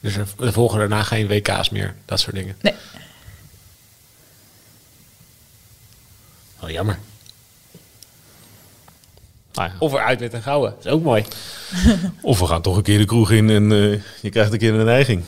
Dus 0.00 0.16
er 0.16 0.52
volgen 0.52 0.78
daarna 0.78 1.02
geen 1.02 1.26
WK's 1.26 1.70
meer, 1.70 1.94
dat 2.04 2.20
soort 2.20 2.36
dingen? 2.36 2.56
Nee. 2.60 2.74
Oh, 6.60 6.70
jammer. 6.70 6.98
Nou 9.52 9.68
ja. 9.68 9.74
Of 9.78 9.92
eruit 9.92 10.20
met 10.20 10.32
een 10.32 10.42
gouden. 10.42 10.70
Dat 10.70 10.84
is 10.84 10.90
ook 10.90 11.02
mooi. 11.02 11.24
of 12.22 12.38
we 12.38 12.46
gaan 12.46 12.62
toch 12.62 12.76
een 12.76 12.82
keer 12.82 12.98
de 12.98 13.04
kroeg 13.04 13.30
in 13.30 13.50
en 13.50 13.70
uh, 13.70 14.00
je 14.20 14.30
krijgt 14.30 14.52
een 14.52 14.58
keer 14.58 14.74
een 14.74 14.84
neiging. 14.84 15.24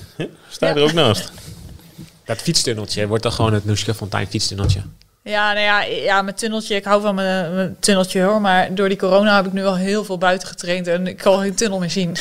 Sta 0.48 0.68
je 0.68 0.74
ja. 0.74 0.80
er 0.80 0.86
ook 0.86 0.92
naast. 0.92 1.32
Dat 2.24 2.38
fietstunneltje 2.38 3.06
wordt 3.06 3.22
dan 3.22 3.32
gewoon 3.32 3.52
het 3.52 3.64
Noeske 3.64 3.94
Fontein 3.94 4.26
fietstunneltje. 4.26 4.82
Ja, 5.22 5.52
nou 5.52 5.64
ja, 5.64 5.82
ja, 5.82 6.22
mijn 6.22 6.36
tunneltje. 6.36 6.74
Ik 6.74 6.84
hou 6.84 7.02
van 7.02 7.14
mijn, 7.14 7.54
mijn, 7.54 7.76
tunneltje 7.80 8.22
hoor. 8.22 8.40
Maar 8.40 8.74
door 8.74 8.88
die 8.88 8.98
corona 8.98 9.36
heb 9.36 9.46
ik 9.46 9.52
nu 9.52 9.64
al 9.64 9.76
heel 9.76 10.04
veel 10.04 10.18
buiten 10.18 10.48
getraind. 10.48 10.86
En 10.86 11.06
ik 11.06 11.16
kan 11.16 11.40
geen 11.40 11.54
tunnel 11.54 11.78
meer 11.78 11.90
zien. 11.90 12.16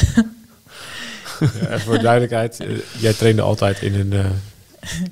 ja, 1.69 1.79
voor 1.79 1.99
duidelijkheid. 1.99 2.59
Uh, 2.61 2.79
jij 2.99 3.13
trainde 3.13 3.41
altijd 3.41 3.81
in 3.81 3.99
een, 3.99 4.13
uh, 4.13 4.25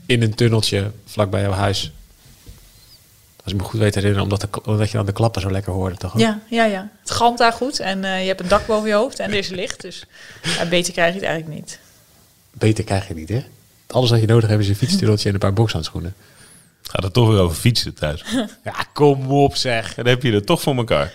in 0.05 0.21
een 0.21 0.35
tunneltje 0.35 0.91
vlakbij 1.05 1.41
jouw 1.41 1.51
huis. 1.51 1.91
Als 3.43 3.53
ik 3.53 3.59
me 3.59 3.63
goed 3.63 3.79
weet 3.79 3.95
herinneren, 3.95 4.23
omdat, 4.23 4.41
de, 4.41 4.47
omdat 4.63 4.91
je 4.91 4.97
dan 4.97 5.05
de 5.05 5.11
klappen 5.11 5.41
zo 5.41 5.51
lekker 5.51 5.73
hoorde, 5.73 5.95
toch? 5.95 6.19
Ja, 6.19 6.39
ja, 6.49 6.65
ja. 6.65 6.89
Het 6.99 7.11
galmt 7.11 7.37
daar 7.37 7.53
goed 7.53 7.79
en 7.79 8.03
uh, 8.03 8.21
je 8.21 8.27
hebt 8.27 8.39
een 8.39 8.47
dak 8.47 8.65
boven 8.65 8.89
je 8.89 8.95
hoofd 8.95 9.19
en 9.19 9.31
er 9.31 9.37
is 9.37 9.49
licht. 9.49 9.81
Dus 9.81 10.03
beter 10.69 10.93
krijg 10.93 11.13
je 11.13 11.19
het 11.19 11.27
eigenlijk 11.29 11.59
niet. 11.59 11.79
Beter 12.51 12.83
krijg 12.83 13.07
je 13.07 13.13
niet, 13.13 13.29
hè? 13.29 13.43
Alles 13.87 14.09
wat 14.09 14.19
je 14.19 14.27
nodig 14.27 14.49
hebt 14.49 14.61
is 14.61 14.69
een 14.69 14.75
fietstunneltje 14.75 15.27
en 15.27 15.33
een 15.33 15.39
paar 15.39 15.53
bokshandschoenen. 15.53 16.15
Gaat 16.81 17.03
het 17.03 17.13
toch 17.13 17.29
weer 17.29 17.39
over 17.39 17.55
fietsen 17.55 17.93
thuis? 17.93 18.23
ja, 18.63 18.85
kom 18.93 19.31
op 19.31 19.55
zeg. 19.55 19.87
En 19.87 20.03
dan 20.03 20.13
heb 20.13 20.23
je 20.23 20.33
het 20.33 20.45
toch 20.45 20.61
voor 20.61 20.75
elkaar. 20.75 21.13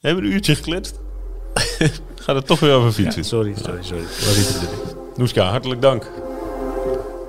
We 0.00 0.08
hebben 0.08 0.24
een 0.24 0.32
uurtje 0.32 0.54
gekletst. 0.54 0.94
Gaat 2.24 2.36
het 2.36 2.46
toch 2.46 2.60
weer 2.60 2.72
over 2.72 2.92
fietsen? 2.92 3.22
Ja, 3.22 3.28
sorry, 3.28 3.54
sorry, 3.56 3.82
sorry. 3.82 4.02
Was 4.02 4.36
niet 4.36 4.60
de 4.60 4.94
Noeska, 5.16 5.50
hartelijk 5.50 5.80
dank 5.80 6.10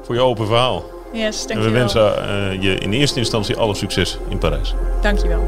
voor 0.03 0.15
je 0.15 0.21
open 0.21 0.47
verhaal. 0.47 0.85
Yes, 1.13 1.45
en 1.45 1.61
we 1.61 1.69
wensen 1.69 2.01
uh, 2.01 2.61
je 2.61 2.77
in 2.77 2.93
eerste 2.93 3.19
instantie 3.19 3.55
alle 3.55 3.75
succes 3.75 4.17
in 4.29 4.37
Parijs. 4.37 4.73
Dankjewel. 5.01 5.47